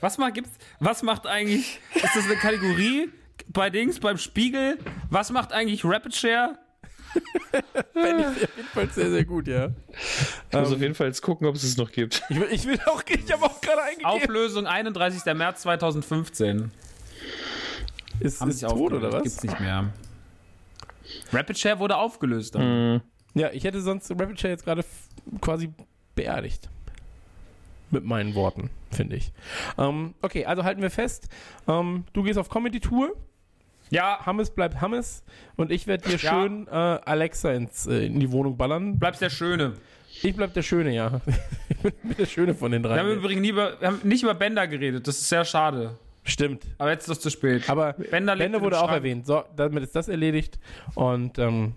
[0.00, 0.50] Was, macht, gibt's,
[0.80, 3.08] was macht eigentlich, ist das eine Kategorie
[3.48, 4.78] bei Dings, beim Spiegel?
[5.10, 6.58] Was macht eigentlich Rapid Share?
[7.92, 9.70] Fände ich auf jeden Fall sehr, sehr gut, ja.
[10.50, 12.22] Ich muss auf jeden Fall jetzt gucken, ob es es noch gibt.
[12.28, 14.06] Ich will, ich will auch, ich habe auch gerade eingegeben.
[14.06, 15.24] Auflösung 31.
[15.34, 16.72] März 2015.
[18.20, 19.22] ist Haben ist tot aufgelöst, oder was?
[19.22, 19.90] Gibt's nicht mehr.
[21.32, 22.54] Rapid Share wurde aufgelöst.
[22.54, 23.02] Dann.
[23.34, 24.84] Ja, ich hätte sonst Rapid Share jetzt gerade
[25.40, 25.70] quasi
[26.14, 26.68] beerdigt.
[27.90, 29.32] Mit meinen Worten, finde ich.
[29.78, 31.28] Ähm, okay, also halten wir fest.
[31.68, 33.14] Ähm, du gehst auf Comedy-Tour.
[33.90, 35.22] Ja, Hammes bleibt Hammes.
[35.56, 36.30] Und ich werde dir Ja.
[36.42, 38.98] schön äh, Alexa ins, äh, in die Wohnung ballern.
[38.98, 39.74] bleibst der Schöne.
[40.22, 41.20] Ich bleib der Schöne, ja.
[41.68, 43.14] ich bin der Schöne von den Wir haben drei.
[43.14, 45.06] übrigens nie über, wir haben nicht über Bender geredet.
[45.06, 45.96] Das ist sehr schade.
[46.24, 46.64] Stimmt.
[46.78, 47.68] Aber jetzt ist es zu spät.
[47.68, 48.96] Aber Bender, in wurde auch Schrank.
[48.96, 49.26] erwähnt.
[49.26, 50.58] So, damit ist das erledigt.
[50.94, 51.74] Und ähm,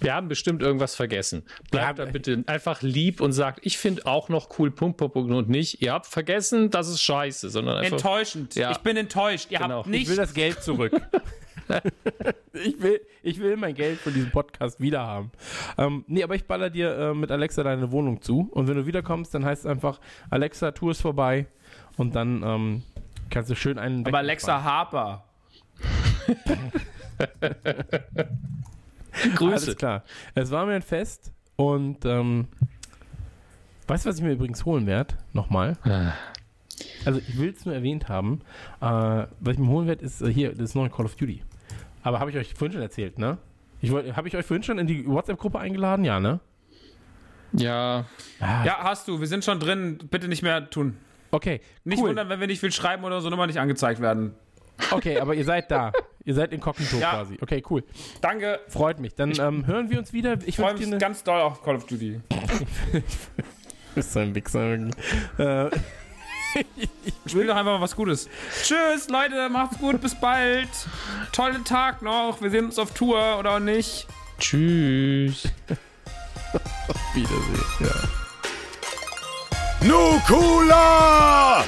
[0.00, 1.42] Wir haben bestimmt irgendwas vergessen.
[1.70, 5.14] Bleibt Ja, da bitte einfach lieb und sagt, ich finde auch noch cool Punkt, Punkt,
[5.14, 7.92] Punkt und nicht, ihr habt vergessen, das ist scheiße, sondern einfach.
[7.98, 8.54] Enttäuschend.
[8.54, 8.70] Ja.
[8.72, 9.48] Ich bin enttäuscht.
[9.50, 9.78] Ihr Genau.
[9.78, 10.08] habt Ich nicht.
[10.08, 10.92] will das Geld zurück.
[12.52, 15.30] ich, will, ich will mein Geld von diesem Podcast wieder haben.
[15.78, 18.48] Ähm, nee, aber ich baller dir äh, mit Alexa deine Wohnung zu.
[18.52, 21.46] Und wenn du wiederkommst, dann heißt es einfach, Alexa, Tour ist vorbei.
[21.96, 22.82] Und dann ähm,
[23.32, 24.06] kannst du schön einen.
[24.06, 25.24] aber Alexa Harper.
[29.34, 29.64] Grüße.
[29.66, 30.04] Alles klar.
[30.34, 31.32] Es war mir ein Fest.
[31.56, 32.48] Und ähm,
[33.88, 35.14] weißt du, was ich mir übrigens holen werde?
[35.32, 35.76] Nochmal.
[35.84, 36.12] Ah.
[37.04, 38.40] Also ich will es nur erwähnt haben.
[38.80, 41.42] Äh, was ich mir holen werde, ist äh, hier das neue Call of Duty.
[42.02, 43.38] Aber habe ich euch vorhin schon erzählt, ne?
[43.84, 46.04] Habe ich euch vorhin schon in die WhatsApp-Gruppe eingeladen?
[46.04, 46.40] Ja, ne?
[47.52, 48.06] Ja,
[48.40, 49.20] Ja, hast du.
[49.20, 49.98] Wir sind schon drin.
[50.10, 50.96] Bitte nicht mehr tun.
[51.32, 52.10] Okay, Nicht cool.
[52.10, 54.34] wundern, wenn wir nicht viel schreiben oder so Nummer nicht angezeigt werden.
[54.90, 55.92] Okay, aber ihr seid da.
[56.24, 57.10] ihr seid inkognito Ja.
[57.10, 57.38] quasi.
[57.40, 57.82] Okay, cool.
[58.20, 58.60] Danke.
[58.68, 59.14] Freut mich.
[59.14, 60.34] Dann ähm, hören wir uns wieder.
[60.40, 60.98] Ich Ich freue mich eine...
[60.98, 62.20] ganz doll auf Call of Duty.
[63.94, 64.98] bist so ein Wichser irgendwie.
[65.42, 65.70] Äh,
[67.26, 68.28] Spiel doch einfach mal was Gutes.
[68.62, 69.48] Tschüss, Leute.
[69.48, 70.00] Macht's gut.
[70.02, 70.68] Bis bald.
[71.32, 72.42] Tollen Tag noch.
[72.42, 74.06] Wir sehen uns auf Tour oder auch nicht.
[74.38, 75.48] tschüss.
[77.14, 77.64] Wiedersehen.
[77.80, 78.08] Ja.
[79.82, 81.64] Nukula!